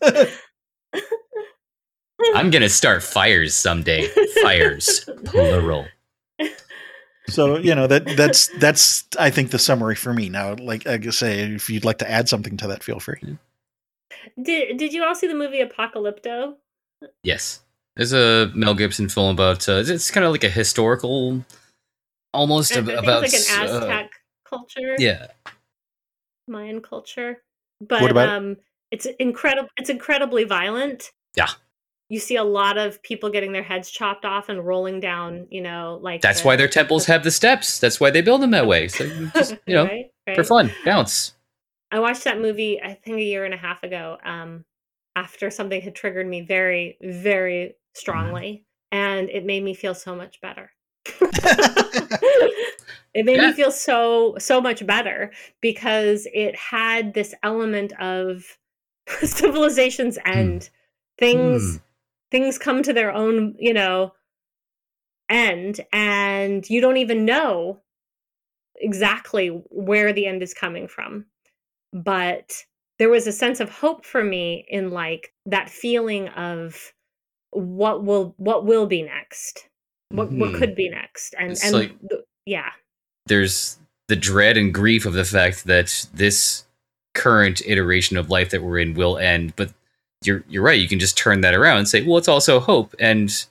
I'm 2.33 2.49
gonna 2.49 2.69
start 2.69 3.03
fires 3.03 3.53
someday. 3.53 4.07
Fires, 4.41 5.07
plural. 5.25 5.85
So 7.27 7.57
you 7.57 7.73
know 7.73 7.87
that 7.87 8.05
that's 8.17 8.47
that's 8.59 9.05
i 9.19 9.29
think 9.29 9.51
the 9.51 9.59
summary 9.59 9.95
for 9.95 10.13
me 10.13 10.29
now 10.29 10.55
like 10.55 10.85
i 10.87 10.99
say 11.09 11.39
if 11.39 11.69
you'd 11.69 11.85
like 11.85 11.97
to 11.97 12.09
add 12.09 12.29
something 12.29 12.55
to 12.57 12.67
that 12.67 12.83
feel 12.83 12.99
free 12.99 13.19
Did 14.41 14.77
Did 14.77 14.93
you 14.93 15.03
all 15.03 15.15
see 15.15 15.27
the 15.27 15.33
movie 15.35 15.61
Apocalypto? 15.63 16.55
Yes, 17.23 17.61
there's 17.95 18.13
a 18.13 18.51
Mel 18.55 18.73
Gibson 18.73 19.09
film 19.09 19.31
about. 19.35 19.67
Uh, 19.69 19.83
it's 19.85 20.09
kind 20.11 20.25
of 20.25 20.31
like 20.31 20.43
a 20.43 20.49
historical, 20.49 21.43
almost 22.33 22.73
I 22.75 22.79
ab- 22.79 22.85
think 22.87 22.99
about. 22.99 23.23
it's 23.23 23.49
like 23.49 23.59
an 23.59 23.69
uh, 23.69 23.77
Aztec 23.79 24.11
culture, 24.47 24.95
yeah, 24.97 25.27
Mayan 26.47 26.81
culture. 26.81 27.41
But 27.81 28.01
What 28.01 28.11
about 28.11 28.29
it? 28.29 28.31
um, 28.31 28.57
it's 28.91 29.05
incredible. 29.19 29.69
It's 29.77 29.89
incredibly 29.89 30.43
violent. 30.45 31.11
Yeah. 31.35 31.49
You 32.09 32.19
see 32.19 32.35
a 32.35 32.43
lot 32.43 32.77
of 32.77 33.01
people 33.01 33.29
getting 33.31 33.51
their 33.51 33.63
heads 33.63 33.89
chopped 33.89 34.25
off 34.25 34.47
and 34.49 34.65
rolling 34.65 34.99
down. 34.99 35.47
You 35.49 35.61
know, 35.61 35.99
like 36.03 36.21
that's 36.21 36.41
the- 36.41 36.47
why 36.47 36.55
their 36.55 36.67
temples 36.67 37.05
have 37.07 37.23
the 37.23 37.31
steps. 37.31 37.79
That's 37.79 37.99
why 37.99 38.11
they 38.11 38.21
build 38.21 38.41
them 38.41 38.51
that 38.51 38.67
way. 38.67 38.87
So 38.87 39.03
you 39.19 39.31
just 39.35 39.55
you 39.65 39.73
know, 39.75 39.85
right, 39.85 40.11
for 40.35 40.43
fun, 40.43 40.71
bounce. 40.85 41.33
I 41.91 41.99
watched 41.99 42.23
that 42.25 42.39
movie, 42.41 42.81
I 42.81 42.93
think 42.93 43.17
a 43.17 43.23
year 43.23 43.45
and 43.45 43.53
a 43.53 43.57
half 43.57 43.83
ago, 43.83 44.17
um, 44.23 44.65
after 45.15 45.49
something 45.49 45.79
had 45.81 45.95
triggered 45.95 46.27
me 46.27 46.41
very, 46.41 46.97
very 47.01 47.75
strongly. 47.93 48.65
And 48.91 49.29
it 49.29 49.45
made 49.45 49.63
me 49.63 49.73
feel 49.73 49.93
so 49.95 50.15
much 50.15 50.41
better. 50.41 50.71
it 53.13 53.25
made 53.25 53.37
Yeah. 53.37 53.47
me 53.47 53.53
feel 53.53 53.71
so, 53.71 54.35
so 54.39 54.59
much 54.61 54.85
better 54.85 55.31
because 55.61 56.27
it 56.33 56.55
had 56.55 57.13
this 57.13 57.33
element 57.43 57.93
of 57.99 58.57
civilization's 59.23 60.17
end. 60.25 60.69
Things 61.17 61.77
Hmm. 61.77 61.77
Things 62.35 62.57
come 62.57 62.83
to 62.83 62.91
their 62.91 63.13
own, 63.13 63.55
you 63.57 63.73
know, 63.73 64.11
end, 65.29 65.79
and 65.93 66.69
you 66.69 66.81
don't 66.81 66.97
even 66.97 67.23
know 67.23 67.79
exactly 68.75 69.47
where 69.69 70.11
the 70.11 70.25
end 70.25 70.43
is 70.43 70.53
coming 70.53 70.85
from. 70.85 71.25
But 71.93 72.51
there 72.99 73.07
was 73.07 73.25
a 73.25 73.31
sense 73.31 73.61
of 73.61 73.69
hope 73.69 74.05
for 74.05 74.21
me 74.21 74.65
in 74.67 74.91
like 74.91 75.31
that 75.45 75.69
feeling 75.69 76.27
of 76.29 76.91
what 77.51 78.03
will 78.03 78.33
what 78.37 78.65
will 78.65 78.85
be 78.85 79.01
next 79.01 79.69
what 80.09 80.29
what 80.33 80.51
Mhm. 80.51 80.57
could 80.57 80.75
be 80.75 80.89
next 80.89 81.33
and 81.39 81.51
It's 81.51 81.63
and 81.63 81.73
like- 81.73 81.99
the- 82.01 82.25
yeah 82.45 82.71
There's 83.27 83.79
the 84.09 84.15
dread 84.17 84.57
and 84.57 84.73
grief 84.73 85.05
of 85.05 85.13
the 85.13 85.23
fact 85.23 85.63
that 85.65 86.05
this 86.13 86.65
current 87.13 87.61
iteration 87.65 88.17
of 88.17 88.29
life 88.29 88.49
that 88.49 88.61
we're 88.61 88.77
in 88.79 88.93
will 88.93 89.17
end, 89.17 89.55
but 89.55 89.73
you're 90.25 90.43
you're 90.47 90.63
right. 90.63 90.79
You 90.79 90.87
can 90.87 90.99
just 90.99 91.17
turn 91.17 91.41
that 91.41 91.53
around 91.53 91.77
and 91.77 91.87
say, 91.87 92.01
well, 92.05 92.17
it's 92.17 92.27
also 92.27 92.59
hope 92.59 92.95
and 92.99 93.45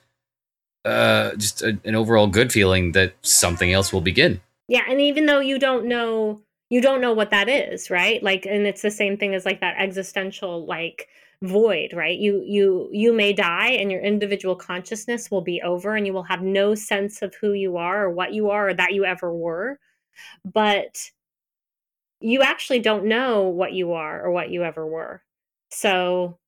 uh, 0.84 1.34
just 1.36 1.62
a, 1.62 1.78
an 1.84 1.94
overall 1.94 2.26
good 2.26 2.52
feeling 2.52 2.92
that 2.92 3.14
something 3.22 3.72
else 3.72 3.92
will 3.92 4.00
begin. 4.02 4.40
yeah 4.68 4.82
and 4.88 5.00
even 5.00 5.26
though 5.26 5.40
you 5.40 5.58
don't 5.58 5.86
know 5.86 6.40
you 6.70 6.80
don't 6.80 7.00
know 7.00 7.12
what 7.12 7.30
that 7.30 7.48
is 7.48 7.90
right 7.90 8.22
like 8.22 8.46
and 8.46 8.66
it's 8.66 8.82
the 8.82 8.90
same 8.90 9.16
thing 9.16 9.34
as 9.34 9.44
like 9.44 9.60
that 9.60 9.76
existential 9.78 10.66
like 10.66 11.08
void 11.42 11.92
right 11.92 12.18
you 12.18 12.42
you 12.46 12.88
you 12.92 13.12
may 13.12 13.32
die 13.32 13.68
and 13.68 13.90
your 13.90 14.00
individual 14.00 14.56
consciousness 14.56 15.30
will 15.30 15.42
be 15.42 15.60
over 15.62 15.94
and 15.94 16.06
you 16.06 16.12
will 16.12 16.22
have 16.22 16.42
no 16.42 16.74
sense 16.74 17.22
of 17.22 17.34
who 17.40 17.52
you 17.52 17.76
are 17.76 18.04
or 18.04 18.10
what 18.10 18.32
you 18.32 18.50
are 18.50 18.68
or 18.68 18.74
that 18.74 18.94
you 18.94 19.04
ever 19.04 19.32
were 19.32 19.78
but 20.44 21.10
you 22.20 22.40
actually 22.42 22.78
don't 22.78 23.04
know 23.04 23.42
what 23.42 23.72
you 23.72 23.92
are 23.92 24.22
or 24.22 24.30
what 24.30 24.50
you 24.50 24.64
ever 24.64 24.86
were 24.86 25.22
so 25.70 26.38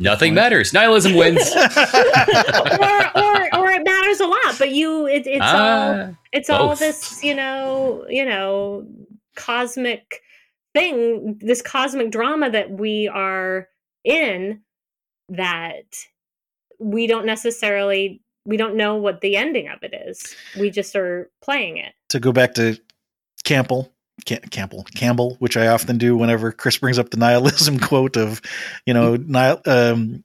Nothing 0.00 0.30
point. 0.30 0.34
matters. 0.36 0.72
Nihilism 0.72 1.14
wins. 1.14 1.40
or, 1.56 3.18
or 3.18 3.36
or 3.56 3.70
it 3.70 3.84
matters 3.84 4.20
a 4.20 4.26
lot 4.26 4.58
but 4.58 4.70
you 4.70 5.06
it, 5.06 5.26
it's 5.26 5.40
all 5.40 5.94
Ah, 5.94 6.08
it's 6.32 6.50
all 6.50 6.76
this 6.76 7.22
you 7.22 7.34
know 7.34 8.04
you 8.08 8.24
know 8.24 8.86
cosmic 9.34 10.20
thing 10.74 11.38
this 11.40 11.62
cosmic 11.62 12.10
drama 12.10 12.50
that 12.50 12.70
we 12.70 13.08
are 13.08 13.68
in 14.04 14.60
that 15.28 15.84
we 16.78 17.06
don't 17.06 17.26
necessarily 17.26 18.20
we 18.44 18.56
don't 18.56 18.76
know 18.76 18.96
what 18.96 19.20
the 19.20 19.36
ending 19.36 19.68
of 19.68 19.82
it 19.82 19.94
is 20.06 20.34
we 20.58 20.70
just 20.70 20.94
are 20.94 21.30
playing 21.42 21.78
it 21.78 21.94
to 22.08 22.20
go 22.20 22.32
back 22.32 22.54
to 22.54 22.78
Campbell, 23.44 23.84
Cam- 23.84 23.92
Campbell, 24.24 24.84
Campbell, 24.94 25.36
which 25.38 25.56
I 25.56 25.68
often 25.68 25.98
do 25.98 26.16
whenever 26.16 26.50
Chris 26.50 26.78
brings 26.78 26.98
up 26.98 27.10
the 27.10 27.16
nihilism 27.16 27.78
quote 27.80 28.16
of, 28.16 28.40
you 28.86 28.94
know, 28.94 29.16
nihil, 29.16 29.60
um, 29.66 30.24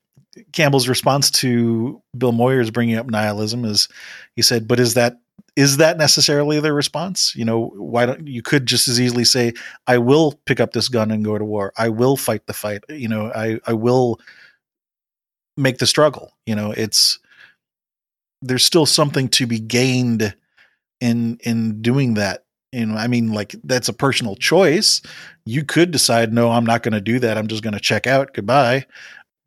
Campbell's 0.53 0.87
response 0.87 1.29
to 1.31 2.01
Bill 2.17 2.31
Moyers' 2.31 2.71
bringing 2.71 2.95
up 2.95 3.07
nihilism 3.07 3.65
is, 3.65 3.89
he 4.35 4.41
said, 4.41 4.67
"But 4.67 4.79
is 4.79 4.93
that 4.93 5.17
is 5.55 5.77
that 5.77 5.97
necessarily 5.97 6.59
the 6.59 6.73
response? 6.73 7.35
You 7.35 7.45
know, 7.45 7.67
why 7.75 8.05
don't 8.05 8.27
you 8.27 8.41
could 8.41 8.65
just 8.65 8.87
as 8.87 8.99
easily 8.99 9.25
say, 9.25 9.53
I 9.87 9.97
will 9.97 10.39
pick 10.45 10.59
up 10.59 10.71
this 10.71 10.87
gun 10.87 11.11
and 11.11 11.25
go 11.25 11.37
to 11.37 11.43
war. 11.43 11.73
I 11.77 11.89
will 11.89 12.15
fight 12.15 12.47
the 12.47 12.53
fight. 12.53 12.83
You 12.89 13.09
know, 13.09 13.31
I 13.33 13.59
I 13.67 13.73
will 13.73 14.19
make 15.57 15.79
the 15.79 15.87
struggle. 15.87 16.31
You 16.45 16.55
know, 16.55 16.71
it's 16.71 17.19
there's 18.41 18.65
still 18.65 18.85
something 18.85 19.27
to 19.29 19.45
be 19.45 19.59
gained 19.59 20.33
in 21.01 21.37
in 21.43 21.81
doing 21.81 22.13
that 22.15 22.45
you 22.71 22.85
know 22.85 22.95
i 22.95 23.07
mean 23.07 23.31
like 23.31 23.55
that's 23.63 23.89
a 23.89 23.93
personal 23.93 24.35
choice. 24.35 25.01
You 25.45 25.63
could 25.63 25.91
decide 25.91 26.33
no 26.33 26.51
i'm 26.51 26.65
not 26.65 26.83
going 26.83 26.93
to 26.93 27.01
do 27.01 27.19
that. 27.19 27.37
I'm 27.37 27.47
just 27.47 27.63
going 27.63 27.73
to 27.73 27.79
check 27.79 28.07
out. 28.07 28.33
Goodbye. 28.33 28.85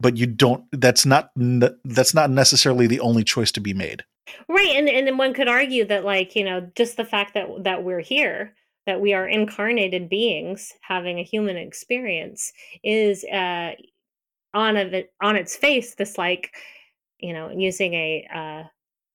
But 0.01 0.17
you 0.17 0.27
don't 0.27 0.65
that's 0.73 1.07
not 1.07 1.31
that's 1.37 2.15
not 2.15 2.31
necessarily 2.31 2.87
the 2.87 3.01
only 3.01 3.25
choice 3.25 3.53
to 3.53 3.61
be 3.61 3.75
made. 3.75 4.05
Right 4.49 4.75
and 4.77 4.89
and 4.89 5.07
then 5.07 5.17
one 5.17 5.35
could 5.35 5.49
argue 5.49 5.85
that 5.87 6.05
like 6.05 6.35
you 6.35 6.45
know 6.45 6.71
just 6.75 6.97
the 6.97 7.05
fact 7.05 7.35
that 7.35 7.49
that 7.65 7.85
we're 7.85 8.01
here 8.01 8.55
that 8.87 9.01
we 9.01 9.15
are 9.15 9.27
incarnated 9.27 10.11
beings 10.11 10.73
having 10.83 11.19
a 11.19 11.25
human 11.25 11.57
experience 11.57 12.53
is 12.83 13.25
uh 13.25 13.73
on 14.53 14.77
of 14.77 14.93
it 14.93 15.13
on 15.23 15.37
its 15.37 15.57
face 15.57 15.95
this 15.95 16.19
like 16.19 16.55
you 17.19 17.33
know 17.33 17.51
using 17.51 17.95
a 17.95 18.27
uh 18.35 18.39
a 18.39 18.71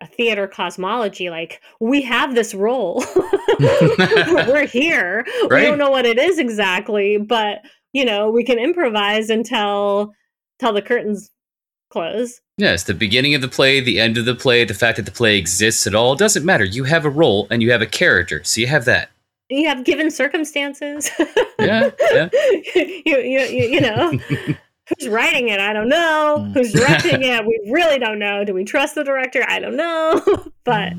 theater 0.07 0.47
cosmology 0.47 1.29
like 1.29 1.61
we 1.79 2.01
have 2.01 2.35
this 2.35 2.53
role 2.53 3.03
we're 3.59 4.65
here 4.65 5.25
we 5.49 5.61
don't 5.61 5.77
know 5.77 5.89
what 5.89 6.05
it 6.05 6.17
is 6.17 6.39
exactly 6.39 7.17
but 7.17 7.59
you 7.91 8.05
know 8.05 8.29
we 8.29 8.43
can 8.43 8.57
improvise 8.57 9.29
until 9.29 10.13
till 10.59 10.73
the 10.73 10.81
curtains 10.81 11.31
close 11.89 12.39
yes, 12.57 12.83
the 12.83 12.93
beginning 12.93 13.33
of 13.33 13.41
the 13.41 13.47
play, 13.47 13.79
the 13.79 13.99
end 13.99 14.17
of 14.17 14.25
the 14.25 14.35
play, 14.35 14.65
the 14.65 14.73
fact 14.73 14.97
that 14.97 15.05
the 15.05 15.11
play 15.11 15.37
exists 15.37 15.87
at 15.87 15.95
all 15.95 16.13
doesn't 16.13 16.45
matter. 16.45 16.65
You 16.65 16.83
have 16.83 17.05
a 17.05 17.09
role 17.09 17.47
and 17.49 17.63
you 17.63 17.71
have 17.71 17.81
a 17.81 17.85
character, 17.85 18.43
so 18.43 18.59
you 18.61 18.67
have 18.67 18.83
that. 18.85 19.09
you 19.49 19.67
have 19.67 19.83
given 19.85 20.11
circumstances 20.11 21.09
Yeah, 21.57 21.89
yeah. 22.11 22.29
you, 22.75 23.01
you, 23.05 23.39
you, 23.39 23.63
you 23.63 23.81
know 23.81 24.13
Who's 24.97 25.07
writing 25.07 25.49
it? 25.49 25.59
I 25.59 25.73
don't 25.73 25.89
know. 25.89 26.37
Mm. 26.39 26.53
Who's 26.53 26.71
directing 26.73 27.23
it? 27.23 27.45
We 27.45 27.69
really 27.71 27.99
don't 27.99 28.19
know. 28.19 28.43
Do 28.43 28.53
we 28.53 28.63
trust 28.63 28.95
the 28.95 29.03
director? 29.03 29.45
I 29.47 29.59
don't 29.59 29.75
know. 29.77 30.21
but 30.65 30.93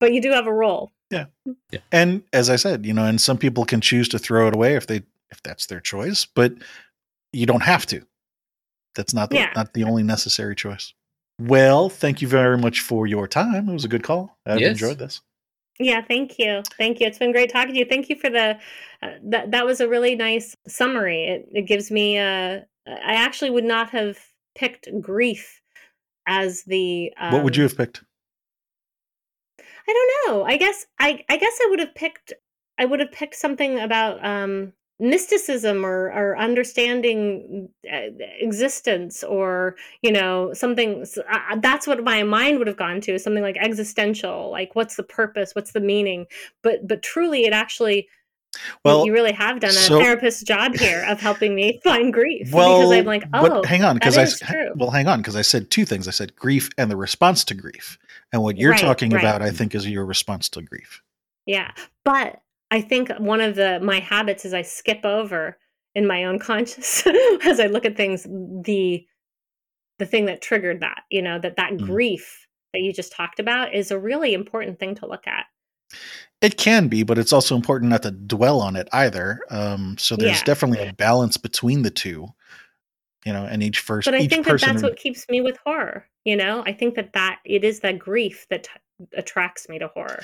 but 0.00 0.12
you 0.12 0.20
do 0.20 0.30
have 0.32 0.46
a 0.46 0.52
role. 0.52 0.92
Yeah. 1.10 1.26
And 1.90 2.22
as 2.32 2.50
I 2.50 2.56
said, 2.56 2.84
you 2.84 2.92
know, 2.92 3.04
and 3.04 3.20
some 3.20 3.38
people 3.38 3.64
can 3.64 3.80
choose 3.80 4.08
to 4.10 4.18
throw 4.18 4.46
it 4.48 4.54
away 4.54 4.74
if 4.74 4.86
they 4.86 5.02
if 5.30 5.42
that's 5.42 5.66
their 5.66 5.80
choice, 5.80 6.24
but 6.26 6.52
you 7.32 7.46
don't 7.46 7.62
have 7.62 7.86
to. 7.86 8.02
That's 8.94 9.14
not 9.14 9.30
the, 9.30 9.36
Yeah. 9.36 9.52
not 9.54 9.74
the 9.74 9.84
only 9.84 10.02
necessary 10.02 10.54
choice. 10.54 10.92
Well, 11.40 11.88
thank 11.88 12.20
you 12.20 12.28
very 12.28 12.58
much 12.58 12.80
for 12.80 13.06
your 13.06 13.28
time. 13.28 13.68
It 13.68 13.72
was 13.72 13.84
a 13.84 13.88
good 13.88 14.02
call. 14.02 14.36
I've 14.44 14.60
Yes. 14.60 14.72
enjoyed 14.72 14.98
this. 14.98 15.20
Yeah, 15.78 16.02
thank 16.02 16.38
you. 16.38 16.62
Thank 16.76 16.98
you. 17.00 17.06
It's 17.06 17.18
been 17.18 17.30
great 17.30 17.50
talking 17.52 17.72
to 17.74 17.78
you. 17.78 17.84
Thank 17.84 18.08
you 18.08 18.16
for 18.16 18.28
the 18.28 18.58
uh, 19.00 19.10
that 19.24 19.52
that 19.52 19.64
was 19.64 19.80
a 19.80 19.88
really 19.88 20.16
nice 20.16 20.56
summary. 20.66 21.24
It 21.24 21.48
it 21.52 21.62
gives 21.62 21.90
me 21.90 22.18
uh 22.18 22.60
I 22.88 23.14
actually 23.14 23.50
would 23.50 23.64
not 23.64 23.90
have 23.90 24.18
picked 24.54 24.88
grief 25.00 25.60
as 26.26 26.62
the 26.64 27.12
um, 27.18 27.32
what 27.32 27.44
would 27.44 27.56
you 27.56 27.62
have 27.64 27.76
picked? 27.76 28.02
I 29.88 29.92
don't 29.92 30.36
know. 30.36 30.44
I 30.44 30.56
guess 30.56 30.86
I 30.98 31.24
I 31.28 31.36
guess 31.36 31.58
I 31.62 31.66
would 31.70 31.80
have 31.80 31.94
picked 31.94 32.32
I 32.78 32.84
would 32.84 33.00
have 33.00 33.12
picked 33.12 33.34
something 33.34 33.78
about 33.78 34.24
um 34.24 34.72
mysticism 35.00 35.86
or 35.86 36.12
or 36.12 36.36
understanding 36.36 37.68
uh, 37.92 38.08
existence 38.40 39.22
or 39.22 39.76
you 40.02 40.10
know 40.10 40.52
something 40.52 41.06
uh, 41.30 41.56
that's 41.60 41.86
what 41.86 42.02
my 42.02 42.24
mind 42.24 42.58
would 42.58 42.66
have 42.66 42.76
gone 42.76 43.00
to 43.00 43.16
something 43.16 43.42
like 43.42 43.56
existential 43.60 44.50
like 44.50 44.74
what's 44.74 44.96
the 44.96 45.04
purpose 45.04 45.54
what's 45.54 45.70
the 45.70 45.80
meaning 45.80 46.26
but 46.64 46.86
but 46.88 47.00
truly 47.00 47.44
it 47.44 47.52
actually 47.52 48.08
Well, 48.84 49.04
you 49.06 49.12
really 49.12 49.32
have 49.32 49.60
done 49.60 49.70
a 49.70 49.74
so- 49.74 50.00
therapist's 50.00 50.42
job 50.42 50.74
here 50.74 51.04
of 51.06 51.20
helping 51.20 51.54
me 51.54 51.80
find 51.84 52.12
grief 52.12 52.50
well, 52.52 52.78
because 52.80 52.92
I'm 52.98 53.04
like 53.04 53.24
oh 53.34 53.62
hang 53.64 53.84
on, 53.84 53.94
because 53.96 54.16
I 54.18 54.26
true. 54.26 54.72
well, 54.76 54.90
hang 54.90 55.06
on, 55.06 55.20
because 55.20 55.36
I 55.36 55.42
said 55.42 55.70
two 55.70 55.84
things. 55.84 56.08
I 56.08 56.12
said 56.12 56.34
grief 56.34 56.70
and 56.78 56.90
the 56.90 56.96
response 56.96 57.44
to 57.44 57.54
grief, 57.54 57.98
and 58.32 58.42
what 58.42 58.56
you're 58.58 58.72
Right, 58.72 58.80
talking 58.80 59.10
right. 59.10 59.22
about, 59.22 59.42
I 59.42 59.50
think, 59.50 59.74
is 59.74 59.86
your 59.88 60.04
response 60.04 60.48
to 60.50 60.62
grief. 60.62 61.02
Yeah. 61.46 61.70
But 62.04 62.40
I 62.70 62.80
think 62.80 63.10
one 63.18 63.40
of 63.40 63.54
the 63.54 63.80
my 63.80 64.00
habits 64.00 64.44
is 64.44 64.54
I 64.54 64.62
skip 64.62 65.04
over 65.04 65.56
in 65.94 66.06
my 66.06 66.24
own 66.24 66.38
conscious 66.50 67.06
as 67.44 67.60
I 67.60 67.66
look 67.66 67.84
at 67.84 67.96
things 67.96 68.24
the 68.24 69.06
the 69.98 70.06
thing 70.06 70.26
that 70.26 70.40
triggered 70.42 70.80
that, 70.80 71.02
you 71.10 71.20
know, 71.22 71.38
that 71.38 71.56
that 71.56 71.72
Mm. 71.72 71.86
grief 71.86 72.46
that 72.72 72.80
you 72.80 72.92
just 72.92 73.12
talked 73.12 73.40
about 73.40 73.74
is 73.74 73.90
a 73.90 73.98
really 73.98 74.32
important 74.34 74.78
thing 74.78 74.94
to 74.96 75.06
look 75.06 75.26
at. 75.26 75.46
It 76.40 76.56
can 76.56 76.86
be, 76.88 77.02
but 77.02 77.18
it's 77.18 77.32
also 77.32 77.56
important 77.56 77.90
not 77.90 78.02
to 78.04 78.12
dwell 78.12 78.60
on 78.60 78.76
it 78.76 78.88
either. 78.92 79.40
Um, 79.50 79.96
so 79.98 80.14
there's 80.16 80.38
Yeah, 80.38 80.44
definitely 80.44 80.86
a 80.86 80.92
balance 80.92 81.36
between 81.36 81.82
the 81.82 81.90
two, 81.90 82.28
you 83.24 83.32
know, 83.32 83.44
and 83.44 83.62
each 83.62 83.80
first, 83.80 84.04
But 84.06 84.14
I 84.14 84.20
each 84.20 84.30
think 84.30 84.44
that 84.46 84.52
person. 84.52 84.68
that's 84.74 84.82
what 84.84 84.96
keeps 84.96 85.24
me 85.28 85.40
with 85.40 85.58
horror, 85.66 86.06
you 86.24 86.36
know? 86.36 86.62
I 86.64 86.72
think 86.72 86.94
that 86.94 87.12
that 87.14 87.40
it 87.44 87.64
is 87.64 87.80
that 87.80 87.98
grief 87.98 88.46
that 88.50 88.64
t- 88.64 89.06
attracts 89.16 89.68
me 89.68 89.80
to 89.80 89.88
horror. 89.88 90.22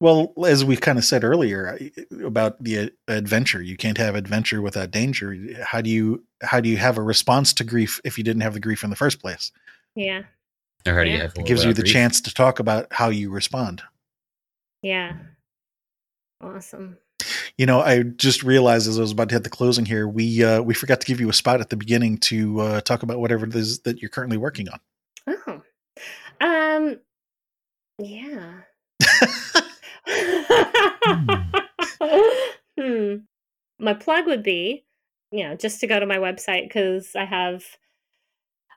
well, 0.00 0.32
as 0.46 0.64
we 0.64 0.74
kind 0.76 0.96
of 0.98 1.04
said 1.04 1.22
earlier 1.22 1.78
about 2.24 2.62
the 2.64 2.90
adventure, 3.08 3.60
you 3.60 3.76
can't 3.76 3.98
have 3.98 4.14
adventure 4.14 4.62
without 4.62 4.90
danger. 4.90 5.36
How 5.62 5.80
do 5.82 5.90
you 5.90 6.24
how 6.40 6.60
do 6.60 6.68
you 6.70 6.78
have 6.78 6.96
a 6.96 7.02
response 7.02 7.52
to 7.54 7.62
grief 7.64 8.00
if 8.04 8.16
you 8.16 8.24
didn't 8.24 8.42
have 8.42 8.54
the 8.54 8.60
grief 8.60 8.82
in 8.84 8.90
the 8.90 8.96
first 8.96 9.20
place? 9.20 9.52
Yeah. 9.94 10.22
Or 10.86 10.94
how 10.94 11.04
do 11.04 11.10
you 11.10 11.16
Yeah. 11.16 11.22
have 11.24 11.34
It 11.36 11.44
gives 11.46 11.62
you 11.64 11.72
the 11.74 11.82
grief? 11.82 11.92
chance 11.92 12.20
to 12.22 12.32
talk 12.34 12.58
about 12.58 12.86
how 12.90 13.10
you 13.10 13.30
respond. 13.30 13.82
Yeah. 14.82 15.12
Awesome. 16.42 16.98
You 17.56 17.66
know, 17.66 17.80
I 17.80 18.02
just 18.02 18.42
realized 18.42 18.88
as 18.88 18.98
I 18.98 19.02
was 19.02 19.12
about 19.12 19.28
to 19.28 19.36
hit 19.36 19.44
the 19.44 19.50
closing 19.50 19.84
here, 19.84 20.08
we 20.08 20.42
uh, 20.42 20.62
we 20.62 20.74
forgot 20.74 21.00
to 21.00 21.06
give 21.06 21.20
you 21.20 21.28
a 21.28 21.34
spot 21.34 21.60
at 21.60 21.70
the 21.70 21.76
beginning 21.76 22.18
to 22.18 22.60
uh, 22.60 22.80
talk 22.80 23.02
about 23.02 23.20
whatever 23.20 23.46
it 23.46 23.54
is 23.54 23.80
that 23.80 24.00
you're 24.00 24.08
currently 24.08 24.36
working 24.36 24.68
on. 24.68 24.80
Oh. 25.28 25.62
Um 26.40 26.98
yeah. 27.98 28.62
hmm. 32.78 33.16
My 33.78 33.94
plug 33.94 34.26
would 34.26 34.42
be, 34.42 34.84
you 35.30 35.44
know, 35.44 35.54
just 35.56 35.80
to 35.80 35.86
go 35.86 36.00
to 36.00 36.06
my 36.06 36.18
website 36.18 36.64
because 36.64 37.14
I 37.16 37.24
have, 37.24 37.64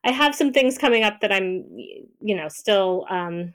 I 0.03 0.11
have 0.11 0.35
some 0.35 0.53
things 0.53 0.77
coming 0.77 1.03
up 1.03 1.21
that 1.21 1.31
I'm, 1.31 1.65
you 1.77 2.35
know, 2.35 2.49
still 2.49 3.05
um, 3.09 3.53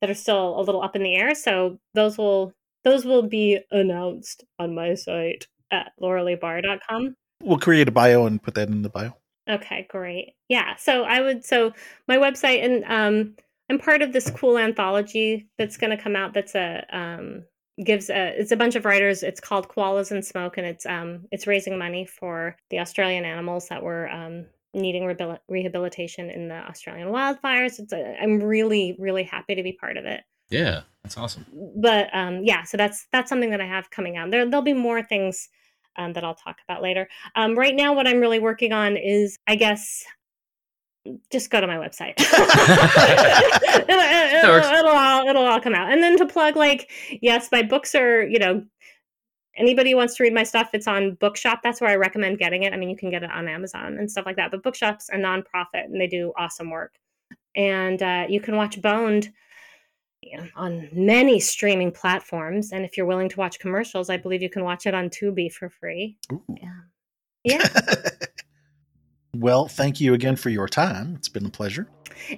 that 0.00 0.10
are 0.10 0.14
still 0.14 0.58
a 0.58 0.62
little 0.62 0.82
up 0.82 0.96
in 0.96 1.02
the 1.02 1.16
air. 1.16 1.34
So 1.34 1.78
those 1.94 2.18
will 2.18 2.52
those 2.84 3.04
will 3.04 3.22
be 3.22 3.60
announced 3.70 4.44
on 4.58 4.74
my 4.74 4.94
site 4.94 5.46
at 5.70 5.92
lauraleebahr.com. 6.00 7.14
we'll 7.42 7.58
create 7.58 7.88
a 7.88 7.92
bio 7.92 8.26
and 8.26 8.42
put 8.42 8.54
that 8.54 8.68
in 8.68 8.82
the 8.82 8.88
bio. 8.88 9.16
Okay, 9.48 9.86
great. 9.88 10.34
Yeah. 10.48 10.76
So 10.76 11.04
I 11.04 11.20
would 11.20 11.44
so 11.44 11.72
my 12.06 12.16
website 12.16 12.64
and 12.64 12.84
um 12.84 13.34
I'm 13.70 13.78
part 13.78 14.02
of 14.02 14.12
this 14.12 14.30
cool 14.30 14.58
anthology 14.58 15.48
that's 15.58 15.76
going 15.76 15.94
to 15.96 16.02
come 16.02 16.16
out 16.16 16.32
that's 16.34 16.54
a 16.54 16.84
um 16.90 17.44
gives 17.84 18.10
a 18.10 18.38
it's 18.38 18.50
a 18.52 18.56
bunch 18.56 18.74
of 18.74 18.84
writers 18.84 19.22
it's 19.22 19.40
called 19.40 19.68
koalas 19.68 20.10
and 20.10 20.24
smoke 20.24 20.58
and 20.58 20.66
it's 20.66 20.84
um 20.84 21.26
it's 21.30 21.46
raising 21.46 21.78
money 21.78 22.04
for 22.04 22.56
the 22.70 22.80
australian 22.80 23.24
animals 23.24 23.68
that 23.68 23.82
were 23.82 24.10
um 24.10 24.44
needing 24.74 25.04
rehabil- 25.04 25.38
rehabilitation 25.48 26.28
in 26.28 26.48
the 26.48 26.56
australian 26.56 27.08
wildfires 27.08 27.78
it's 27.78 27.92
a, 27.92 28.20
i'm 28.20 28.42
really 28.42 28.96
really 28.98 29.22
happy 29.22 29.54
to 29.54 29.62
be 29.62 29.72
part 29.72 29.96
of 29.96 30.04
it 30.06 30.22
Yeah, 30.50 30.82
that's 31.02 31.16
awesome. 31.18 31.46
but 31.76 32.08
um, 32.14 32.42
yeah, 32.44 32.62
so 32.64 32.76
that's 32.76 33.06
that's 33.12 33.28
something 33.28 33.50
that 33.50 33.60
I 33.60 33.66
have 33.66 33.90
coming 33.90 34.16
out. 34.16 34.30
There 34.30 34.48
there'll 34.48 34.62
be 34.62 34.72
more 34.72 35.02
things 35.02 35.48
um, 35.96 36.12
that 36.14 36.24
I'll 36.24 36.34
talk 36.34 36.58
about 36.68 36.82
later. 36.82 37.08
Um, 37.34 37.56
right 37.58 37.74
now, 37.74 37.92
what 37.94 38.06
I'm 38.06 38.20
really 38.20 38.38
working 38.38 38.72
on 38.72 38.96
is, 38.96 39.36
I 39.46 39.56
guess, 39.56 40.04
just 41.30 41.50
go 41.50 41.60
to 41.60 41.66
my 41.66 41.76
website. 41.76 42.14
it'll, 43.88 44.00
it'll- 44.00 44.74
it'll 44.78 44.90
all 44.96 45.26
it'll 45.28 45.44
all 45.46 45.60
come 45.60 45.74
out. 45.74 45.90
And 45.92 46.02
then 46.02 46.16
to 46.18 46.26
plug, 46.26 46.56
like, 46.56 46.90
yes, 47.22 47.48
my 47.52 47.62
books 47.62 47.94
are 47.94 48.22
you 48.26 48.38
know. 48.38 48.64
Anybody 49.56 49.92
wants 49.92 50.14
to 50.14 50.22
read 50.22 50.32
my 50.32 50.44
stuff, 50.44 50.70
it's 50.72 50.86
on 50.86 51.14
Bookshop. 51.14 51.62
That's 51.64 51.80
where 51.80 51.90
I 51.90 51.96
recommend 51.96 52.38
getting 52.38 52.62
it. 52.62 52.72
I 52.72 52.76
mean, 52.76 52.88
you 52.88 52.96
can 52.96 53.10
get 53.10 53.24
it 53.24 53.30
on 53.32 53.48
Amazon 53.48 53.96
and 53.98 54.08
stuff 54.08 54.24
like 54.24 54.36
that. 54.36 54.52
But 54.52 54.62
Bookshop's 54.62 55.08
a 55.08 55.16
nonprofit, 55.16 55.86
and 55.86 56.00
they 56.00 56.06
do 56.06 56.32
awesome 56.38 56.70
work. 56.70 56.94
And 57.56 58.00
uh, 58.00 58.26
you 58.28 58.40
can 58.40 58.54
watch 58.54 58.80
Boned 58.80 59.32
on 60.56 60.88
many 60.92 61.40
streaming 61.40 61.92
platforms. 61.92 62.72
And 62.72 62.84
if 62.84 62.96
you're 62.96 63.06
willing 63.06 63.28
to 63.30 63.36
watch 63.36 63.58
commercials, 63.58 64.10
I 64.10 64.16
believe 64.16 64.42
you 64.42 64.50
can 64.50 64.64
watch 64.64 64.86
it 64.86 64.94
on 64.94 65.08
Tubi 65.10 65.52
for 65.52 65.68
free. 65.68 66.16
Ooh. 66.32 66.42
Yeah. 66.48 66.70
Yeah. 67.44 67.66
well, 69.34 69.68
thank 69.68 70.00
you 70.00 70.12
again 70.12 70.36
for 70.36 70.50
your 70.50 70.68
time. 70.68 71.14
It's 71.16 71.28
been 71.28 71.46
a 71.46 71.50
pleasure. 71.50 71.88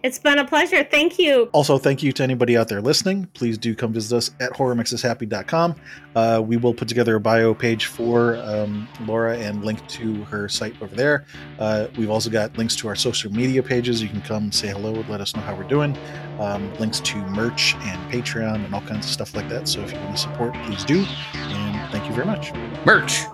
It's 0.03 0.19
been 0.19 0.39
a 0.39 0.47
pleasure. 0.47 0.85
Thank 0.85 1.19
you. 1.19 1.49
Also, 1.53 1.79
thank 1.79 2.03
you 2.03 2.13
to 2.13 2.23
anybody 2.23 2.57
out 2.57 2.69
there 2.69 2.81
listening. 2.81 3.27
Please 3.35 3.59
do 3.59 3.75
come 3.75 3.93
visit 3.93 4.17
us 4.17 4.31
at 4.41 4.53
horrormakesushappy.com. 4.53 5.75
Uh, 6.15 6.43
we 6.45 6.57
will 6.57 6.75
put 6.75 6.89
together 6.89 7.17
a 7.17 7.21
bio 7.21 7.55
page 7.55 7.87
for 7.87 8.37
um, 8.37 8.89
Laura 9.07 9.37
and 9.39 9.65
link 9.65 9.87
to 9.89 10.25
her 10.25 10.49
site 10.49 10.75
over 10.83 10.95
there. 10.95 11.27
Uh, 11.59 11.87
we've 11.97 12.11
also 12.11 12.31
got 12.31 12.57
links 12.59 12.77
to 12.77 12.89
our 12.89 12.97
social 12.97 13.33
media 13.33 13.63
pages. 13.63 14.03
You 14.03 14.09
can 14.09 14.23
come 14.23 14.53
say 14.53 14.69
hello 14.69 14.95
and 14.95 15.09
let 15.09 15.21
us 15.21 15.35
know 15.35 15.43
how 15.43 15.55
we're 15.55 15.65
doing. 15.65 15.97
Um, 16.39 16.73
links 16.77 17.01
to 17.01 17.17
merch 17.17 17.75
and 17.81 18.13
Patreon 18.13 18.65
and 18.65 18.75
all 18.75 18.81
kinds 18.83 19.07
of 19.07 19.13
stuff 19.13 19.35
like 19.35 19.49
that. 19.49 19.69
So 19.69 19.81
if 19.81 19.93
you 19.93 19.99
want 19.99 20.17
to 20.17 20.23
support, 20.23 20.55
please 20.65 20.85
do. 20.85 21.05
And 21.35 21.93
thank 21.93 22.09
you 22.09 22.15
very 22.15 22.27
much. 22.27 22.53
Merch. 22.85 23.25